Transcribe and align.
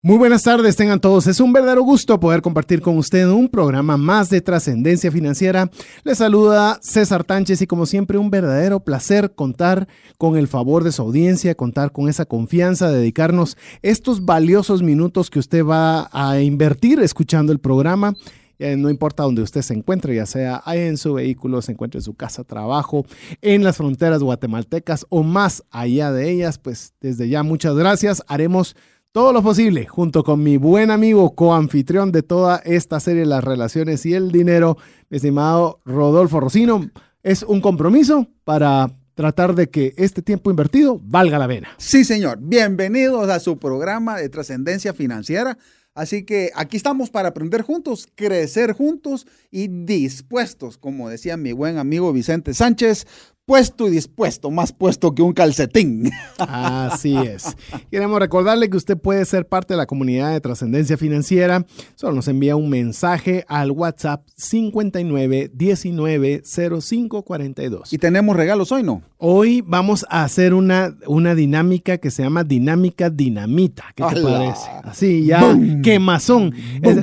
Muy 0.00 0.16
buenas 0.16 0.44
tardes, 0.44 0.76
tengan 0.76 1.00
todos. 1.00 1.26
Es 1.26 1.40
un 1.40 1.52
verdadero 1.52 1.82
gusto 1.82 2.20
poder 2.20 2.40
compartir 2.40 2.80
con 2.80 2.96
ustedes 2.98 3.26
un 3.26 3.48
programa 3.48 3.96
más 3.96 4.30
de 4.30 4.40
trascendencia 4.40 5.10
financiera. 5.10 5.72
Les 6.04 6.18
saluda 6.18 6.78
César 6.80 7.24
Tánchez 7.24 7.62
y 7.62 7.66
como 7.66 7.84
siempre 7.84 8.16
un 8.16 8.30
verdadero 8.30 8.78
placer 8.78 9.32
contar 9.34 9.88
con 10.16 10.36
el 10.36 10.46
favor 10.46 10.84
de 10.84 10.92
su 10.92 11.02
audiencia, 11.02 11.56
contar 11.56 11.90
con 11.90 12.08
esa 12.08 12.26
confianza, 12.26 12.92
dedicarnos 12.92 13.56
estos 13.82 14.24
valiosos 14.24 14.84
minutos 14.84 15.30
que 15.30 15.40
usted 15.40 15.64
va 15.64 16.08
a 16.12 16.40
invertir 16.40 17.00
escuchando 17.00 17.50
el 17.50 17.58
programa. 17.58 18.14
Eh, 18.60 18.76
no 18.76 18.90
importa 18.90 19.24
donde 19.24 19.42
usted 19.42 19.62
se 19.62 19.74
encuentre, 19.74 20.14
ya 20.14 20.26
sea 20.26 20.62
en 20.74 20.96
su 20.96 21.14
vehículo, 21.14 21.60
se 21.60 21.72
encuentre 21.72 21.98
en 21.98 22.04
su 22.04 22.14
casa, 22.14 22.44
trabajo, 22.44 23.04
en 23.42 23.64
las 23.64 23.76
fronteras 23.76 24.22
guatemaltecas 24.22 25.06
o 25.08 25.24
más 25.24 25.64
allá 25.70 26.12
de 26.12 26.30
ellas, 26.30 26.58
pues 26.58 26.92
desde 27.00 27.28
ya 27.28 27.42
muchas 27.42 27.74
gracias. 27.74 28.22
Haremos 28.28 28.76
todo 29.18 29.32
lo 29.32 29.42
posible, 29.42 29.84
junto 29.84 30.22
con 30.22 30.44
mi 30.44 30.58
buen 30.58 30.92
amigo, 30.92 31.34
coanfitrión 31.34 32.12
de 32.12 32.22
toda 32.22 32.58
esta 32.58 33.00
serie, 33.00 33.26
Las 33.26 33.42
Relaciones 33.42 34.06
y 34.06 34.14
el 34.14 34.30
Dinero, 34.30 34.78
mi 35.10 35.16
estimado 35.16 35.80
Rodolfo 35.84 36.38
Rocino. 36.38 36.88
Es 37.24 37.42
un 37.42 37.60
compromiso 37.60 38.28
para 38.44 38.92
tratar 39.14 39.56
de 39.56 39.70
que 39.70 39.92
este 39.96 40.22
tiempo 40.22 40.50
invertido 40.50 41.00
valga 41.02 41.36
la 41.36 41.48
pena. 41.48 41.68
Sí, 41.78 42.04
señor. 42.04 42.38
Bienvenidos 42.40 43.28
a 43.28 43.40
su 43.40 43.58
programa 43.58 44.16
de 44.16 44.28
trascendencia 44.28 44.94
financiera. 44.94 45.58
Así 45.94 46.24
que 46.24 46.52
aquí 46.54 46.76
estamos 46.76 47.10
para 47.10 47.30
aprender 47.30 47.62
juntos, 47.62 48.06
crecer 48.14 48.72
juntos 48.72 49.26
y 49.50 49.66
dispuestos, 49.66 50.78
como 50.78 51.08
decía 51.08 51.36
mi 51.36 51.50
buen 51.50 51.78
amigo 51.78 52.12
Vicente 52.12 52.54
Sánchez, 52.54 53.08
puesto 53.48 53.88
y 53.88 53.90
dispuesto, 53.90 54.50
más 54.50 54.74
puesto 54.74 55.14
que 55.14 55.22
un 55.22 55.32
calcetín. 55.32 56.10
Así 56.36 57.16
es. 57.24 57.56
Queremos 57.90 58.20
recordarle 58.20 58.68
que 58.68 58.76
usted 58.76 58.98
puede 58.98 59.24
ser 59.24 59.48
parte 59.48 59.72
de 59.72 59.78
la 59.78 59.86
comunidad 59.86 60.32
de 60.32 60.40
trascendencia 60.42 60.98
financiera. 60.98 61.64
Solo 61.94 62.12
nos 62.12 62.28
envía 62.28 62.56
un 62.56 62.68
mensaje 62.68 63.46
al 63.48 63.70
WhatsApp 63.70 64.26
59 64.36 65.50
19 65.54 66.42
05 66.44 67.22
42. 67.22 67.90
Y 67.90 67.96
tenemos 67.96 68.36
regalos 68.36 68.70
hoy, 68.70 68.82
¿no? 68.82 69.00
Hoy 69.16 69.64
vamos 69.66 70.04
a 70.10 70.24
hacer 70.24 70.52
una, 70.52 70.94
una 71.06 71.34
dinámica 71.34 71.96
que 71.96 72.10
se 72.10 72.22
llama 72.22 72.44
dinámica 72.44 73.08
dinamita. 73.08 73.86
¿Qué 73.96 74.04
te 74.04 74.22
parece? 74.22 74.68
Así, 74.84 75.24
ya, 75.24 75.40
quemazón. 75.82 76.52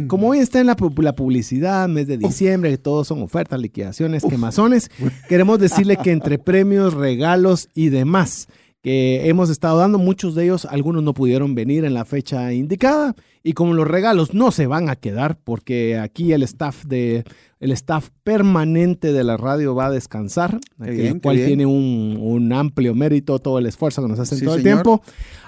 como 0.08 0.30
hoy 0.30 0.38
está 0.38 0.60
en 0.60 0.68
la, 0.68 0.78
la 0.98 1.16
publicidad, 1.16 1.90
mes 1.90 2.06
de 2.06 2.20
diciembre, 2.20 2.70
que 2.70 2.78
todos 2.78 3.08
son 3.08 3.24
ofertas, 3.24 3.60
liquidaciones, 3.60 4.24
quemazones, 4.24 4.92
queremos 5.28 5.58
decirle 5.58 5.98
que 5.98 6.12
entre 6.26 6.35
premios, 6.40 6.94
regalos 6.94 7.70
y 7.74 7.90
demás 7.90 8.48
que 8.86 9.28
hemos 9.28 9.50
estado 9.50 9.80
dando. 9.80 9.98
Muchos 9.98 10.36
de 10.36 10.44
ellos, 10.44 10.66
algunos 10.66 11.02
no 11.02 11.16
pudieron 11.16 11.56
venir 11.56 11.86
en 11.86 11.96
la 11.96 12.06
fecha 12.06 12.54
indicada. 12.54 13.16
Y 13.42 13.54
como 13.54 13.74
los 13.74 13.88
regalos 13.88 14.36
no 14.36 14.52
se 14.52 14.68
van 14.68 14.90
a 14.90 14.96
quedar, 14.96 15.40
porque 15.44 15.98
aquí 15.98 16.34
el 16.34 16.44
staff 16.44 16.86
de 16.86 17.24
el 17.60 17.72
staff 17.72 18.10
permanente 18.24 19.12
de 19.12 19.24
la 19.24 19.38
radio 19.38 19.74
va 19.74 19.88
a 19.88 19.92
descansar, 19.92 20.60
el 20.86 21.20
cual 21.20 21.38
tiene 21.38 21.66
un, 21.66 22.54
amplio 22.54 22.94
mérito 22.94 23.40
todo 23.40 23.58
el 23.58 23.66
esfuerzo 23.66 24.04
que 24.04 24.08
nos 24.08 24.20
hacen 24.20 24.40
todo 24.42 24.54
el 24.54 24.62
tiempo. 24.62 25.02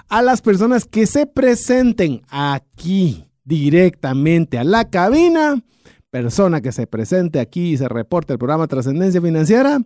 A 0.08 0.20
las 0.20 0.42
personas 0.42 0.84
que 0.84 1.06
se 1.06 1.26
presenten 1.26 2.22
aquí 2.30 3.28
directamente 3.44 4.58
a 4.58 4.64
la 4.64 4.90
cabina 4.90 5.62
persona 6.10 6.60
que 6.60 6.72
se 6.72 6.86
presente 6.86 7.40
aquí 7.40 7.72
y 7.72 7.76
se 7.76 7.88
reporte 7.88 8.32
el 8.32 8.38
programa 8.38 8.66
Trascendencia 8.66 9.20
Financiera 9.20 9.80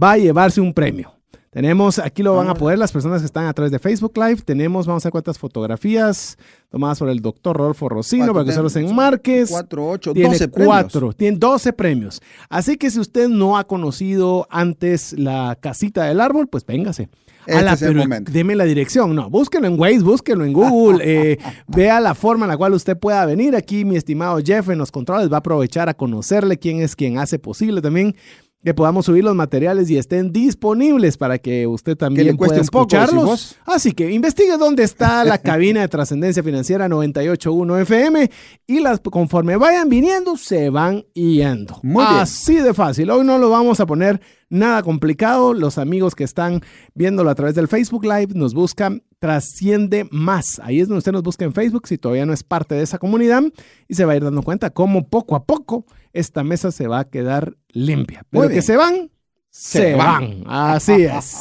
va 0.00 0.12
a 0.12 0.18
llevarse 0.18 0.60
un 0.60 0.72
premio. 0.72 1.13
Tenemos, 1.54 2.00
aquí 2.00 2.24
lo 2.24 2.34
van 2.34 2.48
a 2.48 2.50
ah. 2.50 2.54
poder 2.54 2.76
las 2.80 2.90
personas 2.90 3.20
que 3.22 3.26
están 3.26 3.46
a 3.46 3.52
través 3.52 3.70
de 3.70 3.78
Facebook 3.78 4.10
Live. 4.16 4.42
Tenemos, 4.44 4.88
vamos 4.88 5.04
a 5.04 5.06
ver 5.06 5.12
cuántas 5.12 5.38
fotografías 5.38 6.36
tomadas 6.68 6.98
por 6.98 7.08
el 7.08 7.20
doctor 7.20 7.56
Rodolfo 7.56 7.88
Rocino 7.88 8.32
para 8.32 8.44
que 8.44 8.50
se 8.50 8.60
los 8.60 8.74
enmarques. 8.74 9.50
Cuatro, 9.50 9.88
ocho, 9.88 10.12
tiene 10.12 10.30
doce 10.30 10.48
cuatro, 10.48 11.12
tiene 11.12 11.38
12 11.38 11.72
premios. 11.72 12.20
Así 12.48 12.76
que 12.76 12.90
si 12.90 12.98
usted 12.98 13.28
no 13.28 13.56
ha 13.56 13.68
conocido 13.68 14.48
antes 14.50 15.12
la 15.16 15.56
casita 15.60 16.02
del 16.02 16.20
árbol, 16.20 16.48
pues 16.48 16.66
véngase. 16.66 17.08
Este 17.46 17.62
la, 17.62 17.74
es 17.74 17.82
el 17.82 17.94
momento. 17.94 18.32
Deme 18.32 18.56
la 18.56 18.64
dirección. 18.64 19.14
No, 19.14 19.30
búsquelo 19.30 19.68
en 19.68 19.78
Waze, 19.78 20.00
búsquelo 20.00 20.44
en 20.44 20.52
Google. 20.52 21.04
Eh, 21.06 21.38
vea 21.68 22.00
la 22.00 22.14
forma 22.14 22.46
en 22.46 22.50
la 22.50 22.56
cual 22.56 22.72
usted 22.72 22.96
pueda 22.98 23.24
venir. 23.26 23.54
Aquí 23.54 23.84
mi 23.84 23.94
estimado 23.94 24.38
Jeff 24.44 24.70
en 24.70 24.78
los 24.78 24.90
controles 24.90 25.30
va 25.30 25.36
a 25.36 25.38
aprovechar 25.38 25.88
a 25.88 25.94
conocerle 25.94 26.58
quién 26.58 26.80
es 26.80 26.96
quien 26.96 27.18
hace 27.18 27.38
posible 27.38 27.82
también 27.82 28.16
que 28.64 28.72
podamos 28.72 29.04
subir 29.04 29.22
los 29.22 29.34
materiales 29.34 29.90
y 29.90 29.98
estén 29.98 30.32
disponibles 30.32 31.18
para 31.18 31.38
que 31.38 31.66
usted 31.66 31.96
también 31.96 32.34
pueda 32.38 32.58
escucharlos. 32.58 33.56
Así 33.66 33.92
que 33.92 34.10
investigue 34.10 34.56
dónde 34.56 34.84
está 34.84 35.22
la 35.22 35.36
cabina 35.36 35.82
de 35.82 35.88
trascendencia 35.88 36.42
financiera 36.42 36.88
981 36.88 37.78
FM 37.80 38.30
y 38.66 38.80
las 38.80 39.00
conforme 39.00 39.56
vayan 39.56 39.90
viniendo 39.90 40.38
se 40.38 40.70
van 40.70 41.04
yendo. 41.12 41.78
Así 42.00 42.56
de 42.56 42.72
fácil. 42.72 43.10
Hoy 43.10 43.26
no 43.26 43.36
lo 43.36 43.50
vamos 43.50 43.80
a 43.80 43.86
poner 43.86 44.22
nada 44.48 44.82
complicado. 44.82 45.52
Los 45.52 45.76
amigos 45.76 46.14
que 46.14 46.24
están 46.24 46.62
viéndolo 46.94 47.28
a 47.28 47.34
través 47.34 47.54
del 47.54 47.68
Facebook 47.68 48.04
Live 48.04 48.28
nos 48.34 48.54
buscan 48.54 49.02
Trasciende 49.18 50.08
Más. 50.10 50.58
Ahí 50.64 50.80
es 50.80 50.88
donde 50.88 50.98
usted 50.98 51.12
nos 51.12 51.22
busca 51.22 51.44
en 51.44 51.52
Facebook 51.52 51.86
si 51.86 51.98
todavía 51.98 52.24
no 52.24 52.32
es 52.32 52.42
parte 52.42 52.74
de 52.74 52.82
esa 52.82 52.98
comunidad 52.98 53.42
y 53.88 53.94
se 53.94 54.06
va 54.06 54.14
a 54.14 54.16
ir 54.16 54.24
dando 54.24 54.42
cuenta 54.42 54.70
cómo 54.70 55.08
poco 55.08 55.36
a 55.36 55.44
poco 55.44 55.84
esta 56.14 56.42
mesa 56.42 56.72
se 56.72 56.86
va 56.86 57.00
a 57.00 57.04
quedar 57.04 57.56
limpia. 57.68 58.24
Pero 58.30 58.48
que 58.48 58.62
se 58.62 58.76
van, 58.76 59.10
se, 59.50 59.94
van. 59.94 60.44
Así 60.46 61.02
es. 61.02 61.40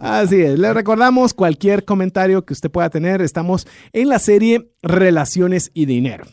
Así 0.00 0.40
es. 0.40 0.58
Le 0.58 0.74
recordamos 0.74 1.32
cualquier 1.32 1.84
comentario 1.84 2.44
que 2.44 2.52
usted 2.52 2.70
pueda 2.70 2.90
tener. 2.90 3.22
Estamos 3.22 3.66
en 3.92 4.08
la 4.08 4.18
serie 4.18 4.72
Relaciones 4.82 5.70
y 5.72 5.86
Dinero. 5.86 6.24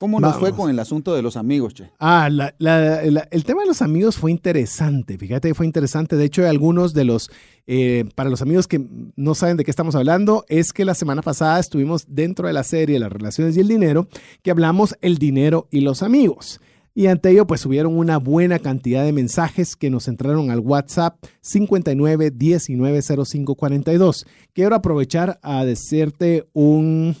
¿Cómo 0.00 0.18
nos 0.18 0.38
fue 0.38 0.54
con 0.54 0.70
el 0.70 0.78
asunto 0.78 1.14
de 1.14 1.20
los 1.20 1.36
amigos, 1.36 1.74
Che? 1.74 1.90
Ah, 1.98 2.26
el 2.30 3.44
tema 3.44 3.60
de 3.60 3.68
los 3.68 3.82
amigos 3.82 4.16
fue 4.16 4.30
interesante. 4.30 5.18
Fíjate 5.18 5.48
que 5.48 5.54
fue 5.54 5.66
interesante. 5.66 6.16
De 6.16 6.24
hecho, 6.24 6.48
algunos 6.48 6.94
de 6.94 7.04
los, 7.04 7.30
eh, 7.66 8.06
para 8.14 8.30
los 8.30 8.40
amigos 8.40 8.66
que 8.66 8.80
no 9.16 9.34
saben 9.34 9.58
de 9.58 9.64
qué 9.64 9.70
estamos 9.70 9.94
hablando, 9.94 10.46
es 10.48 10.72
que 10.72 10.86
la 10.86 10.94
semana 10.94 11.20
pasada 11.20 11.60
estuvimos 11.60 12.06
dentro 12.08 12.46
de 12.46 12.54
la 12.54 12.64
serie 12.64 12.98
Las 12.98 13.12
relaciones 13.12 13.58
y 13.58 13.60
el 13.60 13.68
dinero, 13.68 14.08
que 14.42 14.50
hablamos 14.50 14.96
el 15.02 15.18
dinero 15.18 15.68
y 15.70 15.82
los 15.82 16.02
amigos. 16.02 16.62
Y 17.00 17.06
ante 17.06 17.30
ello, 17.30 17.46
pues 17.46 17.62
subieron 17.62 17.96
una 17.96 18.18
buena 18.18 18.58
cantidad 18.58 19.02
de 19.02 19.14
mensajes 19.14 19.74
que 19.74 19.88
nos 19.88 20.06
entraron 20.06 20.50
al 20.50 20.58
WhatsApp 20.60 21.16
59 21.40 22.30
19 22.30 23.00
05 23.24 23.54
42. 23.54 24.26
Quiero 24.52 24.76
aprovechar 24.76 25.40
a 25.42 25.64
decirte 25.64 26.46
un, 26.52 27.16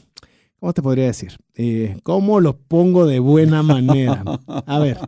¿cómo 0.58 0.74
te 0.74 0.82
podría 0.82 1.06
decir? 1.06 1.38
Eh, 1.54 1.96
¿Cómo 2.02 2.40
lo 2.40 2.58
pongo 2.58 3.06
de 3.06 3.20
buena 3.20 3.62
manera? 3.62 4.22
A 4.46 4.78
ver, 4.80 4.98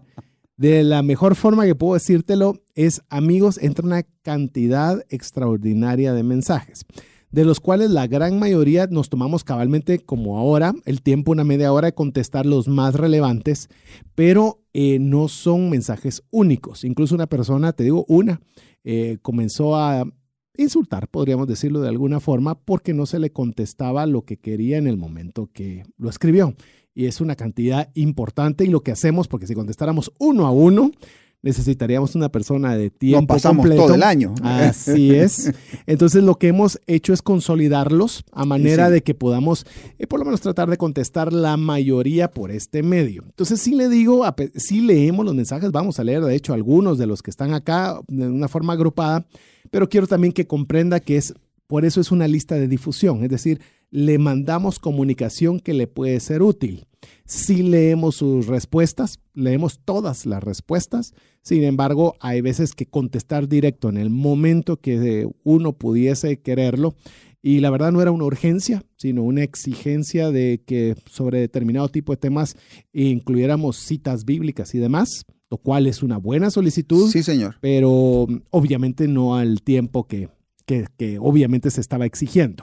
de 0.56 0.82
la 0.84 1.02
mejor 1.02 1.34
forma 1.34 1.66
que 1.66 1.74
puedo 1.74 1.92
decírtelo 1.92 2.54
es, 2.74 3.02
amigos, 3.10 3.58
entra 3.60 3.84
una 3.84 4.04
cantidad 4.22 5.04
extraordinaria 5.10 6.14
de 6.14 6.22
mensajes 6.22 6.86
de 7.32 7.44
los 7.44 7.60
cuales 7.60 7.90
la 7.90 8.06
gran 8.06 8.38
mayoría 8.38 8.86
nos 8.86 9.08
tomamos 9.08 9.42
cabalmente 9.42 9.98
como 9.98 10.38
ahora, 10.38 10.74
el 10.84 11.02
tiempo, 11.02 11.32
una 11.32 11.44
media 11.44 11.72
hora 11.72 11.86
de 11.86 11.94
contestar 11.94 12.46
los 12.46 12.68
más 12.68 12.94
relevantes, 12.94 13.68
pero 14.14 14.62
eh, 14.74 14.98
no 14.98 15.28
son 15.28 15.70
mensajes 15.70 16.22
únicos. 16.30 16.84
Incluso 16.84 17.14
una 17.14 17.26
persona, 17.26 17.72
te 17.72 17.84
digo, 17.84 18.04
una, 18.06 18.40
eh, 18.84 19.18
comenzó 19.22 19.76
a 19.76 20.04
insultar, 20.56 21.08
podríamos 21.08 21.48
decirlo 21.48 21.80
de 21.80 21.88
alguna 21.88 22.20
forma, 22.20 22.54
porque 22.54 22.92
no 22.92 23.06
se 23.06 23.18
le 23.18 23.32
contestaba 23.32 24.04
lo 24.06 24.24
que 24.26 24.36
quería 24.36 24.76
en 24.76 24.86
el 24.86 24.98
momento 24.98 25.48
que 25.52 25.84
lo 25.96 26.10
escribió. 26.10 26.54
Y 26.94 27.06
es 27.06 27.22
una 27.22 27.36
cantidad 27.36 27.90
importante 27.94 28.64
y 28.64 28.68
lo 28.68 28.82
que 28.82 28.92
hacemos, 28.92 29.26
porque 29.26 29.46
si 29.46 29.54
contestáramos 29.54 30.12
uno 30.18 30.46
a 30.46 30.50
uno, 30.50 30.90
necesitaríamos 31.42 32.14
una 32.14 32.30
persona 32.30 32.76
de 32.76 32.90
tiempo 32.90 33.34
pasamos 33.34 33.68
todo 33.68 33.94
el 33.94 34.02
año. 34.02 34.34
Así 34.42 35.14
es. 35.14 35.52
Entonces 35.86 36.22
lo 36.22 36.36
que 36.36 36.48
hemos 36.48 36.80
hecho 36.86 37.12
es 37.12 37.20
consolidarlos 37.20 38.24
a 38.32 38.44
manera 38.44 38.90
de 38.90 39.02
que 39.02 39.14
podamos 39.14 39.66
eh, 39.98 40.06
por 40.06 40.20
lo 40.20 40.24
menos 40.24 40.40
tratar 40.40 40.70
de 40.70 40.76
contestar 40.76 41.32
la 41.32 41.56
mayoría 41.56 42.30
por 42.30 42.50
este 42.50 42.82
medio. 42.82 43.24
Entonces 43.26 43.60
sí 43.60 43.74
le 43.74 43.88
digo, 43.88 44.24
sí 44.54 44.80
leemos 44.80 45.26
los 45.26 45.34
mensajes, 45.34 45.72
vamos 45.72 45.98
a 45.98 46.04
leer 46.04 46.22
de 46.22 46.34
hecho 46.34 46.54
algunos 46.54 46.96
de 46.98 47.06
los 47.06 47.22
que 47.22 47.30
están 47.30 47.52
acá 47.52 47.98
de 48.06 48.28
una 48.28 48.48
forma 48.48 48.74
agrupada, 48.74 49.26
pero 49.70 49.88
quiero 49.88 50.06
también 50.06 50.32
que 50.32 50.46
comprenda 50.46 51.00
que 51.00 51.16
es 51.16 51.34
por 51.66 51.84
eso 51.84 52.00
es 52.00 52.12
una 52.12 52.28
lista 52.28 52.54
de 52.54 52.68
difusión, 52.68 53.24
es 53.24 53.30
decir, 53.30 53.60
le 53.92 54.18
mandamos 54.18 54.78
comunicación 54.78 55.60
que 55.60 55.74
le 55.74 55.86
puede 55.86 56.18
ser 56.18 56.42
útil. 56.42 56.86
Si 57.26 57.62
leemos 57.62 58.16
sus 58.16 58.46
respuestas, 58.46 59.20
leemos 59.34 59.80
todas 59.84 60.24
las 60.26 60.42
respuestas, 60.42 61.14
sin 61.42 61.62
embargo, 61.62 62.14
hay 62.20 62.40
veces 62.40 62.72
que 62.72 62.86
contestar 62.86 63.48
directo 63.48 63.88
en 63.88 63.98
el 63.98 64.08
momento 64.10 64.78
que 64.78 65.28
uno 65.44 65.74
pudiese 65.74 66.40
quererlo, 66.40 66.96
y 67.42 67.60
la 67.60 67.70
verdad 67.70 67.92
no 67.92 68.00
era 68.00 68.12
una 68.12 68.24
urgencia, 68.24 68.84
sino 68.96 69.24
una 69.24 69.42
exigencia 69.42 70.30
de 70.30 70.62
que 70.64 70.94
sobre 71.10 71.40
determinado 71.40 71.88
tipo 71.88 72.12
de 72.12 72.16
temas 72.18 72.56
incluyéramos 72.92 73.76
citas 73.76 74.24
bíblicas 74.24 74.74
y 74.74 74.78
demás, 74.78 75.26
lo 75.50 75.58
cual 75.58 75.88
es 75.88 76.02
una 76.02 76.18
buena 76.18 76.50
solicitud. 76.50 77.10
Sí, 77.10 77.24
señor. 77.24 77.56
Pero 77.60 78.28
obviamente 78.50 79.08
no 79.08 79.34
al 79.34 79.60
tiempo 79.62 80.06
que, 80.06 80.28
que, 80.64 80.86
que 80.96 81.18
obviamente 81.18 81.70
se 81.72 81.80
estaba 81.80 82.06
exigiendo. 82.06 82.62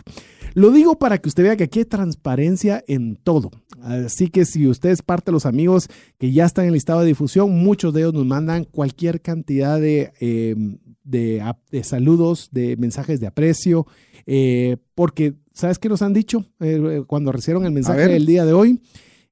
Lo 0.59 0.71
digo 0.71 0.99
para 0.99 1.19
que 1.19 1.29
usted 1.29 1.43
vea 1.43 1.55
que 1.55 1.63
aquí 1.63 1.79
hay 1.79 1.85
transparencia 1.85 2.83
en 2.85 3.15
todo. 3.15 3.49
Así 3.81 4.27
que 4.27 4.43
si 4.43 4.67
usted 4.67 4.89
es 4.89 5.01
parte 5.01 5.31
de 5.31 5.31
los 5.31 5.45
amigos 5.45 5.87
que 6.17 6.33
ya 6.33 6.43
están 6.43 6.65
en 6.65 6.69
el 6.69 6.73
listado 6.73 6.99
de 6.99 7.05
difusión, 7.05 7.63
muchos 7.63 7.93
de 7.93 8.01
ellos 8.01 8.13
nos 8.13 8.25
mandan 8.25 8.65
cualquier 8.65 9.21
cantidad 9.21 9.79
de, 9.79 10.11
em, 10.19 10.77
de, 11.05 11.41
saludos, 11.83 12.49
de 12.51 12.75
mensajes 12.75 13.21
de 13.21 13.27
aprecio, 13.27 13.87
eh, 14.25 14.75
porque 14.95 15.35
¿sabes 15.53 15.79
qué 15.79 15.87
nos 15.87 16.01
han 16.01 16.11
dicho 16.11 16.43
eh, 16.59 17.03
cuando 17.07 17.31
recibieron 17.31 17.63
el 17.65 17.71
mensaje 17.71 18.09
del 18.09 18.25
día 18.25 18.43
de 18.43 18.51
hoy? 18.51 18.81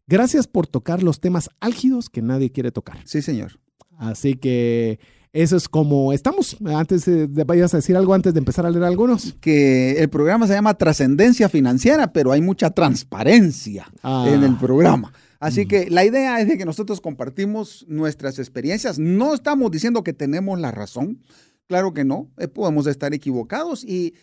Gracias 0.08 0.48
por 0.48 0.66
tocar 0.66 1.04
los 1.04 1.20
temas 1.20 1.50
álgidos 1.60 2.10
que 2.10 2.22
nadie 2.22 2.54
quiere 2.54 2.72
tocar. 2.72 3.00
Sí, 3.04 3.22
señor. 3.22 3.60
Así 3.98 4.36
que 4.36 5.00
eso 5.34 5.58
es 5.58 5.68
como 5.70 6.14
estamos. 6.14 6.58
Antes 6.66 7.06
de, 7.06 7.28
vayas 7.44 7.74
a 7.74 7.78
decir 7.78 7.96
algo 7.96 8.14
antes 8.14 8.34
de 8.34 8.40
empezar 8.40 8.66
a 8.66 8.70
leer 8.70 8.84
algunos. 8.84 9.36
Que 9.40 10.00
el 10.02 10.10
programa 10.10 10.48
se 10.48 10.54
llama 10.54 10.74
Trascendencia 10.74 11.50
Financiera, 11.50 12.12
pero 12.14 12.32
hay 12.32 12.42
mucha 12.42 12.70
transparencia 12.72 13.92
ah. 14.04 14.26
en 14.28 14.44
el 14.44 14.58
programa. 14.58 15.12
Así 15.40 15.68
que 15.68 15.90
la 15.90 16.04
idea 16.04 16.40
es 16.40 16.48
de 16.48 16.58
que 16.58 16.66
nosotros 16.66 17.02
compartimos 17.02 17.86
nuestras 17.88 18.40
experiencias. 18.40 18.98
No 18.98 19.34
estamos 19.34 19.70
diciendo 19.72 20.04
que 20.04 20.14
tenemos 20.14 20.60
la 20.60 20.72
razón. 20.72 21.22
Claro 21.68 21.94
que 21.94 22.06
no. 22.06 22.32
Eh, 22.38 22.48
podemos 22.48 22.88
estar 22.88 23.14
equivocados 23.14 23.84
y 23.84 24.16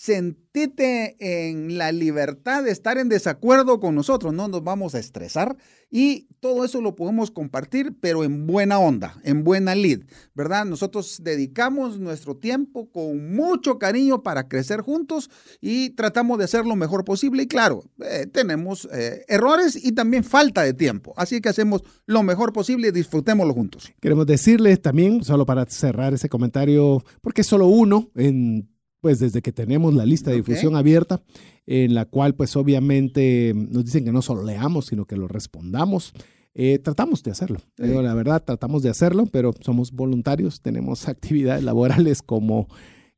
sentite 0.00 1.16
en 1.20 1.76
la 1.76 1.92
libertad 1.92 2.64
de 2.64 2.70
estar 2.70 2.96
en 2.96 3.10
desacuerdo 3.10 3.80
con 3.80 3.94
nosotros, 3.94 4.32
no 4.32 4.48
nos 4.48 4.64
vamos 4.64 4.94
a 4.94 4.98
estresar 4.98 5.58
y 5.90 6.26
todo 6.40 6.64
eso 6.64 6.80
lo 6.80 6.96
podemos 6.96 7.30
compartir, 7.30 7.94
pero 8.00 8.24
en 8.24 8.46
buena 8.46 8.78
onda, 8.78 9.20
en 9.24 9.44
buena 9.44 9.74
lid, 9.74 10.04
¿verdad? 10.34 10.64
Nosotros 10.64 11.20
dedicamos 11.22 12.00
nuestro 12.00 12.34
tiempo 12.34 12.90
con 12.90 13.34
mucho 13.34 13.78
cariño 13.78 14.22
para 14.22 14.48
crecer 14.48 14.80
juntos 14.80 15.28
y 15.60 15.90
tratamos 15.90 16.38
de 16.38 16.44
hacer 16.44 16.64
lo 16.64 16.76
mejor 16.76 17.04
posible 17.04 17.42
y 17.42 17.46
claro, 17.46 17.84
eh, 18.02 18.26
tenemos 18.26 18.88
eh, 18.94 19.26
errores 19.28 19.84
y 19.84 19.92
también 19.92 20.24
falta 20.24 20.62
de 20.62 20.72
tiempo, 20.72 21.12
así 21.18 21.42
que 21.42 21.50
hacemos 21.50 21.82
lo 22.06 22.22
mejor 22.22 22.54
posible 22.54 22.88
y 22.88 22.92
disfrutémoslo 22.92 23.52
juntos. 23.52 23.92
Queremos 24.00 24.24
decirles 24.24 24.80
también, 24.80 25.22
solo 25.24 25.44
para 25.44 25.66
cerrar 25.66 26.14
ese 26.14 26.30
comentario, 26.30 27.04
porque 27.20 27.44
solo 27.44 27.66
uno 27.66 28.10
en 28.14 28.66
pues 29.00 29.18
desde 29.18 29.42
que 29.42 29.52
tenemos 29.52 29.94
la 29.94 30.06
lista 30.06 30.30
de 30.30 30.36
difusión 30.36 30.76
abierta, 30.76 31.22
en 31.66 31.94
la 31.94 32.04
cual 32.04 32.34
pues 32.34 32.56
obviamente 32.56 33.52
nos 33.54 33.84
dicen 33.84 34.04
que 34.04 34.12
no 34.12 34.22
solo 34.22 34.44
leamos, 34.44 34.86
sino 34.86 35.06
que 35.06 35.16
lo 35.16 35.28
respondamos. 35.28 36.12
Eh, 36.54 36.78
tratamos 36.78 37.22
de 37.22 37.30
hacerlo. 37.30 37.60
la 37.76 38.14
verdad, 38.14 38.42
tratamos 38.44 38.82
de 38.82 38.90
hacerlo, 38.90 39.26
pero 39.26 39.52
somos 39.60 39.92
voluntarios, 39.92 40.60
tenemos 40.60 41.08
actividades 41.08 41.62
laborales 41.62 42.22
como, 42.22 42.68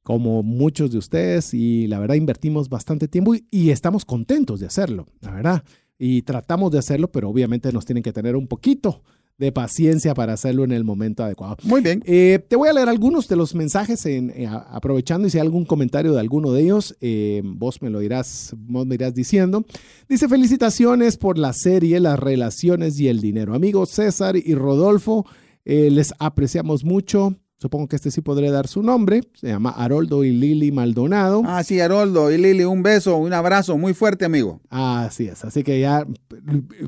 como 0.02 0.42
muchos 0.42 0.92
de 0.92 0.98
ustedes 0.98 1.54
y 1.54 1.86
la 1.86 1.98
verdad 1.98 2.14
invertimos 2.14 2.68
bastante 2.68 3.08
tiempo 3.08 3.34
y, 3.34 3.46
y 3.50 3.70
estamos 3.70 4.04
contentos 4.04 4.60
de 4.60 4.66
hacerlo, 4.66 5.06
la 5.20 5.32
verdad. 5.32 5.64
Y 5.98 6.22
tratamos 6.22 6.72
de 6.72 6.78
hacerlo, 6.78 7.12
pero 7.12 7.28
obviamente 7.28 7.72
nos 7.72 7.84
tienen 7.84 8.02
que 8.02 8.12
tener 8.12 8.36
un 8.36 8.48
poquito 8.48 9.02
de 9.38 9.52
paciencia 9.52 10.14
para 10.14 10.34
hacerlo 10.34 10.64
en 10.64 10.72
el 10.72 10.84
momento 10.84 11.24
adecuado. 11.24 11.56
Muy 11.64 11.80
bien. 11.80 12.02
Eh, 12.06 12.38
te 12.48 12.56
voy 12.56 12.68
a 12.68 12.72
leer 12.72 12.88
algunos 12.88 13.28
de 13.28 13.36
los 13.36 13.54
mensajes 13.54 14.06
en, 14.06 14.30
eh, 14.30 14.46
aprovechando 14.48 15.26
y 15.26 15.30
si 15.30 15.38
hay 15.38 15.42
algún 15.42 15.64
comentario 15.64 16.12
de 16.12 16.20
alguno 16.20 16.52
de 16.52 16.62
ellos, 16.62 16.96
eh, 17.00 17.42
vos 17.44 17.82
me 17.82 17.90
lo 17.90 18.02
irás, 18.02 18.54
vos 18.56 18.86
me 18.86 18.94
irás 18.94 19.14
diciendo. 19.14 19.64
Dice 20.08 20.28
felicitaciones 20.28 21.16
por 21.16 21.38
la 21.38 21.52
serie, 21.52 21.98
las 22.00 22.18
relaciones 22.18 22.98
y 23.00 23.08
el 23.08 23.20
dinero. 23.20 23.54
Amigos 23.54 23.90
César 23.90 24.36
y 24.36 24.54
Rodolfo, 24.54 25.26
les 25.64 26.12
apreciamos 26.18 26.84
mucho. 26.84 27.36
Supongo 27.62 27.86
que 27.86 27.94
este 27.94 28.10
sí 28.10 28.22
podría 28.22 28.50
dar 28.50 28.66
su 28.66 28.82
nombre. 28.82 29.20
Se 29.34 29.46
llama 29.46 29.70
Haroldo 29.70 30.24
y 30.24 30.32
Lili 30.32 30.72
Maldonado. 30.72 31.42
Ah, 31.46 31.62
sí, 31.62 31.78
Haroldo 31.78 32.32
y 32.32 32.36
Lili, 32.36 32.64
un 32.64 32.82
beso, 32.82 33.16
un 33.18 33.32
abrazo 33.32 33.78
muy 33.78 33.94
fuerte, 33.94 34.24
amigo. 34.24 34.60
Así 34.68 35.28
es, 35.28 35.44
así 35.44 35.62
que 35.62 35.78
ya 35.78 36.04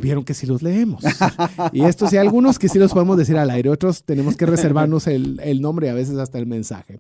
vieron 0.01 0.25
que 0.25 0.35
sí 0.35 0.49
los 0.49 0.63
leemos. 0.63 1.05
y 1.73 1.85
estos 1.85 2.11
sí, 2.11 2.17
algunos 2.17 2.59
que 2.59 2.69
sí 2.69 2.81
los 2.81 2.93
podemos 2.93 3.17
decir 3.17 3.39
al 3.39 3.51
aire, 3.51 3.71
otros 3.71 4.03
tenemos 4.03 4.37
que 4.37 4.47
reservarnos 4.47 5.07
el, 5.07 5.61
nombre 5.61 5.87
y 5.87 5.91
a 5.91 5.95
veces 5.95 6.19
hasta 6.19 6.41
el 6.41 6.47
mensaje. 6.47 6.99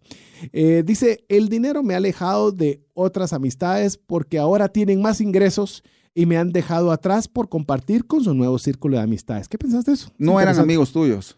Eh, 0.52 0.84
dice, 0.86 1.24
el 1.28 1.48
dinero 1.48 1.82
me 1.82 1.94
ha 1.94 1.96
alejado 1.96 2.52
de 2.52 2.80
otras 2.92 3.32
amistades 3.32 3.96
porque 3.96 4.38
ahora 4.38 4.68
tienen 4.68 5.02
más 5.02 5.20
ingresos 5.20 5.82
y 6.14 6.26
me 6.26 6.36
han 6.36 6.52
dejado 6.52 6.92
atrás 6.92 7.26
por 7.26 7.48
compartir 7.48 8.06
con 8.06 8.22
su 8.22 8.34
nuevo 8.34 8.56
círculo 8.60 8.98
de 8.98 9.02
amistades. 9.02 9.48
¿Qué 9.48 9.58
pensás 9.58 9.84
de 9.84 9.94
eso? 9.94 10.12
No 10.16 10.40
eran 10.40 10.60
amigos 10.60 10.92
tuyos. 10.92 11.36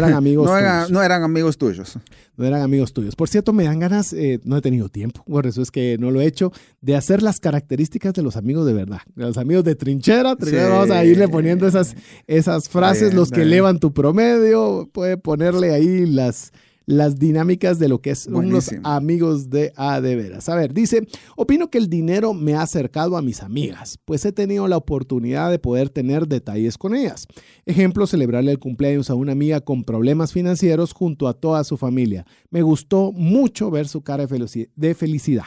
No 0.00 0.06
eran 0.06 0.14
amigos 0.14 0.46
tuyos. 0.46 0.90
no 0.90 1.02
eran 1.02 1.22
amigos 1.22 1.58
tuyos. 1.58 1.98
No 2.36 2.44
eran 2.44 2.62
amigos 2.62 2.92
tuyos. 2.92 3.14
Por 3.14 3.28
cierto, 3.28 3.52
me 3.52 3.64
dan 3.64 3.78
ganas, 3.78 4.12
eh, 4.12 4.40
no 4.44 4.56
he 4.56 4.60
tenido 4.60 4.88
tiempo, 4.88 5.24
por 5.24 5.46
eso 5.46 5.62
es 5.62 5.70
que 5.70 5.96
no 5.98 6.10
lo 6.10 6.20
he 6.20 6.26
hecho, 6.26 6.52
de 6.80 6.96
hacer 6.96 7.22
las 7.22 7.38
características 7.38 8.12
de 8.14 8.22
los 8.22 8.36
amigos 8.36 8.66
de 8.66 8.72
verdad. 8.72 9.00
De 9.14 9.24
los 9.24 9.38
amigos 9.38 9.64
de 9.64 9.76
trinchera, 9.76 10.34
vamos 10.34 10.90
a 10.90 11.04
irle 11.04 11.28
poniendo 11.28 11.66
esas, 11.66 11.94
esas 12.26 12.68
frases, 12.68 13.14
los 13.14 13.30
que 13.30 13.42
elevan 13.42 13.78
tu 13.78 13.92
promedio, 13.92 14.88
puede 14.92 15.16
ponerle 15.16 15.72
ahí 15.72 16.06
las 16.06 16.52
las 16.86 17.18
dinámicas 17.18 17.78
de 17.78 17.88
lo 17.88 18.00
que 18.00 18.10
es 18.10 18.26
unos 18.26 18.70
amigos 18.82 19.50
de 19.50 19.72
A 19.76 20.00
de 20.00 20.16
veras. 20.16 20.48
A 20.48 20.56
ver, 20.56 20.74
dice, 20.74 21.06
opino 21.36 21.70
que 21.70 21.78
el 21.78 21.88
dinero 21.88 22.34
me 22.34 22.54
ha 22.54 22.62
acercado 22.62 23.16
a 23.16 23.22
mis 23.22 23.42
amigas, 23.42 23.98
pues 24.04 24.24
he 24.24 24.32
tenido 24.32 24.68
la 24.68 24.76
oportunidad 24.76 25.50
de 25.50 25.58
poder 25.58 25.88
tener 25.88 26.28
detalles 26.28 26.76
con 26.78 26.94
ellas. 26.94 27.26
Ejemplo, 27.64 28.06
celebrarle 28.06 28.50
el 28.50 28.58
cumpleaños 28.58 29.10
a 29.10 29.14
una 29.14 29.32
amiga 29.32 29.60
con 29.60 29.84
problemas 29.84 30.32
financieros 30.32 30.92
junto 30.92 31.28
a 31.28 31.34
toda 31.34 31.64
su 31.64 31.76
familia. 31.76 32.26
Me 32.50 32.62
gustó 32.62 33.12
mucho 33.12 33.70
ver 33.70 33.88
su 33.88 34.02
cara 34.02 34.26
de 34.26 34.94
felicidad. 34.94 35.44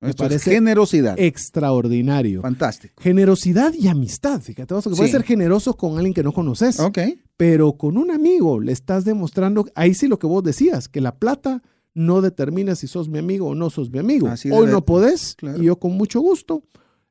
Me 0.00 0.12
parece 0.12 0.50
generosidad. 0.50 1.18
Extraordinario. 1.18 2.42
Fantástico. 2.42 3.02
Generosidad 3.02 3.72
y 3.72 3.88
amistad. 3.88 4.40
Fíjate, 4.42 4.74
vos, 4.74 4.84
que 4.84 4.90
puedes 4.90 5.10
ser 5.10 5.22
generoso 5.22 5.74
con 5.74 5.96
alguien 5.96 6.12
que 6.12 6.22
no 6.22 6.32
conoces. 6.32 6.78
Ok. 6.78 6.98
Pero 7.36 7.76
con 7.76 7.96
un 7.96 8.10
amigo 8.10 8.60
le 8.60 8.72
estás 8.72 9.04
demostrando, 9.04 9.66
ahí 9.74 9.94
sí 9.94 10.06
lo 10.06 10.18
que 10.18 10.26
vos 10.26 10.42
decías, 10.42 10.88
que 10.88 11.00
la 11.00 11.16
plata 11.16 11.62
no 11.94 12.20
determina 12.20 12.74
si 12.74 12.86
sos 12.86 13.08
mi 13.08 13.18
amigo 13.18 13.48
o 13.48 13.54
no 13.54 13.70
sos 13.70 13.90
mi 13.90 13.98
amigo. 13.98 14.28
Hoy 14.52 14.66
no 14.66 14.84
podés 14.84 15.36
y 15.58 15.64
yo 15.64 15.78
con 15.78 15.92
mucho 15.92 16.20
gusto. 16.20 16.62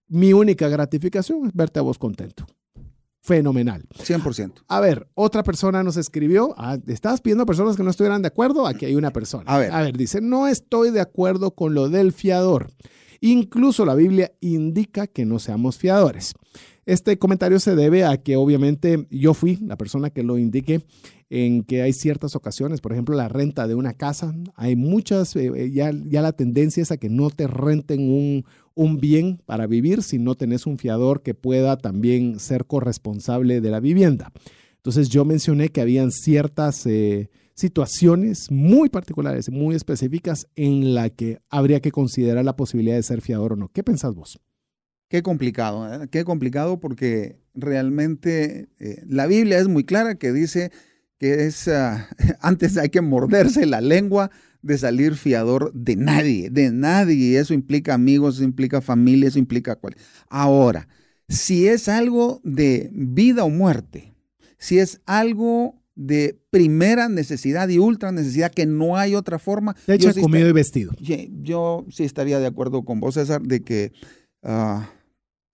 Mi 0.08 0.34
única 0.34 0.68
gratificación 0.68 1.48
es 1.48 1.54
verte 1.54 1.80
a 1.80 1.82
vos 1.82 1.98
contento 1.98 2.46
fenomenal. 3.24 3.88
100%. 3.98 4.64
A 4.68 4.80
ver, 4.82 5.08
otra 5.16 5.44
persona 5.44 5.82
nos 5.82 5.96
escribió, 5.96 6.54
ah, 6.58 6.78
estabas 6.88 7.22
pidiendo 7.22 7.44
a 7.44 7.46
personas 7.46 7.78
que 7.78 7.84
no 7.84 7.90
estuvieran 7.90 8.22
de 8.22 8.28
acuerdo, 8.28 8.68
aquí 8.68 8.86
hay 8.86 8.96
una 8.96 9.12
persona. 9.12 9.46
A 9.48 9.58
ver. 9.58 9.72
A 9.72 9.82
ver, 9.82 9.98
dice, 9.98 10.20
no 10.22 10.48
estoy 10.48 10.92
de 10.92 11.00
acuerdo 11.00 11.52
con 11.52 11.74
lo 11.74 11.90
del 11.90 12.12
fiador. 12.12 12.70
Incluso 13.22 13.86
la 13.86 13.96
Biblia 13.96 14.34
indica 14.42 15.08
que 15.08 15.26
no 15.26 15.40
seamos 15.40 15.78
fiadores. 15.78 16.34
Este 16.86 17.18
comentario 17.18 17.60
se 17.60 17.76
debe 17.76 18.04
a 18.04 18.18
que 18.18 18.36
obviamente 18.36 19.08
yo 19.10 19.34
fui 19.34 19.58
la 19.58 19.78
persona 19.78 20.10
que 20.10 20.24
lo 20.24 20.38
indique 20.38 20.82
en 21.30 21.64
que 21.64 21.82
hay 21.82 21.94
ciertas 21.94 22.36
ocasiones, 22.36 22.82
por 22.82 22.92
ejemplo, 22.92 23.16
la 23.16 23.28
renta 23.28 23.68
de 23.68 23.74
una 23.74 23.94
casa, 23.94 24.36
hay 24.56 24.76
muchas, 24.76 25.36
eh, 25.36 25.52
eh, 25.56 25.72
ya, 25.72 25.92
la 25.92 26.34
tendencia 26.34 26.84
es 26.84 26.92
a 26.92 26.98
que 26.98 27.10
no 27.10 27.30
te 27.32 27.48
renten 27.48 28.02
un, 28.02 28.46
un 28.76 29.00
bien 29.00 29.42
para 29.46 29.66
vivir 29.66 30.04
si 30.04 30.20
no 30.20 30.36
tenés 30.36 30.68
un 30.68 30.78
fiador 30.78 31.24
que 31.24 31.34
pueda 31.34 31.78
también 31.78 32.40
ser 32.40 32.66
corresponsable 32.66 33.62
de 33.62 33.72
la 33.72 33.80
vivienda. 33.80 34.32
Entonces 34.76 35.10
yo 35.10 35.26
mencioné 35.26 35.70
que 35.70 35.82
habían 35.82 36.12
ciertas 36.12 36.86
eh, 36.86 37.30
situaciones 37.56 38.52
muy 38.52 38.90
particulares, 38.90 39.50
muy 39.50 39.76
específicas 39.76 40.48
en 40.56 40.94
la 40.94 41.10
que 41.10 41.40
habría 41.50 41.80
que 41.80 41.92
considerar 41.92 42.44
la 42.44 42.56
posibilidad 42.56 42.96
de 42.96 43.04
ser 43.04 43.22
fiador 43.22 43.54
o 43.54 43.56
no. 43.56 43.70
¿Qué 43.70 43.82
pensás 43.82 44.14
vos? 44.14 44.40
Qué 45.14 45.22
complicado, 45.22 45.94
¿eh? 45.94 46.08
qué 46.10 46.26
complicado 46.26 46.80
porque 46.80 47.38
realmente 47.54 48.68
eh, 48.80 49.04
la 49.08 49.28
Biblia 49.28 49.60
es 49.60 49.68
muy 49.68 49.84
clara 49.84 50.16
que 50.16 50.34
dice 50.34 50.72
que 51.20 51.46
es, 51.46 51.68
ah, 51.68 52.10
antes 52.40 52.78
hay 52.78 52.90
que 52.90 53.02
morderse 53.02 53.68
la 53.68 53.80
lengua 53.80 54.32
de 54.64 54.76
salir 54.76 55.14
fiador 55.14 55.72
de 55.76 55.98
nadie, 55.98 56.50
de 56.50 56.72
nadie. 56.72 57.38
Eso 57.38 57.54
implica 57.54 57.94
amigos, 57.94 58.38
eso 58.38 58.44
implica 58.44 58.82
familia, 58.82 59.28
eso 59.28 59.38
implica 59.38 59.76
cual. 59.76 59.96
Ahora, 60.30 60.88
si 61.30 61.68
es 61.68 61.90
algo 61.90 62.42
de 62.44 62.90
vida 62.92 63.44
o 63.44 63.52
muerte, 63.52 64.16
si 64.58 64.80
es 64.80 65.00
algo 65.06 65.80
de 65.94 66.40
primera 66.50 67.08
necesidad 67.08 67.70
y 67.70 67.78
ultra 67.78 68.12
necesidad 68.12 68.52
que 68.52 68.66
no 68.66 68.98
hay 68.98 69.14
otra 69.14 69.38
forma. 69.38 69.76
De 69.86 69.94
hecho, 69.94 70.12
comido 70.20 70.50
y 70.50 70.54
vestido. 70.54 70.92
Yo 71.00 71.86
sí 71.92 72.04
estaría 72.04 72.40
de 72.40 72.48
acuerdo 72.48 72.84
con 72.84 73.00
vos, 73.00 73.14
César, 73.14 73.44
de 73.44 73.62
que 73.62 73.92
ah, 74.42 74.90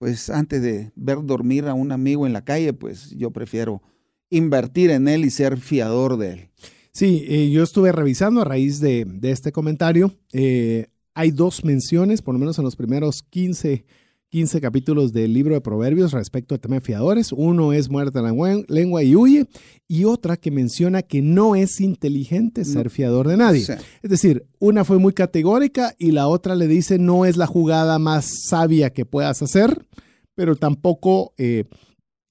pues 0.00 0.30
antes 0.30 0.62
de 0.62 0.92
ver 0.96 1.18
dormir 1.22 1.66
a 1.66 1.74
un 1.74 1.92
amigo 1.92 2.26
en 2.26 2.32
la 2.32 2.42
calle, 2.42 2.72
pues 2.72 3.10
yo 3.10 3.32
prefiero 3.32 3.82
invertir 4.30 4.90
en 4.90 5.06
él 5.08 5.26
y 5.26 5.30
ser 5.30 5.58
fiador 5.58 6.16
de 6.16 6.32
él. 6.32 6.48
Sí, 6.90 7.26
eh, 7.28 7.50
yo 7.50 7.62
estuve 7.62 7.92
revisando 7.92 8.40
a 8.40 8.44
raíz 8.44 8.80
de, 8.80 9.06
este 9.24 9.52
comentario. 9.52 10.14
eh, 10.32 10.86
hay 11.12 11.32
dos 11.32 11.66
menciones, 11.66 12.22
por 12.22 12.32
lo 12.32 12.38
menos 12.38 12.58
en 12.58 12.64
los 12.64 12.76
primeros 12.76 13.22
15, 13.24 13.84
15 14.30 14.60
capítulos 14.60 15.12
del 15.12 15.32
libro 15.32 15.54
de 15.54 15.60
Proverbios 15.60 16.12
respecto 16.12 16.54
al 16.54 16.60
tema 16.60 16.76
de 16.76 16.80
fiadores. 16.80 17.32
Uno 17.32 17.72
es 17.72 17.90
muerte 17.90 18.22
la 18.22 18.32
lengua 18.68 19.02
y 19.02 19.16
huye, 19.16 19.46
y 19.88 20.04
otra 20.04 20.36
que 20.36 20.52
menciona 20.52 21.02
que 21.02 21.20
no 21.20 21.56
es 21.56 21.80
inteligente 21.80 22.64
ser 22.64 22.90
fiador 22.90 23.26
de 23.26 23.36
nadie. 23.36 23.62
Sí. 23.62 23.72
Es 24.02 24.10
decir, 24.10 24.46
una 24.60 24.84
fue 24.84 24.98
muy 24.98 25.12
categórica 25.14 25.94
y 25.98 26.12
la 26.12 26.28
otra 26.28 26.54
le 26.54 26.68
dice 26.68 26.98
no 27.00 27.24
es 27.24 27.36
la 27.36 27.48
jugada 27.48 27.98
más 27.98 28.28
sabia 28.46 28.90
que 28.90 29.04
puedas 29.04 29.42
hacer, 29.42 29.84
pero 30.36 30.54
tampoco 30.54 31.34
eh, 31.36 31.64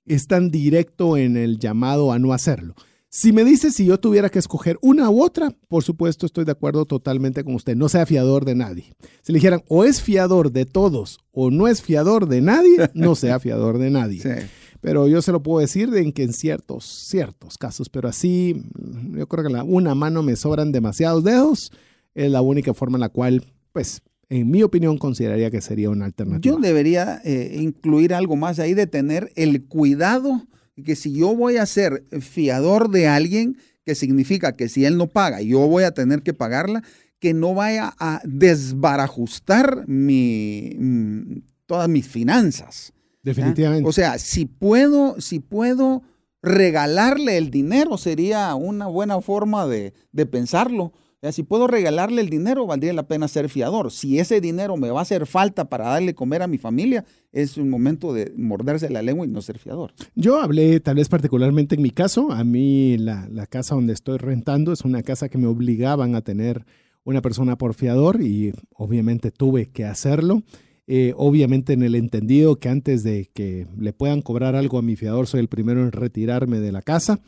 es 0.06 0.25
tan 0.27 0.51
directo 0.51 1.18
en 1.18 1.36
el 1.36 1.60
llamado 1.60 2.13
a 2.13 2.20
no 2.20 2.32
hacerlo. 2.32 2.75
Si 3.12 3.34
me 3.34 3.44
dice 3.44 3.72
si 3.72 3.86
yo 3.86 4.00
tuviera 4.00 4.30
que 4.30 4.38
escoger 4.38 4.78
una 4.82 5.10
u 5.10 5.24
otra, 5.24 5.50
por 5.68 5.84
supuesto 5.84 6.28
estoy 6.28 6.46
de 6.46 6.51
acuerdo 6.51 6.86
totalmente 6.86 7.44
con 7.44 7.56
usted. 7.56 7.75
No 7.75 7.89
sea 7.89 8.06
fiador 8.06 8.46
de 8.46 8.54
nadie. 8.54 8.94
Si 9.24 9.32
le 9.32 9.38
dijeran 9.38 9.63
o 9.68 9.84
es 9.84 10.00
fiador 10.00 10.51
de 10.51 10.66
todos 10.66 11.18
o 11.32 11.50
no 11.50 11.68
es 11.68 11.82
fiador 11.82 12.28
de 12.28 12.42
nadie, 12.42 12.92
no 12.94 13.16
sea 13.16 13.39
fiador 13.39 13.80
de 13.80 13.89
nadie. 13.89 14.22
Sí. 14.22 14.46
Pero 14.80 15.08
yo 15.08 15.24
se 15.24 15.32
lo 15.32 15.42
puedo 15.42 15.60
decir 15.60 15.89
de 15.89 16.01
en 16.01 16.13
que 16.13 16.22
en 16.22 16.34
ciertos, 16.34 16.86
ciertos 16.86 17.58
casos, 17.58 17.89
pero 17.89 18.08
así, 18.08 18.62
mm, 18.75 19.18
yo 19.18 19.28
creo 19.28 19.44
que 19.44 19.51
la 19.51 19.63
una 19.63 19.96
mano 19.96 20.22
me 20.22 20.36
sobran 20.36 20.72
demasiados 20.72 21.24
dedos, 21.24 21.72
es 22.13 22.32
la 22.32 22.42
única 22.42 22.75
forma 22.75 22.98
en 22.98 23.01
la 23.01 23.10
cual, 23.10 23.44
pues, 23.74 24.01
en 24.30 24.50
mi 24.51 24.62
opinión, 24.62 25.00
consideraría 25.00 25.50
que 25.50 25.62
sería 25.62 25.89
una 25.89 26.06
alternativa. 26.06 26.56
Yo 26.56 26.62
debería 26.62 27.20
eh, 27.25 27.58
incluir 27.60 28.13
algo 28.13 28.36
más 28.36 28.60
ahí 28.60 28.75
de 28.75 28.86
tener 28.86 29.32
el 29.36 29.66
cuidado 29.66 30.44
que 30.84 30.96
si 30.96 31.14
yo 31.14 31.36
voy 31.36 31.58
a 31.58 31.66
ser 31.66 32.06
fiador 32.22 32.90
de 32.90 33.08
alguien, 33.08 33.58
que 33.86 33.96
significa 33.96 34.56
que 34.56 34.70
si 34.70 34.86
él 34.86 34.98
no 34.98 35.08
paga, 35.08 35.42
yo 35.42 35.60
voy 35.68 35.84
a 35.84 35.92
tener 35.92 36.22
que 36.22 36.34
pagarla, 36.34 36.84
que 37.20 37.34
no 37.34 37.54
vaya 37.54 37.94
a 38.00 38.22
desbarajustar 38.24 39.88
mi, 39.88 40.76
mm, 40.78 41.42
todas 41.66 41.90
mis 41.90 42.08
finanzas. 42.08 42.94
Definitivamente. 43.24 43.88
O 43.88 43.92
sea, 43.92 44.18
si 44.18 44.46
puedo, 44.46 45.20
si 45.20 45.40
puedo 45.40 46.04
regalarle 46.42 47.38
el 47.38 47.52
dinero, 47.52 47.98
sería 47.98 48.56
una 48.56 48.88
buena 48.88 49.20
forma 49.22 49.68
de, 49.68 49.94
de 50.12 50.26
pensarlo. 50.26 50.94
Si 51.32 51.44
puedo 51.44 51.68
regalarle 51.68 52.22
el 52.22 52.30
dinero, 52.30 52.66
valdría 52.66 52.94
la 52.94 53.06
pena 53.06 53.28
ser 53.28 53.50
fiador. 53.50 53.92
Si 53.92 54.20
ese 54.20 54.40
dinero 54.40 54.78
me 54.78 54.90
va 54.90 55.00
a 55.00 55.02
hacer 55.02 55.26
falta 55.26 55.68
para 55.68 55.90
darle 55.90 56.16
comer 56.16 56.42
a 56.42 56.48
mi 56.48 56.58
familia, 56.58 57.04
es 57.34 57.58
un 57.58 57.70
momento 57.70 58.14
de 58.14 58.32
morderse 58.38 58.90
la 58.90 59.02
lengua 59.02 59.26
y 59.26 59.30
no 59.30 59.42
ser 59.42 59.60
fiador. 59.60 59.92
Yo 60.16 60.40
hablé 60.40 60.80
tal 60.80 60.96
vez 60.96 61.10
particularmente 61.10 61.76
en 61.76 61.82
mi 61.82 61.92
caso, 61.92 62.32
a 62.32 62.46
mí 62.46 62.98
la, 62.98 63.28
la 63.30 63.48
casa 63.48 63.76
donde 63.76 63.92
estoy 63.92 64.18
rentando 64.18 64.72
es 64.72 64.86
una 64.86 65.04
casa 65.04 65.28
que 65.28 65.38
me 65.38 65.48
obligaban 65.48 66.16
a 66.16 66.22
tener 66.22 66.66
una 67.04 67.22
persona 67.22 67.58
por 67.58 67.74
fiador 67.74 68.22
y 68.22 68.54
obviamente 68.74 69.32
tuve 69.32 69.66
que 69.66 69.84
hacerlo. 69.84 70.44
Eh, 70.88 71.14
obviamente 71.18 71.74
en 71.74 71.84
el 71.84 71.96
entendido 71.96 72.56
que 72.56 72.70
antes 72.70 73.04
de 73.04 73.30
que 73.32 73.68
le 73.78 73.94
puedan 73.94 74.22
cobrar 74.22 74.56
algo 74.56 74.80
a 74.80 74.82
mi 74.82 74.96
fiador 74.96 75.28
soy 75.28 75.42
el 75.42 75.48
primero 75.48 75.82
en 75.82 75.92
retirarme 75.92 76.60
de 76.60 76.72
la 76.72 76.82
casa 76.82 77.20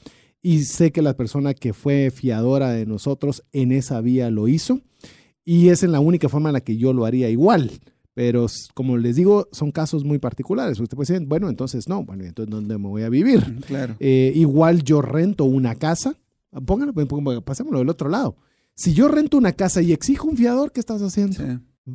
y 0.41 0.63
sé 0.63 0.91
que 0.91 1.01
la 1.01 1.15
persona 1.15 1.53
que 1.53 1.74
fue 1.74 2.12
fiadora 2.12 2.71
de 2.71 2.86
nosotros 2.86 3.43
en 3.51 3.71
esa 3.71 4.01
vía 4.01 4.29
lo 4.31 4.48
hizo 4.48 4.81
y 5.45 5.69
es 5.69 5.83
en 5.83 5.91
la 5.91 6.00
única 6.00 6.29
forma 6.29 6.50
en 6.50 6.53
la 6.53 6.62
que 6.62 6.77
yo 6.77 6.93
lo 6.93 7.05
haría 7.05 7.29
igual. 7.29 7.71
Pero 8.13 8.48
como 8.74 8.98
les 8.98 9.15
digo, 9.15 9.48
son 9.53 9.71
casos 9.71 10.03
muy 10.03 10.19
particulares. 10.19 10.79
Usted 10.79 10.98
puede 10.98 11.13
decir, 11.13 11.27
bueno, 11.27 11.48
entonces 11.50 11.88
no, 11.88 12.03
bueno, 12.03 12.25
entonces 12.25 12.51
¿dónde 12.51 12.77
me 12.77 12.88
voy 12.89 13.03
a 13.03 13.10
vivir? 13.10 13.41
Claro. 13.67 13.95
Eh, 14.00 14.33
igual 14.36 14.83
yo 14.83 15.01
rento 15.01 15.45
una 15.45 15.75
casa, 15.75 16.15
pónganlo, 16.65 16.93
pónganlo, 16.93 17.41
pasémoslo 17.41 17.79
del 17.79 17.89
otro 17.89 18.10
lado. 18.10 18.36
Si 18.75 18.93
yo 18.93 19.07
rento 19.07 19.38
una 19.38 19.53
casa 19.53 19.81
y 19.81 19.93
exijo 19.93 20.27
un 20.27 20.36
fiador, 20.38 20.71
¿qué 20.71 20.79
estás 20.81 21.01
haciendo? 21.01 21.33
Sí, 21.38 21.43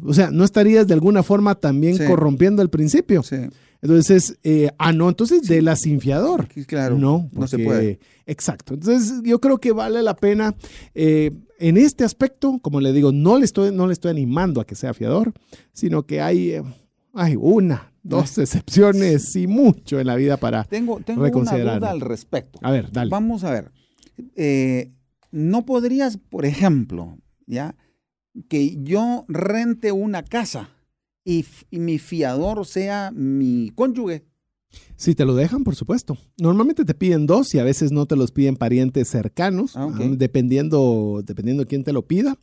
O 0.02 0.14
sea, 0.14 0.30
¿no 0.30 0.44
estarías 0.44 0.86
de 0.86 0.94
alguna 0.94 1.22
forma 1.22 1.54
también 1.54 1.96
Sí. 1.98 2.04
corrompiendo 2.06 2.62
el 2.62 2.70
principio? 2.70 3.22
sí, 3.22 3.36
Entonces, 3.82 4.38
eh, 4.42 4.70
ah, 4.78 4.92
no, 4.92 5.08
entonces 5.08 5.42
de 5.42 5.62
la 5.62 5.76
sin 5.76 6.00
fiador. 6.00 6.48
sí, 6.52 6.64
claro. 6.64 6.98
No, 6.98 7.28
no 7.32 7.46
se 7.46 7.58
puede. 7.58 8.00
Exacto. 8.26 8.74
Entonces, 8.74 9.22
yo 9.22 9.40
creo 9.40 9.58
que 9.58 9.72
vale 9.72 10.02
la 10.02 10.16
pena 10.16 10.54
eh, 10.94 11.32
en 11.58 11.76
este 11.76 12.04
aspecto, 12.04 12.58
como 12.60 12.80
le 12.80 12.92
digo, 12.92 13.12
no 13.12 13.38
le 13.38 13.44
estoy, 13.44 13.72
no 13.72 13.86
le 13.86 13.92
estoy 13.92 14.10
animando 14.10 14.60
a 14.60 14.66
que 14.66 14.74
sea 14.74 14.94
fiador, 14.94 15.32
sino 15.72 16.04
que 16.04 16.20
hay, 16.20 16.50
eh, 16.52 16.62
hay 17.14 17.36
una, 17.36 17.92
dos 18.02 18.38
excepciones 18.38 19.34
y 19.36 19.46
mucho 19.46 20.00
en 20.00 20.06
la 20.06 20.16
vida 20.16 20.36
para. 20.36 20.64
Tengo, 20.64 21.00
tengo 21.00 21.20
una 21.20 21.28
reconsiderarlo. 21.28 21.80
duda 21.80 21.90
al 21.90 22.00
respecto. 22.00 22.58
A 22.62 22.70
ver, 22.70 22.90
dale. 22.90 23.10
Vamos 23.10 23.44
a 23.44 23.50
ver. 23.50 23.70
Eh, 24.34 24.92
no 25.30 25.64
podrías, 25.66 26.16
por 26.16 26.46
ejemplo, 26.46 27.18
ya 27.46 27.76
que 28.48 28.76
yo 28.82 29.24
rente 29.28 29.92
una 29.92 30.22
casa 30.22 30.70
y, 31.26 31.44
mi 31.72 31.98
fiador 31.98 32.64
sea 32.64 33.10
mi 33.10 33.72
cónyuge. 33.74 34.24
Si 34.94 35.14
te 35.14 35.24
lo 35.24 35.34
dejan, 35.34 35.64
por 35.64 35.74
supuesto. 35.74 36.16
Normalmente 36.38 36.84
te 36.84 36.94
piden 36.94 37.26
dos 37.26 37.52
y 37.54 37.58
a 37.58 37.64
veces 37.64 37.90
no 37.90 38.06
te 38.06 38.14
los 38.14 38.30
piden 38.30 38.56
parientes 38.56 39.08
cercanos, 39.08 39.76
Ah, 39.76 39.88
ah, 39.92 39.98
dependiendo, 40.16 41.22
dependiendo 41.24 41.66
quién 41.66 41.82
te 41.82 41.92
lo 41.92 42.06
pida. 42.06 42.38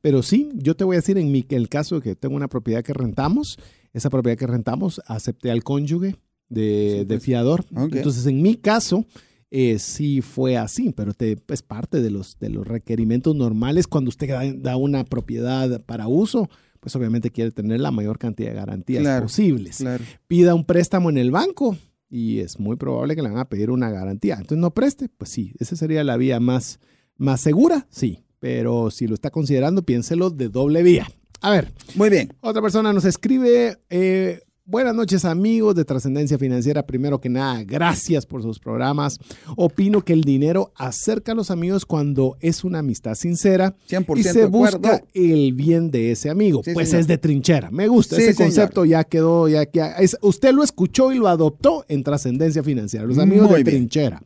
Pero 0.00 0.22
sí, 0.22 0.50
yo 0.54 0.74
te 0.74 0.84
voy 0.84 0.96
a 0.96 0.98
decir 1.00 1.16
en 1.16 1.30
mi, 1.30 1.46
el 1.48 1.68
caso 1.68 2.00
que 2.00 2.16
tengo 2.16 2.34
una 2.34 2.48
propiedad 2.48 2.82
que 2.82 2.92
rentamos, 2.92 3.56
esa 3.92 4.10
propiedad 4.10 4.36
que 4.36 4.46
rentamos 4.46 5.00
acepté 5.06 5.50
al 5.50 5.62
cónyuge 5.62 6.16
de, 6.48 6.90
Sí, 6.90 6.98
de 6.98 7.06
pues. 7.06 7.22
fiador. 7.22 7.64
Entonces, 7.70 8.26
en 8.26 8.42
mi 8.42 8.56
caso, 8.56 9.06
eh, 9.50 9.78
sí 9.78 10.20
fue 10.20 10.56
así, 10.56 10.92
pero 10.92 11.14
te, 11.14 11.38
es 11.48 11.62
parte 11.62 12.02
de 12.02 12.10
los, 12.10 12.38
de 12.40 12.50
los 12.50 12.66
requerimientos 12.66 13.36
normales 13.36 13.86
cuando 13.86 14.08
usted 14.08 14.28
da, 14.28 14.42
da 14.52 14.76
una 14.76 15.04
propiedad 15.04 15.80
para 15.84 16.08
uso, 16.08 16.50
pues 16.84 16.94
obviamente 16.96 17.30
quiere 17.30 17.50
tener 17.50 17.80
la 17.80 17.90
mayor 17.90 18.18
cantidad 18.18 18.50
de 18.50 18.56
garantías 18.56 19.00
Claro, 19.00 19.22
posibles 19.22 19.78
Claro. 19.78 20.04
pida 20.28 20.54
un 20.54 20.66
préstamo 20.66 21.08
en 21.08 21.16
el 21.16 21.30
banco 21.30 21.78
y 22.10 22.40
es 22.40 22.60
muy 22.60 22.76
probable 22.76 23.16
que 23.16 23.22
le 23.22 23.30
van 23.30 23.38
a 23.38 23.48
pedir 23.48 23.70
una 23.70 23.88
garantía. 23.90 24.34
Entonces 24.34 24.58
no 24.58 24.72
preste, 24.74 25.08
pues 25.08 25.30
sí, 25.30 25.54
esa 25.58 25.76
sería 25.76 26.04
la 26.04 26.18
vía 26.18 26.40
más, 26.40 26.78
más 27.16 27.40
segura, 27.40 27.86
sí, 27.88 28.18
pero 28.38 28.90
si 28.90 29.06
lo 29.06 29.14
está 29.14 29.30
considerando, 29.30 29.82
piénselo 29.82 30.28
de 30.28 30.50
doble 30.50 30.82
vía. 30.82 31.08
A 31.40 31.50
ver, 31.50 31.72
Muy 31.94 32.10
bien. 32.10 32.28
otra 32.42 32.60
persona 32.60 32.92
nos 32.92 33.06
escribe, 33.06 33.78
eh, 33.88 34.40
buenas 34.66 34.94
noches 34.94 35.24
amigos 35.24 35.74
de 35.74 35.84
Trascendencia 35.84 36.38
Financiera, 36.38 36.86
primero 36.86 37.20
que 37.20 37.28
nada, 37.28 37.62
gracias 37.64 38.26
por 38.26 38.42
sus 38.42 38.58
programas. 38.58 39.18
Opino 39.56 40.02
que 40.02 40.12
el 40.12 40.22
dinero 40.22 40.72
acerca 40.76 41.32
a 41.32 41.34
los 41.34 41.50
amigos 41.50 41.84
cuando 41.86 42.36
es 42.40 42.64
una 42.64 42.78
amistad 42.80 43.14
sincera 43.14 43.76
100% 43.88 44.18
y 44.18 44.22
se 44.22 44.46
busca 44.46 44.76
acuerdo. 44.76 45.06
el 45.14 45.52
bien 45.52 45.90
de 45.90 46.12
ese 46.12 46.30
amigo. 46.30 46.62
Sí, 46.64 46.72
pues 46.74 46.88
señor. 46.88 47.00
es 47.02 47.06
de 47.08 47.18
trinchera. 47.18 47.70
Me 47.70 47.88
gusta. 47.88 48.16
Sí, 48.16 48.22
ese 48.22 48.34
señor. 48.34 48.48
concepto 48.50 48.84
ya 48.84 49.04
quedó, 49.04 49.48
ya, 49.48 49.64
ya 49.72 49.92
es- 49.92 50.16
usted 50.22 50.52
lo 50.52 50.62
escuchó 50.64 51.12
y 51.12 51.18
lo 51.18 51.28
adoptó 51.28 51.84
en 51.88 52.02
trascendencia 52.02 52.62
financiera. 52.62 53.06
Los 53.06 53.18
amigos 53.18 53.48
Muy 53.50 53.58
de 53.58 53.64
bien. 53.64 53.76
trinchera. 53.76 54.22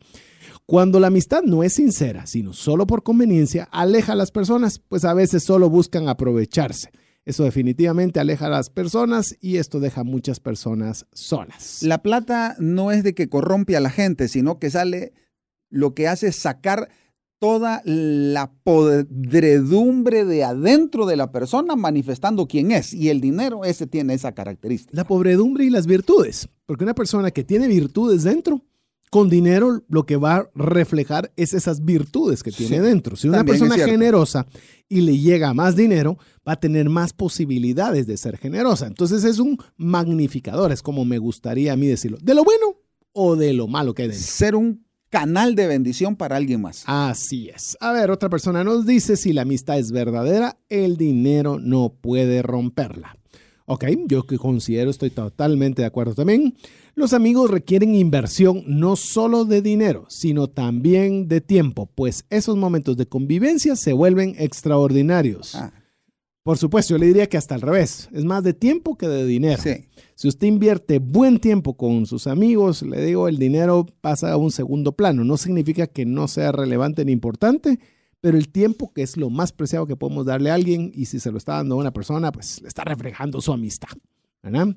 Cuando 0.65 0.99
la 0.99 1.07
amistad 1.07 1.41
no 1.43 1.63
es 1.63 1.73
sincera, 1.73 2.27
sino 2.27 2.53
solo 2.53 2.85
por 2.85 3.01
conveniencia, 3.01 3.67
aleja 3.71 4.13
a 4.13 4.15
las 4.15 4.29
personas, 4.29 4.79
pues 4.87 5.03
a 5.03 5.15
veces 5.15 5.43
solo 5.43 5.67
buscan 5.69 6.07
aprovecharse. 6.07 6.89
Eso 7.29 7.43
definitivamente 7.43 8.19
aleja 8.19 8.47
a 8.47 8.49
las 8.49 8.71
personas 8.71 9.37
y 9.39 9.57
esto 9.57 9.79
deja 9.79 10.01
a 10.01 10.03
muchas 10.03 10.39
personas 10.39 11.05
solas. 11.13 11.83
La 11.83 12.01
plata 12.01 12.55
no 12.57 12.91
es 12.91 13.03
de 13.03 13.13
que 13.13 13.29
corrompe 13.29 13.77
a 13.77 13.79
la 13.79 13.91
gente, 13.91 14.27
sino 14.27 14.57
que 14.57 14.71
sale, 14.71 15.13
lo 15.69 15.93
que 15.93 16.07
hace 16.07 16.29
es 16.29 16.37
sacar 16.37 16.89
toda 17.37 17.83
la 17.85 18.51
podredumbre 18.63 20.25
de 20.25 20.43
adentro 20.43 21.05
de 21.05 21.17
la 21.17 21.31
persona 21.31 21.75
manifestando 21.75 22.47
quién 22.47 22.71
es. 22.71 22.95
Y 22.95 23.09
el 23.09 23.21
dinero, 23.21 23.63
ese 23.63 23.85
tiene 23.85 24.15
esa 24.15 24.31
característica. 24.31 24.97
La 24.97 25.05
pobredumbre 25.05 25.65
y 25.65 25.69
las 25.69 25.85
virtudes. 25.85 26.49
Porque 26.65 26.83
una 26.83 26.95
persona 26.95 27.29
que 27.29 27.43
tiene 27.43 27.67
virtudes 27.67 28.23
dentro, 28.23 28.65
con 29.09 29.29
dinero 29.29 29.83
lo 29.87 30.05
que 30.05 30.17
va 30.17 30.35
a 30.35 30.49
reflejar 30.53 31.31
es 31.35 31.53
esas 31.53 31.83
virtudes 31.83 32.43
que 32.43 32.51
tiene 32.51 32.77
Sí, 32.77 32.81
dentro. 32.81 33.15
Si 33.15 33.27
una 33.27 33.39
es 33.39 33.43
persona 33.43 33.75
cierto. 33.75 33.91
generosa 33.91 34.45
y 34.87 35.01
le 35.01 35.17
llega 35.17 35.53
más 35.53 35.75
dinero, 35.75 36.17
va 36.47 36.53
a 36.53 36.59
tener 36.59 36.89
más 36.89 37.13
posibilidades 37.13 38.05
de 38.07 38.17
ser 38.17 38.37
generosa. 38.37 38.85
Entonces 38.87 39.23
es 39.23 39.39
un 39.39 39.57
magnificador, 39.77 40.71
es 40.71 40.81
como 40.81 41.05
me 41.05 41.17
gustaría 41.17 41.73
a 41.73 41.75
mí 41.75 41.87
decirlo. 41.87 42.17
¿De 42.21 42.33
lo 42.35 42.43
bueno 42.43 42.77
o 43.13 43.35
de 43.35 43.53
lo 43.53 43.67
malo 43.67 43.93
que 43.93 44.03
hay 44.03 44.07
dentro? 44.09 44.25
Ser 44.27 44.55
un 44.55 44.85
canal 45.09 45.55
de 45.55 45.65
bendición 45.65 46.15
para 46.15 46.35
alguien 46.35 46.61
más. 46.61 46.83
Así 46.85 47.49
es. 47.49 47.77
A 47.79 47.91
ver, 47.91 48.11
otra 48.11 48.29
persona 48.29 48.63
nos 48.63 48.85
dice, 48.85 49.17
si 49.17 49.33
la 49.33 49.41
amistad 49.41 49.79
es 49.79 49.91
verdadera, 49.91 50.59
el 50.69 50.97
dinero 50.97 51.57
no 51.59 51.95
puede 51.99 52.43
romperla. 52.43 53.15
Ok, 53.65 53.85
yo 54.07 54.23
que 54.23 54.37
considero, 54.37 54.89
estoy 54.89 55.09
totalmente 55.11 55.81
de 55.83 55.87
acuerdo 55.87 56.15
también. 56.15 56.55
Los 56.95 57.13
amigos 57.13 57.49
requieren 57.49 57.95
inversión 57.95 58.63
no 58.67 58.95
solo 58.95 59.45
de 59.45 59.61
dinero, 59.61 60.05
sino 60.09 60.47
también 60.47 61.27
de 61.27 61.41
tiempo, 61.41 61.87
pues 61.93 62.25
esos 62.29 62.57
momentos 62.57 62.97
de 62.97 63.07
convivencia 63.07 63.75
se 63.75 63.93
vuelven 63.93 64.35
extraordinarios. 64.37 65.55
Ah, 65.55 65.71
Por 66.43 66.57
supuesto, 66.57 66.93
yo 66.93 66.97
le 66.97 67.07
diría 67.07 67.27
que 67.27 67.37
hasta 67.37 67.55
al 67.55 67.61
revés. 67.61 68.09
Es 68.11 68.25
más 68.25 68.43
de 68.43 68.53
tiempo 68.53 68.97
que 68.97 69.07
de 69.07 69.25
dinero. 69.25 69.61
Sí. 69.61 69.85
Si 70.15 70.27
usted 70.27 70.47
invierte 70.47 70.99
buen 70.99 71.39
tiempo 71.39 71.77
con 71.77 72.05
sus 72.05 72.27
amigos, 72.27 72.81
le 72.81 73.05
digo, 73.05 73.27
el 73.27 73.37
dinero 73.37 73.85
pasa 74.01 74.31
a 74.31 74.37
un 74.37 74.51
segundo 74.51 74.91
plano. 74.91 75.23
No 75.23 75.37
significa 75.37 75.87
que 75.87 76.05
no 76.05 76.27
sea 76.27 76.51
relevante 76.51 77.05
ni 77.05 77.11
importante, 77.11 77.79
pero 78.19 78.37
el 78.37 78.49
tiempo, 78.49 78.91
que 78.93 79.01
es 79.01 79.15
lo 79.15 79.29
más 79.29 79.53
preciado 79.53 79.85
que 79.85 79.95
podemos 79.95 80.25
darle 80.25 80.51
a 80.51 80.55
alguien, 80.55 80.91
y 80.93 81.05
si 81.05 81.19
se 81.19 81.31
lo 81.31 81.37
está 81.37 81.53
dando 81.53 81.75
a 81.75 81.77
una 81.77 81.93
persona, 81.93 82.31
pues 82.31 82.61
le 82.61 82.67
está 82.67 82.83
reflejando 82.83 83.39
su 83.39 83.53
amistad. 83.53 83.89
¿verdad? 84.43 84.75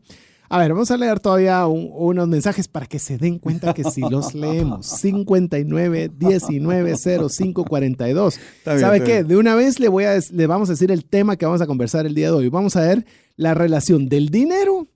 A 0.52 0.58
ver, 0.58 0.72
vamos 0.72 0.90
a 0.90 0.96
leer 0.98 1.18
todavía 1.18 1.66
un- 1.66 1.88
unos 1.92 2.28
mensajes 2.28 2.68
para 2.68 2.84
que 2.86 2.98
se 2.98 3.16
den 3.16 3.38
cuenta 3.38 3.72
que 3.72 3.84
si 3.84 4.02
los 4.02 4.34
leemos. 4.34 4.86
59 4.86 6.10
19 6.14 6.94
05 6.96 7.64
42. 7.64 8.36
Está 8.58 8.72
bien, 8.74 8.80
¿Sabe 8.80 9.00
qué? 9.02 9.12
bien. 9.14 9.28
De 9.28 9.36
una 9.38 9.54
vez 9.54 9.80
le, 9.80 9.88
voy 9.88 10.04
a, 10.04 10.10
des- 10.12 10.30
le 10.30 10.46
vamos 10.46 10.68
a 10.68 10.72
decir 10.72 10.90
el 10.90 11.04
tema 11.06 11.36
que 11.36 11.46
vamos 11.46 11.60
a 11.62 11.66
conversar 11.66 12.04
el 12.06 12.14
día 12.14 12.26
de 12.26 12.32
hoy. 12.36 12.48
Vamos 12.48 12.76
a 12.76 12.82
ver 12.82 13.06
la 13.36 13.54
relación 13.54 14.08
del 14.10 14.28
dinero 14.28 14.88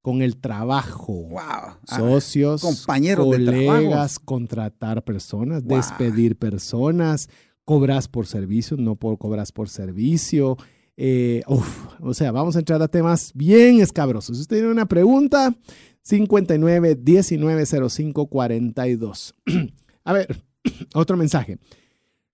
con 0.00 0.22
el 0.22 0.36
trabajo. 0.36 1.12
Wow. 1.12 1.40
Ah, 1.40 1.78
Socios, 1.98 2.62
compañeros 2.62 3.28
de 3.30 3.36
colegas, 3.44 3.74
trabajo. 4.14 4.20
contratar 4.24 5.02
personas, 5.02 5.64
Wow. 5.64 5.76
despedir 5.78 6.36
personas, 6.38 7.28
cobras 7.64 8.06
por 8.08 8.26
servicio, 8.26 8.76
no 8.76 8.94
por, 8.96 9.18
cobras 9.18 9.50
por 9.52 9.68
servicio. 9.68 10.56
Eh, 11.02 11.42
o 11.46 12.12
sea, 12.12 12.30
vamos 12.30 12.56
a 12.56 12.58
entrar 12.58 12.82
a 12.82 12.88
temas 12.88 13.32
bien 13.34 13.80
escabrosos. 13.80 14.38
Usted 14.38 14.56
tiene 14.56 14.70
una 14.70 14.84
pregunta, 14.84 15.56
59 16.02 16.94
19 16.94 17.88
05 17.88 18.26
42. 18.26 19.34
a 20.04 20.12
ver, 20.12 20.44
otro 20.94 21.16
mensaje. 21.16 21.58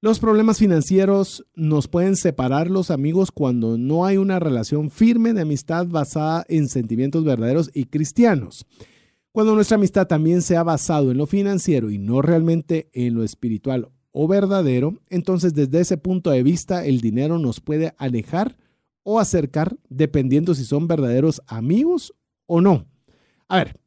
Los 0.01 0.19
problemas 0.19 0.59
financieros 0.59 1.47
nos 1.55 1.87
pueden 1.87 2.17
separar 2.17 2.69
los 2.69 2.91
amigos 2.91 3.31
cuando 3.31 3.79
no 3.79 4.05
hay 4.05 4.17
una 4.17 4.41
relación 4.41 4.91
firme 4.91 5.33
de 5.33 5.43
amistad 5.43 5.87
basada 5.87 6.45
en 6.49 6.69
sentimientos 6.69 7.25
verdaderos 7.25 7.71
y 7.73 7.85
cristianos. 7.85 8.67
Cuando 9.31 9.55
nuestra 9.55 9.77
amistad 9.77 10.09
también 10.09 10.43
se 10.43 10.57
ha 10.57 10.65
basado 10.65 11.13
en 11.13 11.19
lo 11.19 11.27
financiero 11.27 11.89
y 11.89 11.99
no 11.99 12.21
realmente 12.21 12.91
en 12.95 13.15
lo 13.15 13.23
espiritual 13.23 13.91
o 14.19 14.27
verdadero, 14.27 14.99
entonces 15.11 15.53
desde 15.53 15.79
ese 15.81 15.99
punto 15.99 16.31
de 16.31 16.43
vista 16.43 16.87
el 16.87 17.03
dinero 17.03 17.39
nos 17.39 17.61
puede 17.61 17.95
alejar 17.99 18.57
o 19.03 19.21
acercar 19.21 19.77
dependiendo 19.91 20.55
si 20.55 20.65
son 20.65 20.89
verdaderos 20.89 21.43
amigos 21.47 22.15
o 22.47 22.63
no. 22.63 22.87
A 23.47 23.59
ver, 23.59 23.79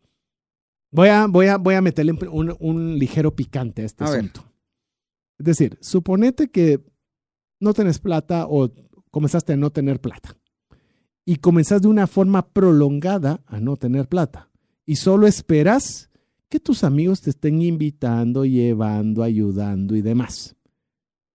voy 0.92 1.08
a, 1.08 1.26
voy 1.26 1.48
a, 1.48 1.58
voy 1.58 1.74
a 1.74 1.82
meterle 1.82 2.12
un, 2.30 2.56
un 2.60 3.00
ligero 3.00 3.36
picante 3.36 3.82
a 3.82 3.86
este 3.86 4.04
A 4.04 4.12
ver. 4.12 4.20
asunto. 4.20 4.44
Es 5.40 5.46
decir, 5.48 5.80
suponete 5.82 6.50
que 6.52 6.80
no 7.60 7.74
tenés 7.74 7.98
plata 7.98 8.46
o 8.48 8.70
comenzaste 9.10 9.54
a 9.54 9.58
no 9.58 9.72
tener 9.72 10.00
plata 10.00 10.38
y 11.26 11.38
comenzás 11.38 11.82
de 11.82 11.88
una 11.88 12.06
forma 12.06 12.50
prolongada 12.50 13.42
a 13.48 13.60
no 13.60 13.78
tener 13.78 14.08
plata 14.08 14.52
y 14.86 14.98
solo 14.98 15.26
esperas 15.26 16.09
que 16.50 16.60
tus 16.60 16.84
amigos 16.84 17.22
te 17.22 17.30
estén 17.30 17.62
invitando, 17.62 18.44
llevando, 18.44 19.24
ayudando 19.24 19.96
y 19.96 20.02
demás. 20.02 20.56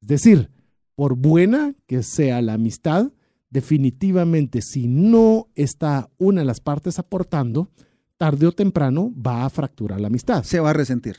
Es 0.03 0.09
decir, 0.09 0.51
por 0.95 1.17
buena 1.17 1.75
que 1.87 2.03
sea 2.03 2.43
la 2.43 2.55
amistad, 2.55 3.13
definitivamente 3.49 4.61
si 4.61 4.89
no 4.89 5.49
está 5.55 6.11
una 6.19 6.41
de 6.41 6.47
las 6.47 6.61
partes 6.61 6.99
aportando, 6.99 7.71
tarde 8.17 8.47
o 8.47 8.53
temprano 8.53 9.13
va 9.15 9.45
a 9.45 9.51
fracturar 9.51 10.01
la 10.01 10.09
amistad. 10.09 10.43
Se 10.43 10.61
va 10.61 10.71
a 10.71 10.75
resentir. 10.75 11.17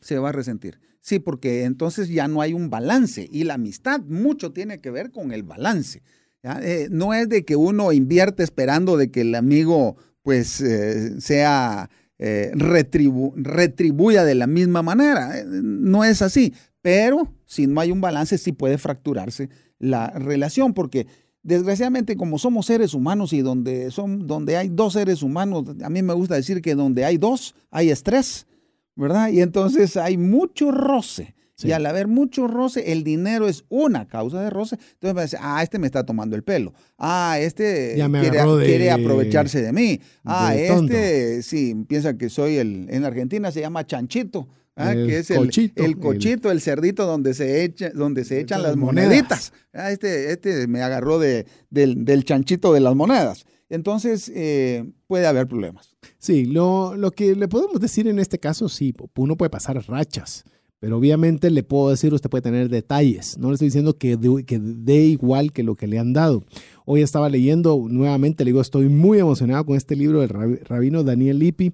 Se 0.00 0.18
va 0.18 0.30
a 0.30 0.32
resentir. 0.32 0.80
Sí, 1.00 1.18
porque 1.18 1.64
entonces 1.64 2.08
ya 2.08 2.28
no 2.28 2.40
hay 2.40 2.52
un 2.52 2.70
balance 2.70 3.28
y 3.30 3.42
la 3.44 3.54
amistad 3.54 4.00
mucho 4.02 4.52
tiene 4.52 4.80
que 4.80 4.90
ver 4.92 5.10
con 5.10 5.32
el 5.32 5.42
balance. 5.42 6.02
Eh, 6.44 6.88
no 6.90 7.14
es 7.14 7.28
de 7.28 7.44
que 7.44 7.56
uno 7.56 7.92
invierte 7.92 8.42
esperando 8.42 8.96
de 8.96 9.10
que 9.10 9.22
el 9.22 9.34
amigo 9.34 9.96
pues 10.22 10.60
eh, 10.60 11.20
sea 11.20 11.90
eh, 12.24 12.52
retribu- 12.54 13.32
retribuya 13.34 14.24
de 14.24 14.34
la 14.36 14.46
misma 14.46 14.82
manera. 14.82 15.38
Eh, 15.38 15.44
no 15.46 16.04
es 16.04 16.22
así. 16.22 16.54
Pero 16.80 17.32
si 17.46 17.66
no 17.66 17.80
hay 17.80 17.90
un 17.90 18.00
balance 18.00 18.38
sí 18.38 18.52
puede 18.52 18.78
fracturarse 18.78 19.48
la 19.78 20.10
relación 20.10 20.72
porque 20.74 21.06
desgraciadamente 21.42 22.16
como 22.16 22.38
somos 22.38 22.66
seres 22.66 22.94
humanos 22.94 23.32
y 23.32 23.40
donde, 23.40 23.90
son, 23.90 24.26
donde 24.26 24.56
hay 24.56 24.68
dos 24.68 24.92
seres 24.92 25.22
humanos, 25.22 25.64
a 25.82 25.90
mí 25.90 26.02
me 26.02 26.14
gusta 26.14 26.36
decir 26.36 26.62
que 26.62 26.74
donde 26.76 27.04
hay 27.04 27.18
dos 27.18 27.54
hay 27.70 27.90
estrés. 27.90 28.46
¿verdad? 28.94 29.30
Y 29.30 29.40
entonces 29.40 29.96
hay 29.96 30.18
mucho 30.18 30.70
roce. 30.70 31.34
Sí. 31.62 31.68
Y 31.68 31.72
al 31.72 31.86
haber 31.86 32.08
mucho 32.08 32.46
roce, 32.48 32.92
el 32.92 33.04
dinero 33.04 33.48
es 33.48 33.64
una 33.68 34.06
causa 34.06 34.42
de 34.42 34.50
roce. 34.50 34.76
Entonces 34.94 35.16
a 35.16 35.20
decir, 35.22 35.38
ah, 35.42 35.62
este 35.62 35.78
me 35.78 35.86
está 35.86 36.04
tomando 36.04 36.36
el 36.36 36.42
pelo. 36.42 36.74
Ah, 36.98 37.36
este 37.40 37.94
me 38.08 38.20
quiere, 38.20 38.38
agarró 38.38 38.56
de- 38.56 38.66
quiere 38.66 38.90
aprovecharse 38.90 39.62
de 39.62 39.72
mí. 39.72 40.00
Ah, 40.24 40.52
de 40.54 40.66
este, 40.68 41.42
sí, 41.42 41.74
piensa 41.88 42.16
que 42.18 42.28
soy 42.28 42.56
el, 42.56 42.86
en 42.90 43.04
Argentina 43.04 43.50
se 43.50 43.60
llama 43.60 43.86
chanchito. 43.86 44.48
¿ah? 44.76 44.92
Que 44.94 45.18
es 45.18 45.30
el 45.30 45.36
cochito, 45.38 45.82
el 45.84 45.90
el- 45.92 45.98
cochito, 45.98 46.50
el, 46.50 46.60
cerdito 46.60 47.06
donde 47.06 47.34
se, 47.34 47.62
echa, 47.64 47.90
donde 47.90 48.24
se 48.24 48.40
echan 48.40 48.62
las 48.62 48.76
moneditas. 48.76 49.52
Ah, 49.72 49.90
este, 49.90 50.32
este 50.32 50.66
me 50.66 50.82
agarró 50.82 51.18
de, 51.18 51.46
del, 51.70 52.04
del 52.04 52.24
chanchito 52.24 52.72
de 52.72 52.80
las 52.80 52.94
monedas. 52.94 53.44
Entonces, 53.68 54.30
eh, 54.34 54.84
puede 55.06 55.26
haber 55.26 55.46
problemas. 55.46 55.96
Sí, 56.18 56.44
lo, 56.44 56.94
lo 56.94 57.10
que 57.10 57.34
le 57.34 57.48
podemos 57.48 57.80
decir 57.80 58.06
en 58.06 58.18
este 58.18 58.38
caso, 58.38 58.68
sí, 58.68 58.94
uno 59.16 59.36
puede 59.36 59.48
pasar 59.48 59.82
rachas, 59.88 60.44
pero 60.82 60.98
obviamente 60.98 61.48
le 61.48 61.62
puedo 61.62 61.90
decir, 61.90 62.12
usted 62.12 62.28
puede 62.28 62.42
tener 62.42 62.68
detalles. 62.68 63.38
No 63.38 63.48
le 63.48 63.54
estoy 63.54 63.68
diciendo 63.68 63.96
que 63.96 64.16
dé 64.16 64.44
que 64.44 64.58
dé 64.58 65.04
igual 65.06 65.52
que 65.52 65.62
lo 65.62 65.76
que 65.76 65.86
le 65.86 66.00
han 66.00 66.12
dado. 66.12 66.42
Hoy 66.86 67.02
estaba 67.02 67.28
leyendo 67.28 67.86
nuevamente, 67.88 68.42
le 68.44 68.48
digo, 68.48 68.60
estoy 68.60 68.88
muy 68.88 69.20
emocionado 69.20 69.64
con 69.64 69.76
este 69.76 69.94
libro 69.94 70.22
del 70.22 70.30
rab- 70.30 70.60
rabino 70.64 71.04
Daniel 71.04 71.38
Lippi, 71.38 71.72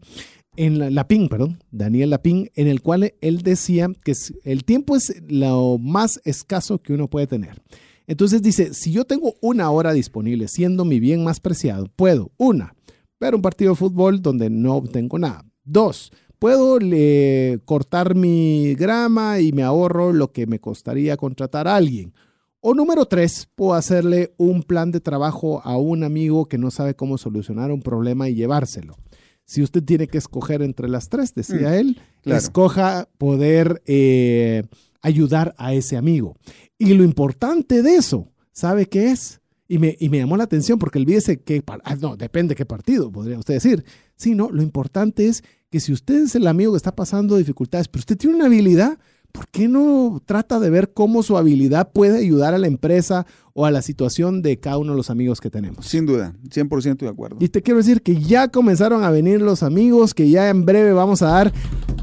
en 0.56 0.78
la, 0.78 0.90
Lapín, 0.90 1.30
perdón, 1.30 1.58
Daniel 1.70 2.10
Lapín, 2.10 2.50
en 2.54 2.66
el 2.66 2.82
cual 2.82 3.14
él 3.22 3.38
decía 3.40 3.90
que 4.04 4.12
el 4.44 4.64
tiempo 4.64 4.94
es 4.94 5.22
lo 5.26 5.78
más 5.78 6.20
escaso 6.26 6.82
que 6.82 6.92
uno 6.92 7.08
puede 7.08 7.26
tener. 7.26 7.62
Entonces 8.06 8.42
dice, 8.42 8.74
si 8.74 8.92
yo 8.92 9.06
tengo 9.06 9.36
una 9.40 9.70
hora 9.70 9.94
disponible, 9.94 10.48
siendo 10.48 10.84
mi 10.84 11.00
bien 11.00 11.24
más 11.24 11.40
preciado, 11.40 11.88
puedo, 11.96 12.30
una, 12.36 12.74
ver 13.18 13.34
un 13.34 13.40
partido 13.40 13.70
de 13.70 13.76
fútbol 13.76 14.20
donde 14.20 14.50
no 14.50 14.74
obtengo 14.74 15.18
nada. 15.18 15.46
Dos, 15.64 16.12
puedo 16.38 16.78
le- 16.78 17.58
cortar 17.64 18.14
mi 18.14 18.74
grama 18.74 19.40
y 19.40 19.52
me 19.52 19.62
ahorro 19.62 20.12
lo 20.12 20.32
que 20.32 20.46
me 20.46 20.60
costaría 20.60 21.16
contratar 21.16 21.66
a 21.68 21.76
alguien. 21.76 22.12
O 22.60 22.74
número 22.74 23.06
tres, 23.06 23.48
puedo 23.54 23.74
hacerle 23.74 24.32
un 24.36 24.62
plan 24.62 24.90
de 24.90 25.00
trabajo 25.00 25.60
a 25.64 25.76
un 25.76 26.02
amigo 26.02 26.46
que 26.46 26.58
no 26.58 26.70
sabe 26.70 26.94
cómo 26.94 27.16
solucionar 27.18 27.70
un 27.70 27.82
problema 27.82 28.28
y 28.28 28.34
llevárselo. 28.34 28.96
Si 29.44 29.62
usted 29.62 29.82
tiene 29.82 30.08
que 30.08 30.18
escoger 30.18 30.60
entre 30.62 30.88
las 30.88 31.08
tres, 31.08 31.34
decía 31.34 31.70
Mm, 31.70 31.74
él, 31.74 32.00
claro. 32.22 32.38
escoja 32.38 33.08
poder 33.16 33.80
eh, 33.86 34.64
ayudar 35.00 35.54
a 35.56 35.72
ese 35.72 35.96
amigo. 35.96 36.36
Y 36.78 36.94
lo 36.94 37.04
importante 37.04 37.82
de 37.82 37.94
eso, 37.94 38.28
¿sabe 38.52 38.86
qué 38.86 39.10
es? 39.12 39.37
Y 39.70 39.78
me, 39.78 39.96
y 40.00 40.08
me 40.08 40.16
llamó 40.18 40.36
la 40.38 40.44
atención 40.44 40.78
porque 40.78 40.98
olvídese 40.98 41.40
que, 41.40 41.62
ah, 41.84 41.94
no, 42.00 42.16
depende 42.16 42.54
qué 42.54 42.64
partido, 42.64 43.12
podría 43.12 43.38
usted 43.38 43.54
decir. 43.54 43.84
Sí, 44.16 44.34
no, 44.34 44.48
lo 44.50 44.62
importante 44.62 45.26
es 45.28 45.44
que 45.70 45.78
si 45.80 45.92
usted 45.92 46.24
es 46.24 46.34
el 46.34 46.46
amigo 46.46 46.72
que 46.72 46.78
está 46.78 46.96
pasando 46.96 47.36
dificultades, 47.36 47.86
pero 47.88 48.00
usted 48.00 48.16
tiene 48.16 48.36
una 48.36 48.46
habilidad, 48.46 48.98
¿por 49.30 49.46
qué 49.48 49.68
no 49.68 50.22
trata 50.24 50.58
de 50.58 50.70
ver 50.70 50.94
cómo 50.94 51.22
su 51.22 51.36
habilidad 51.36 51.92
puede 51.92 52.18
ayudar 52.18 52.54
a 52.54 52.58
la 52.58 52.66
empresa 52.66 53.26
o 53.52 53.66
a 53.66 53.70
la 53.70 53.82
situación 53.82 54.40
de 54.40 54.58
cada 54.58 54.78
uno 54.78 54.92
de 54.92 54.96
los 54.96 55.10
amigos 55.10 55.38
que 55.42 55.50
tenemos? 55.50 55.84
Sin 55.84 56.06
duda, 56.06 56.32
100% 56.48 56.96
de 57.00 57.08
acuerdo. 57.08 57.36
Y 57.38 57.50
te 57.50 57.60
quiero 57.60 57.76
decir 57.76 58.00
que 58.00 58.18
ya 58.22 58.48
comenzaron 58.48 59.04
a 59.04 59.10
venir 59.10 59.42
los 59.42 59.62
amigos, 59.62 60.14
que 60.14 60.30
ya 60.30 60.48
en 60.48 60.64
breve 60.64 60.94
vamos 60.94 61.20
a 61.20 61.26
dar, 61.26 61.52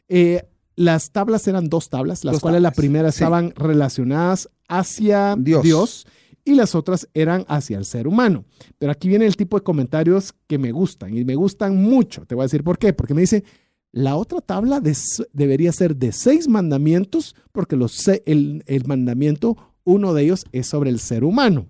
eh, 0.09 0.45
las 0.79 1.11
tablas 1.11 1.47
eran 1.49 1.69
dos 1.69 1.91
tablas, 1.91 2.25
las 2.25 2.35
Dos 2.35 2.43
cuales 2.43 2.63
la 2.63 2.71
tablas, 2.71 2.77
primera 2.77 3.13
sí. 3.13 3.17
estaban 3.17 3.53
relacionadas 3.57 4.49
hacia 4.69 5.35
Dios. 5.37 5.63
Dios. 5.63 6.07
y 6.45 6.55
las 6.55 6.75
otras 6.75 7.09
eran 7.15 7.45
hacia 7.49 7.77
el 7.77 7.85
ser 7.85 8.07
humano. 8.07 8.45
Pero 8.79 8.93
aquí 8.93 9.09
viene 9.09 9.27
el 9.27 9.37
tipo 9.37 9.59
de 9.59 9.65
comentarios 9.65 10.35
que 10.47 10.57
me 10.57 10.73
gustan 10.73 11.17
y 11.17 11.25
me 11.25 11.35
gustan 11.35 11.77
mucho. 11.77 12.25
Te 12.27 12.35
voy 12.35 12.43
a 12.43 12.47
decir 12.47 12.63
por 12.65 12.79
qué. 12.79 12.93
Porque 12.93 13.13
me 13.13 13.21
dice, 13.23 13.45
la 13.93 14.17
otra 14.17 14.41
tabla 14.41 14.81
de 14.81 14.97
debería 15.33 15.73
ser 15.73 15.97
de 15.97 16.13
seis 16.13 16.49
mandamientos 16.49 17.35
porque 17.53 17.77
los, 17.77 18.07
el, 18.25 18.63
el 18.67 18.85
mandamiento, 18.87 19.57
uno 19.85 20.15
de 20.15 20.23
ellos 20.23 20.45
es 20.53 20.67
sobre 20.69 20.91
el 20.91 21.01
ser 21.01 21.25
humano. 21.25 21.67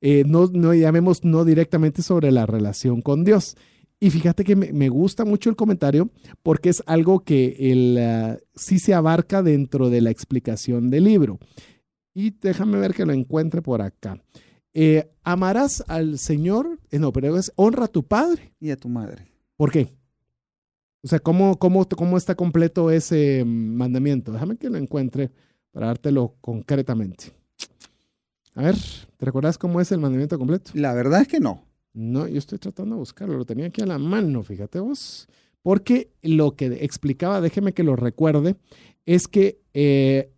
Eh, 0.00 0.24
no, 0.26 0.46
no 0.52 0.74
llamemos 0.74 1.24
no 1.24 1.44
directamente 1.44 2.02
sobre 2.02 2.30
la 2.30 2.44
relación 2.46 3.00
con 3.00 3.24
Dios. 3.24 3.56
Y 3.98 4.10
fíjate 4.10 4.44
que 4.44 4.56
me, 4.56 4.72
me 4.72 4.88
gusta 4.88 5.24
mucho 5.24 5.48
el 5.48 5.56
comentario 5.56 6.10
porque 6.42 6.68
es 6.68 6.82
algo 6.86 7.20
que 7.24 7.56
el, 7.58 7.98
ah, 7.98 8.38
sí 8.54 8.78
se 8.78 8.94
abarca 8.94 9.42
dentro 9.42 9.88
de 9.88 10.00
la 10.02 10.10
explicación 10.10 10.90
del 10.90 11.04
libro. 11.04 11.38
Y 12.14 12.30
déjame 12.30 12.78
ver 12.78 12.94
que 12.94 13.06
lo 13.06 13.12
encuentre 13.12 13.62
por 13.62 13.82
acá. 13.82 14.22
Eh, 14.72 15.10
amarás 15.22 15.82
al 15.88 16.18
Señor, 16.18 16.78
eh, 16.90 16.98
no, 16.98 17.12
pero 17.12 17.38
es 17.38 17.50
honra 17.56 17.86
a 17.86 17.88
tu 17.88 18.02
Padre. 18.02 18.52
Y 18.60 18.70
a 18.70 18.76
tu 18.76 18.90
madre. 18.90 19.26
¿Por 19.56 19.70
qué? 19.70 19.94
O 21.02 21.08
sea, 21.08 21.18
¿cómo, 21.18 21.58
cómo, 21.58 21.88
cómo 21.88 22.16
está 22.18 22.34
completo 22.34 22.90
ese 22.90 23.42
mm, 23.44 23.76
mandamiento? 23.76 24.32
Déjame 24.32 24.56
que 24.56 24.68
lo 24.68 24.76
encuentre 24.76 25.30
para 25.72 25.86
dártelo 25.86 26.36
concretamente. 26.42 27.32
A 28.54 28.62
ver, 28.62 28.76
¿te 29.16 29.24
recuerdas 29.24 29.56
cómo 29.56 29.80
es 29.80 29.92
el 29.92 30.00
mandamiento 30.00 30.38
completo? 30.38 30.72
La 30.74 30.92
verdad 30.92 31.22
es 31.22 31.28
que 31.28 31.40
no. 31.40 31.64
No, 31.96 32.28
yo 32.28 32.36
estoy 32.36 32.58
tratando 32.58 32.94
de 32.94 32.98
buscarlo, 32.98 33.38
lo 33.38 33.46
tenía 33.46 33.66
aquí 33.66 33.80
a 33.80 33.86
la 33.86 33.98
mano, 33.98 34.42
fíjate 34.42 34.80
vos. 34.80 35.28
Porque 35.62 36.10
lo 36.20 36.54
que 36.54 36.66
explicaba, 36.84 37.40
déjeme 37.40 37.72
que 37.72 37.82
lo 37.82 37.96
recuerde, 37.96 38.56
es 39.06 39.26
que 39.26 39.60
eh, 39.72 40.30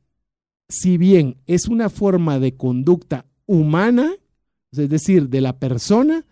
si 0.68 0.99
bien 0.99 1.37
es 1.47 1.66
una 1.66 1.88
forma 1.90 2.38
de 2.38 2.57
conducta 2.57 3.27
humana, 3.44 4.14
es 4.71 4.88
decir, 4.88 5.29
de 5.29 5.40
la 5.40 5.59
persona, 5.59 6.25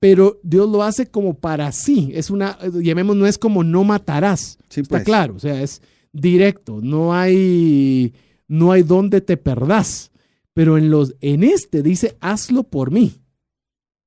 pero 0.00 0.38
Dios 0.42 0.68
lo 0.68 0.82
hace 0.82 1.06
como 1.06 1.38
para 1.38 1.72
sí. 1.72 2.10
Es 2.12 2.28
una, 2.28 2.58
llamemos, 2.74 3.16
no 3.16 3.26
es 3.26 3.38
como 3.38 3.64
no 3.64 3.84
matarás. 3.84 4.58
Sí, 4.68 4.82
Está 4.82 4.96
pues. 4.96 5.04
claro, 5.04 5.36
o 5.36 5.38
sea, 5.38 5.62
es 5.62 5.80
directo, 6.12 6.80
no 6.82 7.14
hay, 7.14 8.12
no 8.48 8.70
hay 8.70 8.82
donde 8.82 9.22
te 9.22 9.38
perdás. 9.38 10.10
Pero 10.52 10.76
en, 10.76 10.90
los, 10.90 11.16
en 11.22 11.42
este 11.42 11.82
dice, 11.82 12.18
hazlo 12.20 12.64
por 12.64 12.90
mí. 12.90 13.14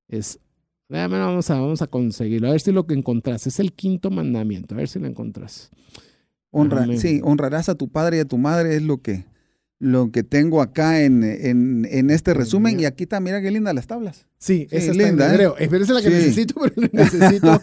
Es, 0.07 0.39
déjame, 0.89 1.19
vamos 1.19 1.49
a, 1.49 1.55
vamos 1.59 1.81
a 1.81 1.87
conseguirlo, 1.87 2.47
a 2.47 2.51
ver 2.51 2.61
si 2.61 2.71
lo 2.71 2.85
que 2.87 2.93
encontrás. 2.93 3.47
Es 3.47 3.59
el 3.59 3.73
quinto 3.73 4.09
mandamiento, 4.11 4.75
a 4.75 4.77
ver 4.77 4.87
si 4.87 4.99
lo 4.99 5.07
encontrás. 5.07 5.69
Honra, 6.51 6.83
Amén. 6.83 6.99
sí, 6.99 7.19
honrarás 7.23 7.69
a 7.69 7.75
tu 7.75 7.89
padre 7.89 8.17
y 8.17 8.19
a 8.21 8.25
tu 8.25 8.37
madre 8.37 8.75
es 8.77 8.81
lo 8.81 9.01
que, 9.01 9.25
lo 9.79 10.11
que 10.11 10.23
tengo 10.23 10.61
acá 10.61 11.01
en, 11.03 11.23
en, 11.23 11.85
en 11.91 12.09
este 12.09 12.33
resumen. 12.33 12.77
mira. 12.77 12.83
Y 12.83 12.85
aquí 12.85 13.03
está, 13.03 13.19
mira 13.19 13.41
qué 13.41 13.51
lindas 13.51 13.75
las 13.75 13.85
tablas. 13.85 14.25
Sí, 14.39 14.67
esa 14.71 14.93
Sí, 14.93 14.97
linda, 14.97 15.27
¿eh? 15.29 15.33
hebreo. 15.33 15.55
Eh, 15.59 15.67
Pero 15.69 15.83
esa 15.83 15.97
es 15.97 16.03
la 16.03 16.09
que 16.09 16.15
Sí. 16.15 16.25
necesito, 16.27 16.55
pero 16.61 16.87
necesito. 16.93 17.59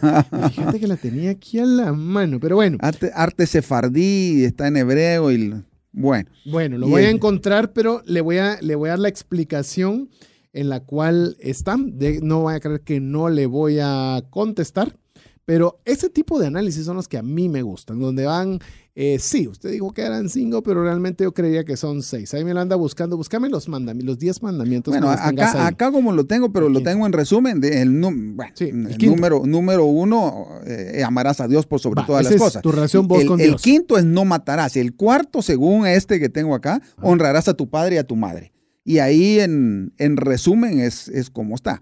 Fíjate 0.51 0.79
que 0.79 0.87
la 0.87 0.97
tenía 0.97 1.31
aquí 1.31 1.59
a 1.59 1.65
la 1.65 1.93
mano, 1.93 2.39
pero 2.39 2.55
bueno. 2.57 2.77
Arte, 2.81 3.11
arte 3.13 3.47
sefardí, 3.47 4.43
está 4.45 4.67
en 4.67 4.77
hebreo 4.77 5.31
y 5.31 5.53
bueno. 5.91 6.29
Bueno, 6.45 6.77
lo 6.77 6.87
Y 6.87 6.91
voy 6.91 7.03
a 7.03 7.09
encontrar, 7.09 7.73
pero 7.73 8.01
le 8.05 8.21
voy 8.21 8.37
a, 8.37 8.61
le 8.61 8.75
voy 8.75 8.89
a 8.89 8.91
dar 8.91 8.99
la 8.99 9.07
explicación 9.09 10.09
en 10.55 10.69
la 10.69 10.79
cual 10.79 11.37
está. 11.39 11.75
De- 11.77 12.21
no 12.21 12.41
voy 12.41 12.55
a 12.55 12.59
creer 12.59 12.81
que 12.81 12.99
no 12.99 13.29
le 13.29 13.45
voy 13.45 13.77
a 13.81 14.23
contestar, 14.29 14.97
pero 15.45 15.79
ese 15.85 16.09
tipo 16.09 16.39
de 16.39 16.47
análisis 16.47 16.85
son 16.85 16.95
los 16.95 17.07
que 17.07 17.17
a 17.19 17.23
mí 17.23 17.49
me 17.49 17.61
gustan, 17.61 17.99
donde 17.99 18.25
van, 18.25 18.57
eh, 18.95 19.17
sí, 19.19 19.47
usted 19.47 19.69
dijo 19.69 19.91
que 19.93 20.01
eran 20.01 20.27
cinco, 20.29 20.63
pero 20.63 20.81
realmente 20.81 21.23
yo 21.23 21.33
creía 21.35 21.63
que 21.65 21.77
son 21.77 22.01
seis. 22.01 22.33
Ahí 22.33 22.43
me 22.43 22.53
lo 22.55 22.61
anda 22.61 22.75
buscando, 22.75 23.15
búscame 23.15 23.47
los 23.49 23.67
mandamientos, 23.69 24.07
los 24.07 24.17
diez 24.17 24.41
mandamientos. 24.41 24.91
Bueno, 24.93 25.07
que 25.13 25.21
acá, 25.43 25.67
acá 25.67 25.91
como 25.91 26.13
lo 26.13 26.25
tengo, 26.25 26.51
pero 26.51 26.67
lo 26.69 26.79
Quinto. 26.79 26.89
tengo 26.89 27.05
en 27.05 27.13
resumen, 27.13 27.59
de 27.61 27.83
el, 27.83 27.91
bueno, 27.99 28.51
Sí, 28.55 28.69
el 28.69 28.87
el 28.87 28.97
número, 29.05 29.43
número 29.45 29.85
uno, 29.85 30.47
eh, 30.65 31.03
amarás 31.05 31.39
a 31.41 31.47
Dios 31.47 31.67
por 31.67 31.79
sobre 31.79 32.01
Va, 32.01 32.07
todas 32.07 32.23
las 32.23 32.33
es 32.33 32.41
cosas. 32.41 32.63
tu 32.63 32.71
relación 32.71 33.07
vos 33.07 33.21
el, 33.21 33.27
con 33.27 33.39
el 33.39 33.49
Dios. 33.49 33.61
quinto 33.61 33.97
es 33.99 34.05
no 34.05 34.25
matarás. 34.25 34.75
El 34.77 34.95
cuarto, 34.95 35.43
según 35.43 35.85
este 35.85 36.19
que 36.19 36.29
tengo 36.29 36.55
acá, 36.55 36.81
Ah. 36.97 37.01
honrarás 37.03 37.47
a 37.49 37.53
tu 37.53 37.69
padre 37.69 37.95
y 37.95 37.97
a 37.99 38.03
tu 38.07 38.15
madre. 38.15 38.51
Y 38.85 38.99
ahí 38.99 39.39
en, 39.39 39.93
en 39.97 40.15
resumen 40.15 40.79
es, 40.79 41.07
es 41.09 41.29
como 41.29 41.55
está. 41.55 41.81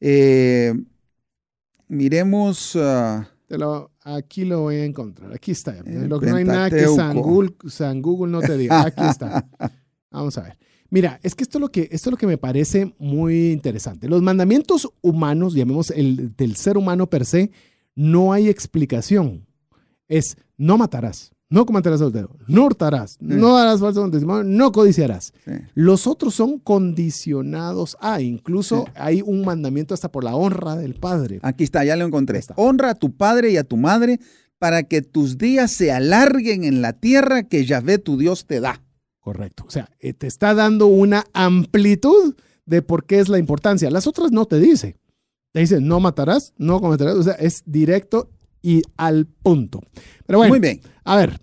Eh, 0.00 0.74
miremos... 1.88 2.76
ah, 2.76 3.28
Te 3.46 3.56
lo- 3.58 3.92
aquí 4.02 4.44
lo 4.44 4.60
voy 4.62 4.76
a 4.76 4.84
encontrar. 4.84 5.32
Aquí 5.32 5.52
está. 5.52 5.78
El 5.78 6.08
Lo 6.08 6.20
que 6.20 6.26
no 6.26 6.36
hay 6.36 6.44
nada 6.44 6.70
que 6.70 6.86
San. 6.88 7.16
Google, 7.16 7.54
San 7.68 8.02
Google 8.02 8.32
no 8.32 8.40
te 8.40 8.56
diga. 8.56 8.82
Aquí 8.82 9.04
está. 9.04 9.48
Vamos 10.10 10.36
a 10.38 10.42
ver. 10.42 10.58
Mira, 10.92 11.20
es 11.22 11.36
que 11.36 11.44
esto 11.44 11.58
es 11.58 11.60
lo 11.62 11.70
que, 11.70 11.82
esto 11.92 12.08
es 12.08 12.12
lo 12.12 12.16
que 12.16 12.26
me 12.26 12.36
parece 12.38 12.94
muy 12.98 13.52
interesante. 13.52 14.08
Los 14.08 14.22
mandamientos 14.22 14.88
humanos, 15.02 15.54
llamemos 15.54 15.90
el 15.90 16.34
del 16.36 16.56
ser 16.56 16.76
humano 16.76 17.08
per 17.08 17.24
se, 17.24 17.52
no 17.94 18.32
hay 18.32 18.48
explicación. 18.48 19.46
Es 20.08 20.36
no 20.56 20.76
matarás, 20.76 21.30
no 21.50 21.66
cometerás 21.66 22.00
adulterio, 22.00 22.30
no 22.46 22.64
hurtarás, 22.66 23.16
no 23.20 23.54
darás 23.56 23.80
falso 23.80 24.08
testimonio, 24.08 24.44
no 24.44 24.72
codiciarás. 24.72 25.32
sí. 25.44 25.50
Los 25.74 26.06
otros 26.06 26.34
son 26.34 26.58
condicionados 26.60 27.96
a, 28.00 28.20
incluso 28.20 28.84
Sí. 28.86 28.92
hay 28.94 29.22
un 29.22 29.44
mandamiento 29.44 29.92
hasta 29.94 30.10
por 30.10 30.24
la 30.24 30.34
honra 30.36 30.76
del 30.76 30.94
padre. 30.94 31.40
Aquí 31.42 31.64
está, 31.64 31.84
ya 31.84 31.96
lo 31.96 32.04
encontré. 32.06 32.38
Está. 32.38 32.54
Honra 32.56 32.90
a 32.90 32.94
tu 32.94 33.12
padre 33.16 33.50
y 33.50 33.56
a 33.56 33.64
tu 33.64 33.76
madre 33.76 34.20
para 34.58 34.82
que 34.84 35.02
tus 35.02 35.38
días 35.38 35.70
se 35.70 35.90
alarguen 35.92 36.64
en 36.64 36.82
la 36.82 36.92
tierra 36.92 37.42
que 37.44 37.64
Yahvé 37.64 37.98
tu 37.98 38.16
Dios 38.16 38.46
te 38.46 38.60
da. 38.60 38.82
Correcto. 39.18 39.64
O 39.66 39.70
sea, 39.70 39.88
eh, 40.00 40.12
te 40.12 40.26
está 40.26 40.54
dando 40.54 40.86
una 40.86 41.24
amplitud 41.32 42.34
de 42.66 42.82
por 42.82 43.04
qué 43.04 43.18
es 43.20 43.28
la 43.28 43.38
importancia. 43.38 43.90
Las 43.90 44.06
otras 44.06 44.32
no 44.32 44.46
te 44.46 44.58
dice. 44.60 44.96
Te 45.52 45.60
dice, 45.60 45.80
no 45.80 45.98
matarás, 45.98 46.52
no 46.58 46.80
cometerás. 46.80 47.16
O 47.16 47.22
sea, 47.22 47.34
es 47.34 47.62
directo 47.66 48.30
y 48.62 48.82
al 48.96 49.26
punto. 49.26 49.80
Pero 50.26 50.38
bueno, 50.38 50.52
Muy 50.52 50.60
bien. 50.60 50.80
a 51.04 51.16
ver, 51.16 51.40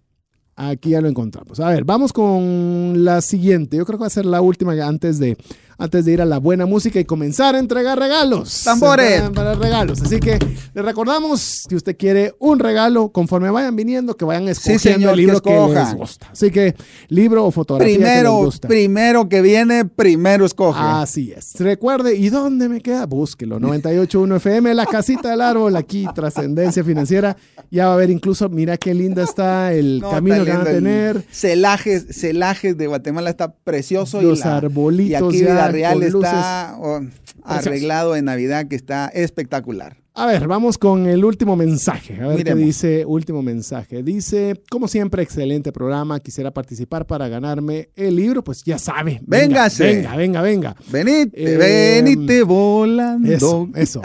aquí 0.55 0.89
ya 0.91 1.01
lo 1.01 1.07
encontramos. 1.07 1.59
A 1.59 1.69
ver, 1.69 1.83
vamos 1.83 2.13
con 2.13 3.03
la 3.03 3.21
siguiente. 3.21 3.77
Yo 3.77 3.85
creo 3.85 3.97
que 3.97 4.03
va 4.03 4.07
a 4.07 4.11
ser 4.11 4.25
la 4.25 4.41
última 4.41 4.73
antes 4.85 5.19
de, 5.19 5.37
antes 5.77 6.05
de 6.05 6.13
ir 6.13 6.21
a 6.21 6.25
la 6.25 6.39
buena 6.39 6.65
música 6.65 6.99
y 6.99 7.05
comenzar 7.05 7.55
a 7.55 7.59
entregar 7.59 7.99
regalos. 7.99 8.63
¡Tambores! 8.63 9.21
Para, 9.29 9.53
regalos. 9.53 10.01
Así 10.01 10.19
que 10.19 10.39
le 10.73 10.81
recordamos, 10.81 11.39
si 11.69 11.75
usted 11.75 11.95
quiere 11.97 12.33
un 12.39 12.59
regalo, 12.59 13.09
conforme 13.11 13.49
vayan 13.49 13.75
viniendo, 13.75 14.15
que 14.17 14.25
vayan 14.25 14.47
escogiendo 14.47 14.79
señor, 14.81 15.11
el 15.11 15.17
libro 15.17 15.41
que 15.41 15.49
que, 15.51 15.73
les 15.73 15.93
gusta. 15.93 16.27
Así 16.31 16.51
que 16.51 16.75
libro 17.09 17.45
o 17.45 17.51
fotografía 17.51 17.93
que 17.95 17.99
les 17.99 18.09
Primero, 18.11 18.33
gusta. 18.37 18.67
primero 18.67 19.29
que 19.29 19.41
viene, 19.41 19.85
primero 19.85 20.45
escoge. 20.45 20.79
Así 20.81 21.31
es. 21.35 21.53
Recuerde, 21.59 22.15
¿y 22.15 22.29
dónde 22.29 22.69
me 22.69 22.81
queda? 22.81 23.05
Búsquelo. 23.05 23.59
98.1 23.59 24.35
FM, 24.37 24.73
la 24.73 24.85
casita 24.85 25.29
del 25.31 25.41
árbol, 25.41 25.75
aquí, 25.75 26.07
trascendencia 26.15 26.83
financiera. 26.83 27.37
Ya 27.69 27.87
va 27.87 27.93
a 27.93 27.97
ver 27.97 28.09
incluso, 28.09 28.49
mira 28.49 28.77
qué 28.77 28.93
linda 28.93 29.23
está 29.23 29.73
el 29.73 29.99
No, 29.99 30.09
camino 30.09 30.43
que 30.43 30.51
van 30.51 30.61
a 30.61 30.65
tener. 30.65 31.23
Celajes, 31.31 32.05
celajes 32.11 32.77
de 32.77 32.87
Guatemala 32.87 33.29
está 33.29 33.53
precioso. 33.53 34.21
Los 34.21 34.39
y, 34.39 34.43
la- 34.43 34.47
y 34.47 34.51
arbolitos 34.57 35.29
aquí 35.29 35.39
ya 35.43 35.66
Real 35.71 36.03
está 36.03 36.77
oh, 36.79 37.01
arreglado 37.43 38.13
de 38.13 38.21
Navidad 38.21 38.67
que 38.67 38.75
está 38.75 39.07
espectacular. 39.07 39.97
A 40.19 40.25
ver, 40.25 40.47
vamos 40.47 40.79
con 40.79 41.05
el 41.05 41.23
último 41.23 41.55
mensaje. 41.55 42.15
A 42.15 42.29
ver 42.29 42.37
Miremos. 42.37 42.59
qué 42.59 42.65
dice 42.65 43.05
último 43.05 43.43
mensaje. 43.43 44.01
Dice, 44.01 44.59
como 44.67 44.87
siempre, 44.87 45.21
excelente 45.21 45.71
programa. 45.71 46.19
Quisiera 46.19 46.49
participar 46.49 47.05
para 47.05 47.27
ganarme 47.27 47.89
el 47.95 48.15
libro. 48.15 48.43
Pues 48.43 48.63
ya 48.63 48.79
sabe. 48.79 49.21
Venga, 49.27 49.45
Véngase. 49.45 49.83
Venga, 49.83 50.15
venga, 50.15 50.41
venga. 50.41 50.75
Venite, 50.91 51.53
Eh, 51.53 51.57
venite 52.01 52.41
volando. 52.41 53.31
Eso, 53.31 53.69
eso. 53.75 54.01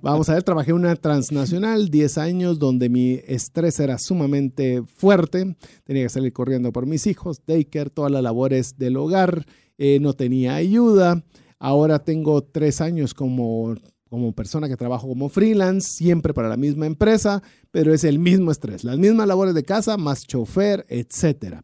Vamos 0.00 0.30
a 0.30 0.32
ver, 0.32 0.44
trabajé 0.44 0.70
en 0.70 0.76
una 0.78 0.96
transnacional, 0.96 1.90
10 1.90 2.16
años, 2.16 2.58
donde 2.58 2.88
mi 2.88 3.20
estrés 3.26 3.78
era 3.80 3.98
sumamente 3.98 4.82
fuerte. 4.96 5.56
Tenía 5.84 6.04
que 6.04 6.08
salir 6.08 6.32
corriendo 6.32 6.72
por 6.72 6.86
mis 6.86 7.06
hijos, 7.06 7.42
daycare, 7.46 7.90
todas 7.90 8.10
las 8.10 8.22
labores 8.22 8.78
del 8.78 8.96
hogar. 8.96 9.44
Eh, 9.82 9.98
no 9.98 10.12
tenía 10.12 10.56
ayuda. 10.56 11.24
Ahora 11.58 12.04
tengo 12.04 12.42
tres 12.42 12.82
años 12.82 13.14
como, 13.14 13.74
como 14.10 14.32
persona 14.32 14.68
que 14.68 14.76
trabajo 14.76 15.08
como 15.08 15.30
freelance, 15.30 15.88
siempre 15.90 16.34
para 16.34 16.50
la 16.50 16.58
misma 16.58 16.84
empresa, 16.84 17.42
pero 17.70 17.94
es 17.94 18.04
el 18.04 18.18
mismo 18.18 18.50
estrés, 18.50 18.84
las 18.84 18.98
mismas 18.98 19.26
labores 19.26 19.54
de 19.54 19.64
casa, 19.64 19.96
más 19.96 20.26
chofer, 20.26 20.84
etcétera. 20.90 21.62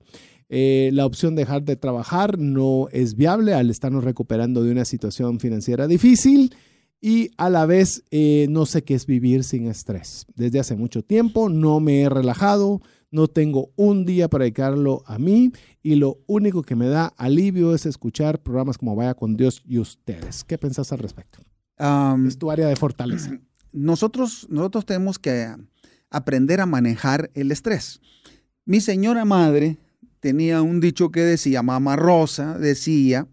Eh, 0.49 0.89
la 0.95 1.05
opción 1.05 1.35
de 1.35 1.43
dejar 1.43 1.65
de 1.65 1.77
trabajar 1.77 2.39
no 2.39 2.89
es 2.91 3.17
viable 3.17 3.53
al 3.53 3.69
estarnos 3.69 4.03
recuperando 4.03 4.63
de 4.63 4.73
una 4.73 4.87
situación 4.87 5.39
financiera 5.39 5.87
difícil 5.87 6.55
y 7.03 7.33
a 7.37 7.51
la 7.51 7.67
vez 7.67 8.03
eh, 8.11 8.47
no 8.49 8.65
sé 8.65 8.83
qué 8.83 8.95
es 8.95 9.05
vivir 9.05 9.45
sin 9.45 9.67
estrés. 9.67 10.25
Desde 10.35 10.59
hace 10.59 10.75
mucho 10.75 11.03
tiempo 11.03 11.51
no 11.51 11.81
me 11.81 12.01
he 12.01 12.09
relajado, 12.09 12.81
no 13.11 13.29
tengo 13.29 13.71
un 13.77 14.05
día 14.05 14.29
para 14.29 14.45
dedicarlo 14.45 15.03
a 15.07 15.19
mí 15.19 15.53
y 15.83 15.95
lo 15.95 16.19
único 16.27 16.63
que 16.63 16.77
me 16.77 16.89
da 16.89 17.07
alivio 17.17 17.75
es 17.75 17.87
escuchar 17.87 18.43
programas 18.43 18.79
como 18.79 18.97
Vaya 18.97 19.15
con 19.15 19.37
Dios 19.37 19.63
y 19.65 19.79
ustedes. 19.79 20.45
¿Qué 20.45 20.59
pensás 20.59 20.93
al 20.93 20.99
respecto? 20.99 21.39
Um, 21.79 22.27
es 22.27 22.39
tu 22.39 22.51
área 22.51 22.67
de 22.67 22.77
fortaleza. 22.77 23.39
Nosotros, 23.73 24.47
nosotros 24.51 24.87
tenemos 24.87 25.19
que 25.19 25.55
aprender 26.11 26.61
a 26.61 26.67
manejar 26.67 27.31
el 27.35 27.53
estrés. 27.53 28.01
Mi 28.65 28.81
señora 28.81 29.25
madre 29.25 29.77
tenía 30.21 30.63
un 30.63 30.81
dicho 30.81 31.11
que 31.11 31.21
decía, 31.21 31.63
mamá 31.63 31.97
Rosa 31.97 32.59
decía, 32.59 33.29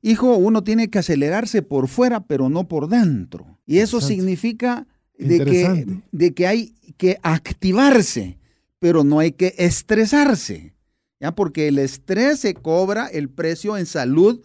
hijo, 0.00 0.36
uno 0.36 0.62
tiene 0.62 0.88
que 0.88 1.00
acelerarse 1.00 1.62
por 1.62 1.88
fuera, 1.88 2.26
pero 2.26 2.48
no 2.48 2.68
por 2.68 2.88
dentro. 2.88 3.58
Y 3.66 3.78
eso 3.78 4.00
significa 4.00 4.86
de 5.18 5.44
que, 5.44 6.00
de 6.12 6.34
que 6.34 6.46
hay 6.46 6.74
que 6.96 7.18
activarse, 7.22 8.38
pero 8.78 9.04
no 9.04 9.18
hay 9.18 9.32
que 9.32 9.54
estresarse. 9.58 10.74
¿ya? 11.20 11.34
Porque 11.34 11.68
el 11.68 11.78
estrés 11.78 12.40
se 12.40 12.54
cobra 12.54 13.06
el 13.06 13.30
precio 13.30 13.76
en 13.76 13.86
salud, 13.86 14.42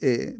eh, 0.00 0.36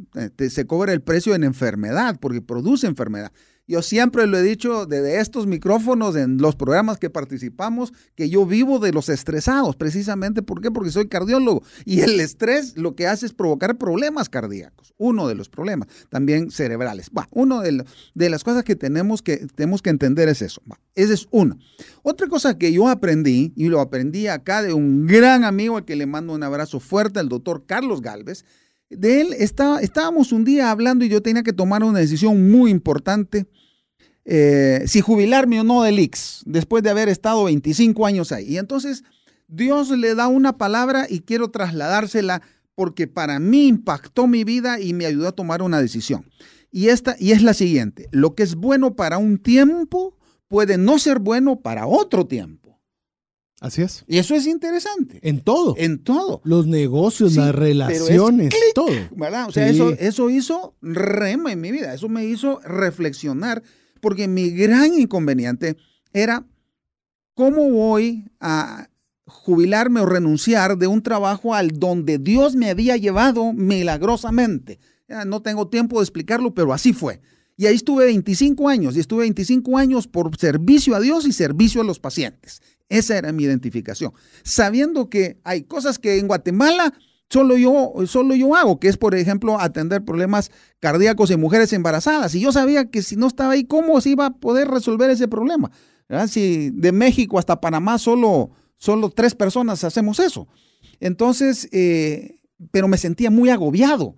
se 0.48 0.66
cobra 0.66 0.92
el 0.92 1.02
precio 1.02 1.34
en 1.34 1.44
enfermedad, 1.44 2.18
porque 2.20 2.40
produce 2.40 2.86
enfermedad. 2.86 3.32
Yo 3.66 3.80
siempre 3.80 4.26
lo 4.26 4.36
he 4.36 4.42
dicho 4.42 4.84
desde 4.84 5.20
estos 5.20 5.46
micrófonos 5.46 6.16
en 6.16 6.36
los 6.36 6.54
programas 6.54 6.98
que 6.98 7.08
participamos, 7.08 7.94
que 8.14 8.28
yo 8.28 8.44
vivo 8.44 8.78
de 8.78 8.92
los 8.92 9.08
estresados, 9.08 9.74
precisamente 9.74 10.42
¿por 10.42 10.60
qué? 10.60 10.70
Porque 10.70 10.90
soy 10.90 11.08
cardiólogo 11.08 11.62
y 11.86 12.00
el 12.00 12.20
estrés 12.20 12.76
lo 12.76 12.94
que 12.94 13.06
hace 13.06 13.24
es 13.24 13.32
provocar 13.32 13.78
problemas 13.78 14.28
cardíacos, 14.28 14.92
uno 14.98 15.28
de 15.28 15.34
los 15.34 15.48
problemas, 15.48 15.88
también 16.10 16.50
cerebrales. 16.50 17.08
Bueno, 17.10 17.28
uno 17.32 17.62
de, 17.62 18.28
las 18.28 18.44
cosas 18.44 18.64
que 18.64 18.76
tenemos 18.76 19.22
que, 19.22 19.46
tenemos 19.54 19.80
que 19.80 19.90
entender 19.90 20.28
es 20.28 20.42
eso. 20.42 20.60
ese 20.94 21.14
es 21.14 21.26
uno. 21.30 21.56
Otra 22.02 22.28
cosa 22.28 22.58
que 22.58 22.70
yo 22.70 22.88
aprendí, 22.88 23.54
y 23.56 23.68
lo 23.68 23.80
aprendí 23.80 24.26
acá 24.26 24.62
de 24.62 24.74
un 24.74 25.06
gran 25.06 25.42
amigo 25.42 25.78
al 25.78 25.86
que 25.86 25.96
le 25.96 26.04
mando 26.04 26.34
un 26.34 26.42
abrazo 26.42 26.80
fuerte, 26.80 27.20
el 27.20 27.30
doctor 27.30 27.64
Carlos 27.66 28.02
Galvez, 28.02 28.44
de 28.96 29.20
él 29.20 29.32
está, 29.38 29.80
estábamos 29.80 30.32
un 30.32 30.44
día 30.44 30.70
hablando 30.70 31.04
y 31.04 31.08
yo 31.08 31.22
tenía 31.22 31.42
que 31.42 31.52
tomar 31.52 31.82
una 31.84 31.98
decisión 31.98 32.50
muy 32.50 32.70
importante. 32.70 33.46
Eh, 34.24 34.84
si 34.86 35.00
jubilarme 35.00 35.60
o 35.60 35.64
no 35.64 35.82
del 35.82 35.98
IX, 35.98 36.42
después 36.46 36.82
de 36.82 36.90
haber 36.90 37.08
estado 37.08 37.44
25 37.44 38.06
años 38.06 38.32
ahí. 38.32 38.54
Y 38.54 38.58
entonces 38.58 39.04
Dios 39.48 39.90
le 39.90 40.14
da 40.14 40.28
una 40.28 40.56
palabra 40.56 41.06
y 41.08 41.20
quiero 41.20 41.50
trasladársela 41.50 42.42
porque 42.74 43.06
para 43.06 43.38
mí 43.38 43.68
impactó 43.68 44.26
mi 44.26 44.44
vida 44.44 44.80
y 44.80 44.94
me 44.94 45.06
ayudó 45.06 45.28
a 45.28 45.32
tomar 45.32 45.62
una 45.62 45.80
decisión. 45.80 46.24
Y, 46.72 46.88
esta, 46.88 47.16
y 47.18 47.32
es 47.32 47.42
la 47.42 47.54
siguiente, 47.54 48.08
lo 48.10 48.34
que 48.34 48.42
es 48.42 48.56
bueno 48.56 48.96
para 48.96 49.18
un 49.18 49.38
tiempo 49.38 50.16
puede 50.48 50.76
no 50.76 50.98
ser 50.98 51.20
bueno 51.20 51.60
para 51.60 51.86
otro 51.86 52.26
tiempo. 52.26 52.63
Así 53.64 53.80
es. 53.80 54.04
Y 54.06 54.18
eso 54.18 54.34
es 54.34 54.46
interesante. 54.46 55.20
En 55.22 55.40
todo. 55.40 55.74
En 55.78 55.98
todo. 55.98 56.42
Los 56.44 56.66
negocios, 56.66 57.34
las 57.34 57.54
relaciones, 57.54 58.52
todo. 58.74 58.92
¿Verdad? 59.16 59.48
O 59.48 59.52
sea, 59.52 59.70
eso, 59.70 59.88
eso 59.98 60.28
hizo 60.28 60.74
rema 60.82 61.50
en 61.50 61.62
mi 61.62 61.72
vida. 61.72 61.94
Eso 61.94 62.10
me 62.10 62.26
hizo 62.26 62.60
reflexionar. 62.60 63.62
Porque 64.02 64.28
mi 64.28 64.50
gran 64.50 64.92
inconveniente 64.92 65.78
era 66.12 66.44
cómo 67.32 67.70
voy 67.70 68.26
a 68.38 68.90
jubilarme 69.24 70.00
o 70.00 70.06
renunciar 70.06 70.76
de 70.76 70.86
un 70.86 71.02
trabajo 71.02 71.54
al 71.54 71.78
donde 71.78 72.18
Dios 72.18 72.56
me 72.56 72.68
había 72.68 72.98
llevado 72.98 73.54
milagrosamente. 73.54 74.78
no 75.24 75.40
tengo 75.40 75.68
tiempo 75.68 76.00
de 76.00 76.04
explicarlo, 76.04 76.52
pero 76.52 76.74
así 76.74 76.92
fue. 76.92 77.22
Y 77.56 77.64
ahí 77.64 77.76
estuve 77.76 78.04
25 78.06 78.68
años, 78.68 78.94
y 78.94 79.00
estuve 79.00 79.22
25 79.22 79.78
años 79.78 80.06
por 80.06 80.36
servicio 80.36 80.94
a 80.94 81.00
Dios 81.00 81.24
y 81.24 81.32
servicio 81.32 81.80
a 81.80 81.84
los 81.84 82.00
pacientes. 82.00 82.60
Esa 82.88 83.16
era 83.18 83.32
mi 83.32 83.44
identificación. 83.44 84.12
Sabiendo 84.42 85.08
que 85.08 85.38
hay 85.44 85.62
cosas 85.62 85.98
que 85.98 86.18
en 86.18 86.28
Guatemala 86.28 86.92
solo 87.30 87.56
yo, 87.56 87.92
solo 88.06 88.34
yo 88.34 88.54
hago, 88.54 88.78
que 88.78 88.88
es, 88.88 88.96
por 88.96 89.14
ejemplo, 89.14 89.58
atender 89.58 90.04
problemas 90.04 90.50
cardíacos 90.78 91.30
en 91.30 91.40
mujeres 91.40 91.72
embarazadas. 91.72 92.34
Y 92.34 92.40
yo 92.40 92.52
sabía 92.52 92.90
que 92.90 93.02
si 93.02 93.16
no 93.16 93.26
estaba 93.26 93.52
ahí, 93.52 93.64
¿cómo 93.64 94.00
se 94.00 94.10
iba 94.10 94.26
a 94.26 94.30
poder 94.30 94.68
resolver 94.68 95.10
ese 95.10 95.26
problema? 95.28 95.70
Si 96.28 96.70
de 96.70 96.92
México 96.92 97.38
hasta 97.38 97.60
Panamá 97.60 97.98
solo, 97.98 98.50
solo 98.76 99.10
tres 99.10 99.34
personas 99.34 99.82
hacemos 99.84 100.20
eso. 100.20 100.46
Entonces, 101.00 101.68
eh, 101.72 102.38
pero 102.70 102.88
me 102.88 102.98
sentía 102.98 103.30
muy 103.30 103.50
agobiado, 103.50 104.14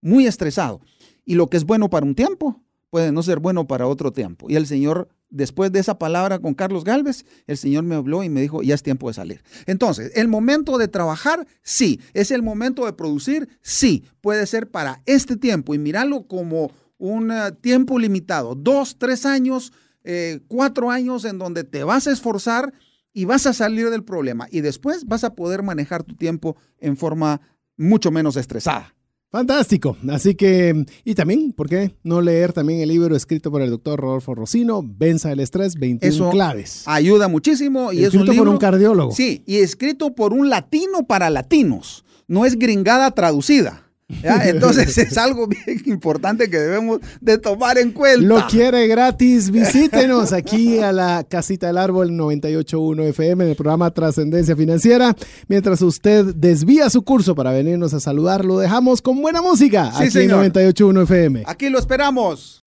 muy 0.00 0.26
estresado. 0.26 0.80
Y 1.24 1.34
lo 1.34 1.48
que 1.48 1.56
es 1.56 1.64
bueno 1.64 1.90
para 1.90 2.06
un 2.06 2.14
tiempo 2.14 2.62
puede 2.90 3.10
no 3.12 3.22
ser 3.22 3.40
bueno 3.40 3.66
para 3.66 3.86
otro 3.86 4.12
tiempo. 4.12 4.46
Y 4.48 4.56
el 4.56 4.66
Señor 4.66 5.08
después 5.30 5.72
de 5.72 5.80
esa 5.80 5.98
palabra 5.98 6.38
con 6.38 6.54
Carlos 6.54 6.84
Galvez, 6.84 7.24
el 7.46 7.56
Señor 7.56 7.84
me 7.84 7.94
habló 7.94 8.22
y 8.22 8.28
me 8.28 8.40
dijo, 8.40 8.62
ya 8.62 8.74
es 8.74 8.82
tiempo 8.82 9.08
de 9.08 9.14
salir. 9.14 9.42
Entonces, 9.66 10.12
el 10.14 10.28
momento 10.28 10.76
de 10.76 10.88
trabajar, 10.88 11.46
sí. 11.62 12.00
Es 12.12 12.30
el 12.30 12.42
momento 12.42 12.84
de 12.84 12.92
producir, 12.92 13.48
sí. 13.62 14.04
Puede 14.20 14.46
ser 14.46 14.70
para 14.70 15.02
este 15.06 15.36
tiempo 15.36 15.74
y 15.74 15.78
mirarlo 15.78 16.26
como 16.26 16.72
un 16.98 17.30
eh, 17.32 17.52
tiempo 17.60 17.98
limitado, 17.98 18.54
dos, 18.54 18.96
tres 18.98 19.24
años, 19.24 19.72
eh, 20.04 20.40
cuatro 20.48 20.90
años 20.90 21.24
en 21.24 21.38
donde 21.38 21.64
te 21.64 21.82
vas 21.82 22.06
a 22.06 22.12
esforzar 22.12 22.74
y 23.12 23.24
vas 23.24 23.46
a 23.46 23.52
salir 23.52 23.90
del 23.90 24.04
problema 24.04 24.46
y 24.50 24.60
después 24.60 25.06
vas 25.06 25.24
a 25.24 25.34
poder 25.34 25.62
manejar 25.62 26.04
tu 26.04 26.14
tiempo 26.14 26.56
en 26.78 26.96
forma 26.96 27.40
mucho 27.76 28.10
menos 28.10 28.36
estresada. 28.36 28.94
Fantástico. 29.30 29.96
Así 30.08 30.34
que, 30.34 30.84
y 31.04 31.14
también, 31.14 31.52
¿por 31.52 31.68
qué 31.68 31.94
no 32.02 32.20
leer 32.20 32.52
también 32.52 32.80
el 32.80 32.88
libro 32.88 33.14
escrito 33.14 33.50
por 33.52 33.62
el 33.62 33.70
doctor 33.70 34.00
Rodolfo 34.00 34.34
Rocino, 34.34 34.82
Venza 34.84 35.30
el 35.30 35.38
estrés, 35.38 35.76
21 35.76 36.12
Eso 36.12 36.30
claves? 36.30 36.82
Ayuda 36.86 37.28
muchísimo 37.28 37.92
y 37.92 38.04
es 38.04 38.12
un 38.14 38.24
libro, 38.24 38.44
por 38.44 38.48
un 38.48 38.58
cardiólogo. 38.58 39.12
Sí, 39.12 39.44
y 39.46 39.58
escrito 39.58 40.16
por 40.16 40.32
un 40.32 40.50
latino 40.50 41.06
para 41.06 41.30
latinos. 41.30 42.04
No 42.26 42.44
es 42.44 42.58
gringada 42.58 43.12
traducida. 43.12 43.89
Entonces 44.22 44.96
es 44.98 45.18
algo 45.18 45.46
bien 45.46 45.82
importante 45.86 46.50
que 46.50 46.58
debemos 46.58 47.00
de 47.20 47.38
tomar 47.38 47.78
en 47.78 47.92
cuenta. 47.92 48.26
Lo 48.26 48.46
quiere 48.46 48.86
gratis, 48.86 49.50
visítenos 49.50 50.32
aquí 50.32 50.78
a 50.78 50.92
la 50.92 51.24
Casita 51.28 51.66
del 51.68 51.78
Árbol 51.78 52.16
981 52.16 53.02
FM 53.04 53.44
en 53.44 53.50
el 53.50 53.56
programa 53.56 53.90
Trascendencia 53.90 54.56
Financiera. 54.56 55.16
Mientras 55.48 55.82
usted 55.82 56.34
desvía 56.34 56.88
su 56.90 57.02
curso 57.02 57.34
para 57.34 57.52
venirnos 57.52 57.94
a 57.94 58.00
saludar, 58.00 58.44
lo 58.44 58.58
dejamos 58.58 59.00
con 59.02 59.22
buena 59.22 59.42
música 59.42 59.92
aquí 59.94 60.18
en 60.18 60.28
981 60.28 61.02
FM. 61.02 61.42
Aquí 61.46 61.68
lo 61.68 61.78
esperamos. 61.78 62.62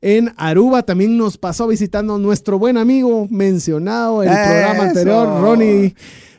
En 0.00 0.32
Aruba 0.36 0.82
también 0.82 1.16
nos 1.16 1.38
pasó 1.38 1.66
visitando 1.66 2.18
nuestro 2.18 2.58
buen 2.58 2.76
amigo 2.76 3.26
mencionado 3.30 4.22
en 4.22 4.28
el 4.30 4.36
programa 4.36 4.82
anterior, 4.84 5.40
Ronnie. 5.40 5.94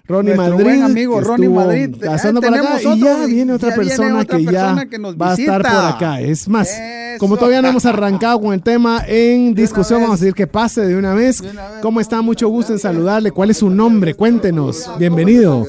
Ronnie 0.08 0.36
Madrid. 0.36 0.64
Buen 0.64 0.84
amigo 0.84 1.20
Ronnie 1.20 1.50
Madrid. 1.50 1.96
Pasando 2.04 2.42
por 2.42 2.54
acá, 2.54 2.80
y 2.82 3.00
ya 3.00 3.26
viene 3.26 3.54
otra 3.54 3.74
persona 3.76 4.26
que 4.26 4.44
ya 4.44 4.76
va 5.20 5.32
a 5.32 5.34
estar 5.34 5.62
por 5.62 5.72
acá. 5.72 6.22
Es 6.22 6.48
más, 6.48 6.70
como 7.18 7.38
todavía 7.38 7.62
no 7.62 7.70
hemos 7.70 7.86
arrancado 7.86 8.40
con 8.40 8.54
el 8.54 8.62
tema 8.62 9.04
en 9.08 9.56
discusión, 9.56 10.02
vamos 10.02 10.22
a 10.22 10.24
decir 10.24 10.36
que 10.36 10.48
pase 10.48 10.86
de 10.86 10.96
una 10.96 11.14
vez. 11.14 11.44
¿Cómo 11.82 12.00
está? 12.00 12.22
Mucho 12.22 12.50
gusto 12.50 12.74
en 12.74 12.80
saludarle. 12.80 13.32
¿Cuál 13.32 13.50
es 13.50 13.58
su 13.58 13.70
nombre? 13.70 14.14
Cuéntenos. 14.14 14.90
Bienvenido. 15.00 15.66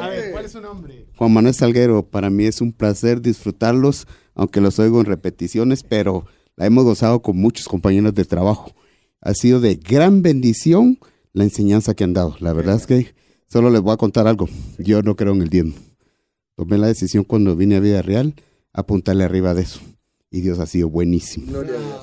A 0.00 0.08
ver, 0.08 0.32
¿cuál 0.32 0.44
es 0.44 0.52
su 0.52 0.60
nombre? 0.60 1.06
Juan 1.16 1.32
Manuel 1.32 1.54
Salguero. 1.54 2.06
Para 2.06 2.30
mí 2.30 2.46
es 2.46 2.60
un 2.60 2.72
placer 2.72 3.20
disfrutarlos, 3.20 4.06
aunque 4.34 4.60
los 4.60 4.78
oigo 4.78 5.00
en 5.00 5.06
repeticiones, 5.06 5.82
pero 5.82 6.24
la 6.56 6.66
hemos 6.66 6.84
gozado 6.84 7.20
con 7.20 7.36
muchos 7.36 7.68
compañeros 7.68 8.14
de 8.14 8.24
trabajo. 8.24 8.72
Ha 9.20 9.34
sido 9.34 9.60
de 9.60 9.76
gran 9.76 10.22
bendición 10.22 10.98
la 11.32 11.44
enseñanza 11.44 11.94
que 11.94 12.04
han 12.04 12.14
dado. 12.14 12.36
La 12.40 12.52
verdad 12.52 12.76
es 12.76 12.86
que 12.86 13.14
solo 13.46 13.70
les 13.70 13.80
voy 13.80 13.92
a 13.92 13.96
contar 13.96 14.26
algo. 14.26 14.48
Yo 14.78 15.02
no 15.02 15.16
creo 15.16 15.32
en 15.32 15.42
el 15.42 15.48
diezmo. 15.48 15.74
Tomé 16.56 16.78
la 16.78 16.86
decisión 16.86 17.24
cuando 17.24 17.56
vine 17.56 17.76
a 17.76 17.80
Vida 17.80 18.02
Real 18.02 18.34
apuntarle 18.72 19.24
arriba 19.24 19.54
de 19.54 19.62
eso 19.62 19.80
y 20.34 20.40
Dios 20.40 20.58
ha 20.58 20.66
sido 20.66 20.88
buenísimo. 20.88 21.60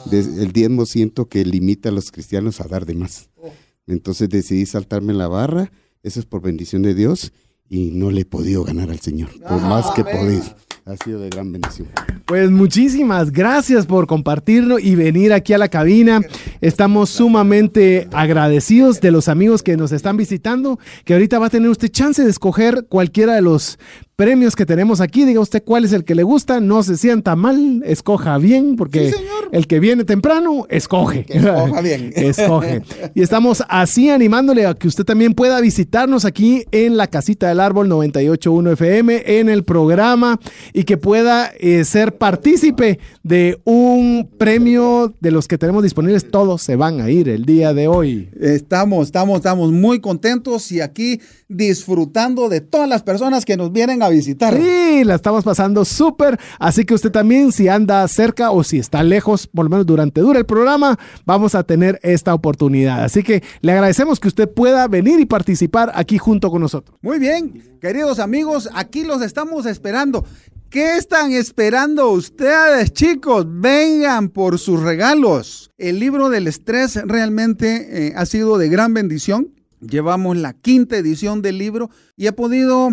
el 0.10 0.52
diezmo 0.54 0.86
siento 0.86 1.28
que 1.28 1.44
limita 1.44 1.90
a 1.90 1.92
los 1.92 2.12
cristianos 2.12 2.62
a 2.62 2.68
dar 2.68 2.86
de 2.86 2.94
más. 2.94 3.30
Oh. 3.36 3.52
Entonces 3.88 4.30
decidí 4.30 4.66
saltarme 4.66 5.14
la 5.14 5.28
barra, 5.28 5.70
eso 6.02 6.22
es 6.22 6.26
por 6.26 6.42
bendición 6.42 6.82
de 6.82 6.94
Dios 6.94 7.34
y 7.68 7.92
no 7.92 8.10
le 8.10 8.22
he 8.22 8.26
podido 8.26 8.64
ganar 8.64 8.90
al 8.90 9.02
Señor, 9.02 9.32
por 9.42 9.60
ah, 9.60 9.68
más 9.68 9.92
que 9.92 10.06
podéis. 10.06 10.56
Ha 10.86 10.98
sido 10.98 11.20
de 11.20 11.30
gran 11.30 11.52
bendición. 11.52 11.90
Pues 12.26 12.50
muchísimas 12.50 13.32
gracias 13.32 13.86
por 13.86 14.08
compartirlo 14.08 14.80
y 14.80 14.96
venir 14.96 15.34
aquí 15.34 15.54
a 15.54 15.58
la 15.58 15.70
cabina. 15.70 16.22
Estamos 16.62 17.10
sumamente 17.10 18.08
agradecidos 18.14 19.02
de 19.02 19.12
los 19.12 19.28
amigos 19.28 19.64
que 19.64 19.78
nos 19.78 19.92
están 19.92 20.18
visitando, 20.18 20.80
que 21.06 21.14
ahorita 21.14 21.40
va 21.40 21.48
a 21.48 21.50
tener 21.50 21.70
usted 21.70 21.90
chance 21.90 22.24
de 22.24 22.30
escoger 22.30 22.88
cualquiera 22.88 23.36
de 23.36 23.42
los 23.42 23.78
premios 24.16 24.56
que 24.56 24.66
tenemos 24.66 25.02
aquí. 25.02 25.26
Diga 25.26 25.40
usted 25.40 25.64
cuál 25.64 25.86
es 25.86 25.94
el 25.94 26.04
que 26.04 26.16
le 26.16 26.24
gusta, 26.24 26.60
no 26.60 26.84
se 26.84 26.98
sienta 26.98 27.36
mal, 27.36 27.82
escoja 27.86 28.38
bien, 28.38 28.76
porque 28.76 29.14
el 29.52 29.68
que 29.68 29.80
viene 29.80 30.04
temprano, 30.04 30.66
escoge. 30.70 31.26
escoja 31.28 31.82
bien. 31.84 32.14
escoge. 32.16 32.82
Y 33.16 33.22
estamos 33.22 33.64
así 33.68 34.10
animándole 34.10 34.66
a 34.66 34.74
que 34.74 34.88
usted 34.88 35.04
también 35.04 35.34
pueda 35.34 35.60
visitarnos 35.60 36.26
aquí 36.26 36.66
en 36.72 36.98
la 36.98 37.08
Casita 37.08 37.48
del 37.48 37.60
Árbol 37.60 37.90
981 37.90 38.72
FM, 38.72 39.24
en 39.40 39.50
el 39.50 39.64
programa, 39.64 40.40
y 40.74 40.84
que 40.84 40.98
pueda 40.98 41.52
eh, 41.60 41.84
ser 41.86 42.18
partícipe 42.18 43.00
de 43.24 43.60
un 43.64 44.30
premio 44.38 45.14
de 45.20 45.32
los 45.32 45.48
que 45.48 45.58
tenemos 45.58 45.84
disponibles. 45.84 46.30
Todos 46.30 46.62
se 46.62 46.76
van 46.76 47.02
a 47.02 47.10
ir 47.10 47.30
el 47.30 47.46
día 47.46 47.74
de 47.74 47.88
hoy. 47.88 48.30
Estamos, 48.40 49.08
estamos, 49.08 49.38
estamos 49.38 49.72
muy 49.72 50.00
contentos 50.00 50.72
y 50.72 50.82
aquí 50.82 51.22
disfrutando 51.48 52.50
de 52.50 52.62
todas 52.62 52.88
las 52.88 53.04
personas 53.04 53.46
que 53.46 53.58
nos 53.58 53.72
vienen 53.72 54.04
a 54.04 54.10
visitar. 54.12 54.56
Sí, 54.56 55.04
la 55.04 55.16
estamos 55.16 55.44
pasando 55.44 55.86
súper. 55.86 56.40
Así 56.60 56.86
que 56.86 56.94
usted 56.94 57.12
también, 57.12 57.52
si 57.52 57.68
anda 57.68 58.08
cerca 58.08 58.52
o 58.52 58.64
si 58.64 58.80
está 58.80 59.04
lejos, 59.04 59.48
por 59.48 59.66
lo 59.66 59.70
menos 59.70 59.86
durante 59.86 60.22
dura 60.22 60.40
el 60.40 60.46
programa, 60.46 60.98
vamos 61.26 61.56
a 61.56 61.64
tener 61.64 62.00
esta 62.04 62.34
oportunidad. 62.34 63.04
Así 63.04 63.24
que 63.24 63.44
le 63.62 63.72
agradecemos 63.72 64.20
que 64.20 64.28
usted 64.28 64.50
pueda 64.50 64.88
venir 64.88 65.20
y 65.20 65.26
participar 65.26 65.92
aquí 65.96 66.18
junto 66.18 66.52
con 66.52 66.62
nosotros. 66.62 66.98
Muy 67.02 67.20
bien, 67.20 67.78
queridos 67.82 68.20
amigos, 68.20 68.70
aquí 68.74 69.04
los 69.04 69.22
estamos 69.22 69.66
esperando. 69.66 70.26
¿Qué 70.72 70.96
están 70.96 71.34
esperando 71.34 72.12
ustedes, 72.12 72.94
chicos? 72.94 73.46
Vengan 73.46 74.30
por 74.30 74.58
sus 74.58 74.80
regalos. 74.82 75.70
El 75.78 76.00
libro 76.00 76.30
del 76.30 76.48
estrés 76.48 76.96
realmente 77.04 78.08
eh, 78.08 78.14
ha 78.16 78.26
sido 78.26 78.58
de 78.58 78.70
gran 78.70 78.94
bendición. 78.94 79.54
Llevamos 79.82 80.38
la 80.38 80.54
quinta 80.54 80.96
edición 80.96 81.42
del 81.42 81.58
libro 81.58 81.90
y 82.16 82.28
he 82.28 82.32
podido 82.32 82.92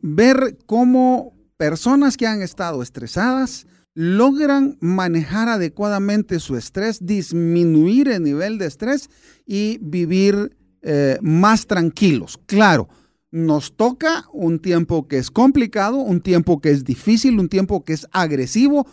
ver 0.00 0.56
cómo 0.66 1.34
personas 1.56 2.16
que 2.16 2.26
han 2.26 2.42
estado 2.42 2.82
estresadas 2.82 3.66
logran 3.94 4.78
manejar 4.80 5.48
adecuadamente 5.48 6.40
su 6.40 6.56
estrés, 6.56 7.04
disminuir 7.04 8.08
el 8.08 8.22
nivel 8.22 8.58
de 8.58 8.66
estrés 8.66 9.10
y 9.46 9.78
vivir 9.80 10.56
eh, 10.82 11.18
más 11.20 11.66
tranquilos. 11.66 12.38
Claro, 12.46 12.88
nos 13.30 13.76
toca 13.76 14.24
un 14.32 14.60
tiempo 14.60 15.06
que 15.08 15.18
es 15.18 15.30
complicado, 15.30 15.98
un 15.98 16.20
tiempo 16.20 16.60
que 16.60 16.70
es 16.70 16.84
difícil, 16.84 17.38
un 17.38 17.48
tiempo 17.48 17.84
que 17.84 17.92
es 17.92 18.06
agresivo, 18.12 18.86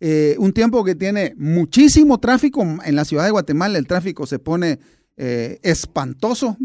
eh, 0.00 0.36
un 0.38 0.52
tiempo 0.52 0.84
que 0.84 0.94
tiene 0.94 1.34
muchísimo 1.36 2.20
tráfico. 2.20 2.62
En 2.62 2.94
la 2.94 3.04
ciudad 3.04 3.24
de 3.24 3.30
Guatemala 3.30 3.78
el 3.78 3.86
tráfico 3.86 4.26
se 4.26 4.38
pone 4.38 4.78
eh, 5.16 5.58
espantoso, 5.62 6.56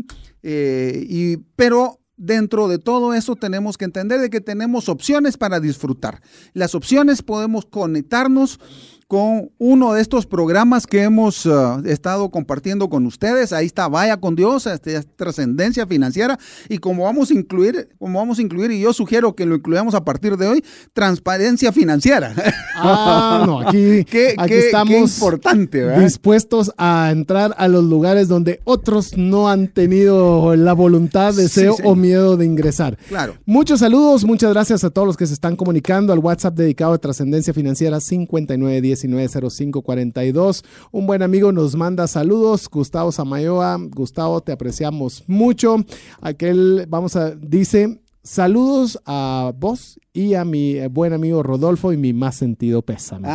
y, 0.43 1.37
pero 1.57 1.99
dentro 2.17 2.67
de 2.67 2.79
todo 2.79 3.13
eso 3.13 3.35
tenemos 3.35 3.77
que 3.77 3.85
entender 3.85 4.19
de 4.19 4.29
que 4.29 4.41
tenemos 4.41 4.89
opciones 4.89 5.37
para 5.37 5.59
disfrutar. 5.59 6.21
Las 6.53 6.75
opciones 6.75 7.21
podemos 7.21 7.65
conectarnos 7.65 8.59
con 9.07 9.51
uno 9.57 9.93
de 9.93 10.01
estos 10.01 10.25
programas 10.25 10.85
que 10.85 11.03
hemos 11.03 11.45
eh, 11.45 11.51
estado 11.85 12.29
compartiendo 12.29 12.89
con 12.89 13.05
ustedes. 13.05 13.53
Ahí 13.53 13.65
está 13.65 13.87
Vaya 13.87 14.17
con 14.17 14.35
Dios, 14.35 14.67
este, 14.67 15.01
trascendencia 15.15 15.87
financiera. 15.87 16.37
Y 16.67 16.79
como 16.79 17.05
vamos 17.05 17.31
a 17.31 17.33
incluir, 17.33 17.87
como 17.99 18.19
vamos 18.19 18.39
a 18.39 18.41
incluir, 18.41 18.71
y 18.71 18.81
yo 18.81 18.91
sugiero 18.91 19.33
que 19.33 19.45
lo 19.45 19.55
incluyamos 19.55 19.95
a 19.95 20.03
partir 20.03 20.35
de 20.35 20.47
hoy, 20.47 20.63
transparencia 20.93 21.71
financiera. 21.71 22.33
Ah, 22.79 23.43
no, 23.43 23.61
aquí, 23.61 24.05
estamos 24.49 25.15
importante, 25.15 25.99
dispuestos 25.99 26.71
a 26.77 27.09
entrar 27.11 27.55
a 27.57 27.67
los 27.67 27.83
lugares 27.83 28.27
donde 28.27 28.61
otros 28.65 29.17
no 29.17 29.49
han 29.49 29.67
tenido 29.67 30.55
la 30.55 30.73
voluntad, 30.73 31.33
deseo 31.33 31.75
o 31.83 31.95
miedo 31.95 32.37
de 32.37 32.45
ingresar. 32.45 32.95
Claro. 33.07 33.33
Muchos 33.47 33.79
saludos, 33.79 34.25
muchas 34.25 34.53
gracias 34.53 34.83
a 34.83 34.91
todos 34.91 35.07
los 35.07 35.17
que 35.17 35.25
se 35.25 35.33
están 35.33 35.55
comunicando 35.55 36.13
al 36.13 36.19
WhatsApp 36.19 36.53
dedicado 36.53 36.93
a 36.93 36.99
trascendencia 36.99 37.51
financiera 37.51 37.99
5910 37.99 38.96
190542. 39.05 40.63
Un 40.91 41.05
buen 41.05 41.21
amigo 41.21 41.51
nos 41.51 41.75
manda 41.75 42.07
saludos, 42.07 42.69
Gustavo 42.69 43.11
Samayoa. 43.11 43.77
Gustavo, 43.89 44.41
te 44.41 44.51
apreciamos 44.51 45.23
mucho. 45.27 45.77
Aquel, 46.21 46.85
vamos 46.87 47.15
a, 47.15 47.35
dice, 47.35 47.99
Saludos 48.27 48.99
a 49.05 49.53
vos 49.57 50.01
y 50.11 50.33
a 50.33 50.43
mi 50.43 50.85
buen 50.87 51.13
amigo 51.13 51.43
Rodolfo 51.43 51.93
y 51.93 51.97
mi 51.97 52.11
más 52.11 52.35
sentido 52.35 52.81
pésame. 52.81 53.29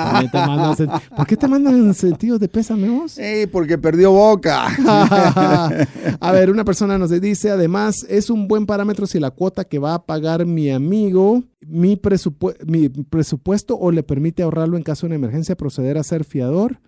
¿Por 1.17 1.27
qué 1.27 1.35
te 1.39 1.49
mandan 1.49 1.95
sentidos 1.95 2.39
de 2.39 2.47
pésame 2.47 2.91
vos? 2.91 3.13
Sí, 3.13 3.47
porque 3.51 3.79
perdió 3.79 4.13
boca. 4.13 4.67
a 6.21 6.33
ver, 6.33 6.51
una 6.51 6.67
persona 6.67 6.99
nos 6.99 7.09
dice, 7.23 7.51
además, 7.51 8.05
es 8.07 8.29
un 8.29 8.47
buen 8.47 8.67
parámetro 8.67 9.07
si 9.07 9.19
la 9.19 9.31
cuota 9.31 9.65
que 9.65 9.79
va 9.79 9.95
a 9.95 10.05
pagar 10.05 10.45
mi 10.45 10.69
amigo, 10.69 11.43
mi, 11.67 11.99
mi 12.67 12.89
presupuesto 12.91 13.79
o 13.79 13.91
le 13.93 14.03
permite 14.03 14.43
ahorrarlo 14.43 14.77
en 14.77 14.83
caso 14.83 15.07
de 15.07 15.13
una 15.13 15.17
emergencia, 15.17 15.57
proceder 15.57 15.97
a 15.97 16.03
ser 16.03 16.25
fiador 16.25 16.81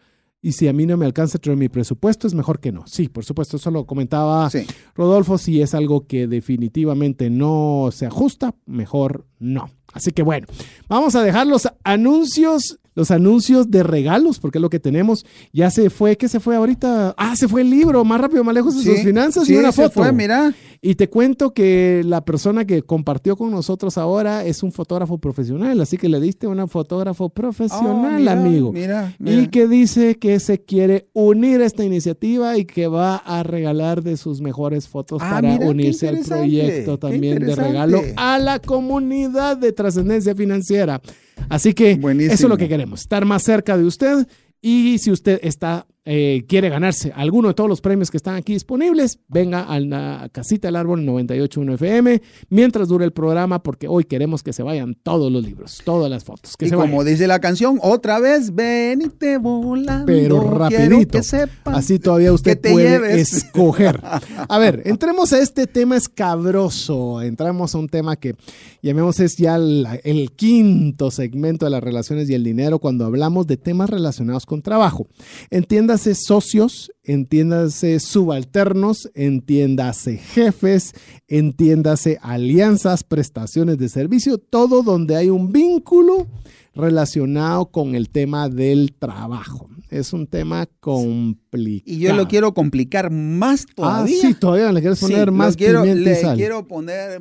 y 0.44 0.52
si 0.52 0.68
a 0.68 0.74
mí 0.74 0.84
no 0.84 0.98
me 0.98 1.06
alcanza 1.06 1.38
entre 1.38 1.56
mi 1.56 1.70
presupuesto, 1.70 2.26
es 2.26 2.34
mejor 2.34 2.60
que 2.60 2.70
no. 2.70 2.84
Sí, 2.86 3.08
por 3.08 3.24
supuesto, 3.24 3.56
eso 3.56 3.70
lo 3.70 3.86
comentaba 3.86 4.50
Rodolfo, 4.94 5.38
si 5.38 5.62
es 5.62 5.72
algo 5.74 6.06
que 6.06 6.26
definitivamente 6.26 7.30
no 7.30 7.88
se 7.90 8.04
ajusta, 8.04 8.54
mejor 8.66 9.26
no. 9.38 9.70
Así 9.92 10.10
que 10.10 10.22
bueno, 10.22 10.46
vamos 10.88 11.14
a 11.14 11.22
dejar 11.22 11.46
los 11.46 11.68
anuncios 11.84 12.78
los 12.94 13.10
anuncios 13.10 13.70
de 13.70 13.82
regalos, 13.82 14.38
porque 14.38 14.58
es 14.58 14.62
lo 14.62 14.70
que 14.70 14.78
tenemos. 14.78 15.26
Ya 15.52 15.70
se 15.70 15.90
fue, 15.90 16.16
¿qué 16.16 16.28
se 16.28 16.40
fue 16.40 16.56
ahorita? 16.56 17.14
Ah, 17.16 17.36
se 17.36 17.48
fue 17.48 17.62
el 17.62 17.70
libro, 17.70 18.04
más 18.04 18.20
rápido, 18.20 18.44
más 18.44 18.54
lejos 18.54 18.76
de 18.76 18.94
sus 18.94 19.04
finanzas 19.04 19.48
y 19.48 19.56
una 19.56 19.72
foto. 19.72 20.00
Fue, 20.00 20.12
mira. 20.12 20.54
Y 20.86 20.96
te 20.96 21.08
cuento 21.08 21.54
que 21.54 22.02
la 22.04 22.26
persona 22.26 22.66
que 22.66 22.82
compartió 22.82 23.36
con 23.36 23.50
nosotros 23.50 23.96
ahora 23.96 24.44
es 24.44 24.62
un 24.62 24.70
fotógrafo 24.70 25.16
profesional, 25.16 25.80
así 25.80 25.96
que 25.96 26.10
le 26.10 26.20
diste 26.20 26.46
un 26.46 26.68
fotógrafo 26.68 27.30
profesional, 27.30 28.28
oh, 28.28 28.30
amigo. 28.30 28.70
Mira, 28.70 29.16
Y 29.18 29.46
que 29.46 29.66
dice 29.66 30.16
que 30.16 30.38
se 30.40 30.62
quiere 30.62 31.08
unir 31.14 31.62
a 31.62 31.64
esta 31.64 31.84
iniciativa 31.84 32.58
y 32.58 32.66
que 32.66 32.86
va 32.86 33.16
a 33.16 33.42
regalar 33.42 34.02
de 34.02 34.18
sus 34.18 34.42
mejores 34.42 34.86
fotos 34.86 35.22
ah, 35.24 35.30
para 35.30 35.56
unirse 35.66 36.06
al 36.06 36.18
proyecto 36.18 36.98
también 36.98 37.38
de 37.38 37.56
regalo 37.56 38.02
a 38.16 38.38
la 38.38 38.58
comunidad 38.58 39.56
de 39.56 39.72
trascendencia 39.74 40.34
financiera. 40.34 41.00
Así 41.48 41.74
que 41.74 41.92
eso 41.92 42.32
es 42.32 42.42
lo 42.42 42.56
que 42.56 42.68
queremos, 42.68 43.02
estar 43.02 43.24
más 43.24 43.42
cerca 43.42 43.76
de 43.76 43.84
usted 43.84 44.26
y 44.62 44.98
si 44.98 45.10
usted 45.10 45.40
está 45.42 45.86
eh, 46.06 46.44
quiere 46.46 46.68
ganarse 46.68 47.12
alguno 47.14 47.48
de 47.48 47.54
todos 47.54 47.68
los 47.68 47.80
premios 47.80 48.10
que 48.10 48.18
están 48.18 48.34
aquí 48.34 48.52
disponibles, 48.52 49.20
venga 49.28 49.62
a 49.62 49.80
la 49.80 50.28
casita 50.32 50.68
del 50.68 50.76
árbol 50.76 51.04
981 51.04 51.74
FM 51.74 52.22
mientras 52.50 52.88
dure 52.88 53.06
el 53.06 53.12
programa, 53.12 53.62
porque 53.62 53.88
hoy 53.88 54.04
queremos 54.04 54.42
que 54.42 54.52
se 54.52 54.62
vayan 54.62 54.96
todos 55.02 55.32
los 55.32 55.42
libros, 55.42 55.80
todas 55.84 56.10
las 56.10 56.24
fotos. 56.24 56.56
y 56.60 56.70
como 56.70 57.04
dice 57.04 57.26
la 57.26 57.40
canción, 57.40 57.78
otra 57.82 58.18
vez 58.20 58.54
ven 58.54 59.00
y 59.02 59.08
te 59.08 59.38
volando. 59.38 60.06
Pero 60.06 60.40
rapidito. 60.40 61.20
Así 61.64 61.98
todavía 61.98 62.32
usted 62.32 62.60
puede 62.60 63.20
escoger. 63.20 64.00
A 64.48 64.58
ver, 64.58 64.82
entremos 64.84 65.32
a 65.32 65.38
este 65.38 65.66
tema 65.66 65.96
escabroso. 65.96 67.22
Entramos 67.22 67.74
a 67.74 67.78
un 67.78 67.88
tema 67.88 68.16
que 68.16 68.34
llamemos 68.82 69.20
es 69.20 69.36
ya 69.36 69.56
el 69.56 70.32
quinto 70.36 71.10
segmento 71.10 71.64
de 71.64 71.70
las 71.70 71.82
relaciones 71.82 72.28
y 72.28 72.34
el 72.34 72.44
dinero 72.44 72.78
cuando 72.78 73.06
hablamos 73.06 73.46
de 73.46 73.56
temas 73.56 73.88
relacionados 73.88 74.44
con 74.44 74.60
trabajo. 74.60 75.06
Entienda 75.50 75.93
entiéndase 75.94 76.14
socios, 76.14 76.92
entiéndase 77.04 78.00
subalternos, 78.00 79.10
entiéndase 79.14 80.16
jefes, 80.16 80.92
entiéndase 81.28 82.18
alianzas, 82.20 83.04
prestaciones 83.04 83.78
de 83.78 83.88
servicio, 83.88 84.38
todo 84.38 84.82
donde 84.82 85.14
hay 85.14 85.30
un 85.30 85.52
vínculo 85.52 86.26
relacionado 86.74 87.66
con 87.66 87.94
el 87.94 88.10
tema 88.10 88.48
del 88.48 88.92
trabajo. 88.98 89.68
Es 89.88 90.12
un 90.12 90.26
tema 90.26 90.66
complicado. 90.80 91.94
Y 91.94 92.00
yo 92.00 92.12
lo 92.14 92.26
quiero 92.26 92.54
complicar 92.54 93.12
más 93.12 93.64
todavía. 93.72 94.16
Ah, 94.18 94.26
sí, 94.26 94.34
todavía 94.34 94.72
le 94.72 94.80
quieres 94.80 94.98
poner 94.98 95.30
más 95.30 95.56
quiero, 95.56 95.82
pimienta 95.82 96.30
Le 96.32 96.36
quiero 96.36 96.66
poner 96.66 97.20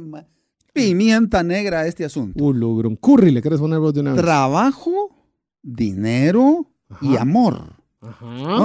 pimienta 0.73 1.43
negra 1.43 1.81
a 1.81 1.87
este 1.87 2.05
asunto. 2.05 2.43
Un 2.43 2.95
curry 2.95 3.29
le 3.29 3.41
quieres 3.43 3.59
poner 3.59 3.77
vos 3.77 3.93
de 3.93 3.99
una 3.99 4.13
vez. 4.13 4.21
Trabajo, 4.21 5.11
dinero 5.61 6.65
y 7.01 7.17
amor. 7.17 7.82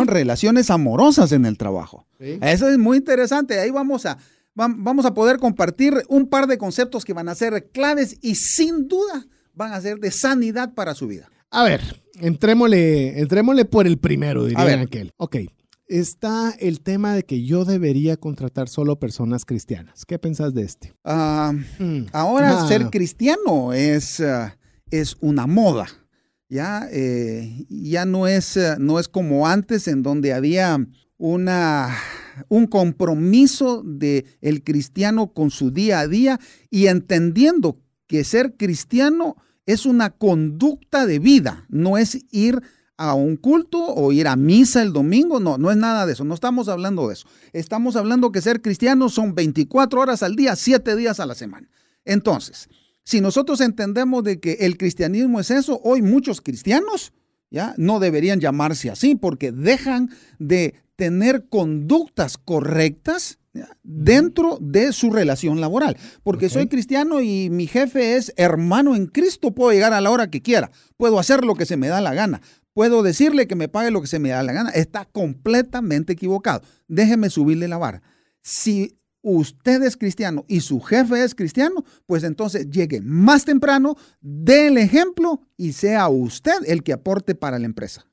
Relaciones 0.06 0.70
amorosas 0.70 1.32
en 1.32 1.46
el 1.46 1.56
trabajo. 1.56 2.06
Eso 2.18 2.68
es 2.68 2.78
muy 2.78 2.98
interesante. 2.98 3.58
Ahí 3.58 3.70
vamos 3.70 4.06
a, 4.06 4.18
vamos 4.54 5.04
a 5.04 5.14
poder 5.14 5.38
compartir 5.38 5.94
un 6.08 6.28
par 6.28 6.46
de 6.46 6.58
conceptos 6.58 7.04
que 7.04 7.12
van 7.12 7.28
a 7.28 7.34
ser 7.34 7.70
claves 7.70 8.18
y 8.22 8.34
sin 8.34 8.88
duda 8.88 9.26
van 9.54 9.72
a 9.72 9.80
ser 9.80 9.98
de 9.98 10.10
sanidad 10.10 10.74
para 10.74 10.94
su 10.94 11.06
vida. 11.06 11.30
A 11.50 11.64
ver, 11.64 11.80
entrémosle, 12.20 13.20
entrémosle 13.20 13.64
por 13.64 13.86
el 13.86 13.98
primero, 13.98 14.44
diría 14.44 14.80
aquel. 14.80 15.12
Ok, 15.16 15.36
está 15.88 16.54
el 16.58 16.80
tema 16.80 17.14
de 17.14 17.24
que 17.24 17.42
yo 17.42 17.64
debería 17.64 18.16
contratar 18.16 18.68
solo 18.68 18.98
personas 18.98 19.44
cristianas. 19.44 20.04
¿Qué 20.04 20.18
pensás 20.18 20.54
de 20.54 20.62
este? 20.62 20.94
Ah, 21.04 21.52
mm. 21.78 22.06
Ahora 22.12 22.62
ah. 22.62 22.68
ser 22.68 22.90
cristiano 22.90 23.72
es, 23.72 24.20
ah, 24.20 24.56
es 24.90 25.16
una 25.20 25.46
moda. 25.46 25.86
Ya, 26.48 26.88
eh, 26.90 27.66
ya 27.68 28.06
no, 28.06 28.26
es, 28.26 28.58
no 28.78 28.98
es 28.98 29.08
como 29.08 29.46
antes 29.46 29.86
en 29.86 30.02
donde 30.02 30.32
había 30.32 30.78
una, 31.18 31.94
un 32.48 32.66
compromiso 32.66 33.82
de 33.84 34.24
el 34.40 34.64
cristiano 34.64 35.32
con 35.32 35.50
su 35.50 35.70
día 35.70 36.00
a 36.00 36.08
día 36.08 36.40
y 36.70 36.86
entendiendo 36.86 37.78
que 38.06 38.24
ser 38.24 38.56
cristiano 38.56 39.36
es 39.66 39.84
una 39.84 40.10
conducta 40.10 41.04
de 41.04 41.18
vida, 41.18 41.66
no 41.68 41.98
es 41.98 42.24
ir 42.30 42.62
a 42.96 43.14
un 43.14 43.36
culto 43.36 43.78
o 43.84 44.12
ir 44.12 44.26
a 44.26 44.34
misa 44.34 44.82
el 44.82 44.92
domingo, 44.92 45.40
no, 45.40 45.58
no 45.58 45.70
es 45.70 45.76
nada 45.76 46.06
de 46.06 46.14
eso, 46.14 46.24
no 46.24 46.34
estamos 46.34 46.68
hablando 46.68 47.08
de 47.08 47.14
eso. 47.14 47.28
Estamos 47.52 47.94
hablando 47.94 48.32
que 48.32 48.40
ser 48.40 48.62
cristiano 48.62 49.08
son 49.08 49.34
24 49.34 50.00
horas 50.00 50.22
al 50.22 50.34
día, 50.34 50.56
7 50.56 50.96
días 50.96 51.20
a 51.20 51.26
la 51.26 51.34
semana. 51.34 51.68
Entonces, 52.04 52.68
si 53.08 53.22
nosotros 53.22 53.62
entendemos 53.62 54.22
de 54.22 54.38
que 54.38 54.58
el 54.60 54.76
cristianismo 54.76 55.40
es 55.40 55.50
eso, 55.50 55.80
hoy 55.82 56.02
muchos 56.02 56.42
cristianos 56.42 57.14
ya 57.50 57.72
no 57.78 58.00
deberían 58.00 58.38
llamarse 58.38 58.90
así 58.90 59.14
porque 59.14 59.50
dejan 59.50 60.10
de 60.38 60.74
tener 60.94 61.48
conductas 61.48 62.36
correctas 62.36 63.38
dentro 63.82 64.58
de 64.60 64.92
su 64.92 65.10
relación 65.10 65.58
laboral. 65.58 65.96
Porque 66.22 66.50
soy 66.50 66.66
cristiano 66.66 67.22
y 67.22 67.48
mi 67.48 67.66
jefe 67.66 68.16
es 68.16 68.34
hermano 68.36 68.94
en 68.94 69.06
Cristo, 69.06 69.54
puedo 69.54 69.72
llegar 69.72 69.94
a 69.94 70.02
la 70.02 70.10
hora 70.10 70.28
que 70.28 70.42
quiera, 70.42 70.70
puedo 70.98 71.18
hacer 71.18 71.46
lo 71.46 71.54
que 71.54 71.64
se 71.64 71.78
me 71.78 71.88
da 71.88 72.02
la 72.02 72.12
gana, 72.12 72.42
puedo 72.74 73.02
decirle 73.02 73.48
que 73.48 73.56
me 73.56 73.68
pague 73.68 73.90
lo 73.90 74.02
que 74.02 74.06
se 74.06 74.18
me 74.18 74.28
da 74.28 74.42
la 74.42 74.52
gana. 74.52 74.68
Está 74.68 75.06
completamente 75.06 76.12
equivocado. 76.12 76.60
Déjeme 76.88 77.30
subirle 77.30 77.68
la 77.68 77.78
vara. 77.78 78.02
Si 78.42 78.97
usted 79.28 79.82
es 79.82 79.96
cristiano 79.96 80.44
y 80.48 80.60
su 80.60 80.80
jefe 80.80 81.22
es 81.22 81.34
cristiano, 81.34 81.84
pues 82.06 82.24
entonces 82.24 82.70
llegue 82.70 83.00
más 83.00 83.44
temprano, 83.44 83.96
dé 84.20 84.68
el 84.68 84.78
ejemplo 84.78 85.40
y 85.56 85.72
sea 85.72 86.08
usted 86.08 86.58
el 86.66 86.82
que 86.82 86.92
aporte 86.92 87.34
para 87.34 87.58
la 87.58 87.66
empresa. 87.66 88.06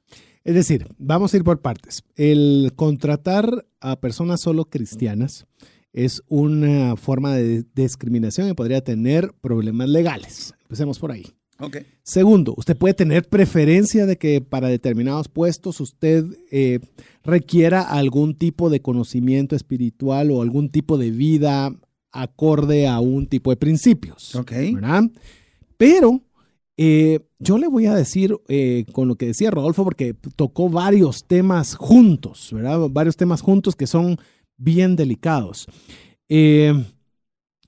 Es 0.44 0.54
decir, 0.54 0.88
vamos 0.98 1.34
a 1.34 1.38
ir 1.38 1.44
por 1.44 1.62
partes. 1.62 2.04
El 2.16 2.74
contratar 2.76 3.66
a 3.80 4.00
personas 4.00 4.42
solo 4.42 4.66
cristianas 4.66 5.48
es 5.92 6.22
una 6.28 6.96
forma 6.98 7.34
de 7.34 7.66
discriminación 7.74 8.50
y 8.50 8.54
podría 8.54 8.84
tener 8.84 9.34
problemas 9.42 9.90
legales. 9.90 10.54
Empecemos 10.62 11.00
por 11.00 11.12
ahí. 11.12 11.26
Okay. 11.58 11.86
Segundo, 12.04 12.54
usted 12.58 12.76
puede 12.76 12.94
tener 12.94 13.28
preferencia 13.28 14.06
de 14.06 14.18
que 14.18 14.42
para 14.42 14.68
determinados 14.68 15.30
puestos 15.30 15.80
usted 15.80 16.26
eh, 16.52 16.80
requiera 17.24 17.82
algún 17.82 18.36
tipo 18.36 18.70
de 18.70 18.82
conocimiento 18.82 19.56
espiritual 19.56 20.32
o 20.32 20.42
algún 20.42 20.70
tipo 20.70 20.98
de 20.98 21.12
vida 21.12 21.74
acorde 22.12 22.88
a 22.88 23.00
un 23.00 23.28
tipo 23.28 23.52
de 23.52 23.58
principios. 23.58 24.36
Ok. 24.36 24.52
¿verdad? 24.74 25.04
Pero 25.78 26.22
eh, 26.78 27.20
yo 27.40 27.58
le 27.58 27.68
voy 27.68 27.86
a 27.86 27.96
decir 27.96 28.36
eh, 28.48 28.86
con 28.92 29.08
lo 29.08 29.16
que 29.16 29.28
decía 29.28 29.52
Rodolfo, 29.52 29.84
porque 29.84 30.14
tocó 30.36 30.70
varios 30.70 31.26
temas 31.26 31.76
juntos, 31.76 32.50
¿verdad? 32.52 32.90
Varios 32.90 33.16
temas 33.16 33.42
juntos 33.42 33.76
que 33.76 33.88
son 33.88 34.18
bien 34.58 34.96
delicados. 34.96 35.68
Eh, 36.28 36.74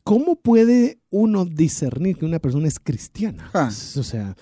¿Cómo 0.07 0.37
puede 0.37 0.99
uno 1.09 1.43
discernir 1.43 2.15
que 2.17 2.25
una 2.25 2.39
persona 2.39 2.67
es 2.67 2.79
cristiana? 2.79 3.51
Ah, 3.53 3.69
o 3.69 4.03
sea, 4.03 4.37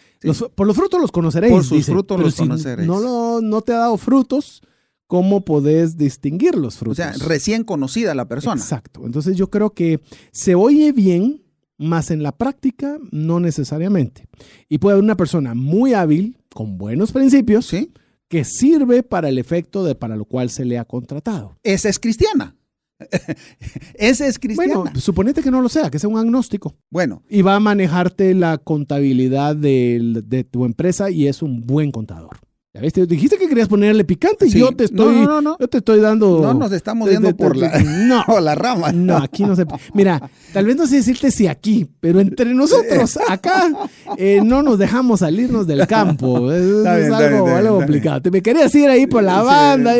por 0.53 0.67
los 0.67 0.75
frutos 0.75 1.01
los 1.01 1.11
conoceréis. 1.11 1.51
Por 1.51 1.63
sus 1.63 1.85
frutos 1.87 2.19
los 2.19 2.35
conoceréis. 2.35 2.87
No, 2.87 3.41
no 3.41 3.61
te 3.61 3.73
ha 3.73 3.79
dado 3.79 3.97
frutos, 3.97 4.61
¿cómo 5.07 5.43
podés 5.43 5.97
distinguir 5.97 6.55
los 6.55 6.77
frutos? 6.77 6.99
O 6.99 7.03
sea, 7.03 7.27
recién 7.27 7.63
conocida 7.63 8.13
la 8.13 8.27
persona. 8.27 8.61
Exacto. 8.61 9.07
Entonces 9.07 9.37
yo 9.37 9.49
creo 9.49 9.71
que 9.71 10.01
se 10.31 10.53
oye 10.53 10.91
bien 10.91 11.43
más 11.77 12.11
en 12.11 12.21
la 12.21 12.31
práctica 12.31 12.99
no 13.11 13.39
necesariamente. 13.39 14.27
Y 14.69 14.77
puede 14.77 14.93
haber 14.93 15.03
una 15.03 15.17
persona 15.17 15.55
muy 15.55 15.93
hábil, 15.93 16.37
con 16.53 16.77
buenos 16.77 17.11
principios, 17.11 17.65
¿Sí? 17.65 17.91
que 18.27 18.43
sirve 18.43 19.01
para 19.01 19.29
el 19.29 19.39
efecto 19.39 19.83
de 19.83 19.95
para 19.95 20.15
lo 20.15 20.25
cual 20.25 20.49
se 20.51 20.63
le 20.63 20.77
ha 20.77 20.85
contratado. 20.85 21.57
Esa 21.63 21.89
es 21.89 21.99
cristiana. 21.99 22.55
Esa 23.95 24.27
es 24.27 24.39
cristiana. 24.39 24.75
Bueno, 24.75 24.99
suponete 24.99 25.41
que 25.41 25.51
no 25.51 25.61
lo 25.61 25.69
sea, 25.69 25.89
que 25.89 25.99
sea 25.99 26.09
un 26.09 26.17
agnóstico. 26.17 26.75
Bueno. 26.89 27.23
Y 27.29 27.41
va 27.41 27.55
a 27.55 27.59
manejarte 27.59 28.33
la 28.33 28.57
contabilidad 28.57 29.55
de, 29.55 30.21
de 30.25 30.43
tu 30.43 30.65
empresa 30.65 31.09
y 31.09 31.27
es 31.27 31.41
un 31.41 31.65
buen 31.65 31.91
contador. 31.91 32.37
¿Ya 32.75 32.81
viste? 32.81 33.05
Dijiste 33.05 33.37
que 33.37 33.47
querías 33.47 33.69
ponerle 33.69 34.03
picante 34.03 34.47
y 34.47 34.49
yo 34.49 34.69
te 34.73 34.83
estoy, 34.83 35.21
no, 35.21 35.25
no, 35.25 35.41
no. 35.41 35.57
yo 35.57 35.67
te 35.69 35.77
estoy 35.77 36.01
dando. 36.01 36.41
No 36.41 36.53
nos 36.53 36.73
estamos 36.73 37.09
yendo 37.09 37.33
por 37.33 37.55
la, 37.55 37.79
no, 37.81 38.25
la 38.41 38.53
rama. 38.53 38.91
No, 38.91 39.15
aquí 39.15 39.45
no 39.45 39.55
se. 39.55 39.65
Mira, 39.93 40.21
tal 40.51 40.65
vez 40.65 40.75
no 40.75 40.85
sé 40.85 40.97
decirte 40.97 41.31
si 41.31 41.47
aquí, 41.47 41.89
pero 42.01 42.19
entre 42.19 42.53
nosotros 42.53 43.17
acá 43.29 43.71
eh, 44.17 44.41
no 44.43 44.61
nos 44.61 44.77
dejamos 44.77 45.21
salirnos 45.21 45.65
del 45.67 45.87
campo. 45.87 46.51
Es, 46.51 46.85
algo, 46.85 47.47
algo 47.47 47.77
complicado. 47.77 48.21
Te 48.21 48.29
me 48.29 48.41
querías 48.41 48.75
ir 48.75 48.89
ahí 48.89 49.07
por 49.07 49.23
la 49.23 49.41
banda. 49.41 49.95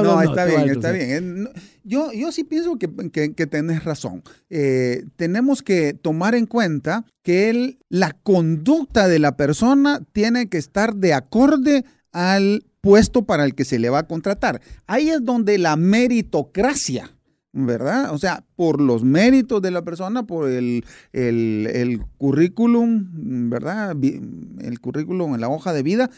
No, 0.00 0.22
está 0.22 0.44
bien, 0.44 0.70
está 0.70 0.92
bien. 0.92 1.48
Yo, 1.84 2.12
yo 2.12 2.32
sí 2.32 2.44
pienso 2.44 2.76
que, 2.76 2.88
que, 3.10 3.46
tenés 3.46 3.84
razón. 3.84 4.22
Eh, 4.48 5.04
tenemos 5.16 5.62
que 5.62 5.94
tomar 5.94 6.34
en 6.34 6.46
cuenta 6.46 7.04
que 7.22 7.50
el, 7.50 7.78
la 7.88 8.12
conducta 8.12 9.08
de 9.08 9.18
la 9.18 9.36
persona 9.36 10.00
tiene 10.12 10.48
que 10.48 10.58
estar 10.58 10.94
de 10.94 11.14
acorde 11.14 11.84
al 12.12 12.64
puesto 12.80 13.24
para 13.24 13.44
el 13.44 13.54
que 13.54 13.64
se 13.64 13.78
le 13.78 13.90
va 13.90 14.00
a 14.00 14.06
contratar. 14.06 14.60
Ahí 14.86 15.10
es 15.10 15.24
donde 15.24 15.58
la 15.58 15.76
meritocracia, 15.76 17.10
¿verdad? 17.52 18.12
O 18.12 18.18
sea, 18.18 18.44
por 18.56 18.80
los 18.80 19.04
méritos 19.04 19.60
de 19.62 19.70
la 19.70 19.82
persona, 19.82 20.26
por 20.26 20.48
el, 20.48 20.84
el, 21.12 22.00
currículum, 22.18 23.50
¿verdad? 23.50 23.92
El 23.92 24.80
currículum 24.80 25.34
en 25.34 25.40
la 25.40 25.48
hoja 25.48 25.72
de 25.72 25.82
vida, 25.82 26.10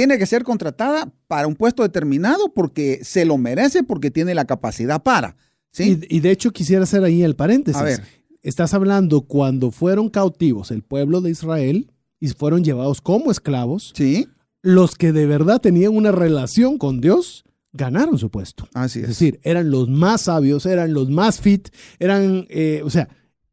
tiene 0.00 0.18
que 0.18 0.26
ser 0.26 0.44
contratada 0.44 1.12
para 1.26 1.46
un 1.46 1.54
puesto 1.54 1.82
determinado 1.82 2.52
porque 2.54 3.00
se 3.02 3.24
lo 3.24 3.36
merece, 3.36 3.82
porque 3.82 4.10
tiene 4.10 4.34
la 4.34 4.46
capacidad 4.46 5.02
para. 5.02 5.36
¿sí? 5.70 6.00
Y, 6.08 6.20
de 6.20 6.30
hecho 6.30 6.52
quisiera 6.52 6.84
hacer 6.84 7.04
ahí 7.04 7.22
el 7.22 7.36
paréntesis. 7.36 7.80
A 7.80 7.84
ver. 7.84 8.02
Estás 8.42 8.72
hablando 8.72 9.20
cuando 9.22 9.70
fueron 9.70 10.08
cautivos 10.08 10.70
el 10.70 10.82
pueblo 10.82 11.20
de 11.20 11.30
Israel 11.30 11.92
y 12.18 12.28
fueron 12.28 12.64
llevados 12.64 13.02
como 13.02 13.30
esclavos. 13.30 13.92
Sí 13.94 14.26
los 14.62 14.94
que 14.94 15.12
de 15.12 15.26
verdad 15.26 15.60
tenían 15.60 15.96
una 15.96 16.12
relación 16.12 16.78
con 16.78 17.00
Dios 17.00 17.44
ganaron 17.72 18.18
su 18.18 18.30
puesto. 18.30 18.68
Así 18.74 18.98
es. 18.98 19.04
Es 19.04 19.10
decir, 19.10 19.40
eran 19.42 19.70
los 19.70 19.88
más 19.88 20.22
sabios, 20.22 20.66
eran 20.66 20.92
los 20.92 21.08
más 21.08 21.40
fit, 21.40 21.68
eran, 21.98 22.46
eh, 22.50 22.82
o 22.84 22.90
sea, 22.90 23.08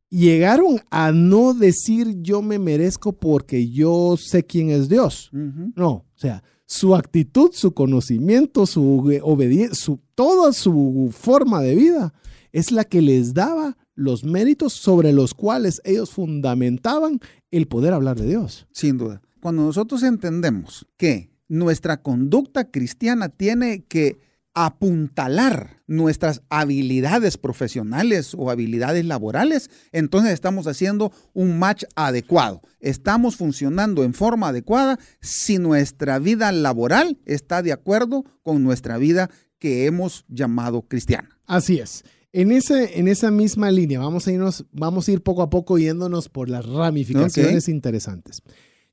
llegaron 0.10 0.82
a 0.90 1.12
no 1.12 1.54
decir 1.54 2.18
yo 2.22 2.42
me 2.42 2.60
merezco 2.60 3.14
porque 3.14 3.70
yo 3.70 4.16
sé 4.18 4.46
quién 4.46 4.70
es 4.70 4.90
Dios. 4.90 5.30
No, 5.32 5.90
o 5.90 6.06
sea, 6.16 6.44
su 6.66 6.96
actitud, 6.96 7.52
su 7.54 7.74
conocimiento, 7.74 8.66
su 8.66 9.12
obediencia, 9.24 9.76
su, 9.76 10.00
toda 10.16 10.54
su 10.54 11.14
forma 11.18 11.62
de 11.62 11.76
vida 11.76 12.14
es 12.52 12.72
la 12.72 12.84
que 12.84 13.02
les 13.02 13.34
daba 13.34 13.78
los 13.96 14.24
méritos 14.24 14.74
sobre 14.74 15.12
los 15.12 15.34
cuales 15.34 15.82
ellos 15.84 16.12
fundamentaban 16.12 17.20
el 17.52 17.68
poder 17.68 17.94
hablar 17.94 18.20
de 18.20 18.28
Dios. 18.28 18.68
Sin 18.72 18.98
duda 18.98 19.22
cuando 19.48 19.64
nosotros 19.64 20.04
entendemos 20.04 20.86
que 20.98 21.30
nuestra 21.48 22.02
conducta 22.02 22.70
cristiana 22.70 23.30
tiene 23.30 23.86
que 23.86 24.20
apuntalar 24.60 25.84
nuestras 25.86 26.42
habilidades 26.50 27.38
profesionales 27.38 28.34
o 28.36 28.50
habilidades 28.50 29.06
laborales, 29.06 29.70
entonces 29.92 30.34
estamos 30.34 30.66
haciendo 30.66 31.12
un 31.34 31.60
match 31.60 31.84
adecuado. 31.96 32.64
Estamos 32.80 33.36
funcionando 33.36 34.04
en 34.04 34.16
forma 34.16 34.48
adecuada 34.48 34.98
si 35.22 35.60
nuestra 35.60 36.18
vida 36.18 36.52
laboral 36.52 37.20
está 37.26 37.62
de 37.62 37.72
acuerdo 37.72 38.24
con 38.42 38.64
nuestra 38.64 38.98
vida 38.98 39.30
que 39.60 39.86
hemos 39.86 40.26
llamado 40.28 40.82
cristiana. 40.82 41.30
Así 41.46 41.78
es. 41.78 42.04
En, 42.34 42.52
ese, 42.52 43.00
en 43.00 43.08
esa 43.08 43.30
misma 43.30 43.70
línea 43.70 44.00
vamos 44.00 44.28
a, 44.28 44.32
irnos, 44.32 44.66
vamos 44.72 45.08
a 45.08 45.12
ir 45.12 45.22
poco 45.22 45.44
a 45.44 45.52
poco 45.52 45.78
yéndonos 45.78 46.30
por 46.30 46.50
las 46.50 46.66
ramificaciones 46.66 47.70
interesantes. 47.70 48.42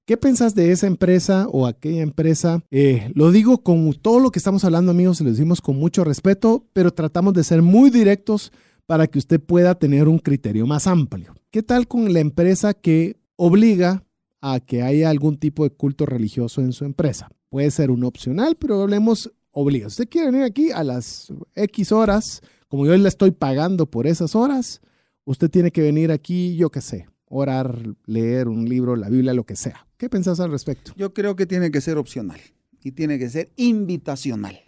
¿Qué 0.07 0.19
pensás 0.19 0.55
de 0.55 0.71
esa 0.71 0.87
empresa 0.87 1.49
o 1.51 1.67
aquella 1.67 2.03
empresa? 2.03 2.63
Eh, 2.71 3.11
lo 3.15 3.31
digo 3.31 3.63
con 3.63 3.91
todo 3.95 4.21
lo 4.21 4.31
que 4.31 4.39
estamos 4.39 4.63
hablando, 4.63 4.91
amigos, 4.91 5.23
lo 5.23 5.31
decimos 5.31 5.63
con 5.63 5.77
mucho 5.77 6.05
respeto, 6.05 6.67
pero 6.75 6.93
tratamos 6.93 7.33
de 7.33 7.43
ser 7.43 7.63
muy 7.63 7.89
directos 7.89 8.53
para 8.85 9.07
que 9.07 9.19
usted 9.19 9.41
pueda 9.41 9.77
tener 9.77 10.07
un 10.07 10.19
criterio 10.19 10.67
más 10.67 10.87
amplio. 10.87 11.35
¿Qué 11.51 11.63
tal 11.63 11.89
con 11.89 12.13
la 12.13 12.21
empresa 12.21 12.75
que 12.75 13.17
obliga 13.37 14.05
a 14.43 14.61
que 14.61 14.83
haya 14.83 15.09
algún 15.09 15.39
tipo 15.39 15.65
de 15.65 15.71
culto 15.71 16.05
religioso 16.05 16.61
en 16.61 16.75
su 16.75 16.85
empresa? 16.85 17.31
Puede 17.49 17.71
ser 17.71 17.91
un 17.91 18.05
opcional, 18.05 18.57
pero 18.57 18.83
hablemos 18.83 19.33
obliga. 19.53 19.87
Usted 19.87 20.07
quiere 20.07 20.31
venir 20.31 20.45
aquí 20.45 20.71
a 20.71 20.85
las 20.85 21.33
X 21.55 21.93
horas, 21.93 22.43
como 22.69 22.85
yo 22.85 22.95
le 22.95 23.09
estoy 23.09 23.31
pagando 23.31 23.87
por 23.87 24.07
esas 24.07 24.35
horas, 24.35 24.83
usted 25.25 25.49
tiene 25.49 25.71
que 25.71 25.81
venir 25.81 26.13
aquí, 26.13 26.57
yo 26.57 26.69
qué 26.69 26.83
sé, 26.83 27.09
orar, 27.35 27.83
leer 28.07 28.49
un 28.49 28.69
libro, 28.69 28.95
la 28.95 29.09
Biblia, 29.09 29.35
lo 29.35 29.45
que 29.45 29.57
sea. 29.57 29.87
¿Qué 29.97 30.09
pensás 30.09 30.39
al 30.39 30.51
respecto? 30.51 30.93
Yo 30.97 31.13
creo 31.13 31.35
que 31.35 31.47
tiene 31.47 31.71
que 31.71 31.81
ser 31.81 31.99
opcional 31.99 32.41
y 32.81 32.93
tiene 32.93 33.19
que 33.19 33.29
ser 33.29 33.51
invitacional, 33.57 34.59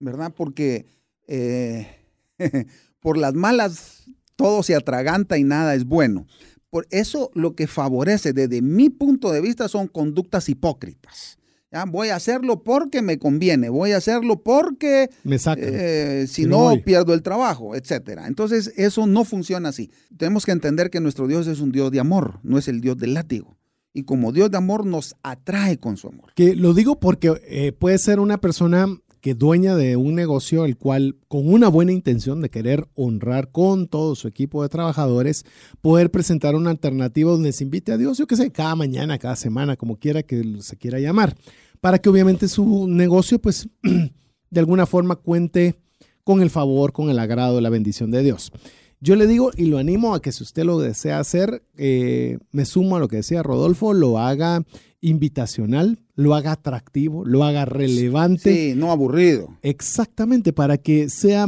¿verdad? 0.00 0.32
Porque 0.36 0.86
eh, 1.28 1.86
por 3.00 3.16
las 3.16 3.34
malas 3.34 4.10
todo 4.34 4.62
se 4.62 4.74
atraganta 4.74 5.38
y 5.38 5.44
nada 5.44 5.74
es 5.74 5.84
bueno. 5.84 6.26
Por 6.70 6.86
eso 6.90 7.30
lo 7.34 7.54
que 7.54 7.66
favorece 7.66 8.32
desde 8.32 8.62
mi 8.62 8.90
punto 8.90 9.30
de 9.30 9.40
vista 9.40 9.68
son 9.68 9.86
conductas 9.86 10.48
hipócritas. 10.48 11.38
¿Ya? 11.70 11.84
Voy 11.84 12.08
a 12.08 12.16
hacerlo 12.16 12.62
porque 12.62 13.02
me 13.02 13.18
conviene, 13.18 13.68
voy 13.68 13.92
a 13.92 13.98
hacerlo 13.98 14.42
porque 14.42 15.10
me 15.24 15.38
saca. 15.38 15.60
Eh, 15.62 16.26
si, 16.28 16.46
no, 16.46 16.74
pierdo 16.84 17.14
el 17.14 17.22
trabajo, 17.22 17.74
etc. 17.74 18.20
Entonces 18.26 18.72
eso 18.76 19.06
no 19.06 19.24
funciona 19.24 19.70
así. 19.70 19.90
Tenemos 20.16 20.46
que 20.46 20.52
entender 20.52 20.90
que 20.90 21.00
nuestro 21.00 21.26
Dios 21.26 21.46
es 21.46 21.60
un 21.60 21.72
Dios 21.72 21.90
de 21.90 22.00
amor, 22.00 22.40
no 22.42 22.58
es 22.58 22.68
el 22.68 22.80
Dios 22.80 22.96
del 22.98 23.14
látigo. 23.14 23.56
Y 23.92 24.04
como 24.04 24.32
Dios 24.32 24.50
de 24.50 24.58
amor 24.58 24.86
nos 24.86 25.16
atrae 25.22 25.78
con 25.78 25.96
su 25.96 26.08
amor. 26.08 26.32
Que 26.34 26.54
lo 26.54 26.74
digo 26.74 27.00
porque 27.00 27.40
eh, 27.46 27.72
puede 27.72 27.98
ser 27.98 28.20
una 28.20 28.38
persona 28.38 28.86
que 29.20 29.34
dueña 29.34 29.76
de 29.76 29.96
un 29.96 30.14
negocio 30.14 30.64
el 30.64 30.76
cual 30.76 31.16
con 31.28 31.52
una 31.52 31.68
buena 31.68 31.92
intención 31.92 32.40
de 32.40 32.50
querer 32.50 32.86
honrar 32.94 33.50
con 33.50 33.88
todo 33.88 34.14
su 34.14 34.28
equipo 34.28 34.62
de 34.62 34.68
trabajadores, 34.68 35.44
poder 35.80 36.10
presentar 36.10 36.54
una 36.54 36.70
alternativa 36.70 37.30
donde 37.30 37.52
se 37.52 37.64
invite 37.64 37.92
a 37.92 37.98
Dios, 37.98 38.18
yo 38.18 38.26
qué 38.26 38.36
sé, 38.36 38.50
cada 38.50 38.74
mañana, 38.74 39.18
cada 39.18 39.36
semana, 39.36 39.76
como 39.76 39.96
quiera 39.96 40.22
que 40.22 40.58
se 40.60 40.76
quiera 40.76 41.00
llamar, 41.00 41.36
para 41.80 41.98
que 41.98 42.08
obviamente 42.08 42.48
su 42.48 42.86
negocio 42.88 43.38
pues 43.38 43.68
de 44.50 44.60
alguna 44.60 44.86
forma 44.86 45.16
cuente 45.16 45.76
con 46.24 46.42
el 46.42 46.50
favor, 46.50 46.92
con 46.92 47.10
el 47.10 47.18
agrado, 47.18 47.60
la 47.60 47.70
bendición 47.70 48.10
de 48.10 48.22
Dios. 48.22 48.52
Yo 49.00 49.14
le 49.14 49.26
digo 49.26 49.50
y 49.56 49.66
lo 49.66 49.78
animo 49.78 50.14
a 50.14 50.20
que 50.20 50.32
si 50.32 50.42
usted 50.42 50.64
lo 50.64 50.80
desea 50.80 51.20
hacer, 51.20 51.62
eh, 51.76 52.38
me 52.50 52.64
sumo 52.64 52.96
a 52.96 53.00
lo 53.00 53.08
que 53.08 53.16
decía 53.16 53.42
Rodolfo, 53.42 53.94
lo 53.94 54.18
haga 54.18 54.64
invitacional, 55.00 56.00
lo 56.18 56.34
haga 56.34 56.50
atractivo, 56.50 57.24
lo 57.24 57.44
haga 57.44 57.64
relevante. 57.64 58.52
Sí, 58.52 58.74
no 58.74 58.90
aburrido. 58.90 59.56
Exactamente, 59.62 60.52
para 60.52 60.76
que 60.76 61.08
sea 61.10 61.46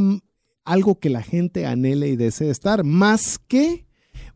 algo 0.63 0.97
que 0.97 1.09
la 1.09 1.21
gente 1.21 1.65
anhele 1.65 2.07
y 2.07 2.15
desee 2.15 2.49
estar, 2.49 2.85
más 2.85 3.37
que 3.37 3.85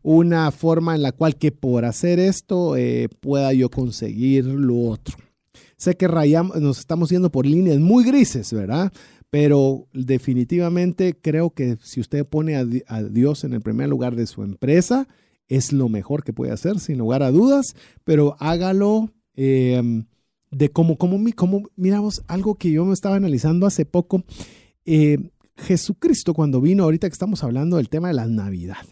una 0.02 0.50
forma 0.50 0.94
en 0.94 1.00
la 1.00 1.12
cual 1.12 1.36
que 1.36 1.52
por 1.52 1.86
hacer 1.86 2.20
esto 2.20 2.76
eh, 2.76 3.08
pueda 3.20 3.54
yo 3.54 3.70
conseguir 3.70 4.44
lo 4.44 4.78
otro. 4.78 5.16
Sé 5.78 5.96
que 5.96 6.06
rayamos, 6.06 6.60
nos 6.60 6.80
estamos 6.80 7.08
yendo 7.08 7.32
por 7.32 7.46
líneas 7.46 7.78
muy 7.78 8.04
grises, 8.04 8.52
¿verdad? 8.52 8.92
Pero 9.30 9.88
definitivamente 9.94 11.16
creo 11.18 11.48
que 11.48 11.78
si 11.82 11.98
usted 11.98 12.26
pone 12.26 12.56
a, 12.56 13.02
Dios 13.04 13.42
en 13.44 13.54
el 13.54 13.62
primer 13.62 13.88
lugar 13.88 14.14
de 14.16 14.26
su 14.26 14.42
empresa, 14.42 15.08
es 15.48 15.72
lo 15.72 15.88
mejor 15.88 16.24
que 16.24 16.34
puede 16.34 16.52
hacer, 16.52 16.78
sin 16.78 16.98
lugar 16.98 17.22
a 17.22 17.30
dudas, 17.30 17.74
pero 18.04 18.36
hágalo 18.38 19.14
em, 19.34 20.04
de 20.50 20.70
como, 20.70 20.96
como, 20.96 21.18
como, 21.34 21.62
miramos, 21.76 22.22
algo 22.28 22.54
que 22.54 22.70
yo 22.70 22.84
me 22.84 22.94
estaba 22.94 23.16
analizando 23.16 23.66
hace 23.66 23.84
poco. 23.84 24.24
Eh, 24.84 25.18
Jesucristo, 25.56 26.34
cuando 26.34 26.60
vino, 26.60 26.84
ahorita 26.84 27.08
que 27.08 27.14
estamos 27.14 27.42
hablando 27.42 27.76
del 27.76 27.88
tema 27.88 28.08
de 28.08 28.14
la 28.14 28.26
Navidad, 28.26 28.86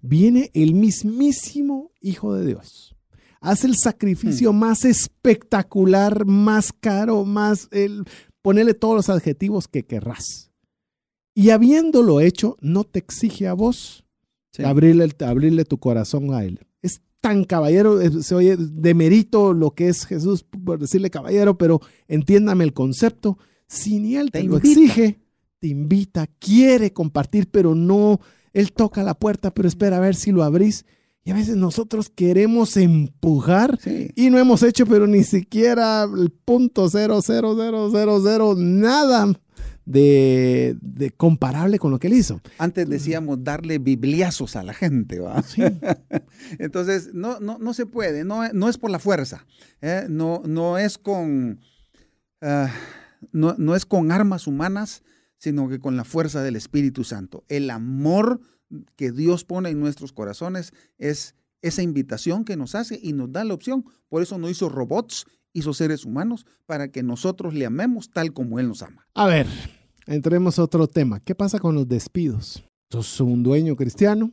viene 0.00 0.50
el 0.54 0.74
mismísimo 0.74 1.90
Hijo 2.00 2.34
de 2.34 2.46
Dios. 2.46 2.96
Hace 3.40 3.66
el 3.66 3.76
sacrificio 3.76 4.52
hmm. 4.52 4.58
más 4.58 4.84
espectacular, 4.84 6.26
más 6.26 6.72
caro, 6.72 7.24
más, 7.24 7.68
el, 7.70 8.04
ponele 8.40 8.74
todos 8.74 8.94
los 8.94 9.08
adjetivos 9.08 9.68
que 9.68 9.84
querrás. 9.84 10.50
Y 11.34 11.50
habiéndolo 11.50 12.20
hecho, 12.20 12.56
no 12.60 12.84
te 12.84 12.98
exige 12.98 13.48
a 13.48 13.54
vos 13.54 14.04
abrirle, 14.64 15.10
abrirle 15.20 15.64
tu 15.64 15.78
corazón 15.78 16.34
a 16.34 16.44
él. 16.44 16.60
Es 16.82 17.00
tan 17.22 17.44
caballero, 17.44 18.00
se 18.20 18.34
oye 18.34 18.56
de 18.56 18.94
mérito 18.94 19.54
lo 19.54 19.70
que 19.70 19.88
es 19.88 20.06
Jesús 20.06 20.42
por 20.42 20.80
decirle 20.80 21.08
caballero, 21.08 21.56
pero 21.56 21.80
entiéndame 22.08 22.64
el 22.64 22.74
concepto. 22.74 23.38
Si 23.68 24.00
ni 24.00 24.16
él 24.16 24.32
te, 24.32 24.42
lo 24.42 24.56
exige, 24.58 25.20
te 25.60 25.68
invita, 25.68 26.26
quiere 26.40 26.92
compartir, 26.92 27.48
pero 27.48 27.76
no, 27.76 28.20
él 28.52 28.72
toca 28.72 29.04
la 29.04 29.14
puerta, 29.14 29.54
pero 29.54 29.68
espera 29.68 29.98
a 29.98 30.00
ver 30.00 30.16
si 30.16 30.32
lo 30.32 30.42
abrís. 30.42 30.84
Y 31.24 31.30
a 31.30 31.34
veces 31.34 31.56
nosotros 31.56 32.10
queremos 32.10 32.76
empujar 32.76 33.78
y 34.16 34.28
no 34.28 34.40
hemos 34.40 34.64
hecho, 34.64 34.84
pero 34.86 35.06
ni 35.06 35.22
siquiera 35.22 36.02
el 36.02 36.30
punto 36.30 36.90
cero, 36.90 37.20
cero, 37.24 37.54
cero, 37.56 37.88
cero, 37.92 38.20
cero, 38.20 38.54
nada 38.58 39.32
de, 39.84 40.76
comparable 41.16 41.78
con 41.78 41.90
lo 41.90 41.98
que 41.98 42.06
él 42.08 42.14
hizo. 42.14 42.40
Antes 42.58 42.88
decíamos 42.88 43.42
darle 43.42 43.78
bibliazos 43.78 44.56
a 44.56 44.62
la 44.62 44.74
gente, 44.74 45.18
¿va? 45.20 45.42
Entonces, 46.58 47.10
no, 47.12 47.40
no, 47.40 47.58
no, 47.58 47.74
se 47.74 47.86
puede, 47.86 48.24
no, 48.24 48.48
no 48.52 48.68
es 48.68 48.78
por 48.78 48.90
la 48.90 48.98
fuerza, 48.98 49.46
¿eh? 49.80 50.06
no, 50.08 50.42
no 50.44 50.78
es 50.78 50.98
con... 50.98 51.60
Ah, 52.40 52.70
no, 53.30 53.54
no 53.56 53.76
es 53.76 53.86
con 53.86 54.10
armas 54.10 54.48
humanas, 54.48 55.04
sino 55.38 55.68
que 55.68 55.78
con 55.78 55.96
la 55.96 56.04
fuerza 56.04 56.42
del 56.42 56.56
Espíritu 56.56 57.04
Santo. 57.04 57.44
El 57.48 57.70
amor 57.70 58.40
que 58.96 59.12
Dios 59.12 59.44
pone 59.44 59.70
en 59.70 59.80
nuestros 59.80 60.12
corazones 60.12 60.72
es 60.98 61.34
esa 61.60 61.82
invitación 61.82 62.44
que 62.44 62.56
nos 62.56 62.74
hace 62.74 62.98
y 63.00 63.12
nos 63.12 63.32
da 63.32 63.44
la 63.44 63.54
opción. 63.54 63.84
Por 64.08 64.22
eso 64.22 64.38
no 64.38 64.50
hizo 64.50 64.68
robots, 64.68 65.26
hizo 65.52 65.74
seres 65.74 66.04
humanos 66.04 66.46
para 66.66 66.88
que 66.88 67.02
nosotros 67.02 67.54
le 67.54 67.66
amemos 67.66 68.10
tal 68.10 68.32
como 68.32 68.58
Él 68.58 68.68
nos 68.68 68.82
ama. 68.82 69.06
A 69.14 69.26
ver, 69.26 69.46
entremos 70.06 70.58
a 70.58 70.64
otro 70.64 70.86
tema. 70.86 71.20
¿Qué 71.20 71.34
pasa 71.34 71.58
con 71.58 71.74
los 71.74 71.88
despidos? 71.88 72.64
Entonces, 72.90 73.20
un 73.20 73.42
dueño 73.42 73.76
cristiano. 73.76 74.32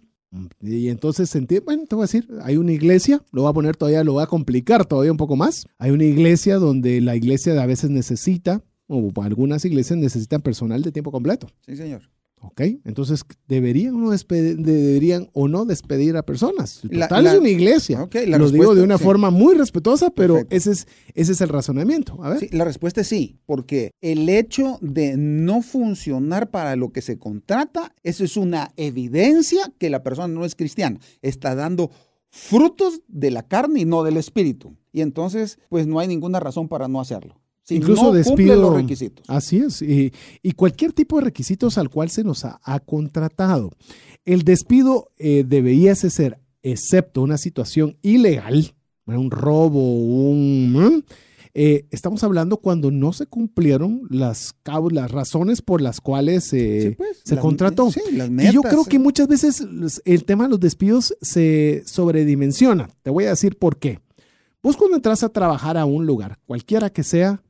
Y 0.61 0.89
entonces, 0.89 1.35
bueno, 1.65 1.85
te 1.87 1.95
voy 1.95 2.03
a 2.03 2.05
decir, 2.05 2.27
hay 2.43 2.57
una 2.57 2.71
iglesia, 2.71 3.23
lo 3.31 3.41
voy 3.41 3.49
a 3.49 3.53
poner 3.53 3.75
todavía, 3.75 4.03
lo 4.03 4.13
voy 4.13 4.23
a 4.23 4.27
complicar 4.27 4.85
todavía 4.85 5.11
un 5.11 5.17
poco 5.17 5.35
más. 5.35 5.65
Hay 5.79 5.89
una 5.89 6.03
iglesia 6.03 6.57
donde 6.57 7.01
la 7.01 7.15
iglesia 7.15 7.59
a 7.59 7.65
veces 7.65 7.89
necesita, 7.89 8.63
o 8.85 9.11
algunas 9.23 9.65
iglesias 9.65 9.97
necesitan 9.97 10.41
personal 10.41 10.83
de 10.83 10.91
tiempo 10.91 11.11
completo. 11.11 11.47
Sí, 11.65 11.75
señor. 11.75 12.03
¿Ok? 12.41 12.61
Entonces, 12.85 13.25
¿deberían 13.47 13.95
o 13.95 13.97
no 13.97 14.11
despedir, 14.11 14.57
deberían 14.57 15.29
o 15.33 15.47
no 15.47 15.65
despedir 15.65 16.15
a 16.15 16.23
personas? 16.23 16.81
Total 16.81 17.27
es 17.27 17.39
una 17.39 17.49
iglesia. 17.49 18.07
Lo 18.27 18.49
digo 18.49 18.75
de 18.75 18.83
una 18.83 18.97
forma 18.97 19.29
muy 19.29 19.55
respetuosa, 19.55 20.09
pero 20.09 20.43
ese 20.49 20.71
es, 20.71 20.87
ese 21.13 21.33
es 21.33 21.41
el 21.41 21.49
razonamiento. 21.49 22.23
A 22.23 22.29
ver. 22.29 22.53
la 22.53 22.63
respuesta 22.63 23.01
es 23.01 23.07
sí, 23.07 23.39
porque 23.45 23.91
el 24.01 24.29
hecho 24.29 24.77
de 24.81 25.17
no 25.17 25.61
funcionar 25.61 26.49
para 26.49 26.75
lo 26.75 26.91
que 26.91 27.01
se 27.01 27.17
contrata, 27.17 27.93
eso 28.03 28.23
es 28.23 28.37
una 28.37 28.71
evidencia 28.77 29.71
que 29.77 29.89
la 29.89 30.03
persona 30.03 30.33
no 30.33 30.45
es 30.45 30.55
cristiana. 30.55 30.99
Está 31.21 31.55
dando 31.55 31.91
frutos 32.29 33.01
de 33.07 33.31
la 33.31 33.43
carne 33.43 33.81
y 33.81 33.85
no 33.85 34.03
del 34.03 34.17
espíritu. 34.17 34.75
Y 34.91 35.01
entonces, 35.01 35.59
pues 35.69 35.87
no 35.87 35.99
hay 35.99 36.07
ninguna 36.07 36.39
razón 36.39 36.67
para 36.67 36.87
no 36.87 37.01
hacerlo. 37.01 37.39
Incluso 37.69 38.03
no 38.03 38.11
despido. 38.11 38.55
los 38.55 38.75
requisitos. 38.75 39.25
Así 39.27 39.57
es. 39.57 39.81
Y, 39.81 40.11
cualquier 40.53 40.93
tipo 40.93 41.17
de 41.17 41.25
requisitos 41.25 41.77
al 41.77 41.89
cual 41.89 42.09
se 42.09 42.23
nos 42.23 42.45
ha, 42.45 42.79
contratado. 42.85 43.71
El 44.25 44.43
despido 44.43 45.09
eh, 45.17 45.43
debería 45.47 45.95
ser, 45.95 46.39
excepto 46.61 47.21
una 47.21 47.37
situación 47.37 47.97
ilegal, 48.01 48.73
un 49.05 49.31
robo, 49.31 49.95
un... 49.95 51.03
Eh, 51.55 51.87
estamos 51.89 52.23
hablando 52.23 52.57
cuando 52.57 52.91
no 52.91 53.11
se 53.11 53.25
cumplieron 53.25 54.03
las, 54.09 54.55
las 54.91 55.11
razones 55.11 55.63
por 55.63 55.81
las 55.81 55.99
cuales 55.99 56.53
eh, 56.53 56.93
pues, 56.95 57.21
se 57.23 57.37
contrató. 57.37 57.89
y 57.89 58.51
yo 58.51 58.61
creo 58.61 58.85
que 58.85 58.99
muchas 58.99 59.27
veces 59.27 59.65
el 60.05 60.25
tema 60.25 60.43
de 60.43 60.51
los 60.51 60.59
despidos 60.59 61.15
se 61.21 61.83
sobredimensiona. 61.85 62.87
Te 63.01 63.09
voy 63.09 63.25
a 63.25 63.29
decir 63.29 63.57
por 63.57 63.77
qué. 63.79 63.99
Vos 64.61 64.77
cuando 64.77 64.97
entras 64.97 65.23
a 65.23 65.29
trabajar 65.29 65.77
a 65.77 65.85
un 65.85 66.05
lugar, 66.05 66.37
cualquiera 66.45 66.89
que 66.89 67.03
sea, 67.03 67.41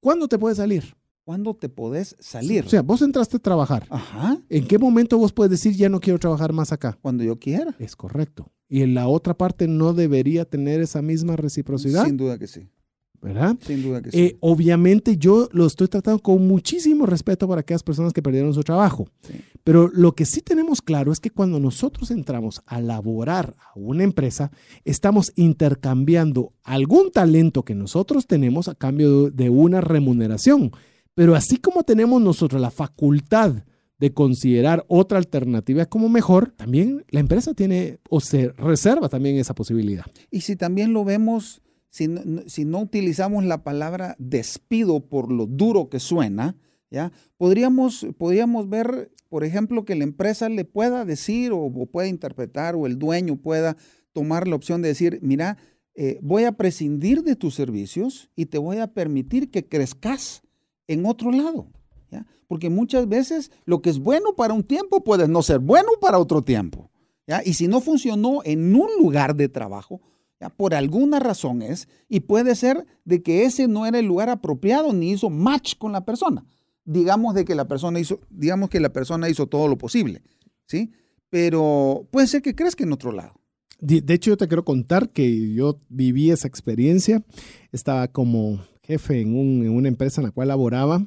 ¿Cuándo 0.00 0.28
te 0.28 0.38
puedes 0.38 0.56
salir? 0.56 0.96
¿Cuándo 1.24 1.54
te 1.54 1.68
podés 1.68 2.16
salir? 2.18 2.64
O 2.64 2.68
sea, 2.68 2.82
vos 2.82 3.02
entraste 3.02 3.36
a 3.36 3.40
trabajar. 3.40 3.86
Ajá. 3.90 4.38
¿En 4.48 4.66
qué 4.66 4.78
momento 4.78 5.18
vos 5.18 5.32
puedes 5.32 5.50
decir 5.50 5.76
ya 5.76 5.88
no 5.88 6.00
quiero 6.00 6.18
trabajar 6.18 6.52
más 6.52 6.72
acá? 6.72 6.98
Cuando 7.02 7.22
yo 7.22 7.38
quiera. 7.38 7.74
Es 7.78 7.94
correcto. 7.94 8.50
¿Y 8.68 8.82
en 8.82 8.94
la 8.94 9.06
otra 9.06 9.34
parte 9.36 9.68
no 9.68 9.92
debería 9.92 10.44
tener 10.44 10.80
esa 10.80 11.02
misma 11.02 11.36
reciprocidad? 11.36 12.06
Sin 12.06 12.16
duda 12.16 12.38
que 12.38 12.46
sí. 12.46 12.68
¿Verdad? 13.22 13.56
Sin 13.60 13.82
duda 13.82 14.00
que 14.00 14.08
eh, 14.08 14.28
sí. 14.30 14.36
obviamente 14.40 15.16
yo 15.16 15.48
lo 15.52 15.66
estoy 15.66 15.88
tratando 15.88 16.20
con 16.20 16.46
muchísimo 16.46 17.06
respeto 17.06 17.46
para 17.46 17.60
aquellas 17.60 17.82
personas 17.82 18.12
que 18.12 18.22
perdieron 18.22 18.54
su 18.54 18.62
trabajo. 18.62 19.08
Pero 19.62 19.90
lo 19.92 20.14
que 20.14 20.24
sí 20.24 20.40
tenemos 20.40 20.80
claro 20.80 21.12
es 21.12 21.20
que 21.20 21.30
cuando 21.30 21.60
nosotros 21.60 22.10
entramos 22.10 22.62
a 22.66 22.80
laborar 22.80 23.54
a 23.58 23.78
una 23.78 24.04
empresa, 24.04 24.50
estamos 24.84 25.32
intercambiando 25.36 26.52
algún 26.62 27.10
talento 27.10 27.62
que 27.62 27.74
nosotros 27.74 28.26
tenemos 28.26 28.68
a 28.68 28.74
cambio 28.74 29.30
de 29.30 29.50
una 29.50 29.80
remuneración. 29.80 30.72
Pero 31.14 31.34
así 31.34 31.58
como 31.58 31.82
tenemos 31.82 32.22
nosotros 32.22 32.60
la 32.60 32.70
facultad 32.70 33.64
de 33.98 34.14
considerar 34.14 34.86
otra 34.88 35.18
alternativa 35.18 35.84
como 35.84 36.08
mejor, 36.08 36.52
también 36.56 37.04
la 37.10 37.20
empresa 37.20 37.52
tiene 37.52 37.98
o 38.08 38.20
se 38.20 38.48
reserva 38.52 39.10
también 39.10 39.36
esa 39.36 39.54
posibilidad. 39.54 40.06
Y 40.30 40.40
si 40.40 40.56
también 40.56 40.94
lo 40.94 41.04
vemos 41.04 41.60
si 41.90 42.06
no, 42.06 42.80
utilizamos 42.80 43.44
la 43.44 43.64
palabra 43.64 44.14
despido 44.18 45.00
por 45.00 45.32
lo 45.32 45.46
duro 45.46 45.88
que 45.88 45.98
suena, 45.98 46.56
¿ya? 46.90 47.12
Podríamos, 47.36 48.06
podríamos 48.16 48.68
ver, 48.68 49.12
por 49.28 49.42
ejemplo, 49.44 49.84
que 49.84 49.96
la 49.96 50.04
empresa 50.04 50.48
le 50.48 50.64
pueda 50.64 51.04
decir 51.04 51.50
o, 51.52 51.70
pueda 51.86 52.06
interpretar 52.06 52.76
o 52.76 52.86
el 52.86 52.98
dueño 52.98 53.36
pueda 53.36 53.76
tomar 54.12 54.46
la 54.46 54.56
opción 54.56 54.82
de 54.82 54.88
decir, 54.88 55.18
mira, 55.22 55.58
eh, 55.96 56.18
voy 56.22 56.44
a 56.44 56.52
prescindir 56.52 57.24
de 57.24 57.34
tus 57.34 57.54
servicios 57.56 58.30
y 58.36 58.46
te 58.46 58.58
voy 58.58 58.78
a 58.78 58.92
permitir 58.92 59.50
que 59.50 59.66
crezcas 59.66 60.42
en 60.86 61.06
otro 61.06 61.32
lado. 61.32 61.66
¿ya? 62.10 62.26
Porque 62.46 62.70
muchas 62.70 63.08
veces 63.08 63.50
lo 63.64 63.82
que 63.82 63.90
es 63.90 63.98
bueno 63.98 64.34
para 64.36 64.54
un 64.54 64.62
tiempo 64.62 65.02
puede 65.02 65.26
no 65.26 65.42
ser 65.42 65.58
bueno 65.58 65.88
para 66.00 66.18
otro 66.18 66.42
tiempo. 66.42 66.90
¿ya? 67.26 67.42
Y 67.44 67.54
si 67.54 67.66
no 67.66 67.80
funcionó 67.80 68.42
en 68.44 68.74
un 68.74 68.88
lugar 69.00 69.34
de 69.34 69.48
trabajo, 69.48 70.00
por 70.48 70.74
alguna 70.74 71.18
razón 71.18 71.60
es, 71.60 71.88
y 72.08 72.20
puede 72.20 72.54
ser 72.54 72.86
de 73.04 73.22
que 73.22 73.44
ese 73.44 73.68
no 73.68 73.84
era 73.84 73.98
el 73.98 74.06
lugar 74.06 74.30
apropiado 74.30 74.92
ni 74.94 75.10
hizo 75.10 75.28
match 75.28 75.74
con 75.76 75.92
la 75.92 76.06
persona. 76.06 76.46
Digamos 76.84 77.34
de 77.34 77.44
que 77.44 77.54
la 77.54 77.68
persona 77.68 78.00
hizo, 78.00 78.20
digamos 78.30 78.70
que 78.70 78.80
la 78.80 78.92
persona 78.92 79.28
hizo 79.28 79.46
todo 79.46 79.68
lo 79.68 79.76
posible, 79.76 80.22
¿sí? 80.66 80.92
Pero 81.28 82.08
puede 82.10 82.26
ser 82.26 82.40
que 82.40 82.54
crezca 82.54 82.84
en 82.84 82.92
otro 82.92 83.12
lado. 83.12 83.34
De, 83.80 84.14
hecho, 84.14 84.30
yo 84.30 84.36
te 84.36 84.48
quiero 84.48 84.64
contar 84.64 85.10
que 85.10 85.54
yo 85.54 85.80
viví 85.88 86.30
esa 86.30 86.48
experiencia. 86.48 87.22
Estaba 87.72 88.08
como 88.08 88.60
jefe 88.82 89.20
en, 89.20 89.34
una 89.34 89.88
empresa 89.88 90.20
en 90.20 90.26
la 90.26 90.32
cual 90.32 90.48
laboraba 90.48 91.06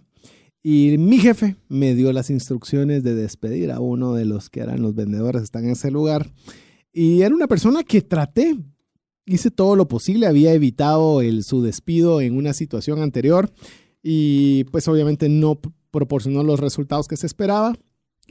y 0.63 0.97
mi 0.97 1.17
jefe 1.17 1.57
me 1.67 1.93
dio 1.93 2.13
las 2.13 2.29
instrucciones 2.29 3.03
de 3.03 3.13
despedir 3.13 3.69
a 3.71 3.81
uno 3.81 4.13
de 4.13 4.23
los 4.23 4.49
que 4.49 4.61
eran 4.61 4.81
los 4.81 4.95
vendedores 4.95 5.41
que 5.41 5.45
están 5.45 5.65
en 5.65 5.71
ese 5.71 5.91
lugar. 5.91 6.31
Y 6.93 7.21
era 7.21 7.35
una 7.35 7.47
persona 7.47 7.83
que 7.83 8.01
traté, 8.01 8.57
hice 9.25 9.51
todo 9.51 9.75
lo 9.75 9.87
posible, 9.87 10.27
había 10.27 10.53
evitado 10.53 11.21
su 11.41 11.61
despido 11.61 12.21
en 12.21 12.37
una 12.37 12.53
situación 12.53 13.01
anterior 13.01 13.51
y 14.01 14.65
pues 14.65 14.87
obviamente 14.87 15.29
no 15.29 15.59
proporcionó 15.91 16.43
los 16.43 16.59
resultados 16.59 17.07
que 17.07 17.17
se 17.17 17.27
esperaba. 17.27 17.73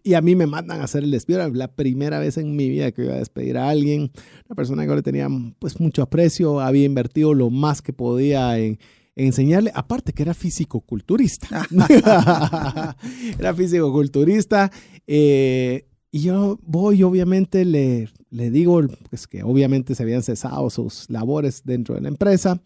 Y 0.04 0.14
a 0.14 0.20
mí 0.20 0.34
me 0.34 0.46
mandan 0.46 0.80
a 0.80 0.84
hacer 0.84 1.04
el 1.04 1.12
despido. 1.12 1.48
La 1.50 1.68
primera 1.68 2.18
vez 2.18 2.36
en 2.36 2.56
mi 2.56 2.68
vida 2.68 2.90
que 2.90 3.04
iba 3.04 3.14
a 3.14 3.18
despedir 3.18 3.56
a 3.56 3.68
alguien, 3.68 4.10
una 4.46 4.56
persona 4.56 4.82
que 4.82 4.88
yo 4.88 4.96
le 4.96 5.02
tenía 5.02 5.28
pues 5.58 5.78
mucho 5.78 6.02
aprecio, 6.02 6.60
había 6.60 6.84
invertido 6.84 7.34
lo 7.34 7.50
más 7.50 7.82
que 7.82 7.92
podía 7.92 8.58
en, 8.58 8.78
enseñarle, 9.14 9.70
aparte 9.74 10.12
que 10.12 10.22
era 10.22 10.34
físico-culturista. 10.34 11.68
era 13.38 13.54
físico-culturista. 13.54 14.72
Eh, 15.06 15.86
y 16.10 16.20
yo 16.20 16.58
voy, 16.62 17.02
obviamente, 17.02 17.64
le, 17.64 18.08
le 18.32 18.50
digo 18.50 18.80
pues, 19.10 19.26
que 19.26 19.42
obviamente 19.42 19.94
se 19.94 20.02
habían 20.02 20.22
cesado 20.22 20.70
sus 20.70 21.08
labores 21.10 21.62
dentro 21.64 21.94
de 21.94 22.00
la 22.00 22.08
empresa. 22.08 22.60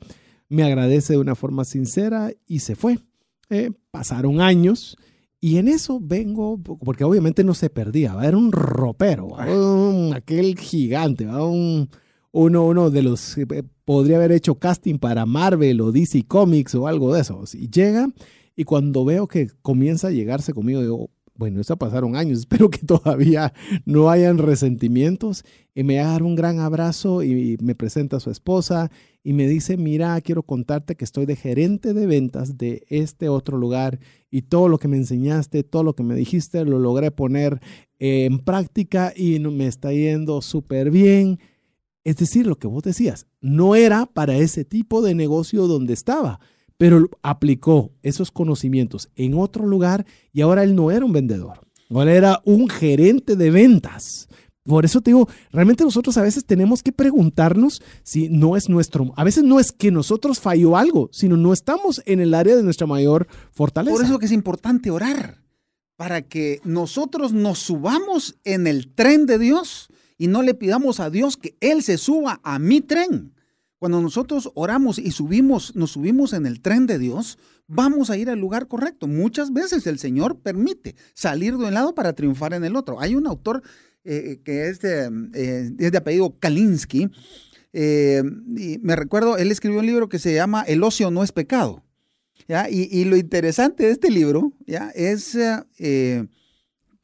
Me 0.49 0.63
agradece 0.63 1.15
de 1.15 1.19
una 1.19 1.35
forma 1.35 1.65
sincera 1.65 2.33
y 2.47 2.61
se 2.61 2.77
fue. 2.77 2.99
Eh, 3.51 3.73
pasaron 3.91 4.41
años 4.41 4.97
y 5.41 5.59
en 5.59 5.69
eso 5.69 6.01
vengo, 6.01 6.59
porque 6.59 7.05
obviamente 7.05 7.45
no 7.45 7.55
se 7.55 7.69
perdía, 7.69 8.17
era 8.23 8.37
un 8.37 8.51
ropero, 8.51 9.37
aquel 10.13 10.59
gigante, 10.59 11.27
un, 11.27 11.89
uno, 12.33 12.67
uno 12.67 12.91
de 12.91 13.03
los, 13.03 13.37
eh, 13.39 13.47
podría 13.85 14.17
haber 14.17 14.33
hecho 14.33 14.57
casting 14.57 14.99
para 14.99 15.27
Marvel 15.27 15.81
o 15.83 15.93
DC 15.93 16.25
Comics 16.27 16.75
o 16.75 16.87
algo 16.87 17.15
de 17.15 17.21
eso. 17.21 17.45
Y 17.53 17.69
llega 17.69 18.09
y 18.57 18.65
cuando 18.65 19.05
veo 19.05 19.29
que 19.29 19.49
comienza 19.63 20.09
a 20.09 20.13
llegarse 20.13 20.55
conmigo, 20.55 20.81
digo, 20.81 21.11
bueno, 21.39 21.61
eso 21.61 21.77
pasaron 21.77 22.17
años, 22.17 22.39
espero 22.41 22.71
que 22.71 22.79
todavía 22.79 23.53
no 23.85 24.11
hayan 24.11 24.39
resentimientos. 24.39 25.45
Y 25.75 25.83
me 25.83 25.97
da 25.97 26.17
un 26.17 26.37
gran 26.37 26.59
abrazo 26.61 27.23
y 27.23 27.59
me 27.61 27.75
presenta 27.75 28.17
a 28.17 28.21
su 28.21 28.31
esposa 28.31 28.91
y 29.23 29.35
me 29.35 29.47
dice, 29.47 29.77
mira, 29.77 30.19
quiero 30.23 30.43
contarte 30.43 30.95
que 30.95 31.05
estoy 31.05 31.27
de 31.27 31.37
gerente 31.37 31.93
de 31.93 32.07
ventas 32.07 32.57
de 32.57 32.87
este 32.89 33.29
otro 33.29 33.59
lugar 33.59 33.99
y 34.31 34.43
todo 34.43 34.69
lo 34.69 34.79
que 34.79 34.89
me 34.89 34.97
enseñaste, 34.97 35.65
todo 35.65 35.83
lo 35.83 35.95
que 35.95 36.03
me 36.03 36.15
dijiste, 36.15 36.65
lo 36.65 36.79
logré 36.79 37.11
poner 37.11 37.61
en 37.99 38.39
práctica 38.39 39.13
y 39.15 39.39
me 39.39 39.67
está 39.67 39.93
yendo 39.93 40.41
súper 40.41 40.91
bien. 40.91 41.41
Es 42.05 42.17
decir, 42.17 42.47
lo 42.47 42.57
que 42.57 42.69
vos 42.69 42.83
decías, 42.83 43.27
no 43.41 43.75
era 43.75 44.07
para 44.07 44.37
ese 44.37 44.65
tipo 44.65 45.03
de 45.03 45.15
negocio 45.15 45.67
donde 45.67 45.93
estaba 45.93 46.41
pero 46.79 47.09
aplicó 47.23 47.93
esos 48.03 48.31
conocimientos 48.31 49.09
en 49.17 49.35
otro 49.35 49.67
lugar 49.67 50.07
y 50.33 50.41
ahora 50.41 50.63
él 50.63 50.75
no 50.75 50.91
era 50.91 51.05
un 51.05 51.13
vendedor, 51.13 51.61
ahora 51.91 52.15
era 52.15 52.41
un 52.45 52.69
gerente 52.69 53.37
de 53.37 53.51
ventas. 53.51 54.29
Por 54.65 54.85
eso 54.85 55.01
te 55.01 55.11
digo, 55.11 55.29
realmente 55.53 55.85
nosotros 55.85 56.17
a 56.17 56.23
veces 56.23 56.45
tenemos 56.45 56.83
que 56.83 56.91
preguntarnos 56.91 57.83
si 58.03 58.29
no 58.29 58.57
es 58.57 58.69
nuestro, 58.69 59.13
a 59.17 59.23
veces 59.23 59.45
no 59.45 59.61
es 59.61 59.71
que 59.71 59.93
nosotros 59.93 60.41
falló 60.41 60.77
algo, 60.77 61.09
sino 61.13 61.37
no 61.37 61.53
estamos 61.53 62.03
en 62.05 62.21
el 62.21 62.35
área 62.35 62.57
de 62.57 62.65
nuestra 62.65 62.87
mayor 62.87 63.29
fortaleza. 63.53 63.97
Por 63.97 64.05
eso 64.05 64.21
es 64.21 64.33
importante 64.33 64.91
orar, 64.91 65.41
para 65.97 66.23
que 66.23 66.61
nosotros 66.65 67.33
nos 67.33 67.61
subamos 67.61 68.37
en 68.45 68.67
el 68.67 68.93
tren 68.93 69.27
de 69.27 69.39
Dios 69.39 69.89
y 70.19 70.27
no 70.27 70.43
le 70.43 70.55
pidamos 70.55 70.99
a 70.99 71.11
Dios 71.11 71.37
que 71.37 71.57
Él 71.61 71.83
se 71.83 71.97
suba 71.97 72.41
a 72.43 72.59
mi 72.59 72.81
tren. 72.81 73.36
Cuando 73.79 74.01
nosotros 74.01 74.51
oramos 74.55 74.99
y 74.99 75.11
subimos, 75.11 75.77
nos 75.77 75.93
subimos 75.93 76.33
en 76.33 76.47
el 76.47 76.61
tren 76.63 76.87
de 76.87 76.99
Dios, 76.99 77.39
vamos 77.67 78.09
a 78.09 78.17
ir 78.17 78.31
al 78.31 78.39
lugar 78.39 78.69
correcto. 78.69 79.07
Muchas 79.07 79.53
veces 79.53 79.87
el 79.87 79.99
Señor 79.99 80.39
permite 80.41 80.97
salir 81.13 81.59
de 81.59 81.67
un 81.67 81.75
lado 81.75 81.95
para 81.95 82.15
triunfar 82.15 82.55
en 82.55 82.65
el 82.65 82.75
otro. 82.75 83.01
Hay 83.01 83.15
un 83.15 83.27
autor 83.27 83.63
eh, 84.05 84.41
que 84.45 84.69
es 84.69 84.81
de, 84.81 85.11
eh, 85.35 85.71
es 85.79 85.93
de, 85.93 85.99
apellido 85.99 86.39
Kalinsky, 86.39 87.11
eh, 87.73 88.23
y 88.57 88.79
me 88.79 88.97
recuerdo, 88.97 89.37
él 89.37 89.51
escribió 89.51 89.81
un 89.81 89.87
libro 89.87 90.09
que 90.09 90.19
se 90.19 90.33
llama 90.33 90.63
El 90.63 90.83
ocio 90.83 91.11
no 91.11 91.23
es 91.23 91.33
pecado. 91.33 91.83
Y, 92.71 93.05
lo 93.05 93.17
interesante 93.17 93.83
de 93.83 93.91
este 93.91 94.09
libro 94.09 94.53
es 94.95 95.37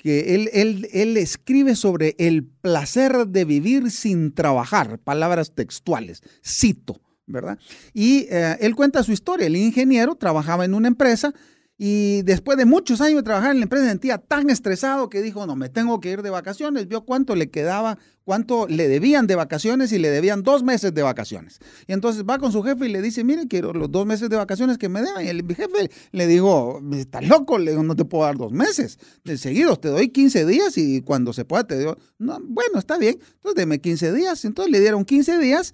que 0.03 0.35
él, 0.35 0.51
él, 0.53 0.89
él, 0.93 1.17
escribe 1.17 1.77
sobre 1.77 2.17
el 2.19 2.45
placer 2.45 3.29
de 3.29 3.45
vivir 3.45 3.91
sin 3.93 4.35
trabajar, 4.35 4.99
palabras 4.99 5.55
textuales, 5.55 6.23
cito, 6.45 7.01
¿verdad? 7.27 7.57
Y 7.95 8.27
eh, 8.29 8.57
él 8.61 8.75
cuenta 8.75 9.05
su 9.05 9.13
historia, 9.13 9.47
el 9.47 9.55
ingeniero 9.55 10.17
trabajaba 10.17 10.65
en 10.65 10.75
una 10.75 10.89
empresa 10.89 11.33
y 11.79 12.23
después 12.23 12.59
de 12.59 12.64
muchos 12.64 13.01
años 13.01 13.16
de 13.16 13.23
trabajar 13.23 13.53
en 13.53 13.59
la 13.59 13.64
empresa 13.64 13.89
sentía 13.89 14.18
tan 14.18 14.51
estresado 14.51 15.09
que 15.09 15.23
dijo, 15.23 15.47
no, 15.47 15.57
me 15.57 15.68
tengo 15.68 16.01
que 16.01 16.11
ir 16.11 16.23
de 16.23 16.31
vacaciones, 16.31 16.87
vio 16.87 17.05
cuánto 17.05 17.35
le 17.35 17.51
quedaba, 17.51 17.99
cuánto 18.25 18.68
le 18.68 18.89
debían 18.89 19.27
de 19.27 19.35
vacaciones 19.35 19.91
y 19.93 19.99
le 19.99 20.11
debían 20.11 20.43
dos 20.43 20.62
meses 20.62 20.95
de 20.95 21.03
vacaciones. 21.03 21.59
Y 21.89 21.93
entonces 21.93 22.25
va 22.29 22.39
con 22.39 22.53
su 22.53 22.62
jefe 22.62 22.87
y 22.87 22.93
le 22.93 23.03
dice, 23.03 23.25
mire, 23.25 23.49
quiero 23.49 23.73
los 23.73 23.91
dos 23.91 24.07
meses 24.07 24.29
de 24.29 24.37
vacaciones 24.37 24.79
que 24.79 24.89
me 24.89 25.03
deben. 25.03 25.27
Y 25.27 25.29
el 25.31 25.45
jefe 25.57 25.91
le 26.12 26.27
dijo, 26.27 26.81
estás 26.93 27.27
loco, 27.27 27.59
le 27.59 27.73
digo, 27.73 27.83
no 27.83 27.97
te 27.97 28.05
puedo 28.05 28.25
dar 28.25 28.37
dos 28.37 28.53
meses 28.53 28.99
de 29.25 29.39
seguidos, 29.39 29.81
te 29.81 29.89
doy 29.89 30.11
15 30.11 30.47
días 30.47 30.77
y 30.79 31.01
cuando 31.01 31.33
se 31.33 31.45
pueda 31.45 31.66
te 31.66 31.79
digo, 31.79 31.97
no, 32.18 32.39
bueno, 32.45 32.79
está 32.79 32.99
bien, 32.99 33.18
entonces 33.35 33.57
deme 33.57 33.81
15 33.81 34.12
días. 34.12 34.45
Entonces 34.45 34.70
le 34.70 34.79
dieron 34.79 35.05
15 35.05 35.39
días, 35.39 35.73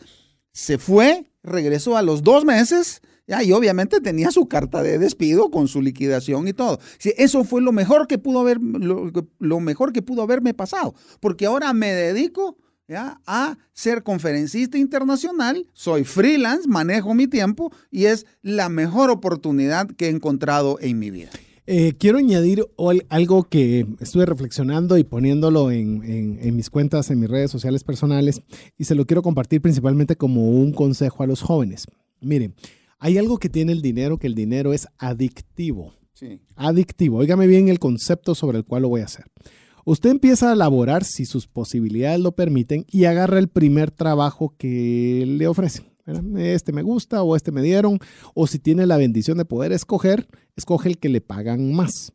se 0.52 0.78
fue, 0.78 1.30
regresó 1.42 1.96
a 1.96 2.02
los 2.02 2.22
dos 2.22 2.44
meses 2.44 3.02
y 3.28 3.52
obviamente 3.52 4.00
tenía 4.00 4.30
su 4.30 4.48
carta 4.48 4.82
de 4.82 4.98
despido 4.98 5.50
con 5.50 5.68
su 5.68 5.82
liquidación 5.82 6.48
y 6.48 6.52
todo. 6.52 6.80
eso 7.16 7.44
fue 7.44 7.60
lo 7.60 7.72
mejor 7.72 8.06
que 8.06 8.18
pudo 8.18 8.40
haber, 8.40 8.58
lo, 8.60 9.60
mejor 9.60 9.92
que 9.92 10.02
pudo 10.02 10.22
haberme 10.22 10.54
pasado, 10.54 10.94
porque 11.20 11.46
ahora 11.46 11.72
me 11.74 11.92
dedico 11.92 12.56
¿ya? 12.88 13.20
a 13.26 13.58
ser 13.72 14.02
conferencista 14.02 14.78
internacional, 14.78 15.66
soy 15.74 16.04
freelance, 16.04 16.66
manejo 16.66 17.14
mi 17.14 17.26
tiempo 17.26 17.70
y 17.90 18.06
es 18.06 18.24
la 18.42 18.68
mejor 18.70 19.10
oportunidad 19.10 19.88
que 19.88 20.06
he 20.06 20.10
encontrado 20.10 20.78
en 20.80 20.98
mi 20.98 21.10
vida. 21.10 21.30
Eh, 21.70 21.92
quiero 21.98 22.16
añadir 22.16 22.64
algo 23.10 23.44
que 23.44 23.86
estuve 24.00 24.24
reflexionando 24.24 24.96
y 24.96 25.04
poniéndolo 25.04 25.70
en, 25.70 26.02
en, 26.02 26.56
mis 26.56 26.70
cuentas, 26.70 27.10
en 27.10 27.20
mis 27.20 27.28
redes 27.28 27.50
sociales 27.50 27.84
personales, 27.84 28.40
y 28.78 28.84
se 28.84 28.94
lo 28.94 29.04
quiero 29.04 29.20
compartir 29.20 29.60
principalmente 29.60 30.16
como 30.16 30.48
un 30.48 30.72
consejo 30.72 31.22
a 31.22 31.26
los 31.26 31.42
jóvenes. 31.42 31.84
Miren, 32.22 32.54
hay 32.98 33.18
algo 33.18 33.38
que 33.38 33.48
tiene 33.48 33.72
el 33.72 33.82
dinero, 33.82 34.18
que 34.18 34.26
el 34.26 34.34
dinero 34.34 34.72
es 34.72 34.86
adictivo. 34.98 35.94
Sí. 36.14 36.40
Adictivo. 36.56 37.18
Óigame 37.18 37.46
bien 37.46 37.68
el 37.68 37.78
concepto 37.78 38.34
sobre 38.34 38.58
el 38.58 38.64
cual 38.64 38.82
lo 38.82 38.88
voy 38.88 39.02
a 39.02 39.06
hacer. 39.06 39.24
Usted 39.84 40.10
empieza 40.10 40.50
a 40.50 40.52
elaborar 40.52 41.04
si 41.04 41.24
sus 41.24 41.46
posibilidades 41.46 42.20
lo 42.20 42.32
permiten 42.32 42.84
y 42.90 43.04
agarra 43.04 43.38
el 43.38 43.48
primer 43.48 43.90
trabajo 43.90 44.54
que 44.58 45.24
le 45.26 45.46
ofrecen. 45.46 45.86
Este 46.36 46.72
me 46.72 46.82
gusta 46.82 47.22
o 47.22 47.36
este 47.36 47.52
me 47.52 47.62
dieron. 47.62 47.98
O 48.34 48.46
si 48.46 48.58
tiene 48.58 48.86
la 48.86 48.96
bendición 48.96 49.38
de 49.38 49.44
poder 49.44 49.72
escoger, 49.72 50.26
escoge 50.56 50.88
el 50.88 50.98
que 50.98 51.08
le 51.08 51.20
pagan 51.20 51.72
más. 51.72 52.12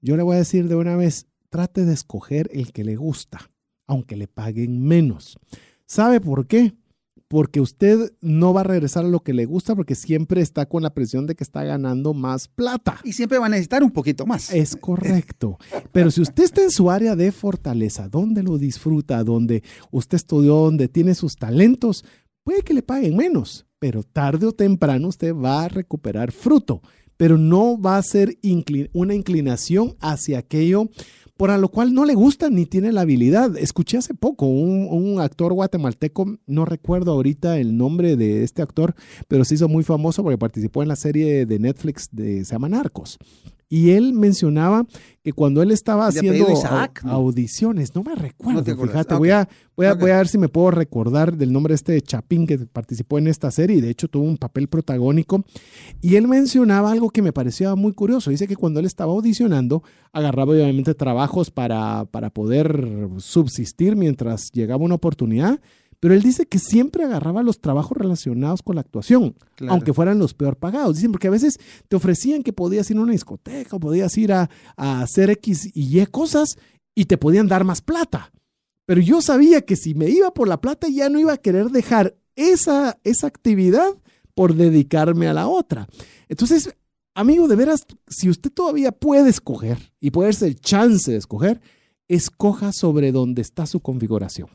Yo 0.00 0.16
le 0.16 0.22
voy 0.22 0.36
a 0.36 0.40
decir 0.40 0.68
de 0.68 0.74
una 0.74 0.96
vez, 0.96 1.26
trate 1.48 1.84
de 1.84 1.94
escoger 1.94 2.50
el 2.52 2.72
que 2.72 2.84
le 2.84 2.96
gusta, 2.96 3.50
aunque 3.86 4.16
le 4.16 4.28
paguen 4.28 4.82
menos. 4.82 5.38
¿Sabe 5.86 6.20
por 6.20 6.46
qué? 6.46 6.74
Porque 7.28 7.60
usted 7.60 8.12
no 8.20 8.52
va 8.52 8.60
a 8.60 8.64
regresar 8.64 9.04
a 9.04 9.08
lo 9.08 9.20
que 9.20 9.32
le 9.32 9.46
gusta 9.46 9.74
porque 9.74 9.94
siempre 9.94 10.40
está 10.40 10.66
con 10.66 10.82
la 10.82 10.94
presión 10.94 11.26
de 11.26 11.34
que 11.34 11.44
está 11.44 11.64
ganando 11.64 12.14
más 12.14 12.48
plata. 12.48 13.00
Y 13.04 13.12
siempre 13.12 13.38
va 13.38 13.46
a 13.46 13.50
necesitar 13.50 13.82
un 13.82 13.90
poquito 13.90 14.26
más. 14.26 14.52
Es 14.52 14.76
correcto. 14.76 15.58
Pero 15.92 16.10
si 16.10 16.20
usted 16.22 16.44
está 16.44 16.62
en 16.62 16.70
su 16.70 16.90
área 16.90 17.16
de 17.16 17.32
fortaleza, 17.32 18.08
donde 18.08 18.42
lo 18.42 18.58
disfruta, 18.58 19.24
donde 19.24 19.62
usted 19.90 20.16
estudió, 20.16 20.56
donde 20.56 20.88
tiene 20.88 21.14
sus 21.14 21.36
talentos, 21.36 22.04
puede 22.44 22.62
que 22.62 22.74
le 22.74 22.82
paguen 22.82 23.16
menos, 23.16 23.66
pero 23.78 24.02
tarde 24.02 24.46
o 24.46 24.52
temprano 24.52 25.08
usted 25.08 25.34
va 25.34 25.64
a 25.64 25.68
recuperar 25.68 26.30
fruto, 26.30 26.80
pero 27.16 27.38
no 27.38 27.80
va 27.80 27.96
a 27.96 28.02
ser 28.02 28.38
una 28.92 29.14
inclinación 29.14 29.96
hacia 30.00 30.38
aquello 30.38 30.90
por 31.36 31.56
lo 31.58 31.68
cual 31.68 31.92
no 31.92 32.04
le 32.04 32.14
gusta 32.14 32.50
ni 32.50 32.66
tiene 32.66 32.92
la 32.92 33.02
habilidad. 33.02 33.56
Escuché 33.56 33.98
hace 33.98 34.14
poco 34.14 34.46
un, 34.46 34.88
un, 34.90 35.20
actor 35.20 35.52
guatemalteco, 35.52 36.38
no 36.46 36.64
recuerdo 36.64 37.12
ahorita 37.12 37.58
el 37.58 37.76
nombre 37.76 38.16
de 38.16 38.42
este 38.42 38.62
actor, 38.62 38.94
pero 39.28 39.44
se 39.44 39.54
hizo 39.54 39.68
muy 39.68 39.84
famoso 39.84 40.22
porque 40.22 40.38
participó 40.38 40.82
en 40.82 40.88
la 40.88 40.96
serie 40.96 41.46
de 41.46 41.58
Netflix 41.58 42.08
de 42.12 42.44
se 42.44 42.52
llama 42.52 42.68
Narcos. 42.68 43.18
Y 43.68 43.90
él 43.90 44.12
mencionaba 44.12 44.86
que 45.24 45.32
cuando 45.32 45.60
él 45.60 45.72
estaba 45.72 46.06
haciendo 46.06 46.46
audiciones, 47.04 47.94
no 47.96 48.04
me 48.04 48.14
recuerdo, 48.14 48.64
fíjate, 48.64 49.16
voy, 49.16 49.30
a, 49.30 49.48
voy, 49.74 49.86
a, 49.86 49.94
voy 49.94 50.12
a 50.12 50.18
ver 50.18 50.28
si 50.28 50.38
me 50.38 50.48
puedo 50.48 50.70
recordar 50.70 51.36
del 51.36 51.52
nombre 51.52 51.72
de 51.72 51.76
este 51.76 52.00
Chapín 52.00 52.46
que 52.46 52.58
participó 52.58 53.18
en 53.18 53.26
esta 53.26 53.50
serie 53.50 53.78
y 53.78 53.80
de 53.80 53.90
hecho 53.90 54.06
tuvo 54.06 54.24
un 54.24 54.36
papel 54.36 54.68
protagónico. 54.68 55.44
Y 56.00 56.14
él 56.14 56.28
mencionaba 56.28 56.92
algo 56.92 57.10
que 57.10 57.22
me 57.22 57.32
parecía 57.32 57.74
muy 57.74 57.92
curioso. 57.92 58.30
Dice 58.30 58.46
que 58.46 58.54
cuando 58.54 58.78
él 58.78 58.86
estaba 58.86 59.10
audicionando, 59.10 59.82
agarraba 60.12 60.52
obviamente 60.52 60.94
trabajos 60.94 61.50
para, 61.50 62.04
para 62.04 62.30
poder 62.30 63.08
subsistir 63.18 63.96
mientras 63.96 64.52
llegaba 64.52 64.84
una 64.84 64.94
oportunidad 64.94 65.60
pero 66.00 66.14
él 66.14 66.22
dice 66.22 66.46
que 66.46 66.58
siempre 66.58 67.04
agarraba 67.04 67.42
los 67.42 67.60
trabajos 67.60 67.96
relacionados 67.96 68.62
con 68.62 68.76
la 68.76 68.82
actuación, 68.82 69.34
aunque 69.68 69.92
fueran 69.92 70.18
los 70.18 70.34
peor 70.34 70.56
pagados. 70.56 70.96
Dicen, 70.96 71.12
porque 71.12 71.28
a 71.28 71.30
veces 71.32 71.58
te 71.88 71.96
ofrecían 71.96 72.42
que 72.42 72.52
podías 72.52 72.90
ir 72.90 72.98
a 72.98 73.02
una 73.02 73.12
discoteca 73.12 73.76
o 73.76 73.80
podías 73.80 74.16
ir 74.18 74.32
a, 74.32 74.48
hacer 74.76 75.30
X 75.30 75.70
y 75.74 76.00
Y 76.00 76.06
cosas 76.06 76.58
y 76.94 77.06
te 77.06 77.18
podían 77.18 77.48
dar 77.48 77.64
más 77.64 77.80
plata. 77.80 78.32
Pero 78.84 79.00
yo 79.00 79.20
sabía 79.20 79.62
que 79.62 79.76
si 79.76 79.94
me 79.94 80.08
iba 80.08 80.32
por 80.32 80.48
la 80.48 80.60
plata 80.60 80.88
ya 80.88 81.08
no 81.08 81.18
iba 81.18 81.32
a 81.32 81.38
querer 81.38 81.70
dejar 81.70 82.16
esa, 82.36 82.98
esa 83.02 83.26
actividad 83.26 83.96
por 84.34 84.54
dedicarme 84.54 85.28
a 85.28 85.34
la 85.34 85.48
otra. 85.48 85.88
Entonces, 86.28 86.70
amigo, 87.14 87.48
de 87.48 87.56
veras, 87.56 87.86
si 88.06 88.28
usted 88.28 88.52
todavía 88.52 88.92
puede 88.92 89.30
escoger 89.30 89.92
y 89.98 90.10
puede 90.10 90.28
darse 90.28 90.46
el 90.46 90.60
chance 90.60 91.10
de 91.10 91.16
escoger, 91.16 91.60
escoja 92.06 92.72
sobre 92.72 93.12
dónde 93.12 93.42
está 93.42 93.66
su 93.66 93.80
configuración. 93.80 94.48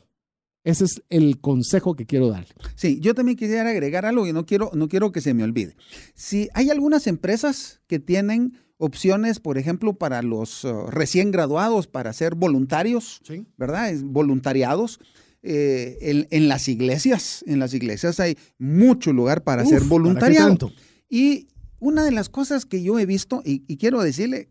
Ese 0.64 0.84
es 0.84 1.02
el 1.08 1.40
consejo 1.40 1.96
que 1.96 2.06
quiero 2.06 2.28
dar. 2.28 2.46
Sí, 2.76 3.00
yo 3.00 3.14
también 3.14 3.36
quisiera 3.36 3.68
agregar 3.70 4.06
algo 4.06 4.26
y 4.26 4.32
no 4.32 4.46
quiero, 4.46 4.70
no 4.74 4.88
quiero 4.88 5.10
que 5.10 5.20
se 5.20 5.34
me 5.34 5.42
olvide. 5.42 5.76
Si 6.14 6.48
hay 6.54 6.70
algunas 6.70 7.06
empresas 7.08 7.80
que 7.88 7.98
tienen 7.98 8.56
opciones, 8.76 9.40
por 9.40 9.58
ejemplo, 9.58 9.94
para 9.94 10.22
los 10.22 10.64
uh, 10.64 10.86
recién 10.86 11.32
graduados, 11.32 11.88
para 11.88 12.12
ser 12.12 12.36
voluntarios, 12.36 13.20
¿verdad? 13.56 13.92
voluntariados. 14.04 15.00
Eh, 15.44 16.28
en, 16.30 16.48
las 16.48 16.68
iglesias, 16.68 17.42
en 17.48 17.58
las 17.58 17.74
iglesias 17.74 18.20
hay 18.20 18.38
mucho 18.58 19.12
lugar 19.12 19.42
para 19.42 19.66
ser 19.66 19.82
voluntariado. 19.82 20.70
Y 21.08 21.48
una 21.80 22.04
de 22.04 22.12
las 22.12 22.28
cosas 22.28 22.64
que 22.64 22.80
yo 22.84 23.00
he 23.00 23.06
visto, 23.06 23.42
y, 23.44 23.64
y 23.66 23.76
quiero 23.76 24.00
decirle, 24.02 24.50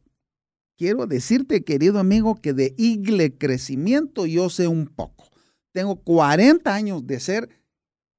quiero 0.76 1.08
decirte, 1.08 1.64
querido 1.64 1.98
amigo, 1.98 2.36
que 2.36 2.52
de 2.52 2.74
igle 2.78 3.38
crecimiento 3.38 4.26
yo 4.26 4.50
sé 4.50 4.68
un 4.68 4.86
poco 4.86 5.31
tengo 5.72 5.96
40 5.98 6.74
años 6.74 7.06
de 7.06 7.20
ser 7.20 7.50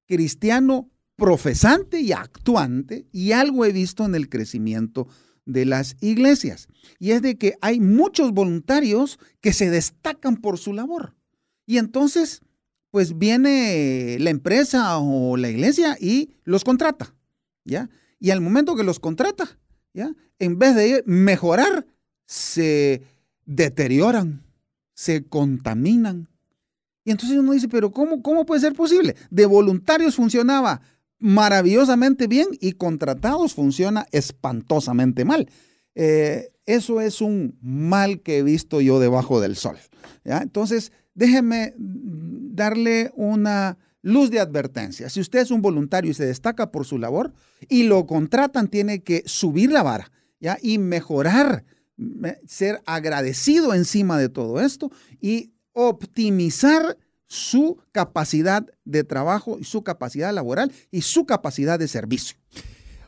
cristiano 0.06 0.90
profesante 1.16 2.00
y 2.00 2.12
actuante 2.12 3.06
y 3.12 3.32
algo 3.32 3.64
he 3.64 3.72
visto 3.72 4.04
en 4.04 4.14
el 4.14 4.28
crecimiento 4.28 5.06
de 5.44 5.64
las 5.64 5.96
iglesias. 6.00 6.68
Y 6.98 7.12
es 7.12 7.22
de 7.22 7.36
que 7.36 7.54
hay 7.60 7.80
muchos 7.80 8.32
voluntarios 8.32 9.18
que 9.40 9.52
se 9.52 9.70
destacan 9.70 10.36
por 10.36 10.58
su 10.58 10.72
labor. 10.72 11.14
Y 11.66 11.78
entonces, 11.78 12.42
pues 12.90 13.18
viene 13.18 14.18
la 14.20 14.30
empresa 14.30 14.98
o 14.98 15.36
la 15.36 15.48
iglesia 15.48 15.96
y 16.00 16.34
los 16.44 16.64
contrata, 16.64 17.14
¿ya? 17.64 17.88
Y 18.18 18.30
al 18.30 18.40
momento 18.40 18.76
que 18.76 18.84
los 18.84 19.00
contrata, 19.00 19.58
¿ya? 19.94 20.14
En 20.38 20.58
vez 20.58 20.74
de 20.74 21.02
mejorar, 21.06 21.86
se 22.26 23.02
deterioran, 23.44 24.42
se 24.94 25.24
contaminan, 25.24 26.28
y 27.04 27.10
entonces 27.10 27.38
uno 27.38 27.52
dice, 27.52 27.68
pero 27.68 27.90
¿cómo, 27.90 28.22
cómo 28.22 28.46
puede 28.46 28.60
ser 28.60 28.74
posible? 28.74 29.16
De 29.30 29.46
voluntarios 29.46 30.14
funcionaba 30.14 30.80
maravillosamente 31.18 32.26
bien 32.26 32.48
y 32.60 32.72
contratados 32.72 33.54
funciona 33.54 34.06
espantosamente 34.10 35.24
mal. 35.24 35.48
Eh, 35.94 36.52
eso 36.66 37.00
es 37.00 37.20
un 37.20 37.56
mal 37.60 38.20
que 38.20 38.38
he 38.38 38.42
visto 38.42 38.80
yo 38.80 39.00
debajo 39.00 39.40
del 39.40 39.56
sol. 39.56 39.76
Entonces, 40.24 40.92
déjeme 41.14 41.74
darle 41.76 43.12
una 43.14 43.78
luz 44.02 44.30
de 44.30 44.40
advertencia. 44.40 45.08
Si 45.08 45.20
usted 45.20 45.40
es 45.40 45.50
un 45.50 45.62
voluntario 45.62 46.10
y 46.10 46.14
se 46.14 46.26
destaca 46.26 46.70
por 46.70 46.84
su 46.86 46.98
labor 46.98 47.32
y 47.68 47.84
lo 47.84 48.06
contratan, 48.06 48.68
tiene 48.68 49.02
que 49.02 49.22
subir 49.26 49.70
la 49.70 49.82
vara 49.82 50.10
¿ya? 50.40 50.58
y 50.60 50.78
mejorar, 50.78 51.64
ser 52.46 52.80
agradecido 52.86 53.74
encima 53.74 54.18
de 54.18 54.28
todo 54.28 54.60
esto 54.60 54.90
y 55.20 55.52
optimizar 55.72 56.98
su 57.26 57.78
capacidad 57.92 58.66
de 58.84 59.04
trabajo 59.04 59.58
y 59.58 59.64
su 59.64 59.82
capacidad 59.82 60.32
laboral 60.32 60.72
y 60.90 61.02
su 61.02 61.24
capacidad 61.24 61.78
de 61.78 61.88
servicio. 61.88 62.36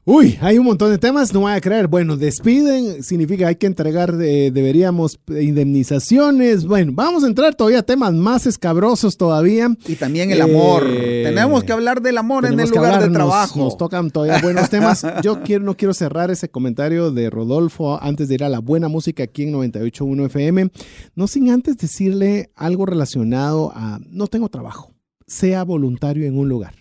Uy, 0.06 0.38
hay 0.42 0.58
un 0.58 0.66
montón 0.66 0.90
de 0.90 0.98
temas, 0.98 1.32
no 1.32 1.40
voy 1.40 1.52
a 1.52 1.60
creer. 1.62 1.88
Bueno, 1.88 2.18
despiden, 2.18 3.02
significa 3.02 3.48
hay 3.48 3.56
que 3.56 3.66
entregar, 3.66 4.14
eh, 4.20 4.50
deberíamos 4.52 5.18
indemnizaciones. 5.28 6.66
Bueno, 6.66 6.92
vamos 6.94 7.24
a 7.24 7.26
entrar 7.26 7.54
todavía 7.54 7.78
a 7.78 7.82
temas 7.84 8.12
más 8.12 8.46
escabrosos 8.46 9.16
todavía. 9.16 9.74
Y 9.86 9.94
también 9.94 10.30
el 10.30 10.42
amor. 10.42 10.84
Eh, 10.86 11.22
tenemos 11.24 11.64
que 11.64 11.72
hablar 11.72 12.02
del 12.02 12.18
amor 12.18 12.44
en 12.44 12.60
el 12.60 12.68
lugar 12.68 13.02
de 13.02 13.08
trabajo. 13.08 13.58
Nos, 13.58 13.78
tocan 13.78 14.10
todavía 14.10 14.42
buenos 14.42 14.68
temas. 14.68 15.06
Yo 15.22 15.42
quiero, 15.44 15.64
no 15.64 15.74
quiero 15.74 15.94
cerrar 15.94 16.30
ese 16.30 16.50
comentario 16.50 17.10
de 17.10 17.30
Rodolfo 17.30 17.98
antes 18.02 18.28
de 18.28 18.34
ir 18.34 18.44
a 18.44 18.50
la 18.50 18.58
buena 18.58 18.88
música 18.88 19.22
aquí 19.22 19.44
en 19.44 19.54
98.1 19.54 20.26
FM. 20.26 20.70
No 21.14 21.26
sin 21.28 21.48
antes 21.48 21.78
decirle 21.78 22.50
algo 22.56 22.84
relacionado 22.84 23.72
a 23.74 24.00
no 24.10 24.26
tengo 24.26 24.50
trabajo. 24.50 24.92
Sea 25.26 25.64
voluntario 25.64 26.26
en 26.26 26.36
un 26.36 26.50
lugar. 26.50 26.74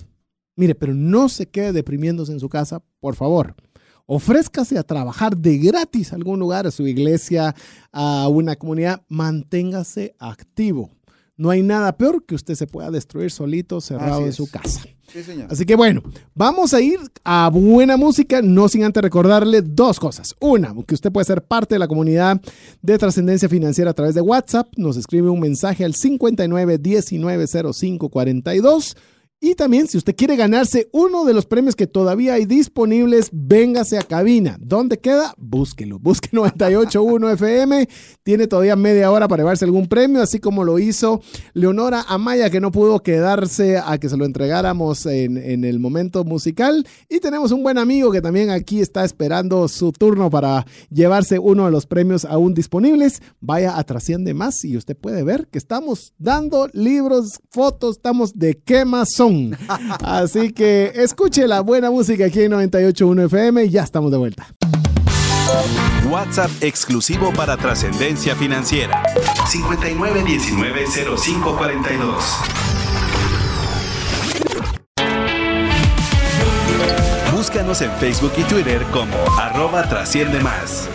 Mire, 0.55 0.75
pero 0.75 0.93
no 0.93 1.29
se 1.29 1.47
quede 1.47 1.73
deprimiéndose 1.73 2.31
en 2.31 2.39
su 2.39 2.49
casa, 2.49 2.81
por 2.99 3.15
favor. 3.15 3.55
Ofrézcase 4.05 4.77
a 4.77 4.83
trabajar 4.83 5.37
de 5.37 5.57
gratis 5.57 6.11
a 6.11 6.17
algún 6.17 6.39
lugar, 6.39 6.67
a 6.67 6.71
su 6.71 6.85
iglesia, 6.85 7.55
a 7.91 8.27
una 8.27 8.55
comunidad. 8.55 9.01
Manténgase 9.07 10.15
activo. 10.19 10.91
No 11.35 11.49
hay 11.49 11.63
nada 11.63 11.97
peor 11.97 12.23
que 12.25 12.35
usted 12.35 12.53
se 12.53 12.67
pueda 12.67 12.91
destruir 12.91 13.31
solito, 13.31 13.81
cerrado 13.81 14.23
en 14.25 14.33
su 14.33 14.47
casa. 14.51 14.81
Sí, 15.11 15.23
señor. 15.23 15.47
Así 15.49 15.65
que 15.65 15.75
bueno, 15.75 16.03
vamos 16.35 16.73
a 16.73 16.81
ir 16.81 16.99
a 17.23 17.49
buena 17.49 17.97
música, 17.97 18.41
no 18.41 18.69
sin 18.69 18.83
antes 18.83 19.01
recordarle 19.01 19.61
dos 19.61 19.99
cosas. 19.99 20.35
Una, 20.39 20.75
que 20.85 20.93
usted 20.93 21.11
puede 21.11 21.25
ser 21.25 21.43
parte 21.43 21.75
de 21.75 21.79
la 21.79 21.87
comunidad 21.87 22.39
de 22.81 22.97
trascendencia 22.97 23.49
financiera 23.49 23.91
a 23.91 23.93
través 23.93 24.13
de 24.13 24.21
WhatsApp. 24.21 24.67
Nos 24.77 24.95
escribe 24.95 25.29
un 25.29 25.39
mensaje 25.39 25.83
al 25.85 25.95
59 25.95 26.77
19 26.77 27.45
05 27.47 28.09
42 28.09 28.95
y 29.45 29.55
también, 29.55 29.89
si 29.89 29.97
usted 29.97 30.15
quiere 30.15 30.37
ganarse 30.37 30.87
uno 30.93 31.25
de 31.25 31.33
los 31.33 31.45
premios 31.45 31.75
que 31.75 31.85
todavía 31.85 32.35
hay 32.35 32.45
disponibles, 32.45 33.27
véngase 33.33 33.97
a 33.97 34.03
cabina. 34.03 34.57
¿Dónde 34.61 34.99
queda? 34.99 35.33
Búsquelo. 35.37 35.99
Busque 35.99 36.29
981 36.31 37.29
FM. 37.31 37.89
Tiene 38.23 38.47
todavía 38.47 38.77
media 38.77 39.11
hora 39.11 39.27
para 39.27 39.43
llevarse 39.43 39.65
algún 39.65 39.89
premio, 39.89 40.21
así 40.21 40.39
como 40.39 40.63
lo 40.63 40.79
hizo 40.79 41.19
Leonora 41.51 42.05
Amaya, 42.07 42.49
que 42.49 42.61
no 42.61 42.71
pudo 42.71 43.01
quedarse 43.01 43.77
a 43.77 43.97
que 43.97 44.07
se 44.07 44.15
lo 44.15 44.23
entregáramos 44.23 45.05
en, 45.07 45.35
en 45.35 45.65
el 45.65 45.77
momento 45.77 46.23
musical. 46.23 46.87
Y 47.09 47.19
tenemos 47.19 47.51
un 47.51 47.63
buen 47.63 47.77
amigo 47.77 48.13
que 48.13 48.21
también 48.21 48.49
aquí 48.49 48.79
está 48.79 49.03
esperando 49.03 49.67
su 49.67 49.91
turno 49.91 50.29
para 50.29 50.65
llevarse 50.89 51.37
uno 51.37 51.65
de 51.65 51.71
los 51.71 51.85
premios 51.85 52.23
aún 52.23 52.53
disponibles. 52.53 53.21
Vaya 53.41 53.77
a 53.77 53.83
Trasciende 53.83 54.33
Más 54.33 54.63
y 54.63 54.77
usted 54.77 54.95
puede 54.95 55.21
ver 55.23 55.47
que 55.47 55.57
estamos 55.57 56.13
dando 56.17 56.69
libros, 56.71 57.41
fotos, 57.49 57.97
estamos 57.97 58.39
de 58.39 58.57
qué 58.63 58.85
más 58.85 59.11
son 59.11 59.32
Así 60.03 60.53
que 60.53 60.91
escuche 60.95 61.47
la 61.47 61.61
buena 61.61 61.91
música 61.91 62.25
aquí 62.25 62.41
en 62.41 62.53
98.1 62.53 63.25
FM 63.25 63.65
y 63.65 63.69
ya 63.69 63.83
estamos 63.83 64.11
de 64.11 64.17
vuelta. 64.17 64.47
WhatsApp 66.09 66.49
exclusivo 66.61 67.31
para 67.33 67.57
trascendencia 67.57 68.33
financiera. 68.35 69.03
59190542. 69.47 72.13
Búscanos 77.35 77.81
en 77.81 77.91
Facebook 77.93 78.31
y 78.37 78.43
Twitter 78.43 78.83
como 78.91 79.15
arroba 79.37 79.89
trasciende 79.89 80.39
más. 80.39 80.87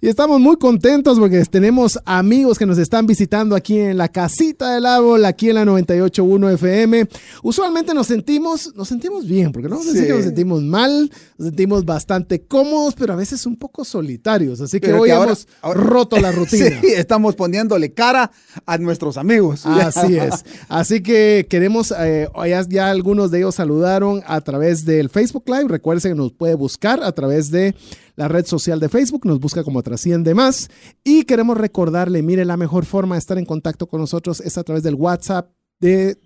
Y 0.00 0.06
estamos 0.06 0.40
muy 0.40 0.56
contentos 0.56 1.18
porque 1.18 1.44
tenemos 1.46 1.98
amigos 2.04 2.56
que 2.56 2.66
nos 2.66 2.78
están 2.78 3.04
visitando 3.04 3.56
aquí 3.56 3.80
en 3.80 3.96
la 3.96 4.08
casita 4.08 4.72
del 4.74 4.86
árbol, 4.86 5.24
aquí 5.24 5.48
en 5.48 5.56
la 5.56 5.64
98.1 5.64 6.54
FM. 6.54 7.08
Usualmente 7.42 7.92
nos 7.94 8.06
sentimos, 8.06 8.72
nos 8.76 8.86
sentimos 8.86 9.26
bien, 9.26 9.50
porque 9.50 9.68
no 9.68 9.74
vamos 9.74 9.88
a 9.88 9.92
decir 9.92 10.06
que 10.06 10.14
nos 10.14 10.24
sentimos 10.24 10.62
mal, 10.62 11.10
nos 11.36 11.48
sentimos 11.48 11.84
bastante 11.84 12.42
cómodos, 12.42 12.94
pero 12.94 13.14
a 13.14 13.16
veces 13.16 13.44
un 13.44 13.56
poco 13.56 13.84
solitarios. 13.84 14.60
Así 14.60 14.78
que 14.78 14.92
hoy 14.92 15.10
hemos 15.10 15.48
roto 15.62 16.20
la 16.20 16.30
rutina. 16.32 16.80
Sí, 16.80 16.92
estamos 16.94 17.34
poniéndole 17.34 17.92
cara 17.92 18.30
a 18.66 18.78
nuestros 18.78 19.16
amigos. 19.16 19.66
Así 19.66 20.16
es. 20.16 20.44
Así 20.68 21.02
que 21.02 21.48
queremos, 21.50 21.92
eh, 21.98 22.28
ya, 22.46 22.64
ya 22.68 22.90
algunos 22.90 23.32
de 23.32 23.38
ellos 23.38 23.56
saludaron 23.56 24.22
a 24.28 24.40
través 24.42 24.84
del 24.84 25.08
Facebook 25.08 25.42
Live. 25.46 25.66
Recuerden 25.66 26.12
que 26.12 26.16
nos 26.16 26.32
puede 26.32 26.54
buscar 26.54 27.02
a 27.02 27.10
través 27.10 27.50
de 27.50 27.74
la 28.18 28.26
red 28.26 28.44
social 28.46 28.80
de 28.80 28.88
Facebook, 28.88 29.24
nos 29.24 29.38
busca 29.38 29.62
como 29.62 29.80
Trasciende 29.84 30.34
Más. 30.34 30.68
Y 31.04 31.22
queremos 31.22 31.56
recordarle, 31.56 32.20
mire, 32.20 32.44
la 32.44 32.56
mejor 32.56 32.84
forma 32.84 33.14
de 33.14 33.20
estar 33.20 33.38
en 33.38 33.44
contacto 33.44 33.86
con 33.86 34.00
nosotros 34.00 34.40
es 34.40 34.58
a 34.58 34.64
través 34.64 34.82
del 34.82 34.96
WhatsApp 34.96 35.52
de 35.78 36.18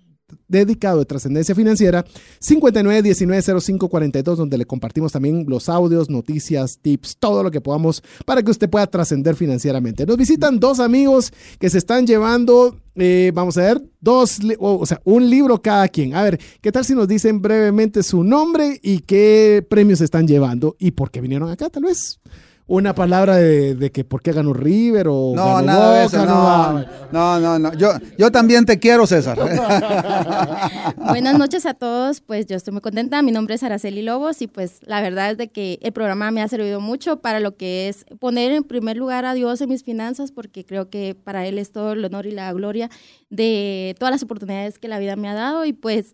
dedicado 0.47 0.99
de 0.99 1.05
trascendencia 1.05 1.55
financiera 1.55 2.05
59190542 2.39 4.35
donde 4.35 4.57
le 4.57 4.65
compartimos 4.65 5.11
también 5.11 5.45
los 5.47 5.69
audios, 5.69 6.09
noticias, 6.09 6.79
tips, 6.81 7.17
todo 7.17 7.43
lo 7.43 7.51
que 7.51 7.61
podamos 7.61 8.03
para 8.25 8.41
que 8.41 8.51
usted 8.51 8.69
pueda 8.69 8.87
trascender 8.87 9.35
financieramente. 9.35 10.05
Nos 10.05 10.17
visitan 10.17 10.59
dos 10.59 10.79
amigos 10.79 11.31
que 11.59 11.69
se 11.69 11.77
están 11.77 12.05
llevando, 12.07 12.77
eh, 12.95 13.31
vamos 13.33 13.57
a 13.57 13.61
ver, 13.61 13.81
dos, 13.99 14.39
o 14.59 14.85
sea, 14.85 15.01
un 15.03 15.29
libro 15.29 15.61
cada 15.61 15.87
quien. 15.87 16.15
A 16.15 16.23
ver, 16.23 16.39
¿qué 16.61 16.71
tal 16.71 16.85
si 16.85 16.93
nos 16.93 17.07
dicen 17.07 17.41
brevemente 17.41 18.03
su 18.03 18.23
nombre 18.23 18.79
y 18.81 18.99
qué 18.99 19.65
premios 19.67 20.01
están 20.01 20.27
llevando 20.27 20.75
y 20.79 20.91
por 20.91 21.11
qué 21.11 21.21
vinieron 21.21 21.49
acá 21.49 21.69
tal 21.69 21.83
vez? 21.83 22.19
Una 22.65 22.95
palabra 22.95 23.35
de, 23.35 23.91
que 23.91 24.03
por 24.05 24.21
qué 24.21 24.31
ganó 24.31 24.53
River 24.53 25.07
o 25.09 25.33
no, 25.35 25.61
nada 25.61 26.07
de 26.07 26.17
no, 27.11 27.39
no, 27.39 27.59
no, 27.59 27.73
Yo, 27.73 27.91
yo 28.17 28.31
también 28.31 28.65
te 28.65 28.79
quiero, 28.79 29.05
César. 29.05 29.37
Buenas 30.97 31.37
noches 31.37 31.65
a 31.65 31.73
todos. 31.73 32.21
Pues 32.21 32.47
yo 32.47 32.55
estoy 32.55 32.71
muy 32.71 32.81
contenta. 32.81 33.21
Mi 33.21 33.31
nombre 33.31 33.55
es 33.55 33.63
Araceli 33.63 34.01
Lobos 34.01 34.41
y 34.41 34.47
pues 34.47 34.79
la 34.83 35.01
verdad 35.01 35.31
es 35.31 35.37
de 35.37 35.49
que 35.49 35.77
el 35.81 35.91
programa 35.91 36.31
me 36.31 36.41
ha 36.41 36.47
servido 36.47 36.79
mucho 36.79 37.17
para 37.19 37.39
lo 37.39 37.57
que 37.57 37.89
es 37.89 38.05
poner 38.19 38.53
en 38.53 38.63
primer 38.63 38.95
lugar 38.95 39.25
a 39.25 39.33
Dios 39.33 39.59
en 39.61 39.69
mis 39.69 39.83
finanzas 39.83 40.31
porque 40.31 40.65
creo 40.65 40.89
que 40.89 41.15
para 41.15 41.45
Él 41.45 41.59
es 41.59 41.71
todo 41.71 41.93
el 41.93 42.05
honor 42.05 42.25
y 42.25 42.31
la 42.31 42.51
gloria 42.53 42.89
de 43.29 43.95
todas 43.99 44.13
las 44.13 44.23
oportunidades 44.23 44.79
que 44.79 44.87
la 44.87 44.99
vida 44.99 45.15
me 45.15 45.27
ha 45.27 45.33
dado 45.33 45.65
y 45.65 45.73
pues 45.73 46.13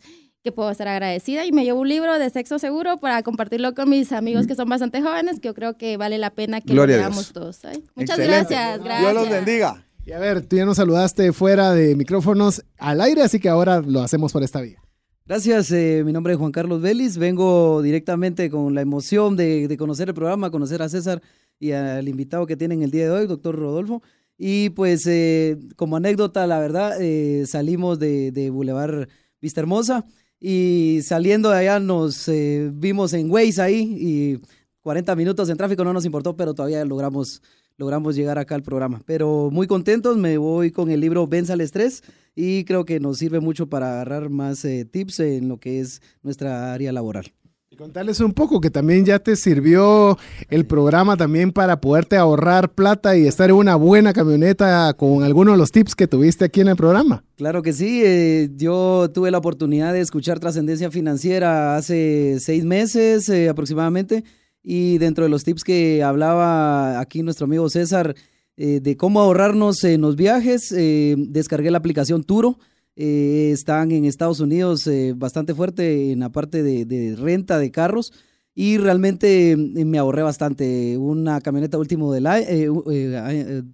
que 0.49 0.55
puedo 0.55 0.71
estar 0.71 0.87
agradecida 0.87 1.45
y 1.45 1.51
me 1.51 1.63
llevo 1.63 1.81
un 1.81 1.89
libro 1.89 2.17
de 2.17 2.27
sexo 2.31 2.57
seguro 2.57 2.99
para 2.99 3.21
compartirlo 3.21 3.75
con 3.75 3.87
mis 3.87 4.11
amigos 4.11 4.47
que 4.47 4.55
son 4.55 4.67
bastante 4.67 4.99
jóvenes, 4.99 5.39
que 5.39 5.49
yo 5.49 5.53
creo 5.53 5.77
que 5.77 5.95
vale 5.95 6.17
la 6.17 6.31
pena 6.31 6.59
que 6.59 6.73
lo 6.73 6.87
leamos 6.87 7.31
todos. 7.31 7.59
Muchas 7.93 8.17
gracias, 8.17 8.83
gracias. 8.83 8.99
Dios 8.99 9.13
los 9.13 9.29
bendiga. 9.29 9.85
Y 10.07 10.11
a 10.11 10.17
ver, 10.17 10.41
tú 10.41 10.55
ya 10.55 10.65
nos 10.65 10.77
saludaste 10.77 11.31
fuera 11.33 11.71
de 11.73 11.95
micrófonos 11.95 12.63
al 12.79 12.99
aire, 13.01 13.21
así 13.21 13.39
que 13.39 13.47
ahora 13.47 13.81
lo 13.81 14.01
hacemos 14.01 14.33
por 14.33 14.41
esta 14.41 14.59
vía. 14.59 14.81
Gracias, 15.27 15.71
eh, 15.71 16.01
mi 16.03 16.11
nombre 16.13 16.33
es 16.33 16.39
Juan 16.39 16.51
Carlos 16.51 16.81
Vélez, 16.81 17.17
vengo 17.17 17.83
directamente 17.83 18.49
con 18.49 18.73
la 18.73 18.81
emoción 18.81 19.35
de, 19.35 19.75
conocer 19.77 20.07
el 20.07 20.15
programa, 20.15 20.49
conocer 20.49 20.81
a 20.81 20.89
César 20.89 21.21
y 21.59 21.73
al 21.73 22.07
invitado 22.07 22.47
que 22.47 22.57
tienen 22.57 22.81
el 22.81 22.89
día 22.89 23.03
de 23.03 23.11
hoy, 23.11 23.27
doctor 23.27 23.55
Rodolfo. 23.55 24.01
Y 24.35 24.71
pues 24.71 25.05
eh, 25.05 25.57
como 25.75 25.97
anécdota, 25.97 26.47
la 26.47 26.57
verdad, 26.59 26.99
eh, 26.99 27.45
salimos 27.45 27.99
de, 27.99 28.31
de 28.31 28.49
Boulevard 28.49 29.07
Vista 29.41 29.61
Hermosa 29.61 30.05
y 30.39 31.01
saliendo 31.03 31.49
de 31.49 31.57
allá 31.57 31.79
nos 31.79 32.27
eh, 32.27 32.69
vimos 32.73 33.13
en 33.13 33.29
Waze 33.29 33.61
ahí 33.61 33.95
y 33.99 34.41
40 34.81 35.15
minutos 35.15 35.49
en 35.49 35.57
tráfico 35.57 35.83
no 35.83 35.93
nos 35.93 36.05
importó, 36.05 36.35
pero 36.35 36.53
todavía 36.53 36.83
logramos, 36.85 37.41
logramos 37.77 38.15
llegar 38.15 38.37
acá 38.37 38.55
al 38.55 38.63
programa. 38.63 39.01
Pero 39.05 39.49
muy 39.51 39.67
contentos, 39.67 40.17
me 40.17 40.37
voy 40.37 40.71
con 40.71 40.89
el 40.89 41.01
libro 41.01 41.27
Venza 41.27 41.53
al 41.53 41.61
Estrés 41.61 42.03
y 42.35 42.63
creo 42.63 42.85
que 42.85 42.99
nos 42.99 43.17
sirve 43.17 43.39
mucho 43.39 43.67
para 43.67 43.91
agarrar 43.91 44.29
más 44.29 44.63
eh, 44.65 44.85
tips 44.85 45.19
en 45.19 45.49
lo 45.49 45.59
que 45.59 45.81
es 45.81 46.01
nuestra 46.23 46.73
área 46.73 46.91
laboral. 46.91 47.33
Contarles 47.79 48.19
un 48.19 48.33
poco 48.33 48.59
que 48.59 48.69
también 48.69 49.05
ya 49.05 49.19
te 49.19 49.37
sirvió 49.37 50.17
el 50.49 50.65
programa 50.65 51.15
también 51.15 51.53
para 51.53 51.79
poderte 51.79 52.17
ahorrar 52.17 52.73
plata 52.73 53.15
y 53.15 53.25
estar 53.25 53.49
en 53.49 53.55
una 53.55 53.77
buena 53.77 54.11
camioneta 54.11 54.93
con 54.95 55.23
algunos 55.23 55.53
de 55.53 55.59
los 55.59 55.71
tips 55.71 55.95
que 55.95 56.05
tuviste 56.05 56.43
aquí 56.43 56.59
en 56.59 56.67
el 56.67 56.75
programa. 56.75 57.23
Claro 57.37 57.61
que 57.61 57.71
sí, 57.71 58.01
eh, 58.03 58.49
yo 58.57 59.09
tuve 59.13 59.31
la 59.31 59.37
oportunidad 59.37 59.93
de 59.93 60.01
escuchar 60.01 60.41
Trascendencia 60.41 60.91
Financiera 60.91 61.77
hace 61.77 62.41
seis 62.41 62.65
meses 62.65 63.29
eh, 63.29 63.47
aproximadamente 63.47 64.25
y 64.61 64.97
dentro 64.97 65.23
de 65.23 65.29
los 65.29 65.45
tips 65.45 65.63
que 65.63 66.03
hablaba 66.03 66.99
aquí 66.99 67.23
nuestro 67.23 67.45
amigo 67.45 67.69
César 67.69 68.13
eh, 68.57 68.81
de 68.81 68.97
cómo 68.97 69.21
ahorrarnos 69.21 69.85
en 69.85 70.01
los 70.01 70.17
viajes, 70.17 70.75
descargué 70.75 71.71
la 71.71 71.77
aplicación 71.77 72.25
Turo 72.25 72.59
eh, 73.01 73.51
están 73.53 73.93
en 73.93 74.03
Estados 74.03 74.41
Unidos 74.41 74.85
eh, 74.85 75.13
bastante 75.15 75.55
fuerte 75.55 76.11
en 76.11 76.19
la 76.19 76.33
parte 76.33 76.63
de, 76.63 77.15
renta 77.15 77.57
de 77.57 77.71
carros. 77.71 78.11
Y 78.53 78.77
realmente 78.77 79.51
eh, 79.51 79.55
me 79.55 79.97
ahorré 79.97 80.21
bastante. 80.21 80.97
Una 80.97 81.39
camioneta 81.39 81.77
último 81.77 82.11
del 82.11 82.27
año, 82.27 82.83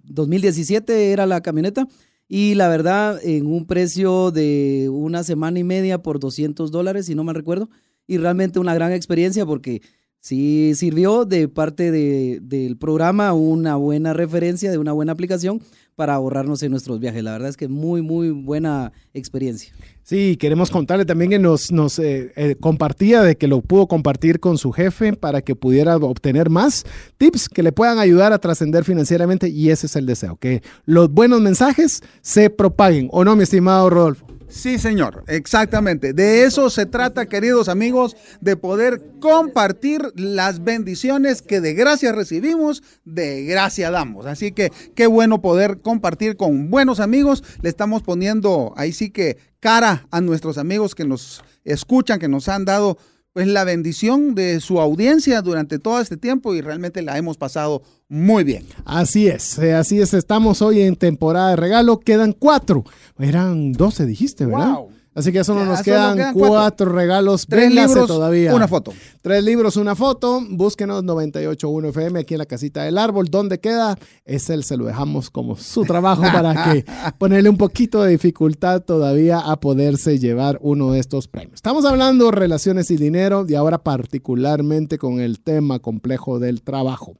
2017 0.04 1.10
era 1.10 1.26
la 1.26 1.40
camioneta. 1.40 1.88
Y 2.28 2.54
la 2.54 2.68
verdad 2.68 3.18
en 3.20 3.48
un 3.48 3.66
precio 3.66 4.30
de 4.30 4.88
una 4.92 5.24
semana 5.24 5.58
y 5.58 5.64
media 5.64 6.02
por 6.02 6.20
200 6.20 6.70
dólares, 6.70 7.06
si 7.06 7.16
no 7.16 7.24
me 7.24 7.32
recuerdo, 7.32 7.68
y 8.06 8.18
realmente 8.18 8.60
una 8.60 8.74
gran 8.74 8.92
experiencia 8.92 9.44
porque 9.44 9.82
sí 10.26 10.74
sirvió 10.74 11.24
de 11.24 11.46
parte 11.46 11.92
del 11.92 12.76
programa 12.78 13.32
una 13.32 13.76
buena 13.76 14.12
referencia 14.12 14.72
de 14.72 14.78
una 14.78 14.90
buena 14.90 15.12
aplicación 15.12 15.62
para 15.94 16.14
ahorrarnos 16.14 16.64
en 16.64 16.72
nuestros 16.72 16.98
viajes. 16.98 17.22
La 17.22 17.30
verdad 17.30 17.48
es 17.48 17.56
que 17.56 17.68
muy, 17.68 18.02
muy 18.02 18.30
buena 18.30 18.92
experiencia. 19.14 19.72
Sí, 20.02 20.36
queremos 20.36 20.68
contarle 20.70 21.04
también 21.04 21.30
que 21.30 21.38
nos, 21.38 21.70
nos 21.70 22.00
eh, 22.00 22.32
eh, 22.34 22.56
compartía 22.58 23.22
de 23.22 23.36
que 23.36 23.46
lo 23.46 23.60
pudo 23.60 23.86
compartir 23.86 24.40
con 24.40 24.58
su 24.58 24.72
jefe 24.72 25.12
para 25.12 25.42
que 25.42 25.54
pudiera 25.54 25.94
obtener 25.96 26.50
más 26.50 26.84
tips 27.18 27.48
que 27.48 27.62
le 27.62 27.70
puedan 27.70 28.00
ayudar 28.00 28.32
a 28.32 28.40
trascender 28.40 28.82
financieramente 28.82 29.48
y 29.48 29.70
ese 29.70 29.86
es 29.86 29.94
el 29.94 30.06
deseo, 30.06 30.36
que 30.38 30.60
los 30.86 31.08
buenos 31.08 31.40
mensajes 31.40 32.02
se 32.20 32.50
propaguen. 32.50 33.08
¿O 33.12 33.24
no, 33.24 33.36
mi 33.36 33.44
estimado 33.44 33.88
Rodolfo? 33.90 34.35
Sí, 34.48 34.78
señor, 34.78 35.24
exactamente. 35.26 36.12
De 36.12 36.44
eso 36.44 36.70
se 36.70 36.86
trata, 36.86 37.26
queridos 37.26 37.68
amigos, 37.68 38.16
de 38.40 38.56
poder 38.56 39.02
compartir 39.20 40.02
las 40.14 40.62
bendiciones 40.62 41.42
que 41.42 41.60
de 41.60 41.74
gracia 41.74 42.12
recibimos, 42.12 42.82
de 43.04 43.44
gracia 43.44 43.90
damos. 43.90 44.26
Así 44.26 44.52
que 44.52 44.70
qué 44.94 45.08
bueno 45.08 45.40
poder 45.40 45.80
compartir 45.80 46.36
con 46.36 46.70
buenos 46.70 47.00
amigos. 47.00 47.42
Le 47.60 47.68
estamos 47.68 48.02
poniendo 48.02 48.72
ahí 48.76 48.92
sí 48.92 49.10
que 49.10 49.36
cara 49.58 50.06
a 50.12 50.20
nuestros 50.20 50.58
amigos 50.58 50.94
que 50.94 51.04
nos 51.04 51.42
escuchan, 51.64 52.20
que 52.20 52.28
nos 52.28 52.48
han 52.48 52.64
dado 52.64 52.98
pues 53.36 53.48
la 53.48 53.64
bendición 53.64 54.34
de 54.34 54.60
su 54.60 54.80
audiencia 54.80 55.42
durante 55.42 55.78
todo 55.78 56.00
este 56.00 56.16
tiempo 56.16 56.54
y 56.54 56.62
realmente 56.62 57.02
la 57.02 57.18
hemos 57.18 57.36
pasado 57.36 57.82
muy 58.08 58.44
bien. 58.44 58.64
Así 58.86 59.28
es, 59.28 59.58
eh, 59.58 59.74
así 59.74 60.00
es. 60.00 60.14
Estamos 60.14 60.62
hoy 60.62 60.80
en 60.80 60.96
temporada 60.96 61.50
de 61.50 61.56
regalo. 61.56 62.00
Quedan 62.00 62.32
cuatro. 62.32 62.84
Eran 63.18 63.72
doce, 63.72 64.06
dijiste, 64.06 64.46
¿verdad? 64.46 64.76
Así 65.16 65.32
que 65.32 65.42
solo 65.44 65.64
nos 65.64 65.80
quedan, 65.80 66.34
cuatro, 66.34 66.92
regalos. 66.92 67.46
Tres 67.48 67.72
libros, 67.72 68.06
todavía. 68.06 68.54
Una 68.54 68.68
foto. 68.68 68.92
Tres 69.22 69.42
libros, 69.42 69.78
una 69.78 69.96
foto. 69.96 70.42
Búsquenos 70.46 71.02
981 71.04 71.88
FM 71.88 72.20
aquí 72.20 72.34
en 72.34 72.38
la 72.38 72.44
casita 72.44 72.82
del 72.82 72.98
árbol. 72.98 73.28
¿Dónde 73.30 73.58
queda? 73.58 73.98
Es 74.26 74.50
él, 74.50 74.62
se 74.62 74.76
lo 74.76 74.84
dejamos 74.84 75.30
como 75.30 75.56
su 75.56 75.84
trabajo 75.84 76.20
para 76.34 76.64
que 76.64 76.84
ponerle 77.16 77.48
un 77.48 77.56
poquito 77.56 78.02
de 78.02 78.10
dificultad 78.10 78.82
todavía 78.82 79.38
a 79.38 79.58
poderse 79.58 80.18
llevar 80.18 80.58
uno 80.60 80.92
de 80.92 81.00
estos 81.00 81.28
premios. 81.28 81.54
Estamos 81.54 81.86
hablando 81.86 82.30
relaciones 82.30 82.90
y 82.90 82.98
dinero 82.98 83.46
y 83.48 83.54
ahora 83.54 83.78
particularmente 83.78 84.98
con 84.98 85.20
el 85.20 85.40
tema 85.40 85.78
complejo 85.78 86.38
del 86.38 86.60
trabajo. 86.60 87.16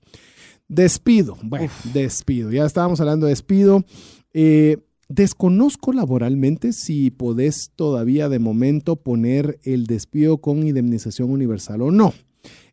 Despido. 0.69 1.39
Bueno, 1.43 1.71
despido. 1.95 2.51
Ya 2.53 2.67
estábamos 2.67 3.01
hablando 3.01 3.25
de 3.25 3.31
despido. 3.31 3.85
Eh, 4.35 4.77
Desconozco 5.09 5.93
laboralmente 5.93 6.73
si 6.73 7.11
podés 7.11 7.71
todavía 7.77 8.29
de 8.29 8.39
momento 8.39 8.97
poner 8.97 9.61
el 9.63 9.87
despido 9.87 10.39
con 10.39 10.67
indemnización 10.67 11.31
universal 11.31 11.83
o 11.83 11.91
no. 11.91 12.13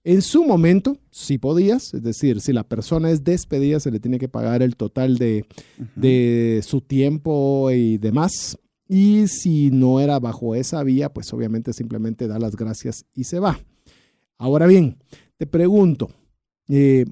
En 0.04 0.22
su 0.22 0.44
momento, 0.44 0.98
sí 1.12 1.38
podías, 1.38 1.94
es 1.94 2.04
decir, 2.04 2.42
si 2.42 2.52
la 2.52 2.64
persona 2.68 3.10
es 3.10 3.24
despedida, 3.24 3.80
se 3.80 3.92
le 3.92 4.00
tiene 4.00 4.20
que 4.20 4.28
pagar 4.28 4.62
el 4.62 4.76
total 4.76 5.18
de, 5.18 5.46
de 5.96 6.62
su 6.66 6.82
tiempo 6.82 7.72
y 7.72 7.98
demás. 7.98 8.58
Y 8.90 9.28
si 9.28 9.72
no 9.72 10.02
era 10.02 10.20
bajo 10.20 10.56
esa 10.56 10.84
vía, 10.84 11.14
pues 11.14 11.32
obviamente 11.34 11.72
simplemente 11.72 12.28
da 12.28 12.38
las 12.38 12.58
gracias 12.58 13.06
y 13.16 13.24
se 13.24 13.40
va. 13.40 13.60
Ahora 14.38 14.68
bien, 14.68 14.98
te 15.38 15.48
pregunto, 15.48 16.10
eh, 16.68 17.06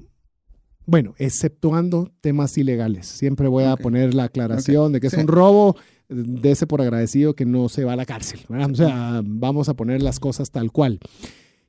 bueno, 0.86 1.14
exceptuando 1.18 2.10
temas 2.20 2.56
ilegales. 2.58 3.06
Siempre 3.06 3.48
voy 3.48 3.64
a 3.64 3.76
poner 3.76 4.14
la 4.14 4.24
aclaración 4.24 4.92
de 4.92 5.00
que 5.00 5.06
es 5.06 5.14
un 5.14 5.28
robo, 5.28 5.76
de 6.08 6.50
ese 6.50 6.66
por 6.66 6.80
agradecido 6.80 7.34
que 7.34 7.46
no 7.46 7.68
se 7.68 7.84
va 7.84 7.94
a 7.94 7.96
la 7.96 8.06
cárcel. 8.06 8.40
O 8.48 8.74
sea, 8.74 9.22
vamos 9.24 9.68
a 9.68 9.74
poner 9.74 10.02
las 10.02 10.20
cosas 10.20 10.50
tal 10.50 10.70
cual. 10.72 10.98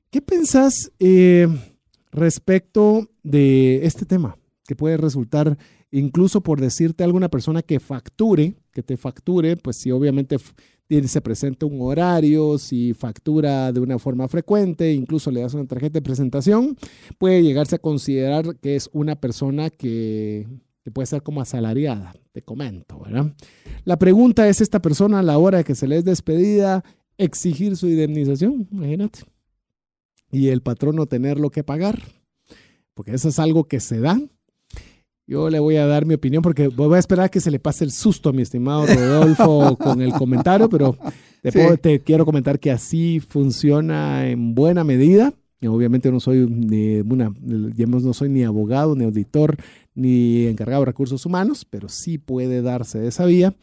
¿Qué 0.09 0.21
pensás 0.21 0.91
eh, 0.99 1.47
respecto 2.11 3.09
de 3.23 3.85
este 3.85 4.05
tema? 4.05 4.37
Que 4.67 4.75
puede 4.75 4.97
resultar, 4.97 5.57
incluso 5.91 6.41
por 6.41 6.59
decirte 6.59 7.03
a 7.03 7.05
alguna 7.05 7.29
persona 7.29 7.61
que 7.61 7.79
facture, 7.79 8.55
que 8.71 8.83
te 8.83 8.97
facture, 8.97 9.57
pues 9.57 9.77
si 9.77 9.91
obviamente 9.91 10.37
se 11.01 11.21
presenta 11.21 11.65
un 11.65 11.81
horario, 11.81 12.57
si 12.57 12.93
factura 12.93 13.71
de 13.71 13.79
una 13.79 13.99
forma 13.99 14.27
frecuente, 14.27 14.93
incluso 14.93 15.31
le 15.31 15.41
das 15.41 15.53
una 15.53 15.65
tarjeta 15.65 15.93
de 15.93 16.01
presentación, 16.01 16.77
puede 17.17 17.41
llegarse 17.41 17.75
a 17.75 17.79
considerar 17.79 18.57
que 18.59 18.75
es 18.75 18.89
una 18.93 19.15
persona 19.15 19.69
que, 19.69 20.47
puede 20.93 21.05
ser 21.05 21.23
como 21.23 21.41
asalariada, 21.41 22.13
te 22.31 22.41
comento, 22.41 22.99
¿verdad? 22.99 23.33
La 23.85 23.97
pregunta 23.97 24.47
es, 24.47 24.61
¿esta 24.61 24.81
persona 24.81 25.19
a 25.19 25.23
la 25.23 25.37
hora 25.37 25.59
de 25.59 25.63
que 25.63 25.75
se 25.75 25.87
le 25.87 25.97
es 25.97 26.05
despedida 26.05 26.83
exigir 27.17 27.75
su 27.75 27.87
indemnización? 27.87 28.67
Imagínate. 28.71 29.19
Y 30.31 30.49
el 30.49 30.61
patrón 30.61 30.95
no 30.95 31.05
tenerlo 31.05 31.49
que 31.49 31.63
pagar. 31.63 32.01
porque 32.93 33.13
eso 33.13 33.29
es 33.29 33.39
algo 33.39 33.63
que 33.63 33.79
se 33.79 33.99
da. 33.99 34.19
Yo 35.25 35.49
le 35.49 35.59
voy 35.59 35.77
a 35.77 35.85
dar 35.85 36.05
mi 36.05 36.15
opinión 36.15 36.41
porque 36.41 36.67
voy 36.67 36.95
a 36.95 36.99
esperar 36.99 37.29
que 37.29 37.39
se 37.39 37.49
le 37.49 37.59
pase 37.59 37.85
el 37.85 37.91
susto 37.91 38.29
a 38.29 38.33
mi 38.33 38.41
estimado 38.41 38.85
Rodolfo 38.85 39.77
con 39.81 40.01
el 40.01 40.11
comentario, 40.13 40.69
pero 40.69 40.97
te, 41.41 41.77
te 41.77 42.01
quiero 42.01 42.25
comentar 42.25 42.59
que 42.59 42.71
así 42.71 43.19
funciona 43.19 44.27
en 44.27 44.53
buena 44.53 44.83
medida. 44.83 45.33
Obviamente 45.67 46.11
no 46.11 46.19
soy 46.19 46.45
ni 46.47 46.99
una, 46.99 47.33
no 47.41 48.13
soy 48.13 48.29
ni 48.29 48.43
abogado, 48.43 48.95
ni 48.95 49.05
auditor, 49.05 49.57
ni 49.95 50.45
encargado 50.45 50.81
de 50.81 50.87
recursos 50.87 51.25
humanos, 51.25 51.65
pero 51.69 51.89
sí 51.89 52.17
puede 52.17 52.61
darse 52.61 53.07
esa 53.07 53.25
vía. 53.25 53.55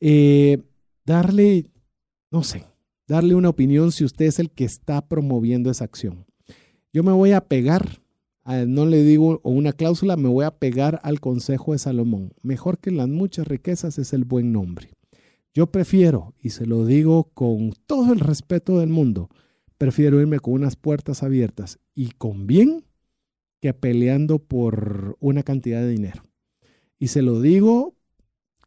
Eh, 0.00 0.62
darle, 1.04 1.66
no 2.30 2.42
sé, 2.42 2.64
darle 3.06 3.34
una 3.34 3.48
opinión 3.48 3.92
si 3.92 4.04
usted 4.04 4.26
es 4.26 4.38
el 4.38 4.50
que 4.50 4.64
está 4.64 5.06
promoviendo 5.06 5.70
esa 5.70 5.84
acción. 5.84 6.24
Yo 6.92 7.02
me 7.02 7.12
voy 7.12 7.32
a 7.32 7.42
pegar, 7.42 8.01
no 8.44 8.86
le 8.86 9.02
digo 9.02 9.40
una 9.44 9.72
cláusula, 9.72 10.16
me 10.16 10.28
voy 10.28 10.44
a 10.44 10.50
pegar 10.50 11.00
al 11.02 11.20
consejo 11.20 11.72
de 11.72 11.78
Salomón. 11.78 12.32
Mejor 12.42 12.78
que 12.78 12.90
las 12.90 13.08
muchas 13.08 13.46
riquezas 13.46 13.98
es 13.98 14.12
el 14.12 14.24
buen 14.24 14.52
nombre. 14.52 14.90
Yo 15.54 15.70
prefiero, 15.70 16.34
y 16.40 16.50
se 16.50 16.66
lo 16.66 16.84
digo 16.86 17.24
con 17.34 17.72
todo 17.86 18.12
el 18.12 18.20
respeto 18.20 18.78
del 18.78 18.88
mundo, 18.88 19.28
prefiero 19.78 20.20
irme 20.20 20.40
con 20.40 20.54
unas 20.54 20.76
puertas 20.76 21.22
abiertas 21.22 21.78
y 21.94 22.10
con 22.12 22.46
bien 22.46 22.84
que 23.60 23.74
peleando 23.74 24.38
por 24.38 25.16
una 25.20 25.42
cantidad 25.42 25.80
de 25.80 25.90
dinero. 25.90 26.22
Y 26.98 27.08
se 27.08 27.22
lo 27.22 27.40
digo 27.40 27.94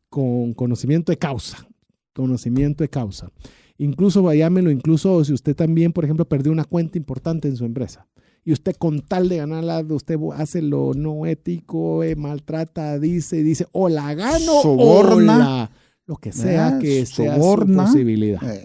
con 0.09 0.53
conocimiento 0.53 1.11
de 1.11 1.17
causa, 1.17 1.67
conocimiento 2.13 2.83
de 2.83 2.89
causa. 2.89 3.31
Incluso 3.77 4.21
vayámelo, 4.21 4.71
incluso 4.71 5.25
si 5.25 5.33
usted 5.33 5.55
también, 5.55 5.91
por 5.91 6.05
ejemplo, 6.05 6.25
perdió 6.25 6.51
una 6.51 6.63
cuenta 6.63 6.97
importante 6.97 7.49
en 7.49 7.57
su 7.57 7.65
empresa 7.65 8.07
y 8.45 8.53
usted 8.53 8.75
con 8.75 9.01
tal 9.01 9.27
de 9.27 9.37
ganarla, 9.37 9.83
usted 9.89 10.17
hace 10.35 10.61
lo 10.61 10.93
no 10.93 11.25
ético, 11.25 12.03
eh, 12.03 12.15
maltrata, 12.15 12.99
dice, 12.99 13.41
dice, 13.41 13.65
o 13.71 13.89
la 13.89 14.13
gano 14.13 14.61
Soborna, 14.61 15.65
o 15.65 15.69
lo 16.05 16.17
que 16.17 16.31
sea 16.31 16.77
que 16.79 17.07
sea 17.07 17.35
su 17.37 17.65
posibilidad. 17.75 18.41
Eh. 18.47 18.63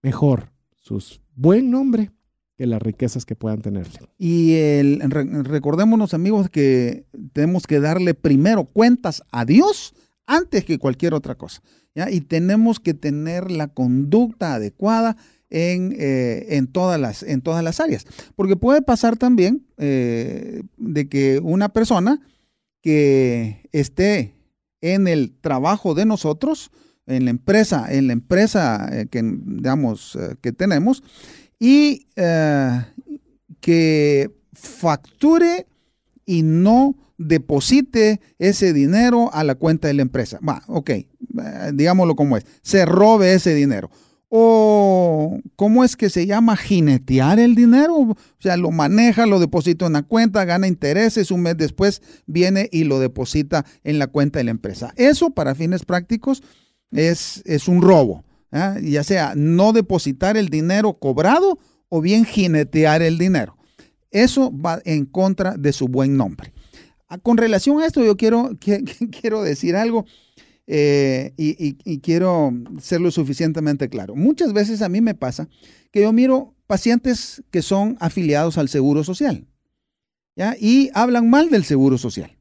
Mejor 0.00 0.52
sus 0.76 1.20
buen 1.34 1.72
nombre 1.72 2.12
que 2.56 2.66
las 2.66 2.80
riquezas 2.80 3.26
que 3.26 3.34
puedan 3.34 3.62
tenerle. 3.62 3.98
Y 4.16 4.54
el, 4.54 5.00
recordémonos, 5.10 6.14
amigos, 6.14 6.48
que 6.48 7.06
tenemos 7.32 7.66
que 7.66 7.80
darle 7.80 8.14
primero 8.14 8.64
cuentas 8.64 9.24
a 9.32 9.44
Dios 9.44 9.92
antes 10.26 10.64
que 10.64 10.78
cualquier 10.78 11.14
otra 11.14 11.34
cosa. 11.34 11.62
Y 12.10 12.20
tenemos 12.20 12.78
que 12.78 12.94
tener 12.94 13.50
la 13.50 13.68
conducta 13.68 14.54
adecuada 14.54 15.16
en, 15.50 15.94
eh, 15.98 16.46
en, 16.56 16.68
todas, 16.68 16.98
las, 16.98 17.22
en 17.22 17.42
todas 17.42 17.62
las 17.62 17.80
áreas. 17.80 18.06
Porque 18.36 18.56
puede 18.56 18.82
pasar 18.82 19.16
también 19.16 19.66
eh, 19.76 20.62
de 20.76 21.08
que 21.08 21.40
una 21.40 21.68
persona 21.68 22.20
que 22.82 23.68
esté 23.72 24.34
en 24.80 25.08
el 25.08 25.34
trabajo 25.40 25.94
de 25.94 26.06
nosotros, 26.06 26.70
en 27.06 27.24
la 27.24 27.30
empresa, 27.30 27.92
en 27.92 28.06
la 28.06 28.12
empresa 28.14 28.88
eh, 28.92 29.06
que, 29.10 29.22
digamos, 29.22 30.16
que 30.40 30.52
tenemos, 30.52 31.02
y 31.58 32.06
que 33.60 34.30
facture 34.54 35.66
y 36.24 36.42
no 36.42 36.96
deposite 37.18 38.20
ese 38.38 38.72
dinero 38.72 39.28
a 39.34 39.44
la 39.44 39.56
cuenta 39.56 39.88
de 39.88 39.94
la 39.94 40.02
empresa. 40.02 40.38
Va, 40.46 40.62
ok, 40.68 40.90
digámoslo 41.74 42.16
como 42.16 42.38
es, 42.38 42.46
se 42.62 42.86
robe 42.86 43.34
ese 43.34 43.54
dinero. 43.54 43.90
O, 44.32 45.40
¿cómo 45.56 45.82
es 45.82 45.96
que 45.96 46.08
se 46.08 46.24
llama? 46.24 46.56
Jinetear 46.56 47.40
el 47.40 47.56
dinero. 47.56 47.96
O 47.96 48.16
sea, 48.38 48.56
lo 48.56 48.70
maneja, 48.70 49.26
lo 49.26 49.40
deposita 49.40 49.86
en 49.86 49.92
una 49.92 50.04
cuenta, 50.04 50.44
gana 50.44 50.68
intereses, 50.68 51.32
un 51.32 51.42
mes 51.42 51.56
después 51.56 52.00
viene 52.26 52.68
y 52.70 52.84
lo 52.84 53.00
deposita 53.00 53.66
en 53.82 53.98
la 53.98 54.06
cuenta 54.06 54.38
de 54.38 54.44
la 54.44 54.52
empresa. 54.52 54.94
Eso, 54.96 55.30
para 55.30 55.56
fines 55.56 55.84
prácticos, 55.84 56.44
es, 56.92 57.42
es 57.44 57.66
un 57.66 57.82
robo. 57.82 58.24
Ya 58.82 59.04
sea 59.04 59.34
no 59.36 59.72
depositar 59.72 60.36
el 60.36 60.48
dinero 60.48 60.94
cobrado 60.94 61.58
o 61.88 62.00
bien 62.00 62.24
jinetear 62.24 63.02
el 63.02 63.18
dinero. 63.18 63.56
Eso 64.12 64.52
va 64.52 64.80
en 64.84 65.06
contra 65.06 65.56
de 65.56 65.72
su 65.72 65.88
buen 65.88 66.16
nombre. 66.16 66.52
Ah, 67.08 67.18
con 67.18 67.36
relación 67.36 67.80
a 67.80 67.86
esto, 67.86 68.04
yo 68.04 68.16
quiero, 68.16 68.52
quiero 69.20 69.42
decir 69.42 69.74
algo 69.74 70.06
eh, 70.66 71.32
y, 71.36 71.98
quiero 71.98 72.52
ser 72.80 73.00
lo 73.00 73.10
suficientemente 73.10 73.88
claro. 73.88 74.14
Muchas 74.14 74.52
veces 74.52 74.82
a 74.82 74.88
mí 74.88 75.00
me 75.00 75.14
pasa 75.14 75.48
que 75.90 76.02
yo 76.02 76.12
miro 76.12 76.54
pacientes 76.66 77.42
que 77.50 77.62
son 77.62 77.96
afiliados 78.00 78.58
al 78.58 78.68
Seguro 78.68 79.04
Social 79.04 79.46
y 80.58 80.90
hablan 80.94 81.28
mal 81.28 81.50
del 81.50 81.64
Seguro 81.64 81.98
Social. 81.98 82.36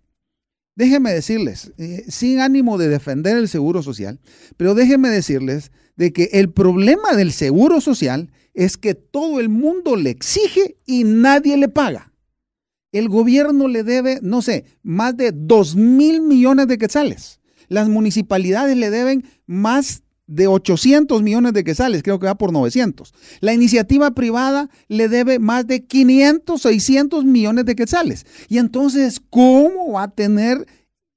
Déjenme 0.75 1.11
decirles, 1.11 1.73
eh, 1.77 2.05
sin 2.07 2.39
ánimo 2.39 2.77
de 2.77 2.87
defender 2.87 3.35
el 3.35 3.49
Seguro 3.49 3.83
Social, 3.83 4.19
pero 4.55 4.75
déjenme 4.75 5.09
decirles 5.09 5.71
de 5.97 6.13
que 6.13 6.29
el 6.33 6.51
problema 6.51 7.15
del 7.15 7.33
Seguro 7.33 7.81
Social 7.81 8.31
es 8.53 8.77
que 8.77 8.93
todo 8.95 9.39
el 9.39 9.49
mundo 9.49 9.97
le 9.97 10.11
exige 10.11 10.77
y 10.85 11.03
nadie 11.03 11.57
le 11.57 11.67
paga 11.67 12.09
el 12.91 13.09
gobierno 13.09 13.67
le 13.67 13.83
debe, 13.83 14.19
no 14.21 14.41
sé, 14.41 14.65
más 14.81 15.15
de 15.15 15.31
2 15.31 15.75
mil 15.75 16.21
millones 16.21 16.67
de 16.67 16.77
quetzales. 16.77 17.38
Las 17.69 17.87
municipalidades 17.87 18.75
le 18.75 18.89
deben 18.89 19.23
más 19.45 20.03
de 20.29 20.45
800 20.45 21.23
millones 21.23 21.53
de 21.53 21.63
quetzales, 21.63 22.03
creo 22.03 22.19
que 22.19 22.27
va 22.27 22.35
por 22.35 22.53
900. 22.53 23.13
La 23.39 23.53
iniciativa 23.53 24.11
privada 24.11 24.69
le 24.87 25.09
debe 25.09 25.39
más 25.39 25.65
de 25.65 25.85
500, 25.85 26.61
600 26.61 27.25
millones 27.25 27.65
de 27.65 27.75
quetzales. 27.75 28.27
Y 28.47 28.59
entonces, 28.59 29.19
¿cómo 29.31 29.93
va 29.93 30.03
a 30.03 30.11
tener 30.11 30.67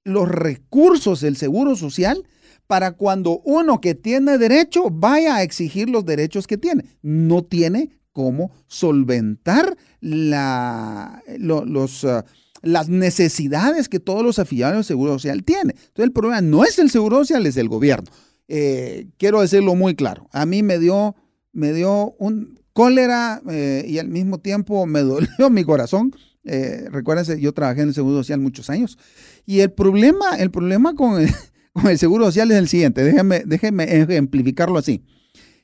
los 0.05 0.29
recursos 0.29 1.21
del 1.21 1.37
Seguro 1.37 1.77
Social 1.77 2.27
para 2.67 2.93
cuando 2.93 3.43
uno 3.45 3.83
que 3.83 3.95
tiene 3.95 4.39
derecho 4.39 4.89
vaya 4.91 5.37
a 5.37 5.43
exigir 5.43 5.91
los 5.91 6.07
derechos 6.07 6.47
que 6.47 6.57
tiene? 6.57 6.87
No 7.03 7.45
tiene 7.45 7.91
cómo 8.13 8.51
solventar 8.67 9.77
la, 10.01 11.23
los, 11.39 12.05
ah, 12.05 12.25
las 12.63 12.89
necesidades 12.89 13.89
que 13.89 14.01
todos 14.01 14.23
los 14.23 14.39
afiliados 14.39 14.77
del 14.77 14.85
Seguro 14.85 15.13
Social 15.15 15.45
tienen. 15.45 15.71
Entonces 15.77 16.05
el 16.05 16.13
problema 16.13 16.41
no 16.41 16.65
es 16.65 16.79
el 16.79 16.91
Seguro 16.91 17.19
Social, 17.19 17.47
es 17.47 17.57
el 17.57 17.69
gobierno. 17.69 18.11
Eh, 18.49 19.09
quiero 19.19 19.41
decirlo 19.41 19.75
muy 19.75 19.95
claro. 19.95 20.29
A 20.33 20.47
mí 20.47 20.63
me 20.63 20.79
dio, 20.79 21.17
me 21.53 21.73
dio 21.73 22.15
un 22.19 22.61
cólera 22.73 23.43
eh, 23.51 23.85
y 23.87 23.99
al 23.99 24.09
mismo 24.09 24.39
tiempo 24.39 24.87
me 24.87 25.01
dolió 25.01 25.29
mi 25.51 25.65
corazón. 25.65 26.15
Eh, 26.45 26.89
recuérdense, 26.91 27.41
yo 27.41 27.53
trabajé 27.53 27.83
en 27.83 27.89
el 27.89 27.95
Seguro 27.95 28.19
Social 28.19 28.41
muchos 28.41 28.71
años. 28.71 28.99
Y 29.45 29.61
el 29.61 29.73
problema, 29.73 30.37
el 30.39 30.51
problema 30.51 30.95
con 30.95 31.21
el, 31.21 31.31
con 31.73 31.89
el 31.89 31.99
Seguro 31.99 32.27
Social 32.27 32.51
es 32.53 32.59
el 32.59 32.69
siguiente. 32.69 33.03
Déjenme, 33.03 33.43
déjenme 33.45 33.85
ejemplificarlo 33.85 34.79
así. 34.79 35.03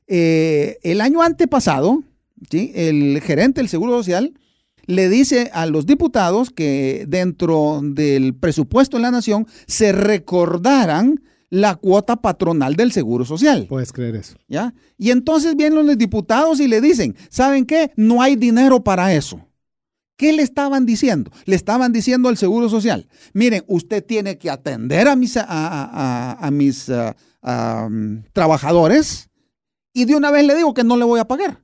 el 0.07 1.01
año 1.01 1.22
antepasado, 1.22 2.03
el 2.51 3.20
gerente 3.20 3.61
del 3.61 3.68
Seguro 3.68 3.99
Social 3.99 4.34
le 4.89 5.11
dice 5.11 5.51
a 5.53 5.66
los 5.66 5.86
diputados 5.86 6.51
que 6.51 7.05
dentro 7.07 7.80
del 7.82 8.34
presupuesto 8.34 8.97
de 8.97 9.03
la 9.03 9.11
nación 9.11 9.47
se 9.66 9.93
recordaran 9.93 11.22
la 11.51 11.76
cuota 11.76 12.16
patronal 12.16 12.74
del 12.74 12.91
Seguro 12.91 13.26
Social. 13.26 13.66
Puedes 13.68 13.93
creer 13.93 14.16
eso. 14.16 14.39
¿Ya? 14.49 14.74
Y 14.97 15.11
entonces 15.11 15.57
vienen 15.57 15.86
los 15.86 15.99
diputados 15.99 16.59
y 16.59 16.68
le 16.68 16.80
dicen, 16.80 17.14
¿saben 17.28 17.66
qué? 17.66 17.93
No 17.97 18.22
hay 18.22 18.34
dinero 18.34 18.82
para 18.82 19.14
eso. 19.14 19.47
¿Qué 20.16 20.32
le 20.32 20.43
estaban 20.43 20.86
diciendo? 20.86 21.30
Le 21.45 21.55
estaban 21.55 21.93
diciendo 21.93 22.30
al 22.30 22.39
Seguro 22.39 22.70
Social, 22.70 23.09
miren, 23.34 23.64
usted 23.68 24.05
tiene 24.05 24.39
que 24.39 24.51
atender 24.51 25.07
a 25.07 25.16
mis, 25.16 25.34
a, 25.36 26.49
mis 26.51 26.91
mm, 27.43 28.16
trabajadores 28.32 29.28
y 29.93 30.07
de 30.07 30.16
una 30.16 30.30
vez 30.30 30.47
le 30.47 30.57
digo 30.57 30.72
que 30.72 30.82
no 30.82 30.97
le 30.97 31.05
voy 31.05 31.20
a 31.20 31.28
pagar. 31.28 31.61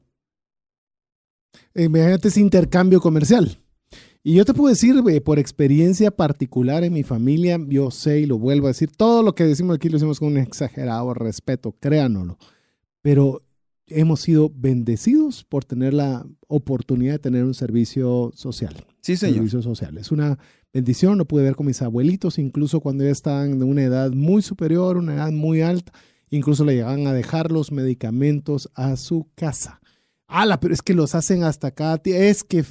Imagínate 1.75 2.29
ese 2.29 2.41
intercambio 2.41 3.01
comercial. 3.01 3.59
Y 4.23 4.35
yo 4.35 4.45
te 4.45 4.55
puedo 4.55 4.71
decir, 4.71 4.95
por 5.23 5.39
experiencia 5.39 6.11
particular 6.11 6.83
en 6.83 6.95
mi 6.95 7.03
familia, 7.03 7.61
yo 7.69 7.91
sé 7.91 8.21
y 8.21 8.27
lo 8.27 8.39
vuelvo 8.39 8.67
a 8.67 8.71
decir, 8.71 8.91
todo 8.91 9.23
lo 9.23 9.35
que 9.35 9.45
decimos 9.45 9.77
aquí 9.77 9.91
lo 9.91 9.95
decimos 9.95 10.19
con 10.19 10.29
un 10.29 10.39
exagerado 10.39 11.13
respeto, 11.13 11.77
créanoslo. 11.79 12.39
Pero 13.03 13.43
hemos 13.87 14.23
sido 14.23 14.51
bendecidos 14.55 15.45
por 15.45 15.67
tener 15.67 15.93
la 15.93 16.27
oportunidad 16.49 17.13
de 17.13 17.19
tener 17.19 17.45
un 17.45 17.53
servicio 17.53 18.31
social. 18.35 18.87
Sí, 19.03 19.17
señor. 19.17 19.35
Servicio 19.35 19.61
social. 19.61 19.99
Es 19.99 20.11
una 20.11 20.39
bendición, 20.73 21.19
lo 21.19 21.27
pude 21.27 21.43
ver 21.43 21.55
con 21.55 21.67
mis 21.67 21.83
abuelitos, 21.83 22.39
incluso 22.39 22.81
cuando 22.81 23.05
ya 23.05 23.11
estaban 23.11 23.59
de 23.59 23.65
una 23.67 23.83
edad 23.83 24.11
muy 24.13 24.41
superior, 24.41 24.97
una 24.97 25.17
edad 25.17 25.33
muy 25.33 25.61
alta, 25.61 25.93
incluso 26.31 26.65
le 26.65 26.77
llegaban 26.77 27.07
a 27.07 27.13
dejar 27.13 27.53
los 27.53 27.73
medicamentos 27.73 28.71
a 28.75 28.97
su 28.97 29.29
casa. 29.35 29.83
Ala, 30.27 30.59
pero 30.59 30.75
es 30.75 30.83
que 30.83 30.95
los 30.95 31.15
hacen 31.15 31.43
hasta 31.45 31.69
acá. 31.69 32.01
Es 32.05 32.45
que 32.45 32.65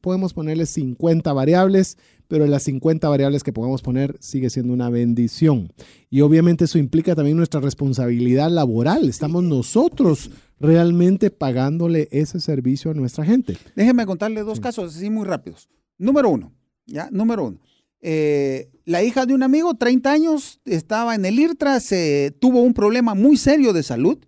podemos 0.00 0.34
ponerle 0.34 0.66
50 0.66 1.32
variables, 1.32 1.96
pero 2.28 2.46
las 2.46 2.62
50 2.64 3.08
variables 3.08 3.42
que 3.42 3.52
podemos 3.52 3.82
poner 3.82 4.16
sigue 4.20 4.50
siendo 4.50 4.72
una 4.72 4.90
bendición. 4.90 5.72
Y 6.10 6.20
obviamente 6.20 6.64
eso 6.64 6.78
implica 6.78 7.14
también 7.14 7.36
nuestra 7.36 7.60
responsabilidad 7.60 8.50
laboral. 8.50 9.08
Estamos 9.08 9.42
nosotros 9.42 10.30
realmente 10.60 11.30
pagándole 11.30 12.08
ese 12.12 12.38
servicio 12.38 12.90
a 12.90 12.94
nuestra 12.94 13.24
gente. 13.24 13.56
Déjenme 13.74 14.06
contarle 14.06 14.42
dos 14.42 14.60
casos 14.60 14.94
así 14.94 15.10
muy 15.10 15.24
rápidos. 15.24 15.68
Número 15.98 16.28
uno, 16.28 16.52
¿ya? 16.86 17.08
Número 17.10 17.46
uno. 17.46 17.60
Eh, 18.02 18.70
la 18.84 19.02
hija 19.02 19.26
de 19.26 19.34
un 19.34 19.42
amigo, 19.42 19.74
30 19.74 20.12
años, 20.12 20.60
estaba 20.64 21.14
en 21.14 21.24
el 21.24 21.38
IRTRA, 21.38 21.80
se 21.80 22.34
tuvo 22.40 22.62
un 22.62 22.74
problema 22.74 23.14
muy 23.14 23.36
serio 23.36 23.72
de 23.72 23.82
salud. 23.82 24.18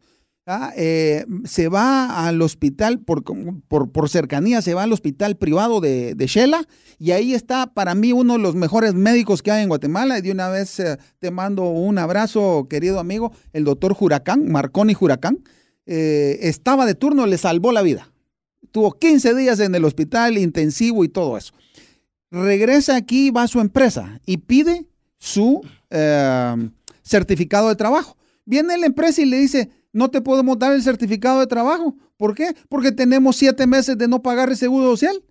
Eh, 0.76 1.24
se 1.44 1.68
va 1.68 2.26
al 2.26 2.42
hospital, 2.42 2.98
por, 3.00 3.22
por, 3.22 4.08
cercanía, 4.08 4.60
se 4.60 4.74
va 4.74 4.82
al 4.82 4.92
hospital 4.92 5.36
privado 5.36 5.80
de, 5.80 6.16
de, 6.16 6.26
Shela 6.26 6.66
y 6.98 7.12
ahí 7.12 7.32
está 7.32 7.72
para 7.72 7.94
mí 7.94 8.12
uno 8.12 8.32
de 8.32 8.40
los 8.40 8.56
mejores 8.56 8.94
médicos 8.94 9.40
que 9.40 9.52
hay 9.52 9.62
en 9.62 9.68
Guatemala. 9.68 10.18
Y 10.18 10.22
de 10.22 10.32
una 10.32 10.48
vez 10.48 10.80
eh, 10.80 10.98
te 11.20 11.30
mando 11.30 11.64
un 11.64 11.98
abrazo, 11.98 12.66
querido 12.68 12.98
amigo, 12.98 13.32
el 13.52 13.64
doctor 13.64 13.94
Juracán, 13.94 14.50
Marconi 14.50 14.94
Juracán. 14.94 15.44
estaba 15.86 16.86
de 16.86 16.94
turno, 16.94 17.26
le 17.26 17.38
salvó 17.38 17.70
la 17.70 17.82
vida. 17.82 18.10
Tuvo 18.72 18.92
15 18.92 19.34
días 19.34 19.60
en 19.60 19.74
el 19.74 19.84
hospital 19.84 20.38
intensivo 20.38 21.04
y 21.04 21.08
todo 21.08 21.36
eso 21.36 21.52
regresa 22.32 22.96
aquí, 22.96 23.30
va 23.30 23.42
a 23.42 23.48
su 23.48 23.60
empresa 23.60 24.20
y 24.26 24.38
pide 24.38 24.86
su 25.18 25.60
eh, 25.90 26.70
certificado 27.02 27.68
de 27.68 27.76
trabajo. 27.76 28.16
Viene 28.44 28.76
la 28.78 28.86
empresa 28.86 29.20
y 29.22 29.26
le 29.26 29.36
dice, 29.36 29.70
no 29.92 30.10
te 30.10 30.20
podemos 30.20 30.58
dar 30.58 30.72
el 30.72 30.82
certificado 30.82 31.40
de 31.40 31.46
trabajo. 31.46 31.96
¿Por 32.16 32.34
qué? 32.34 32.54
Porque 32.68 32.92
tenemos 32.92 33.36
siete 33.36 33.66
meses 33.66 33.98
de 33.98 34.08
no 34.08 34.22
pagar 34.22 34.48
el 34.48 34.56
seguro 34.56 34.90
social. 34.90 35.22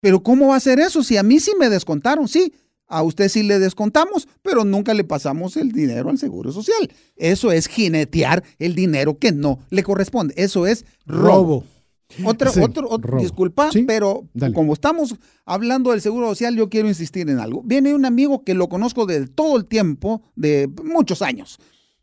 Pero 0.00 0.22
¿cómo 0.22 0.48
va 0.48 0.56
a 0.56 0.60
ser 0.60 0.78
eso? 0.78 1.02
Si 1.02 1.16
a 1.16 1.22
mí 1.22 1.40
sí 1.40 1.52
me 1.58 1.68
descontaron, 1.70 2.28
sí, 2.28 2.52
a 2.86 3.02
usted 3.02 3.28
sí 3.28 3.42
le 3.42 3.58
descontamos, 3.58 4.28
pero 4.42 4.64
nunca 4.64 4.94
le 4.94 5.04
pasamos 5.04 5.56
el 5.56 5.72
dinero 5.72 6.10
al 6.10 6.18
seguro 6.18 6.52
social. 6.52 6.90
Eso 7.16 7.52
es 7.52 7.66
jinetear 7.66 8.42
el 8.58 8.74
dinero 8.74 9.18
que 9.18 9.32
no 9.32 9.58
le 9.70 9.82
corresponde. 9.82 10.34
Eso 10.36 10.66
es 10.66 10.84
robo. 11.04 11.64
Otro, 12.24 12.50
otro, 12.58 13.18
disculpa, 13.18 13.68
pero 13.86 14.26
como 14.54 14.72
estamos 14.72 15.14
hablando 15.44 15.90
del 15.90 16.00
seguro 16.00 16.28
social, 16.30 16.56
yo 16.56 16.70
quiero 16.70 16.88
insistir 16.88 17.28
en 17.28 17.38
algo. 17.38 17.62
Viene 17.62 17.94
un 17.94 18.06
amigo 18.06 18.44
que 18.44 18.54
lo 18.54 18.70
conozco 18.70 19.04
de 19.04 19.26
todo 19.26 19.58
el 19.58 19.66
tiempo, 19.66 20.22
de 20.34 20.70
muchos 20.84 21.20
años, 21.20 21.58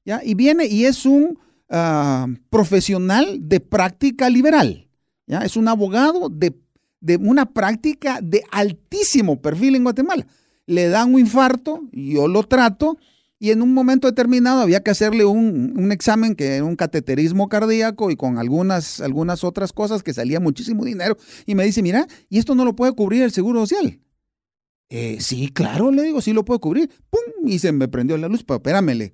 ¿ya? 0.06 0.22
Y 0.24 0.36
viene 0.36 0.68
y 0.68 0.86
es 0.86 1.08
un 1.08 1.40
ah, 1.70 2.28
profesional 2.50 3.38
de 3.42 3.60
práctica 3.60 4.30
liberal, 4.30 4.90
¿ya? 5.28 5.40
Es 5.40 5.58
un 5.58 5.68
abogado 5.68 6.30
de, 6.30 6.56
de 7.02 7.18
una 7.18 7.54
práctica 7.54 8.20
de 8.22 8.44
altísimo 8.52 9.42
perfil 9.42 9.76
en 9.76 9.84
Guatemala. 9.84 10.26
Le 10.68 10.90
dan 10.90 11.14
un 11.14 11.20
infarto, 11.20 11.82
yo 11.92 12.28
lo 12.28 12.44
trato, 12.44 12.98
y 13.38 13.52
en 13.52 13.62
un 13.62 13.74
momento 13.74 14.08
determinado 14.08 14.62
había 14.62 14.82
que 14.82 14.92
hacerle 14.92 15.26
un, 15.26 15.92
examen 15.92 16.36
que 16.36 16.56
era 16.56 16.66
un 16.66 16.76
cateterismo 16.76 17.50
cardíaco 17.50 18.10
y 18.10 18.16
con 18.16 18.38
algunas, 18.38 19.02
algunas 19.02 19.44
otras 19.44 19.74
cosas 19.74 20.04
que 20.04 20.14
salía 20.14 20.40
muchísimo 20.40 20.86
dinero. 20.86 21.18
Y 21.46 21.54
me 21.54 21.66
dice, 21.66 21.82
mira, 21.82 22.08
y 22.30 22.40
esto 22.40 22.56
no 22.56 22.66
lo 22.66 22.76
puede 22.76 22.94
cubrir 22.94 23.24
el 23.24 23.32
Seguro 23.32 23.60
Social. 23.60 24.00
Eh, 24.90 25.18
sí, 25.20 25.50
claro, 25.50 25.92
le 25.92 26.04
digo, 26.04 26.22
sí 26.22 26.32
lo 26.32 26.46
puedo 26.46 26.62
cubrir. 26.62 26.90
¡Pum! 27.10 27.48
Y 27.48 27.60
se 27.60 27.72
me 27.72 27.88
prendió 27.88 28.18
la 28.18 28.30
luz, 28.30 28.44
pero 28.44 28.58
espéramele. 28.58 29.14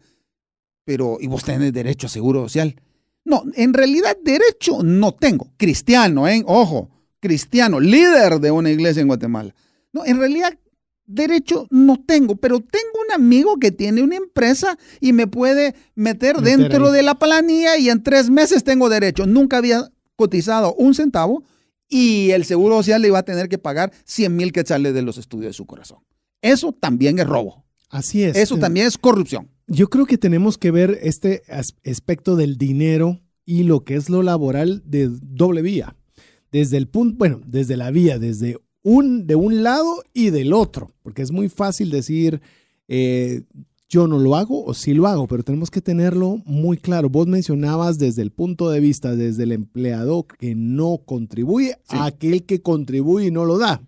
Pero, 0.84 1.18
¿y 1.20 1.28
vos 1.28 1.44
tenés 1.44 1.74
derecho 1.74 2.08
a 2.08 2.10
Seguro 2.10 2.44
Social? 2.44 2.76
No, 3.24 3.44
en 3.56 3.74
realidad 3.74 4.18
derecho 4.24 4.82
no 4.84 5.14
tengo. 5.14 5.52
Cristiano, 5.58 6.28
¿eh? 6.28 6.44
Ojo, 6.48 6.90
cristiano, 7.20 7.80
líder 7.80 8.40
de 8.40 8.52
una 8.52 8.72
iglesia 8.72 9.02
en 9.02 9.08
Guatemala. 9.08 9.54
No, 9.94 10.06
en 10.06 10.18
realidad 10.18 10.58
derecho 11.06 11.68
no 11.70 12.04
tengo, 12.04 12.36
pero 12.36 12.60
tengo 12.60 12.92
un 13.06 13.14
amigo 13.14 13.58
que 13.58 13.72
tiene 13.72 14.02
una 14.02 14.16
empresa 14.16 14.78
y 15.00 15.14
me 15.14 15.28
puede 15.28 15.76
meter, 15.96 16.38
dentro 16.38 16.92
de 16.92 17.04
la 17.04 17.16
planilla 17.16 17.78
y 17.78 17.90
en 17.90 18.02
tres 18.02 18.30
meses 18.30 18.64
tengo 18.64 18.90
derecho. 18.90 19.26
Nunca 19.26 19.58
había 19.58 19.92
cotizado 20.16 20.74
un 20.76 20.96
centavo 20.96 21.44
y 21.88 22.32
el 22.32 22.46
seguro 22.46 22.78
social 22.78 23.02
le 23.02 23.10
iba 23.10 23.20
a 23.20 23.24
tener 23.24 23.50
que 23.50 23.58
pagar 23.58 23.92
100 24.06 24.36
mil 24.36 24.52
quetzales 24.52 24.94
de 24.94 25.02
los 25.02 25.18
estudios 25.18 25.50
de 25.50 25.54
su 25.54 25.66
corazón. 25.66 26.00
Eso 26.42 26.72
también 26.72 27.20
es 27.20 27.28
robo. 27.28 27.66
Así 27.90 28.24
es. 28.24 28.38
Eso 28.38 28.58
también 28.58 28.88
es 28.88 28.98
corrupción. 28.98 29.50
Yo 29.74 29.90
creo 29.90 30.06
que 30.06 30.18
tenemos 30.18 30.58
que 30.58 30.70
ver 30.70 31.00
este 31.02 31.44
aspecto 31.86 32.36
del 32.36 32.58
dinero 32.58 33.22
y 33.46 33.64
lo 33.64 33.86
que 33.86 33.96
es 33.96 34.10
lo 34.10 34.22
laboral 34.22 34.84
de 34.86 35.10
doble 35.10 35.62
vía. 35.62 35.96
Desde 36.52 36.76
el 36.76 36.90
punto, 36.90 37.16
bueno, 37.18 37.40
desde 37.46 37.78
la 37.78 37.90
vía, 37.90 38.20
desde 38.20 38.58
un, 38.84 39.28
de 39.28 39.36
un 39.36 39.64
lado 39.64 40.04
y 40.14 40.30
del 40.30 40.52
otro, 40.52 40.92
porque 41.04 41.22
es 41.22 41.32
muy 41.32 41.48
fácil 41.48 41.90
decir, 41.90 42.42
eh, 42.90 43.44
yo 43.88 44.08
no 44.08 44.20
lo 44.20 44.36
hago 44.36 44.66
o 44.66 44.74
sí 44.74 44.94
lo 44.94 45.08
hago, 45.08 45.26
pero 45.26 45.42
tenemos 45.42 45.72
que 45.72 45.80
tenerlo 45.80 46.42
muy 46.44 46.76
claro. 46.76 47.10
Vos 47.10 47.28
mencionabas 47.28 47.98
desde 47.98 48.24
el 48.24 48.32
punto 48.32 48.70
de 48.70 48.82
vista, 48.82 49.16
desde 49.16 49.44
el 49.44 49.54
empleado 49.54 50.28
que 50.28 50.54
no 50.54 50.98
contribuye 51.06 51.78
a 51.88 52.08
aquel 52.08 52.44
que 52.44 52.62
contribuye 52.62 53.28
y 53.28 53.32
no 53.32 53.46
lo 53.46 53.58
da. 53.58 53.82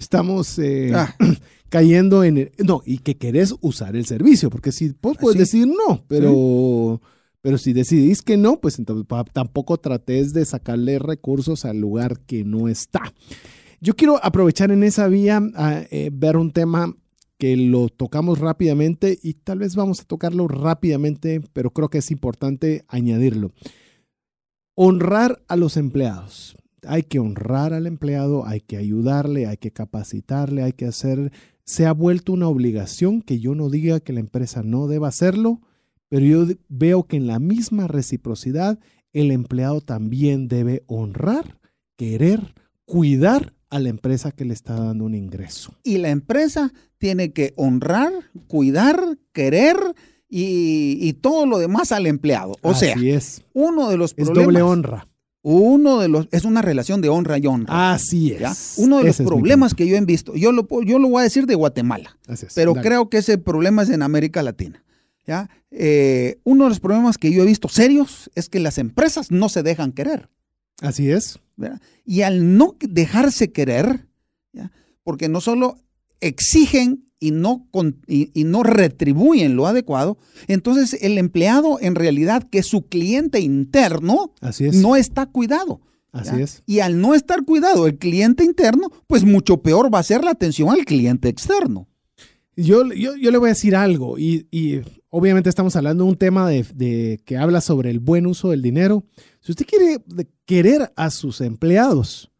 Estamos 0.00 0.58
eh, 0.58 0.92
ah. 0.94 1.14
cayendo 1.68 2.24
en... 2.24 2.50
no, 2.58 2.82
y 2.84 2.98
que 2.98 3.16
querés 3.16 3.54
usar 3.60 3.94
el 3.94 4.06
servicio, 4.06 4.50
porque 4.50 4.72
si 4.72 4.92
vos 5.00 5.16
puedes 5.20 5.38
decir 5.38 5.68
no, 5.68 6.04
pero... 6.08 7.00
Pero 7.42 7.56
si 7.56 7.72
decidís 7.72 8.20
que 8.20 8.36
no, 8.36 8.60
pues 8.60 8.78
entonces 8.78 9.06
tampoco 9.32 9.78
trates 9.78 10.34
de 10.34 10.44
sacarle 10.44 10.98
recursos 10.98 11.64
al 11.64 11.80
lugar 11.80 12.20
que 12.26 12.44
no 12.44 12.68
está. 12.68 13.14
Yo 13.80 13.96
quiero 13.96 14.22
aprovechar 14.22 14.70
en 14.70 14.82
esa 14.82 15.08
vía 15.08 15.40
a 15.54 15.86
eh, 15.90 16.10
ver 16.12 16.36
un 16.36 16.50
tema 16.50 16.94
que 17.38 17.56
lo 17.56 17.88
tocamos 17.88 18.38
rápidamente 18.40 19.18
y 19.22 19.34
tal 19.34 19.60
vez 19.60 19.74
vamos 19.74 20.00
a 20.00 20.04
tocarlo 20.04 20.48
rápidamente, 20.48 21.40
pero 21.54 21.70
creo 21.70 21.88
que 21.88 21.98
es 21.98 22.10
importante 22.10 22.84
añadirlo. 22.88 23.52
Honrar 24.74 25.42
a 25.48 25.56
los 25.56 25.78
empleados. 25.78 26.58
Hay 26.86 27.02
que 27.02 27.18
honrar 27.18 27.72
al 27.72 27.86
empleado, 27.86 28.46
hay 28.46 28.60
que 28.60 28.76
ayudarle, 28.76 29.46
hay 29.46 29.56
que 29.56 29.70
capacitarle, 29.70 30.62
hay 30.62 30.72
que 30.72 30.86
hacer... 30.86 31.32
Se 31.64 31.86
ha 31.86 31.92
vuelto 31.92 32.32
una 32.32 32.48
obligación 32.48 33.22
que 33.22 33.38
yo 33.38 33.54
no 33.54 33.70
diga 33.70 34.00
que 34.00 34.12
la 34.12 34.20
empresa 34.20 34.62
no 34.62 34.88
deba 34.88 35.08
hacerlo, 35.08 35.60
pero 36.08 36.26
yo 36.26 36.46
veo 36.68 37.04
que 37.04 37.16
en 37.16 37.26
la 37.28 37.38
misma 37.38 37.86
reciprocidad 37.86 38.80
el 39.12 39.30
empleado 39.30 39.80
también 39.80 40.48
debe 40.48 40.82
honrar, 40.86 41.60
querer, 41.96 42.54
cuidar 42.84 43.54
a 43.70 43.78
la 43.78 43.88
empresa 43.88 44.32
que 44.32 44.44
le 44.44 44.52
está 44.52 44.74
dando 44.74 45.04
un 45.04 45.14
ingreso. 45.14 45.74
Y 45.84 45.98
la 45.98 46.10
empresa 46.10 46.72
tiene 46.98 47.32
que 47.32 47.52
honrar, 47.56 48.12
cuidar, 48.48 49.18
querer 49.32 49.76
y, 50.28 51.12
todo 51.14 51.46
lo 51.46 51.58
demás 51.58 51.92
al 51.92 52.06
empleado. 52.06 52.56
O 52.62 52.74
sea, 52.74 52.94
es. 52.94 53.42
uno 53.52 53.88
de 53.88 53.96
los 53.96 54.14
problemas. 54.14 54.38
Es 54.38 54.44
doble 54.44 54.62
honra. 54.62 55.08
Uno 55.42 55.98
de 55.98 56.08
los, 56.08 56.28
es 56.32 56.44
una 56.44 56.60
relación 56.60 57.00
de 57.00 57.08
honra 57.08 57.38
y 57.38 57.46
honra. 57.46 57.92
Así 57.92 58.32
es. 58.32 58.74
Uno 58.76 58.98
de 58.98 59.04
los 59.04 59.16
problemas 59.18 59.74
que 59.74 59.86
yo 59.86 59.96
he 59.96 60.00
visto, 60.02 60.34
yo 60.34 60.52
lo, 60.52 60.66
yo 60.82 60.98
lo 60.98 61.08
voy 61.08 61.20
a 61.20 61.24
decir 61.24 61.46
de 61.46 61.54
Guatemala, 61.54 62.18
pero 62.54 62.74
creo 62.74 63.08
que 63.08 63.18
ese 63.18 63.38
problema 63.38 63.82
es 63.82 63.90
en 63.90 64.02
América 64.02 64.42
Latina. 64.42 64.84
¿ya? 65.26 65.48
Eh, 65.70 66.40
uno 66.44 66.64
de 66.64 66.70
los 66.70 66.80
problemas 66.80 67.16
que 67.16 67.32
yo 67.32 67.42
he 67.42 67.46
visto 67.46 67.68
serios 67.68 68.30
es 68.34 68.48
que 68.48 68.60
las 68.60 68.78
empresas 68.78 69.30
no 69.30 69.48
se 69.48 69.62
dejan 69.62 69.92
querer. 69.92 70.28
Así 70.82 71.10
es. 71.10 71.38
Y 72.04 72.22
al 72.22 72.56
no 72.56 72.76
dejarse 72.80 73.52
querer, 73.52 74.06
porque 75.02 75.28
no 75.28 75.40
solo 75.40 75.78
exigen 76.20 77.09
y 77.20 77.30
no, 77.32 77.68
y, 78.06 78.30
no 78.44 78.62
retribuyen 78.62 79.54
lo 79.54 79.66
adecuado, 79.66 80.18
entonces 80.48 81.00
el 81.02 81.18
empleado 81.18 81.78
en 81.80 81.94
realidad, 81.94 82.42
que 82.42 82.58
es 82.58 82.66
su 82.66 82.86
cliente 82.86 83.40
interno, 83.40 84.32
no 84.72 84.96
está 84.96 85.26
cuidado. 85.26 85.82
Así 86.12 86.40
es. 86.40 86.62
Y 86.66 86.80
al 86.80 87.00
no 87.00 87.14
estar 87.14 87.44
cuidado 87.44 87.86
el 87.86 87.98
cliente 87.98 88.42
interno, 88.42 88.90
pues 89.06 89.24
mucho 89.24 89.58
peor 89.58 89.94
va 89.94 90.00
a 90.00 90.02
ser 90.02 90.24
la 90.24 90.32
atención 90.32 90.70
al 90.70 90.84
cliente 90.84 91.28
externo. 91.28 91.86
Yo, 92.56 92.92
yo, 92.92 93.30
le 93.30 93.38
voy 93.38 93.48
a 93.48 93.52
decir 93.52 93.76
algo, 93.76 94.18
y, 94.18 94.82
obviamente 95.08 95.48
estamos 95.48 95.76
hablando 95.76 96.04
de 96.04 96.10
un 96.10 96.16
tema 96.16 96.48
de, 96.48 97.20
que 97.24 97.36
habla 97.36 97.60
sobre 97.60 97.90
el 97.90 98.00
buen 98.00 98.26
uso 98.26 98.50
del 98.50 98.62
dinero. 98.62 99.04
Si 99.40 99.52
usted 99.52 99.66
quiere 99.66 99.98
querer 100.44 100.92
a 100.96 101.10
sus 101.10 101.40
empleados, 101.40 102.30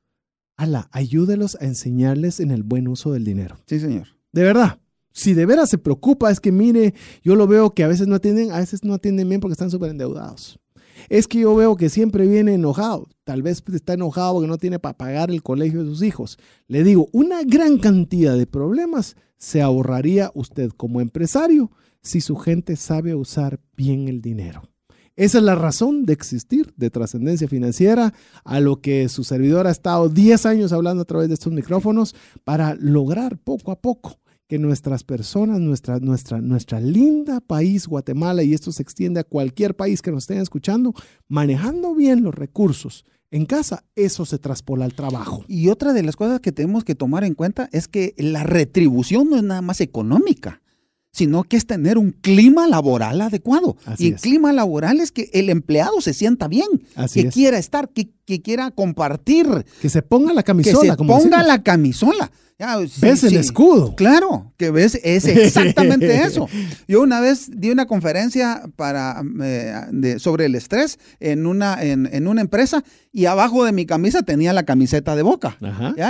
ala, 0.57 0.89
ayúdelos 0.93 1.57
a 1.61 1.65
enseñarles 1.65 2.41
en 2.41 2.51
el 2.51 2.63
buen 2.63 2.89
uso 2.89 3.13
del 3.13 3.25
dinero. 3.25 3.57
Sí, 3.67 3.81
señor. 3.81 4.09
De 4.33 4.43
verdad. 4.43 4.79
Si 5.13 5.35
de 5.35 5.45
veras 5.45 5.69
se 5.69 5.79
preocupa, 5.79 6.31
es 6.31 6.41
que 6.41 6.53
mire, 6.53 6.95
yo 7.23 7.35
lo 7.35 7.47
veo 7.47 7.71
que 7.71 7.83
a 7.83 7.89
veces 7.89 8.07
no 8.07 8.15
atienden, 8.15 8.53
a 8.53 8.59
veces 8.59 8.85
no 8.85 8.95
atienden 8.95 9.29
bien 9.29 9.41
porque 9.41 9.53
están 9.53 9.71
súper 9.71 9.91
endeudados. 9.91 10.61
Es 11.09 11.27
que 11.27 11.41
yo 11.41 11.55
veo 11.57 11.77
que 11.77 11.89
siempre 11.89 12.27
viene 12.29 12.55
enojado. 12.55 13.09
Tal 13.25 13.43
vez 13.43 13.63
está 13.73 13.95
enojado 13.95 14.35
porque 14.35 14.49
no 14.49 14.59
tiene 14.59 14.79
para 14.79 14.97
pagar 14.97 15.31
el 15.31 15.43
colegio 15.43 15.83
de 15.83 15.91
sus 15.91 16.03
hijos. 16.03 16.39
Le 16.69 16.85
digo, 16.85 17.09
una 17.13 17.43
gran 17.43 17.79
cantidad 17.79 18.37
de 18.37 18.47
problemas 18.47 19.17
se 19.37 19.63
ahorraría 19.63 20.31
usted 20.35 20.71
como 20.71 21.01
empresario 21.01 21.71
si 22.03 22.21
su 22.21 22.37
gente 22.37 22.77
sabe 22.77 23.15
usar 23.15 23.61
bien 23.77 24.09
el 24.09 24.21
dinero. 24.21 24.63
Esa 25.17 25.39
es 25.39 25.45
la 25.45 25.55
razón 25.55 26.07
de 26.07 26.13
existir 26.13 26.73
de 26.77 26.89
trascendencia 26.89 27.49
financiera, 27.49 28.15
a 28.45 28.61
lo 28.61 28.81
que 28.81 29.09
su 29.09 29.25
servidor 29.25 29.67
ha 29.67 29.71
estado 29.71 30.09
10 30.09 30.47
años 30.47 30.73
hablando 30.73 31.03
a 31.03 31.07
través 31.07 31.29
de 31.29 31.35
estos 31.35 31.53
micrófonos 31.53 32.15
para 32.45 32.75
lograr 32.77 33.37
poco 33.39 33.73
a 33.73 33.81
poco 33.81 34.20
que 34.51 34.59
nuestras 34.59 35.05
personas, 35.05 35.61
nuestra, 35.61 36.01
nuestra, 36.01 36.41
nuestra 36.41 36.81
linda 36.81 37.41
país 37.41 37.87
Guatemala, 37.87 38.43
y 38.43 38.53
esto 38.53 38.73
se 38.73 38.83
extiende 38.83 39.21
a 39.21 39.25
cualquier 39.25 39.77
país 39.77 40.03
que 40.03 40.11
nos 40.11 40.25
estén 40.25 40.39
escuchando, 40.39 40.93
manejando 41.29 41.95
bien 41.95 42.25
los 42.25 42.35
recursos, 42.35 43.07
en 43.31 43.47
casa, 43.47 43.85
eso 43.95 44.27
se 44.27 44.41
traspola 44.41 44.87
al 44.87 44.95
trabajo. 44.95 45.45
Y 45.47 45.69
otra 45.69 45.93
de 45.93 46.03
las 46.03 46.17
cosas 46.17 46.41
que 46.41 46.51
tenemos 46.51 46.83
que 46.83 46.97
tomar 46.97 47.23
en 47.23 47.35
cuenta 47.35 47.69
es 47.71 47.87
que 47.87 48.13
la 48.19 48.43
retribución 48.43 49.31
no 49.31 49.37
es 49.37 49.45
nada 49.45 49.63
más 49.63 49.81
económica 49.81 50.61
sino 51.13 51.45
que 51.45 51.57
es 51.57 51.67
tener 51.67 51.99
un 51.99 52.13
clima 52.13 52.67
laboral 52.67 53.21
adecuado. 53.21 53.77
y 53.99 54.09
el 54.09 54.15
clima 54.17 54.53
laboral 54.53 55.01
es 55.01 55.13
que 55.13 55.31
el 55.33 55.51
empleado 55.51 56.01
se 56.01 56.15
sienta 56.15 56.49
bien, 56.49 56.69
que 57.13 57.29
quiera 57.29 57.59
estar, 57.59 57.89
que, 57.89 58.11
quiera 58.43 58.71
compartir. 58.71 59.47
Que 59.83 59.89
se 59.89 60.03
ponga 60.03 60.33
la 60.33 60.45
camisola. 60.45 60.97
Que 60.97 61.03
se 61.03 61.09
ponga 61.09 61.43
la 61.43 61.63
camisola. 61.63 62.31
¿Ves 63.01 63.25
el 63.25 63.37
escudo? 63.37 63.97
Claro, 63.97 64.53
que 64.59 64.71
ves, 64.71 65.01
es 65.03 65.25
exactamente 65.27 66.23
eso. 66.23 66.47
Yo 66.87 67.01
una 67.01 67.21
vez 67.21 67.51
di 67.51 67.71
una 67.71 67.87
conferencia 67.87 68.63
para, 68.77 69.23
eh, 69.43 70.17
sobre 70.19 70.45
el 70.45 70.55
estrés 70.55 70.99
en 71.21 71.47
una, 71.47 71.83
en, 71.83 72.29
una 72.29 72.43
empresa 72.43 72.85
y 73.13 73.25
abajo 73.25 73.65
de 73.65 73.73
mi 73.73 73.87
camisa 73.87 74.23
tenía 74.23 74.53
la 74.53 74.65
camiseta 74.65 75.17
de 75.17 75.23
boca. 75.23 75.57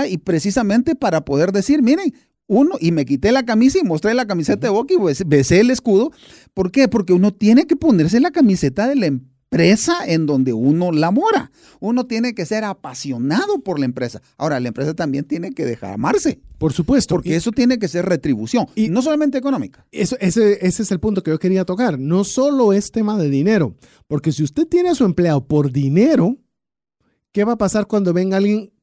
Y 0.09 0.17
precisamente 0.17 0.95
para 0.95 1.23
poder 1.23 1.53
decir, 1.53 1.81
miren, 1.81 2.13
uno, 2.51 2.75
y 2.81 2.91
me 2.91 3.05
quité 3.05 3.31
la 3.31 3.45
camisa 3.45 3.79
y 3.79 3.83
mostré 3.83 4.13
la 4.13 4.27
camiseta 4.27 4.67
de 4.67 4.73
Boca 4.73 4.93
y 4.93 4.97
pues, 4.97 5.23
besé 5.25 5.61
el 5.61 5.71
escudo. 5.71 6.11
¿Por 6.53 6.69
qué? 6.69 6.89
Porque 6.89 7.13
uno 7.13 7.33
tiene 7.33 7.65
que 7.65 7.77
ponerse 7.77 8.19
la 8.19 8.31
camiseta 8.31 8.89
de 8.89 8.97
la 8.97 9.05
empresa 9.05 9.99
en 10.05 10.25
donde 10.25 10.51
uno 10.51 10.91
labora. 10.91 11.49
Uno 11.79 12.07
tiene 12.07 12.35
que 12.35 12.45
ser 12.45 12.65
apasionado 12.65 13.61
por 13.61 13.79
la 13.79 13.85
empresa. 13.85 14.21
Ahora, 14.37 14.59
la 14.59 14.67
empresa 14.67 14.93
también 14.93 15.23
tiene 15.23 15.51
que 15.51 15.63
dejar 15.63 15.93
amarse. 15.93 16.41
Por 16.57 16.73
supuesto. 16.73 17.15
Porque 17.15 17.37
eso 17.37 17.53
tiene 17.53 17.79
que 17.79 17.87
ser 17.87 18.05
retribución. 18.05 18.65
Y 18.75 18.89
no 18.89 19.01
solamente 19.01 19.37
económica. 19.37 19.87
Eso, 19.89 20.17
ese, 20.19 20.65
ese 20.67 20.83
es 20.83 20.91
el 20.91 20.99
punto 20.99 21.23
que 21.23 21.31
yo 21.31 21.39
quería 21.39 21.63
tocar. 21.63 21.97
No 21.97 22.25
solo 22.25 22.73
es 22.73 22.91
tema 22.91 23.17
de 23.17 23.29
dinero. 23.29 23.77
Porque 24.07 24.33
si 24.33 24.43
usted 24.43 24.67
tiene 24.67 24.89
a 24.89 24.95
su 24.95 25.05
empleado 25.05 25.47
por 25.47 25.71
dinero, 25.71 26.35
¿qué 27.31 27.45
va 27.45 27.53
a 27.53 27.57
pasar 27.57 27.87
cuando 27.87 28.11
venga 28.11 28.35
alguien 28.35 28.73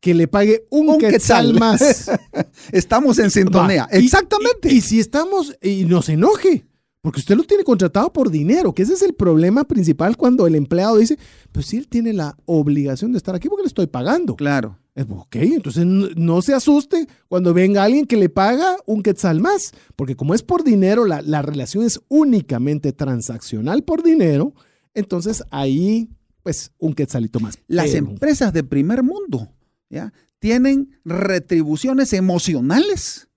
que 0.00 0.14
le 0.14 0.28
pague 0.28 0.66
un, 0.70 0.98
quetzal. 0.98 1.54
más. 1.58 2.10
estamos 2.72 3.18
en 3.18 3.30
sintonía. 3.30 3.88
Exactamente. 3.90 4.72
Y, 4.72 4.80
si 4.80 5.00
estamos, 5.00 5.56
y 5.62 5.84
nos 5.84 6.08
enoje, 6.08 6.66
porque 7.00 7.20
usted 7.20 7.36
lo 7.36 7.44
tiene 7.44 7.64
contratado 7.64 8.12
por 8.12 8.30
dinero, 8.30 8.74
que 8.74 8.82
ese 8.82 8.94
es 8.94 9.02
el 9.02 9.14
problema 9.14 9.64
principal 9.64 10.16
cuando 10.16 10.46
el 10.46 10.54
empleado 10.54 10.96
dice, 10.96 11.18
pues 11.52 11.66
si 11.66 11.76
él 11.76 11.88
tiene 11.88 12.12
la 12.12 12.36
obligación 12.44 13.12
de 13.12 13.18
estar 13.18 13.34
aquí 13.34 13.48
porque 13.48 13.62
le 13.62 13.68
estoy 13.68 13.86
pagando. 13.86 14.36
Claro. 14.36 14.78
Ok, 15.10 15.36
entonces 15.36 15.86
no, 15.86 16.42
se 16.42 16.54
asuste 16.54 17.06
cuando 17.28 17.54
venga 17.54 17.84
alguien 17.84 18.04
que 18.04 18.16
le 18.16 18.28
paga 18.28 18.76
un 18.84 19.04
quetzal 19.04 19.40
más, 19.40 19.70
porque 19.94 20.16
como 20.16 20.34
es 20.34 20.42
por 20.42 20.64
dinero, 20.64 21.04
la, 21.04 21.22
la 21.22 21.40
relación 21.40 21.84
es 21.84 22.00
únicamente 22.08 22.92
transaccional 22.92 23.84
por 23.84 24.02
dinero, 24.02 24.54
entonces 24.94 25.44
ahí, 25.50 26.08
pues, 26.42 26.72
un 26.78 26.94
quetzalito 26.94 27.38
más. 27.38 27.56
Las 27.68 27.94
empresas 27.94 28.52
de 28.52 28.64
primer 28.64 29.04
mundo 29.04 29.48
¿ya? 29.90 30.12
tienen 30.38 30.98
retribuciones 31.04 32.12
emocionales 32.12 33.28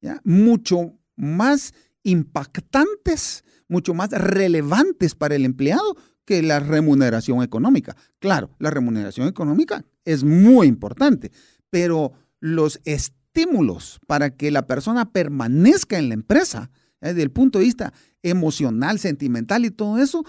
¿ya? 0.00 0.20
mucho 0.24 0.98
más 1.16 1.74
impactantes, 2.02 3.44
mucho 3.68 3.94
más 3.94 4.10
relevantes 4.10 5.14
para 5.14 5.34
el 5.34 5.44
empleado 5.44 5.96
que 6.24 6.42
la 6.42 6.60
remuneración 6.60 7.42
económica. 7.42 7.96
Claro, 8.18 8.50
la 8.58 8.70
remuneración 8.70 9.28
económica 9.28 9.84
es 10.04 10.24
muy 10.24 10.66
importante, 10.66 11.32
pero 11.70 12.12
los 12.40 12.80
estímulos 12.84 14.00
para 14.06 14.30
que 14.30 14.50
la 14.50 14.66
persona 14.66 15.10
permanezca 15.10 15.98
en 15.98 16.08
la 16.08 16.14
empresa, 16.14 16.70
desde 17.00 17.22
el 17.22 17.30
punto 17.30 17.58
de 17.58 17.66
vista 17.66 17.92
emocional, 18.22 18.98
sentimental 18.98 19.64
y 19.64 19.70
todo 19.70 19.98
eso, 19.98 20.24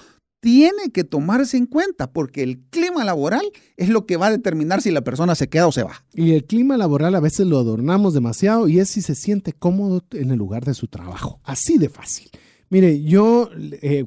tiene 0.45 0.91
que 0.93 1.03
tomarse 1.03 1.57
en 1.57 1.65
cuenta 1.65 2.13
porque 2.13 2.43
el 2.43 2.59
clima 2.69 3.03
laboral 3.03 3.41
es 3.77 3.89
lo 3.89 4.05
que 4.05 4.15
va 4.15 4.27
a 4.27 4.29
determinar 4.29 4.79
si 4.79 4.91
la 4.91 5.01
persona 5.01 5.33
se 5.33 5.49
queda 5.49 5.65
o 5.65 5.71
se 5.71 5.81
va. 5.81 6.05
Y 6.13 6.33
el 6.33 6.45
clima 6.45 6.77
laboral 6.77 7.15
a 7.15 7.19
veces 7.19 7.47
lo 7.47 7.57
adornamos 7.57 8.13
demasiado 8.13 8.67
y 8.67 8.77
es 8.77 8.89
si 8.89 9.01
se 9.01 9.15
siente 9.15 9.53
cómodo 9.53 10.03
en 10.11 10.29
el 10.29 10.37
lugar 10.37 10.63
de 10.63 10.75
su 10.75 10.85
trabajo. 10.85 11.39
Así 11.43 11.79
de 11.79 11.89
fácil. 11.89 12.29
Mire, 12.69 13.01
yo 13.01 13.49
eh, 13.57 14.05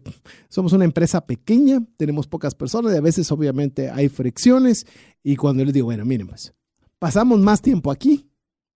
somos 0.48 0.72
una 0.72 0.84
empresa 0.84 1.26
pequeña, 1.26 1.82
tenemos 1.96 2.28
pocas 2.28 2.54
personas 2.54 2.94
y 2.94 2.98
a 2.98 3.00
veces 3.00 3.32
obviamente 3.32 3.90
hay 3.90 4.08
fricciones 4.08 4.86
y 5.24 5.34
cuando 5.34 5.64
les 5.64 5.74
digo, 5.74 5.86
bueno, 5.86 6.04
miren 6.04 6.28
pues, 6.28 6.54
pasamos 7.00 7.40
más 7.40 7.62
tiempo 7.62 7.90
aquí 7.90 8.30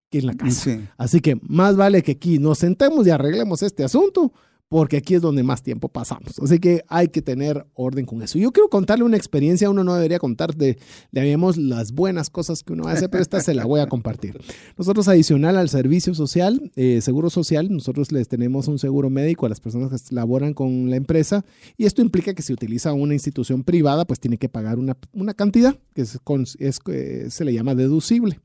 que 0.09 0.19
en 0.19 0.25
la 0.25 0.33
casa. 0.33 0.93
Así 0.97 1.21
que 1.21 1.39
más 1.47 1.77
vale 1.77 2.03
que 2.03 2.11
aquí 2.11 2.39
nos 2.39 2.57
sentemos 2.57 3.07
y 3.07 3.11
arreglemos 3.11 3.63
este 3.63 3.85
asunto 3.85 4.33
porque 4.73 4.97
aquí 4.97 5.13
es 5.13 5.21
donde 5.21 5.43
más 5.43 5.61
tiempo 5.61 5.87
pasamos. 5.87 6.39
Así 6.39 6.57
que 6.57 6.81
hay 6.87 7.09
que 7.09 7.21
tener 7.21 7.63
orden 7.75 8.07
con 8.07 8.23
eso. 8.23 8.39
Yo 8.39 8.51
quiero 8.51 8.69
contarle 8.69 9.05
una 9.05 9.17
experiencia, 9.17 9.69
uno 9.69 9.83
no 9.83 9.93
debería 9.93 10.17
contar 10.17 10.55
de, 10.55 10.79
digamos, 11.11 11.57
las 11.57 11.91
buenas 11.91 12.31
cosas 12.31 12.63
que 12.63 12.73
uno 12.73 12.87
hace, 12.87 13.07
pero 13.07 13.21
esta 13.21 13.39
se 13.39 13.53
la 13.53 13.65
voy 13.65 13.81
a 13.81 13.87
compartir. 13.87 14.41
Nosotros 14.75 15.07
adicional 15.07 15.57
al 15.57 15.69
servicio 15.69 16.15
social, 16.15 16.71
eh, 16.75 17.01
seguro 17.01 17.29
social, 17.29 17.71
nosotros 17.71 18.11
les 18.11 18.27
tenemos 18.27 18.67
un 18.67 18.79
seguro 18.79 19.11
médico 19.11 19.45
a 19.45 19.49
las 19.49 19.59
personas 19.59 19.91
que 19.91 20.15
laboran 20.15 20.55
con 20.55 20.89
la 20.89 20.95
empresa 20.95 21.45
y 21.77 21.85
esto 21.85 22.01
implica 22.01 22.33
que 22.33 22.41
si 22.41 22.51
utiliza 22.51 22.93
una 22.93 23.13
institución 23.13 23.63
privada, 23.63 24.05
pues 24.05 24.19
tiene 24.19 24.39
que 24.39 24.49
pagar 24.49 24.79
una, 24.79 24.95
cantidad 25.35 25.77
que 25.93 26.01
eh, 26.01 27.25
se 27.29 27.45
le 27.45 27.53
llama 27.53 27.75
deducible. 27.75 28.39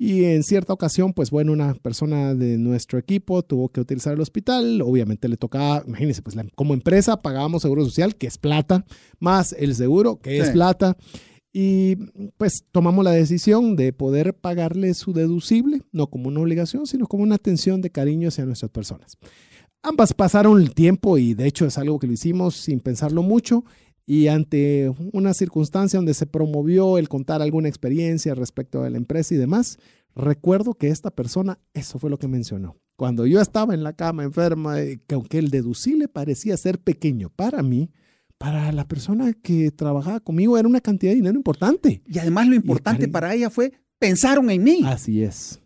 Y 0.00 0.26
en 0.26 0.44
cierta 0.44 0.72
ocasión, 0.72 1.12
pues 1.12 1.30
bueno, 1.30 1.52
una 1.52 1.74
persona 1.74 2.32
de 2.32 2.56
nuestro 2.56 3.00
equipo 3.00 3.42
tuvo 3.42 3.68
que 3.68 3.80
utilizar 3.80 4.14
el 4.14 4.20
hospital. 4.20 4.80
Obviamente 4.80 5.28
le 5.28 5.36
tocaba, 5.36 5.82
imagínense, 5.84 6.22
pues 6.22 6.36
como 6.54 6.72
empresa 6.72 7.20
pagábamos 7.20 7.62
seguro 7.62 7.84
social, 7.84 8.14
que 8.14 8.28
es 8.28 8.38
plata, 8.38 8.86
más 9.18 9.52
el 9.58 9.74
seguro, 9.74 10.20
que 10.20 10.38
es 10.38 10.50
plata. 10.50 10.96
Y 11.52 11.96
pues 12.36 12.64
tomamos 12.70 13.04
la 13.04 13.10
decisión 13.10 13.74
de 13.74 13.92
poder 13.92 14.34
pagarle 14.34 14.94
su 14.94 15.12
deducible, 15.12 15.82
no 15.90 16.06
como 16.06 16.28
una 16.28 16.40
obligación, 16.40 16.86
sino 16.86 17.08
como 17.08 17.24
una 17.24 17.34
atención 17.34 17.80
de 17.80 17.90
cariño 17.90 18.28
hacia 18.28 18.46
nuestras 18.46 18.70
personas. 18.70 19.18
Ambas 19.82 20.14
pasaron 20.14 20.60
el 20.60 20.74
tiempo 20.74 21.18
y 21.18 21.34
de 21.34 21.46
hecho 21.46 21.66
es 21.66 21.76
algo 21.76 21.98
que 21.98 22.06
lo 22.06 22.12
hicimos 22.12 22.54
sin 22.54 22.78
pensarlo 22.78 23.22
mucho 23.22 23.64
y 24.10 24.28
ante 24.28 24.90
una 25.12 25.34
circunstancia 25.34 25.98
donde 25.98 26.14
se 26.14 26.24
promovió 26.24 26.96
el 26.96 27.10
contar 27.10 27.42
alguna 27.42 27.68
experiencia 27.68 28.34
respecto 28.34 28.82
a 28.82 28.88
la 28.88 28.96
empresa 28.96 29.34
y 29.34 29.36
demás, 29.36 29.78
recuerdo 30.16 30.72
que 30.72 30.88
esta 30.88 31.10
persona, 31.10 31.58
eso 31.74 31.98
fue 31.98 32.08
lo 32.08 32.16
que 32.16 32.26
mencionó. 32.26 32.78
Cuando 32.96 33.26
yo 33.26 33.38
estaba 33.38 33.74
en 33.74 33.84
la 33.84 33.92
cama 33.92 34.24
enferma, 34.24 34.80
eh, 34.80 34.98
que 35.06 35.14
aunque 35.14 35.36
el 35.36 35.50
deducible 35.50 36.08
parecía 36.08 36.56
ser 36.56 36.78
pequeño 36.78 37.28
para 37.28 37.62
mí, 37.62 37.90
para 38.38 38.72
la 38.72 38.88
persona 38.88 39.34
que 39.34 39.70
trabajaba 39.72 40.20
conmigo 40.20 40.56
era 40.56 40.66
una 40.66 40.80
cantidad 40.80 41.12
de 41.12 41.16
dinero 41.16 41.36
importante. 41.36 42.00
Y 42.06 42.18
además 42.18 42.48
lo 42.48 42.54
importante 42.54 43.08
para 43.08 43.34
ella 43.34 43.50
fue, 43.50 43.74
pensaron 43.98 44.48
en 44.48 44.64
mí. 44.64 44.80
Así 44.86 45.22
es. 45.22 45.60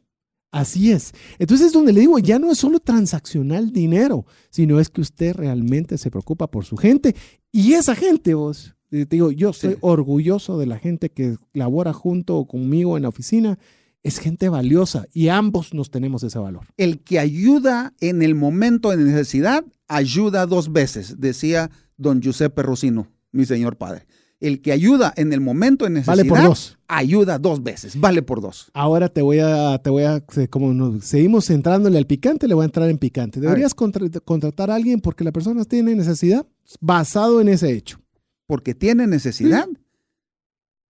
Así 0.52 0.92
es. 0.92 1.12
Entonces 1.38 1.68
es 1.68 1.72
donde 1.72 1.94
le 1.94 2.00
digo, 2.00 2.18
ya 2.18 2.38
no 2.38 2.52
es 2.52 2.58
solo 2.58 2.78
transaccional 2.78 3.72
dinero, 3.72 4.26
sino 4.50 4.78
es 4.78 4.90
que 4.90 5.00
usted 5.00 5.34
realmente 5.34 5.96
se 5.96 6.10
preocupa 6.10 6.46
por 6.46 6.66
su 6.66 6.76
gente 6.76 7.16
y 7.50 7.72
esa 7.72 7.96
gente, 7.96 8.34
vos, 8.34 8.76
te 8.90 9.06
digo, 9.06 9.32
yo 9.32 9.50
estoy 9.50 9.78
orgulloso 9.80 10.58
de 10.58 10.66
la 10.66 10.78
gente 10.78 11.10
que 11.10 11.36
labora 11.54 11.94
junto 11.94 12.44
conmigo 12.44 12.98
en 12.98 13.04
la 13.04 13.08
oficina. 13.08 13.58
Es 14.02 14.18
gente 14.18 14.48
valiosa 14.48 15.06
y 15.12 15.28
ambos 15.28 15.72
nos 15.72 15.90
tenemos 15.90 16.22
ese 16.22 16.38
valor. 16.38 16.66
El 16.76 16.98
que 17.00 17.18
ayuda 17.18 17.94
en 18.00 18.20
el 18.20 18.34
momento 18.34 18.90
de 18.90 18.96
necesidad, 18.96 19.64
ayuda 19.88 20.44
dos 20.44 20.72
veces, 20.72 21.20
decía 21.20 21.70
don 21.96 22.20
Giuseppe 22.20 22.62
Rosino, 22.62 23.06
mi 23.30 23.46
señor 23.46 23.78
padre 23.78 24.06
el 24.42 24.60
que 24.60 24.72
ayuda 24.72 25.14
en 25.16 25.32
el 25.32 25.40
momento 25.40 25.84
de 25.84 25.92
necesidad, 25.92 26.16
vale 26.16 26.28
por 26.28 26.42
dos. 26.42 26.78
ayuda 26.88 27.38
dos 27.38 27.62
veces, 27.62 27.98
vale 27.98 28.22
por 28.22 28.40
dos. 28.40 28.70
Ahora 28.74 29.08
te 29.08 29.22
voy 29.22 29.38
a, 29.38 29.78
te 29.78 29.88
voy 29.88 30.02
a, 30.02 30.22
como 30.50 31.00
seguimos 31.00 31.48
entrándole 31.50 31.96
al 31.96 32.06
picante, 32.06 32.48
le 32.48 32.54
voy 32.54 32.62
a 32.62 32.66
entrar 32.66 32.90
en 32.90 32.98
picante. 32.98 33.40
Deberías 33.40 33.72
contratar 33.74 34.70
a 34.70 34.74
alguien 34.74 35.00
porque 35.00 35.22
la 35.22 35.30
persona 35.30 35.64
tiene 35.64 35.94
necesidad 35.94 36.44
basado 36.80 37.40
en 37.40 37.48
ese 37.48 37.72
hecho. 37.72 38.00
Porque 38.46 38.74
tiene 38.74 39.06
necesidad. 39.06 39.68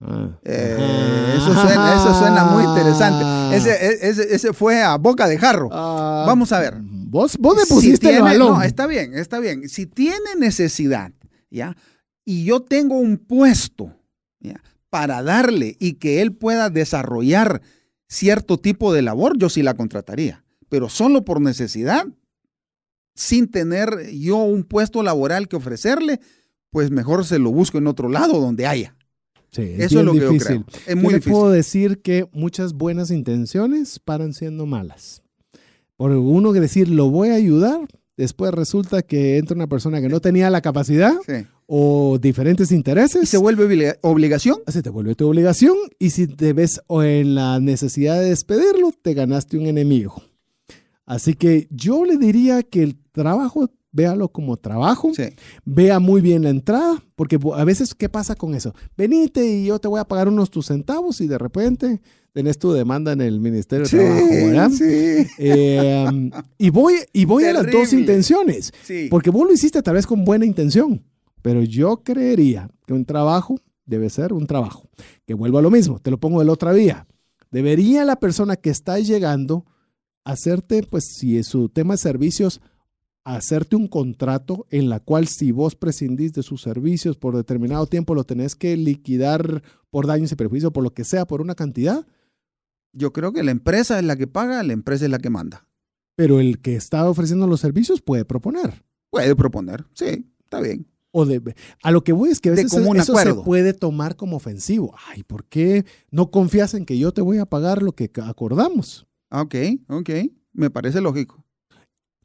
Ah. 0.00 0.30
Eh, 0.44 1.34
eso, 1.36 1.54
suena, 1.54 2.44
muy 2.46 2.64
interesante. 2.64 3.56
Ese, 3.56 4.34
ese, 4.34 4.52
fue 4.54 4.82
a 4.82 4.96
boca 4.96 5.28
de 5.28 5.38
jarro. 5.38 5.68
Ah. 5.70 6.24
Vamos 6.26 6.52
a 6.52 6.58
ver. 6.58 6.78
Vos, 6.80 7.36
vos 7.38 7.54
me 7.54 7.66
pusiste 7.66 8.16
el 8.16 8.22
balón. 8.22 8.54
No, 8.54 8.62
está 8.62 8.86
bien, 8.86 9.12
está 9.14 9.38
bien. 9.38 9.68
Si 9.68 9.84
tiene 9.84 10.34
necesidad, 10.38 11.12
¿ya? 11.50 11.76
Y 12.24 12.44
yo 12.44 12.60
tengo 12.60 12.96
un 12.96 13.16
puesto 13.18 13.96
para 14.90 15.22
darle 15.22 15.76
y 15.80 15.94
que 15.94 16.20
él 16.20 16.34
pueda 16.34 16.68
desarrollar 16.68 17.62
cierto 18.08 18.58
tipo 18.58 18.92
de 18.92 19.00
labor, 19.00 19.38
yo 19.38 19.48
sí 19.48 19.62
la 19.62 19.72
contrataría. 19.74 20.44
Pero 20.68 20.90
solo 20.90 21.24
por 21.24 21.40
necesidad, 21.40 22.06
sin 23.14 23.50
tener 23.50 24.10
yo 24.10 24.36
un 24.36 24.64
puesto 24.64 25.02
laboral 25.02 25.48
que 25.48 25.56
ofrecerle, 25.56 26.20
pues 26.70 26.90
mejor 26.90 27.24
se 27.24 27.38
lo 27.38 27.50
busco 27.50 27.78
en 27.78 27.86
otro 27.86 28.10
lado 28.10 28.38
donde 28.38 28.66
haya. 28.66 28.94
Sí, 29.50 29.62
Eso 29.78 30.00
es 30.00 30.04
lo 30.04 30.12
difícil. 30.12 30.38
que 30.38 30.54
yo 30.54 30.64
creo. 30.64 30.64
Es 30.86 30.96
muy 30.96 31.14
difícil. 31.14 31.32
puedo 31.32 31.50
decir 31.50 32.02
que 32.02 32.26
muchas 32.32 32.74
buenas 32.74 33.10
intenciones 33.10 33.98
paran 33.98 34.32
siendo 34.34 34.66
malas. 34.66 35.22
Por 35.96 36.10
uno 36.10 36.52
que 36.52 36.60
decir, 36.60 36.88
lo 36.88 37.10
voy 37.10 37.28
a 37.30 37.34
ayudar, 37.34 37.80
después 38.16 38.52
resulta 38.52 39.02
que 39.02 39.36
entra 39.38 39.54
una 39.54 39.66
persona 39.68 40.00
que 40.00 40.08
no 40.08 40.20
tenía 40.20 40.50
la 40.50 40.60
capacidad 40.62 41.12
o 41.66 42.18
diferentes 42.18 42.72
intereses. 42.72 43.22
¿Y 43.22 43.26
se 43.26 43.38
vuelve 43.38 43.98
obligación? 44.02 44.58
Se 44.66 44.82
te 44.82 44.90
vuelve 44.90 45.14
tu 45.14 45.28
obligación 45.28 45.76
y 45.98 46.10
si 46.10 46.26
te 46.26 46.52
ves 46.52 46.80
en 46.88 47.34
la 47.34 47.60
necesidad 47.60 48.20
de 48.20 48.30
despedirlo, 48.30 48.92
te 49.02 49.14
ganaste 49.14 49.58
un 49.58 49.66
enemigo. 49.66 50.22
Así 51.06 51.34
que 51.34 51.68
yo 51.70 52.04
le 52.04 52.16
diría 52.16 52.62
que 52.62 52.82
el 52.82 52.96
trabajo, 53.12 53.68
véalo 53.90 54.28
como 54.28 54.56
trabajo, 54.56 55.12
vea 55.64 55.98
muy 55.98 56.20
bien 56.20 56.44
la 56.44 56.50
entrada, 56.50 57.02
porque 57.16 57.38
a 57.54 57.64
veces, 57.64 57.94
¿qué 57.94 58.08
pasa 58.08 58.34
con 58.34 58.54
eso? 58.54 58.74
Venite 58.96 59.44
y 59.44 59.66
yo 59.66 59.78
te 59.78 59.88
voy 59.88 60.00
a 60.00 60.04
pagar 60.04 60.28
unos 60.28 60.50
tus 60.50 60.66
centavos 60.66 61.20
y 61.20 61.26
de 61.26 61.38
repente 61.38 62.00
tenés 62.32 62.58
tu 62.58 62.72
demanda 62.72 63.12
en 63.12 63.20
el 63.20 63.40
Ministerio 63.40 63.84
de 63.84 63.90
Trabajo, 63.90 64.28
¿verdad? 64.30 64.70
Sí. 64.70 65.26
Em, 65.38 66.30
y 66.56 66.70
voy, 66.70 66.94
y 67.12 67.24
voy 67.24 67.44
a 67.44 67.52
las 67.52 67.70
dos 67.70 67.92
intenciones, 67.92 68.72
porque 69.10 69.30
vos 69.30 69.46
lo 69.46 69.52
hiciste 69.52 69.82
tal 69.82 69.94
vez 69.94 70.06
con 70.06 70.24
buena 70.24 70.46
intención, 70.46 71.02
pero 71.42 71.62
yo 71.62 72.02
creería 72.02 72.70
que 72.86 72.94
un 72.94 73.04
trabajo 73.04 73.56
debe 73.84 74.08
ser 74.10 74.32
un 74.32 74.46
trabajo. 74.46 74.88
Que 75.26 75.34
vuelvo 75.34 75.58
a 75.58 75.62
lo 75.62 75.70
mismo, 75.70 75.98
te 75.98 76.10
lo 76.10 76.18
pongo 76.18 76.38
de 76.40 76.46
la 76.46 76.52
otra 76.52 76.72
vía. 76.72 77.06
Debería 77.50 78.04
la 78.04 78.16
persona 78.16 78.56
que 78.56 78.70
está 78.70 78.98
llegando 78.98 79.66
hacerte, 80.24 80.82
pues 80.84 81.04
si 81.16 81.36
es 81.36 81.46
su 81.46 81.68
tema 81.68 81.94
de 81.94 81.98
servicios, 81.98 82.60
hacerte 83.24 83.76
un 83.76 83.88
contrato 83.88 84.66
en 84.70 84.88
la 84.88 85.00
cual 85.00 85.28
si 85.28 85.52
vos 85.52 85.76
prescindís 85.76 86.32
de 86.32 86.42
sus 86.42 86.62
servicios 86.62 87.16
por 87.16 87.36
determinado 87.36 87.86
tiempo, 87.86 88.14
lo 88.14 88.24
tenés 88.24 88.54
que 88.54 88.76
liquidar 88.76 89.62
por 89.90 90.06
daños 90.06 90.32
y 90.32 90.36
perjuicios, 90.36 90.72
por 90.72 90.82
lo 90.82 90.94
que 90.94 91.04
sea, 91.04 91.26
por 91.26 91.40
una 91.40 91.54
cantidad. 91.54 92.06
Yo 92.92 93.12
creo 93.12 93.32
que 93.32 93.42
la 93.42 93.50
empresa 93.50 93.98
es 93.98 94.04
la 94.04 94.16
que 94.16 94.26
paga, 94.26 94.62
la 94.62 94.72
empresa 94.72 95.04
es 95.04 95.10
la 95.10 95.18
que 95.18 95.30
manda. 95.30 95.68
Pero 96.14 96.40
el 96.40 96.60
que 96.60 96.74
está 96.74 97.08
ofreciendo 97.08 97.46
los 97.46 97.60
servicios 97.60 98.02
puede 98.02 98.24
proponer. 98.24 98.84
Puede 99.10 99.34
proponer, 99.36 99.84
sí, 99.94 100.30
está 100.44 100.60
bien. 100.60 100.91
O 101.14 101.26
de, 101.26 101.54
a 101.82 101.90
lo 101.90 102.02
que 102.02 102.12
voy 102.12 102.30
es 102.30 102.40
que 102.40 102.48
a 102.48 102.52
veces 102.52 102.72
eso 102.72 103.16
se 103.16 103.34
puede 103.34 103.74
tomar 103.74 104.16
como 104.16 104.36
ofensivo. 104.36 104.94
Ay, 105.08 105.22
¿por 105.22 105.44
qué 105.44 105.84
no 106.10 106.30
confías 106.30 106.72
en 106.72 106.86
que 106.86 106.98
yo 106.98 107.12
te 107.12 107.20
voy 107.20 107.36
a 107.36 107.44
pagar 107.44 107.82
lo 107.82 107.92
que 107.92 108.10
acordamos? 108.24 109.06
Ok, 109.30 109.54
ok, 109.88 110.10
me 110.54 110.70
parece 110.70 111.02
lógico. 111.02 111.44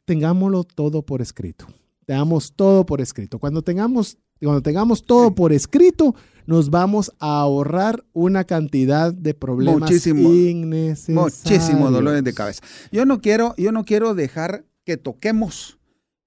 Tengámoslo 0.05 0.63
todo 0.63 1.01
por 1.05 1.21
escrito. 1.21 1.67
Tengamos 2.05 2.53
todo 2.53 2.85
por 2.85 3.01
escrito. 3.01 3.39
Cuando 3.39 3.61
tengamos, 3.61 4.17
cuando 4.41 4.61
tengamos 4.61 5.05
todo 5.05 5.35
por 5.35 5.51
escrito, 5.51 6.15
nos 6.45 6.69
vamos 6.69 7.11
a 7.19 7.41
ahorrar 7.41 8.05
una 8.13 8.45
cantidad 8.45 9.13
de 9.13 9.33
problemas 9.33 9.81
muchísimo, 9.81 10.29
innecesarios. 10.33 11.43
Muchísimos 11.43 11.91
dolores 11.91 12.23
de 12.23 12.33
cabeza. 12.33 12.63
Yo 12.89 13.05
no 13.05 13.19
quiero, 13.19 13.53
yo 13.57 13.73
no 13.73 13.83
quiero 13.83 14.15
dejar 14.15 14.65
que 14.85 14.95
toquemos 14.95 15.76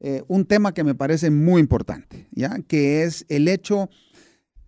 eh, 0.03 0.23
un 0.29 0.47
tema 0.47 0.73
que 0.73 0.83
me 0.83 0.95
parece 0.95 1.31
muy 1.31 1.61
importante, 1.61 2.27
¿ya? 2.33 2.59
Que 2.67 3.03
es 3.03 3.27
el 3.29 3.49
hecho 3.49 3.91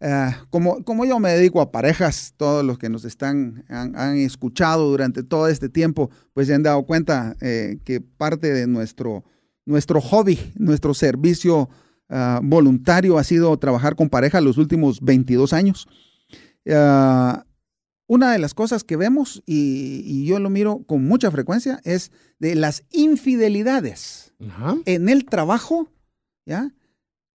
eh, 0.00 0.30
como, 0.50 0.84
como 0.84 1.06
yo 1.06 1.18
me 1.20 1.30
dedico 1.30 1.62
a 1.62 1.72
parejas, 1.72 2.34
todos 2.36 2.62
los 2.62 2.76
que 2.76 2.90
nos 2.90 3.06
están, 3.06 3.64
han, 3.68 4.16
escuchado 4.18 4.90
durante 4.90 5.22
todo 5.22 5.48
este 5.48 5.70
tiempo, 5.70 6.10
pues 6.34 6.48
se 6.48 6.54
han 6.54 6.62
dado 6.62 6.82
cuenta 6.82 7.34
eh, 7.40 7.78
que 7.84 8.02
parte 8.02 8.52
de 8.52 8.66
nuestro, 8.66 9.24
nuestro 9.64 10.02
hobby, 10.02 10.38
nuestro 10.56 10.92
servicio 10.92 11.68
voluntario 12.42 13.16
ha 13.16 13.24
sido 13.24 13.56
trabajar 13.56 13.96
con 13.96 14.10
parejas 14.10 14.42
los 14.42 14.58
últimos 14.58 15.00
22 15.00 15.54
años. 15.54 15.88
Una 18.12 18.32
de 18.32 18.38
las 18.38 18.52
cosas 18.52 18.84
que 18.84 18.98
vemos, 18.98 19.42
y, 19.46 20.26
yo 20.26 20.38
lo 20.38 20.50
miro 20.50 20.82
con 20.86 21.02
mucha 21.02 21.30
frecuencia, 21.30 21.80
es 21.84 22.12
de 22.38 22.54
las 22.54 22.84
infidelidades 22.90 24.31
en 24.84 25.08
el 25.08 25.24
trabajo, 25.24 25.88
¿ya? 26.46 26.72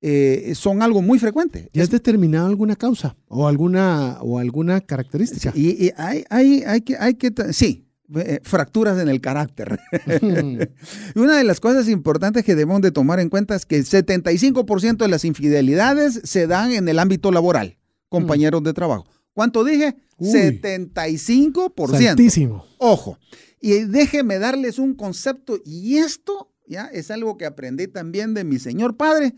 Eh, 0.02 0.54
son 0.56 0.82
algo 0.82 1.02
muy 1.02 1.18
frecuente. 1.18 1.70
¿Ya 1.74 1.84
has 1.84 1.90
determinado 1.90 2.48
alguna 2.48 2.76
causa 2.76 3.16
o 3.28 3.48
alguna, 3.48 4.20
o 4.22 4.40
alguna 4.40 4.82
característica? 4.82 5.52
y, 5.56 5.92
hay, 5.98 6.24
hay, 6.30 6.64
hay, 6.64 6.82
que, 6.82 6.98
hay 6.98 7.16
que, 7.16 7.34
sí, 7.52 7.88
eh, 8.16 8.40
fracturas 8.44 8.98
en 9.00 9.10
el 9.10 9.20
carácter. 9.20 9.78
Una 11.16 11.38
de 11.38 11.44
las 11.44 11.60
cosas 11.60 11.90
importantes 11.90 12.46
que 12.46 12.56
debemos 12.56 12.82
de 12.82 12.92
tomar 12.92 13.20
en 13.20 13.30
cuenta 13.30 13.54
es 13.54 13.66
que 13.66 13.76
el 13.76 13.86
75% 13.86 14.98
de 14.98 15.08
las 15.10 15.26
infidelidades 15.26 16.22
se 16.24 16.48
dan 16.48 16.72
en 16.72 16.88
el 16.88 17.00
ámbito 17.00 17.34
laboral, 17.34 17.78
compañeros 18.08 18.64
de 18.64 18.74
trabajo. 18.74 19.06
¿Cuánto 19.34 19.66
dije? 19.66 19.98
75%. 20.20 22.02
Santísimo. 22.02 22.66
Ojo. 22.78 23.20
Y 23.60 23.72
déjeme 23.80 24.40
darles 24.40 24.80
un 24.80 24.94
concepto, 24.94 25.60
y 25.66 25.98
esto 25.98 26.47
ya 26.68 26.86
es 26.86 27.10
algo 27.12 27.38
que 27.38 27.46
aprendí 27.46 27.88
también 27.88 28.34
de 28.34 28.44
mi 28.44 28.60
señor 28.60 28.98
padre, 28.98 29.34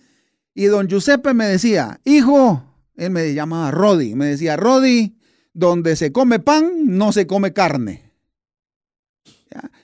y 0.54 0.66
don 0.66 0.88
Giuseppe 0.88 1.34
me 1.34 1.46
decía, 1.46 2.02
hijo, 2.04 2.64
él 2.96 3.12
me 3.12 3.34
llamaba 3.34 3.72
Rodi, 3.72 4.16
me 4.16 4.26
decía, 4.26 4.58
Rodi, 4.58 5.18
donde 5.54 5.96
se 5.96 6.12
come 6.12 6.40
pan, 6.40 6.72
no 6.86 7.12
se 7.12 7.28
come 7.28 7.54
carne. 7.54 8.14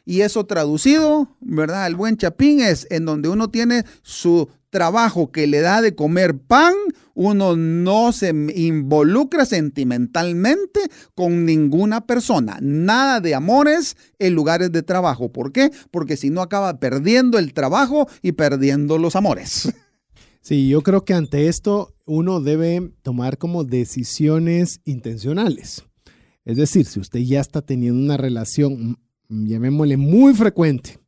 Y 0.04 0.22
eso 0.22 0.46
traducido, 0.46 1.36
¿verdad? 1.40 1.88
El 1.88 1.96
buen 1.96 2.18
chapín 2.18 2.60
es 2.60 2.88
en 2.92 3.06
donde 3.06 3.30
uno 3.30 3.50
tiene 3.50 3.86
su 4.04 4.50
trabajo 4.76 5.32
que 5.32 5.48
le 5.48 5.62
da 5.62 5.82
de 5.82 5.96
comer 5.96 6.38
pan, 6.38 6.74
uno 7.14 7.56
no 7.56 8.12
se 8.12 8.34
involucra 8.56 9.46
sentimentalmente 9.46 10.82
con 11.14 11.46
ninguna 11.46 12.06
persona. 12.06 12.58
Nada 12.62 13.22
de 13.22 13.36
amores 13.36 13.96
en 14.20 14.36
lugares 14.36 14.74
de 14.74 14.84
trabajo. 14.84 15.32
¿Por 15.32 15.54
qué? 15.54 15.72
Porque 15.92 16.18
si 16.18 16.30
no 16.30 16.42
acaba 16.42 16.78
perdiendo 16.78 17.40
el 17.40 17.54
trabajo 17.54 18.10
y 18.22 18.34
perdiendo 18.34 18.98
los 18.98 19.16
amores. 19.16 19.74
Sí, 20.42 20.68
yo 20.70 20.84
creo 20.84 21.04
que 21.06 21.16
ante 21.16 21.48
esto 21.48 21.96
uno 22.06 22.40
debe 22.40 22.92
tomar 23.02 23.40
como 23.40 23.64
decisiones 23.64 24.80
intencionales. 24.86 25.86
Es 26.44 26.58
decir, 26.58 26.86
si 26.86 27.00
usted 27.00 27.22
ya 27.22 27.42
está 27.42 27.64
teniendo 27.64 28.00
una 28.00 28.16
relación, 28.16 29.00
mm, 29.28 29.48
llamémosle 29.48 29.98
muy 29.98 30.36
frecuente, 30.36 31.00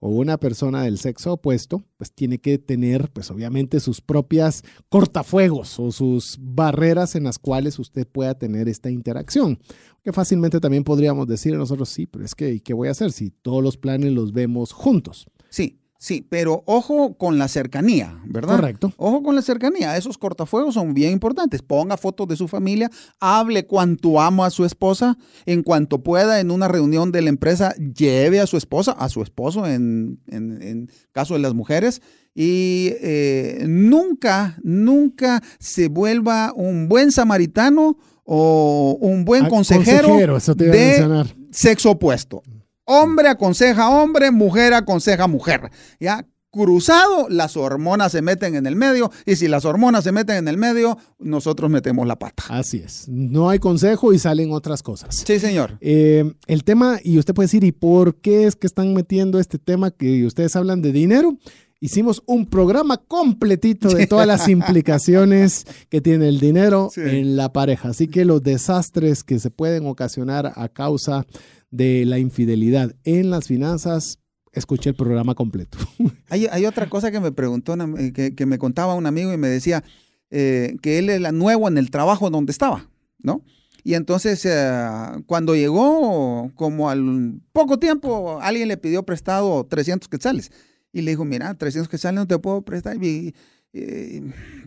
con 0.00 0.16
una 0.16 0.38
persona 0.38 0.82
del 0.82 0.98
sexo 0.98 1.34
opuesto, 1.34 1.82
pues 1.96 2.12
tiene 2.12 2.38
que 2.38 2.58
tener, 2.58 3.10
pues 3.10 3.30
obviamente, 3.30 3.80
sus 3.80 4.00
propias 4.00 4.62
cortafuegos 4.88 5.78
o 5.80 5.90
sus 5.90 6.38
barreras 6.40 7.16
en 7.16 7.24
las 7.24 7.38
cuales 7.38 7.78
usted 7.78 8.06
pueda 8.06 8.38
tener 8.38 8.68
esta 8.68 8.90
interacción. 8.90 9.58
Que 10.04 10.12
fácilmente 10.12 10.60
también 10.60 10.84
podríamos 10.84 11.26
decir 11.26 11.54
nosotros, 11.54 11.88
sí, 11.88 12.06
pero 12.06 12.24
es 12.24 12.34
que, 12.34 12.60
¿qué 12.60 12.74
voy 12.74 12.88
a 12.88 12.92
hacer 12.92 13.12
si 13.12 13.30
todos 13.30 13.62
los 13.62 13.76
planes 13.76 14.12
los 14.12 14.32
vemos 14.32 14.72
juntos? 14.72 15.26
Sí, 15.50 15.77
Sí, 16.00 16.24
pero 16.28 16.62
ojo 16.64 17.18
con 17.18 17.38
la 17.38 17.48
cercanía, 17.48 18.20
¿verdad? 18.24 18.54
Correcto. 18.54 18.92
Ojo 18.98 19.20
con 19.24 19.34
la 19.34 19.42
cercanía. 19.42 19.96
Esos 19.96 20.16
cortafuegos 20.16 20.74
son 20.74 20.94
bien 20.94 21.10
importantes. 21.10 21.60
Ponga 21.60 21.96
fotos 21.96 22.28
de 22.28 22.36
su 22.36 22.46
familia, 22.46 22.88
hable 23.18 23.66
cuanto 23.66 24.20
amo 24.20 24.44
a 24.44 24.50
su 24.50 24.64
esposa. 24.64 25.18
En 25.44 25.64
cuanto 25.64 26.04
pueda, 26.04 26.38
en 26.38 26.52
una 26.52 26.68
reunión 26.68 27.10
de 27.10 27.22
la 27.22 27.30
empresa, 27.30 27.74
lleve 27.74 28.38
a 28.38 28.46
su 28.46 28.56
esposa, 28.56 28.92
a 28.92 29.08
su 29.08 29.22
esposo, 29.22 29.66
en, 29.66 30.20
en, 30.28 30.88
caso 31.10 31.34
de 31.34 31.40
las 31.40 31.54
mujeres. 31.54 32.00
Y 32.32 32.92
eh, 33.00 33.64
nunca, 33.66 34.56
nunca 34.62 35.42
se 35.58 35.88
vuelva 35.88 36.52
un 36.54 36.88
buen 36.88 37.10
samaritano 37.10 37.98
o 38.22 38.96
un 39.00 39.24
buen 39.24 39.46
ah, 39.46 39.48
consejero, 39.48 40.16
de 40.54 41.24
sexo 41.50 41.90
opuesto. 41.90 42.44
Hombre 42.90 43.28
aconseja 43.28 43.90
hombre, 43.90 44.30
mujer 44.30 44.72
aconseja 44.72 45.26
mujer. 45.26 45.70
¿Ya? 46.00 46.26
Cruzado, 46.50 47.28
las 47.28 47.58
hormonas 47.58 48.12
se 48.12 48.22
meten 48.22 48.54
en 48.54 48.66
el 48.66 48.76
medio 48.76 49.10
y 49.26 49.36
si 49.36 49.46
las 49.46 49.66
hormonas 49.66 50.04
se 50.04 50.12
meten 50.12 50.36
en 50.36 50.48
el 50.48 50.56
medio, 50.56 50.96
nosotros 51.18 51.70
metemos 51.70 52.06
la 52.06 52.18
pata. 52.18 52.44
Así 52.48 52.78
es. 52.78 53.06
No 53.06 53.50
hay 53.50 53.58
consejo 53.58 54.14
y 54.14 54.18
salen 54.18 54.52
otras 54.52 54.82
cosas. 54.82 55.22
Sí, 55.26 55.38
señor. 55.38 55.76
Eh, 55.82 56.32
el 56.46 56.64
tema, 56.64 56.98
y 57.04 57.18
usted 57.18 57.34
puede 57.34 57.48
decir, 57.48 57.62
¿y 57.62 57.72
por 57.72 58.22
qué 58.22 58.46
es 58.46 58.56
que 58.56 58.66
están 58.66 58.94
metiendo 58.94 59.38
este 59.38 59.58
tema 59.58 59.90
que 59.90 60.24
ustedes 60.24 60.56
hablan 60.56 60.80
de 60.80 60.90
dinero? 60.92 61.36
Hicimos 61.80 62.22
un 62.26 62.46
programa 62.46 62.96
completito 62.96 63.88
de 63.90 64.06
todas 64.08 64.26
las 64.26 64.48
implicaciones 64.48 65.64
que 65.88 66.00
tiene 66.00 66.28
el 66.28 66.40
dinero 66.40 66.90
en 66.96 67.36
la 67.36 67.52
pareja. 67.52 67.90
Así 67.90 68.08
que 68.08 68.24
los 68.24 68.42
desastres 68.42 69.22
que 69.22 69.38
se 69.38 69.50
pueden 69.50 69.86
ocasionar 69.86 70.52
a 70.56 70.68
causa 70.68 71.24
de 71.70 72.04
la 72.04 72.18
infidelidad 72.18 72.96
en 73.04 73.30
las 73.30 73.46
finanzas, 73.46 74.18
escuché 74.52 74.90
el 74.90 74.96
programa 74.96 75.34
completo. 75.34 75.78
Hay, 76.30 76.46
hay 76.46 76.66
otra 76.66 76.88
cosa 76.88 77.10
que 77.10 77.20
me 77.20 77.32
preguntó, 77.32 77.74
que, 78.12 78.34
que, 78.34 78.46
me 78.46 78.58
contaba 78.58 78.94
un 78.94 79.06
amigo 79.06 79.32
y 79.32 79.38
me 79.38 79.48
decía 79.48 79.82
eh, 80.30 80.76
que 80.82 80.98
él 80.98 81.08
era 81.08 81.32
nuevo 81.32 81.68
en 81.68 81.78
el 81.78 81.90
trabajo 81.90 82.28
donde 82.28 82.52
estaba, 82.52 82.86
¿no? 83.18 83.42
Y 83.82 83.94
entonces, 83.94 84.44
eh, 84.44 84.88
cuando 85.26 85.54
llegó, 85.54 86.50
como 86.54 86.90
al 86.90 87.40
poco 87.52 87.78
tiempo, 87.78 88.38
alguien 88.42 88.68
le 88.68 88.76
pidió 88.76 89.04
prestado 89.04 89.64
300 89.64 90.08
quetzales. 90.08 90.50
Y 90.92 91.02
le 91.02 91.12
dijo, 91.12 91.24
mira, 91.24 91.54
300 91.54 91.88
quetzales 91.88 92.16
no 92.16 92.26
te 92.26 92.38
puedo 92.38 92.62
prestar, 92.62 93.02
y, 93.02 93.34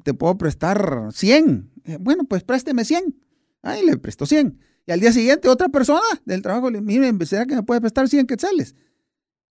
te 0.03 0.14
puedo 0.14 0.38
prestar 0.38 1.10
100. 1.11 1.72
Bueno, 1.99 2.26
pues 2.26 2.43
présteme 2.43 2.85
100. 2.85 3.15
Ahí 3.64 3.85
le 3.85 3.98
prestó 3.98 4.26
100. 4.26 4.60
Y 4.85 4.91
al 4.91 4.99
día 4.99 5.11
siguiente 5.11 5.49
otra 5.49 5.69
persona 5.69 6.02
del 6.26 6.41
trabajo 6.41 6.69
le 6.69 6.81
mire, 6.81 7.11
¿será 7.26 7.45
que 7.45 7.56
me 7.56 7.64
puede 7.64 7.81
prestar 7.81 8.07
100 8.07 8.27
quetzales? 8.27 8.76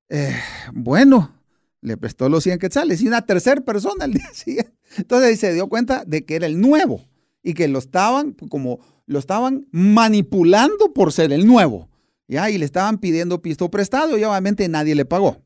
Eh, 0.09 0.35
bueno, 0.73 1.33
le 1.81 1.97
prestó 1.97 2.29
los 2.29 2.45
100 2.45 2.59
quetzales 2.59 3.01
y 3.01 3.09
una 3.09 3.23
tercera 3.23 3.61
persona 3.61 4.05
al 4.05 4.13
día 4.15 4.31
siguiente. 4.33 4.73
Entonces 4.97 5.39
se 5.39 5.53
dio 5.53 5.69
cuenta 5.69 6.05
de 6.05 6.25
que 6.25 6.37
era 6.37 6.47
el 6.47 6.61
nuevo 6.61 7.05
y 7.43 7.55
que 7.55 7.69
lo 7.69 7.79
estaban 7.79 8.33
como 8.33 8.81
lo 9.07 9.19
estaban 9.19 9.67
manipulando 9.73 10.93
por 10.93 11.13
ser 11.13 11.33
el 11.33 11.47
nuevo. 11.47 11.89
¿ya? 12.29 12.49
Y 12.49 12.59
le 12.59 12.65
estaban 12.65 12.99
pidiendo 12.99 13.43
pisto 13.43 13.71
prestado 13.71 14.17
y 14.17 14.25
obviamente 14.25 14.69
nadie 14.69 14.95
le 14.95 15.05
pagó. 15.05 15.43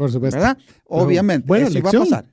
Por 0.00 0.10
supuesto. 0.10 0.40
¿Verdad? 0.40 0.56
Obviamente. 0.88 1.46
Buena 1.46 1.68
eso 1.68 1.76
iba 1.76 1.90
a 1.90 1.92
pasar. 1.92 2.24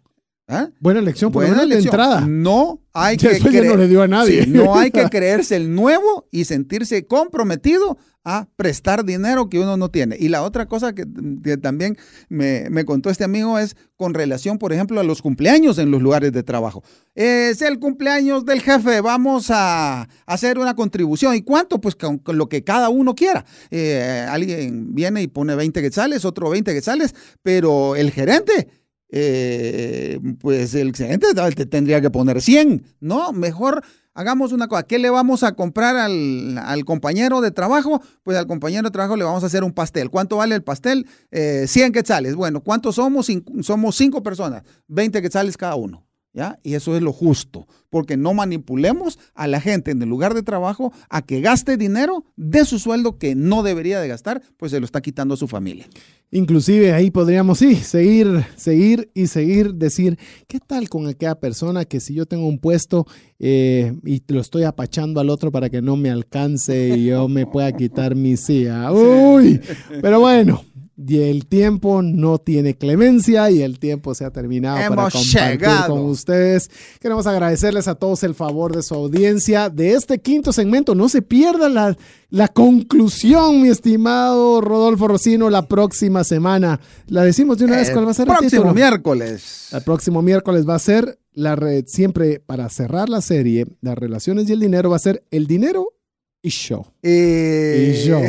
¿Ah? 0.49 0.69
Buena 0.79 1.01
elección, 1.01 1.29
por 1.31 1.43
Buena 1.43 1.57
buena 1.63 1.75
de 1.75 1.81
entrada. 1.81 2.21
No 2.21 2.81
hay 2.93 3.17
Ya 3.17 3.27
que 3.27 3.33
después 3.35 3.53
ya 3.53 3.59
no 3.63 3.65
creer- 3.73 3.79
le 3.79 3.87
dio 3.89 4.01
a 4.01 4.07
nadie. 4.07 4.43
Sí, 4.45 4.49
no 4.49 4.75
hay 4.75 4.91
que 4.91 5.03
creerse 5.09 5.57
el 5.57 5.75
nuevo 5.75 6.27
y 6.31 6.45
sentirse 6.45 7.05
comprometido 7.05 7.97
a 8.23 8.47
prestar 8.57 9.03
dinero 9.05 9.49
que 9.49 9.59
uno 9.59 9.75
no 9.77 9.89
tiene. 9.89 10.15
Y 10.19 10.27
la 10.29 10.43
otra 10.43 10.65
cosa 10.65 10.93
que, 10.93 11.05
que 11.43 11.55
también 11.57 11.97
me, 12.29 12.67
me 12.69 12.83
contó 12.85 13.09
este 13.09 13.23
amigo 13.25 13.57
es 13.59 13.75
con 13.97 14.13
relación, 14.13 14.57
por 14.57 14.71
ejemplo, 14.73 14.99
a 14.99 15.03
los 15.05 15.21
cumpleaños 15.21 15.77
en 15.79 15.91
los 15.91 16.01
lugares 16.01 16.31
de 16.33 16.43
trabajo. 16.43 16.81
Es 17.15 17.61
el 17.61 17.79
cumpleaños 17.79 18.45
del 18.45 18.61
jefe, 18.61 18.99
vamos 19.01 19.47
a 19.49 20.07
hacer 20.25 20.59
una 20.59 20.75
contribución. 20.75 21.35
¿Y 21.35 21.41
cuánto? 21.41 21.79
Pues 21.79 21.95
con, 21.95 22.19
con 22.19 22.37
lo 22.37 22.47
que 22.49 22.63
cada 22.65 22.89
uno 22.89 23.15
quiera. 23.15 23.45
Eh, 23.71 24.25
alguien 24.29 24.93
viene 24.93 25.21
y 25.21 25.27
pone 25.27 25.55
20 25.55 25.81
quetzales, 25.81 26.25
otro 26.25 26.49
20 26.49 26.73
quetzales, 26.73 27.15
pero 27.43 27.95
el 27.95 28.11
gerente 28.11 28.67
eh, 29.09 30.19
pues 30.39 30.75
el 30.75 30.95
gerente 30.95 31.27
te 31.55 31.65
tendría 31.65 32.01
que 32.01 32.09
poner 32.09 32.41
100, 32.41 32.83
¿no? 32.99 33.31
Mejor 33.31 33.83
hagamos 34.13 34.51
una 34.51 34.67
cosa, 34.67 34.83
¿qué 34.83 34.97
le 34.97 35.09
vamos 35.09 35.43
a 35.43 35.53
comprar 35.53 35.95
al, 35.95 36.57
al 36.57 36.85
compañero 36.85 37.39
de 37.39 37.51
trabajo? 37.51 38.01
Pues 38.23 38.35
al 38.37 38.47
compañero 38.47 38.83
de 38.83 38.91
trabajo 38.91 39.15
le 39.15 39.23
vamos 39.23 39.43
a 39.43 39.45
hacer 39.45 39.63
un 39.63 39.73
pastel. 39.73 40.09
¿Cuánto 40.09 40.37
vale 40.37 40.55
el 40.55 40.63
pastel? 40.63 41.05
Eh, 41.31 41.65
100 41.67 41.91
quetzales. 41.91 42.35
Bueno, 42.35 42.61
¿cuántos 42.61 42.95
somos? 42.95 43.27
Somos 43.61 43.95
cinco 43.95 44.23
personas, 44.23 44.63
20 44.87 45.21
quetzales 45.21 45.55
cada 45.55 45.75
uno. 45.75 46.06
¿Ya? 46.37 46.59
Y 46.61 46.75
eso 46.75 46.95
es 46.95 47.01
lo 47.01 47.13
justo, 47.13 47.65
porque 47.89 48.15
no 48.15 48.31
manipulemos 48.35 49.17
a 49.33 49.47
la 49.47 49.59
gente 49.59 49.89
en 49.89 49.99
el 50.03 50.07
lugar 50.07 50.35
de 50.35 50.43
trabajo 50.43 50.93
a 51.09 51.23
que 51.23 51.41
gaste 51.41 51.77
dinero 51.77 52.25
de 52.35 52.63
su 52.63 52.77
sueldo 52.77 53.17
que 53.17 53.33
no 53.33 53.63
debería 53.63 53.99
de 53.99 54.07
gastar, 54.07 54.43
pues 54.55 54.71
se 54.71 54.79
lo 54.79 54.85
está 54.85 55.01
quitando 55.01 55.33
a 55.33 55.37
su 55.37 55.47
familia. 55.47 55.87
Inclusive 56.29 56.93
ahí 56.93 57.09
podríamos, 57.09 57.57
sí, 57.57 57.75
seguir, 57.75 58.45
seguir 58.55 59.09
y 59.15 59.25
seguir, 59.25 59.73
decir, 59.73 60.19
¿qué 60.47 60.59
tal 60.59 60.89
con 60.89 61.07
aquella 61.07 61.39
persona 61.39 61.85
que 61.85 61.99
si 61.99 62.13
yo 62.13 62.27
tengo 62.27 62.45
un 62.45 62.59
puesto 62.59 63.07
eh, 63.39 63.97
y 64.05 64.21
lo 64.27 64.39
estoy 64.39 64.61
apachando 64.61 65.19
al 65.19 65.31
otro 65.31 65.51
para 65.51 65.71
que 65.71 65.81
no 65.81 65.97
me 65.97 66.11
alcance 66.11 66.89
y 66.89 67.05
yo 67.05 67.27
me 67.27 67.47
pueda 67.47 67.71
quitar 67.71 68.13
mi 68.13 68.37
silla? 68.37 68.91
Uy, 68.93 69.59
pero 70.03 70.19
bueno. 70.19 70.63
Y 70.99 71.19
el 71.21 71.45
tiempo 71.45 72.01
no 72.01 72.39
tiene 72.39 72.75
clemencia 72.75 73.51
y 73.51 73.61
el 73.61 73.77
tiempo 73.77 74.15
se 74.15 74.25
ha 74.25 74.31
terminado 74.31 74.77
para 74.77 74.87
Hemos 74.87 75.13
compartir 75.13 75.51
llegado. 75.59 75.93
con 75.93 76.05
ustedes. 76.05 76.71
Queremos 76.99 77.27
agradecerles 77.27 77.87
a 77.87 77.93
todos 77.93 78.23
el 78.23 78.33
favor 78.33 78.75
de 78.75 78.81
su 78.81 78.95
audiencia 78.95 79.69
de 79.69 79.93
este 79.93 80.17
quinto 80.19 80.51
segmento. 80.51 80.95
No 80.95 81.07
se 81.07 81.21
pierda 81.21 81.69
la, 81.69 81.95
la 82.31 82.47
conclusión, 82.47 83.61
mi 83.61 83.69
estimado 83.69 84.59
Rodolfo 84.59 85.07
Rocino, 85.07 85.51
la 85.51 85.67
próxima 85.67 86.23
semana. 86.23 86.79
La 87.05 87.23
decimos 87.23 87.59
de 87.59 87.65
una 87.65 87.75
vez 87.75 87.91
cuál 87.91 88.07
va 88.07 88.11
a 88.11 88.13
ser 88.15 88.27
el 88.27 88.33
próximo 88.33 88.49
título? 88.63 88.73
miércoles. 88.73 89.67
El 89.73 89.83
próximo 89.83 90.21
miércoles 90.23 90.67
va 90.67 90.75
a 90.75 90.79
ser 90.79 91.19
la 91.33 91.55
red, 91.55 91.85
siempre 91.85 92.39
para 92.39 92.67
cerrar 92.69 93.07
la 93.07 93.21
serie, 93.21 93.67
las 93.81 93.95
relaciones 93.95 94.49
y 94.49 94.53
el 94.53 94.59
dinero 94.59 94.89
va 94.89 94.95
a 94.95 94.99
ser 94.99 95.23
el 95.29 95.45
dinero 95.45 95.93
y 96.41 96.49
show. 96.49 96.87
Y 97.07 98.05
yo. 98.05 98.19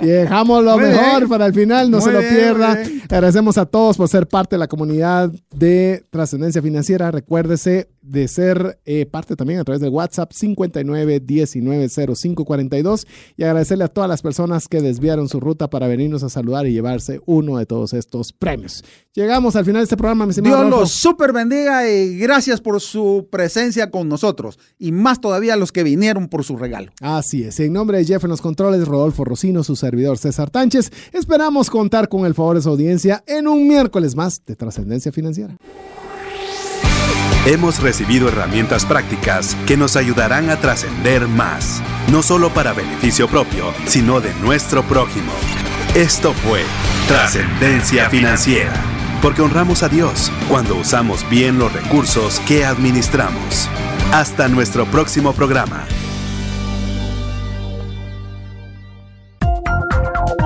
Y 0.00 0.06
dejamos 0.06 0.64
lo 0.64 0.78
Muy 0.78 0.88
mejor 0.88 1.18
bien. 1.18 1.28
para 1.28 1.46
el 1.46 1.54
final, 1.54 1.90
no 1.90 1.98
Muy 1.98 2.06
se 2.06 2.12
lo 2.12 2.20
bien, 2.20 2.34
pierda. 2.34 2.78
Agradecemos 3.10 3.58
a 3.58 3.66
todos 3.66 3.96
por 3.96 4.08
ser 4.08 4.26
parte 4.26 4.56
de 4.56 4.60
la 4.60 4.68
comunidad 4.68 5.32
de 5.54 6.04
Trascendencia 6.10 6.62
Financiera. 6.62 7.10
Recuérdese 7.10 7.88
de 8.02 8.28
ser 8.28 8.78
eh, 8.84 9.06
parte 9.06 9.34
también 9.34 9.60
a 9.60 9.64
través 9.64 9.80
del 9.80 9.90
WhatsApp 9.90 10.30
59 10.32 11.20
19 11.20 11.88
05 12.14 12.44
42 12.44 13.06
y 13.36 13.44
agradecerle 13.44 13.84
a 13.84 13.88
todas 13.88 14.10
las 14.10 14.20
personas 14.20 14.68
que 14.68 14.82
desviaron 14.82 15.28
su 15.28 15.40
ruta 15.40 15.70
para 15.70 15.88
venirnos 15.88 16.22
a 16.22 16.28
saludar 16.28 16.66
y 16.66 16.72
llevarse 16.72 17.20
uno 17.24 17.56
de 17.56 17.64
todos 17.64 17.94
estos 17.94 18.32
premios. 18.32 18.84
Llegamos 19.14 19.56
al 19.56 19.64
final 19.64 19.80
de 19.80 19.84
este 19.84 19.96
programa, 19.96 20.26
mi 20.26 20.30
estimado 20.30 20.56
Dios 20.58 20.70
los 20.70 20.90
super 20.90 21.32
bendiga 21.32 21.88
y 21.88 22.18
gracias 22.18 22.60
por 22.60 22.80
su 22.80 23.28
presencia 23.30 23.90
con 23.90 24.08
nosotros. 24.08 24.58
Y 24.78 24.92
más 24.92 25.20
todavía 25.20 25.56
los 25.56 25.72
que 25.72 25.82
vinieron 25.82 26.28
por 26.28 26.44
su 26.44 26.56
regalo. 26.56 26.92
Así 27.00 27.44
es. 27.44 27.58
En 27.60 27.72
nombre 27.72 28.03
Jeff 28.06 28.24
en 28.24 28.30
los 28.30 28.40
controles, 28.40 28.86
Rodolfo 28.86 29.24
Rocino, 29.24 29.64
su 29.64 29.76
servidor 29.76 30.18
César 30.18 30.50
Tánchez, 30.50 30.90
esperamos 31.12 31.70
contar 31.70 32.08
con 32.08 32.26
el 32.26 32.34
favor 32.34 32.56
de 32.56 32.62
su 32.62 32.68
audiencia 32.68 33.22
en 33.26 33.48
un 33.48 33.66
miércoles 33.66 34.16
más 34.16 34.42
de 34.44 34.56
Trascendencia 34.56 35.12
Financiera. 35.12 35.56
Hemos 37.46 37.82
recibido 37.82 38.28
herramientas 38.28 38.86
prácticas 38.86 39.54
que 39.66 39.76
nos 39.76 39.96
ayudarán 39.96 40.48
a 40.48 40.56
trascender 40.56 41.28
más, 41.28 41.82
no 42.10 42.22
solo 42.22 42.48
para 42.54 42.72
beneficio 42.72 43.28
propio, 43.28 43.66
sino 43.84 44.22
de 44.22 44.32
nuestro 44.36 44.82
prójimo. 44.82 45.30
Esto 45.94 46.32
fue 46.32 46.62
Trascendencia 47.06 48.08
Financiera, 48.08 48.72
porque 49.20 49.42
honramos 49.42 49.82
a 49.82 49.90
Dios 49.90 50.32
cuando 50.48 50.74
usamos 50.74 51.28
bien 51.28 51.58
los 51.58 51.70
recursos 51.70 52.40
que 52.48 52.64
administramos. 52.64 53.68
Hasta 54.10 54.48
nuestro 54.48 54.86
próximo 54.86 55.34
programa. 55.34 55.86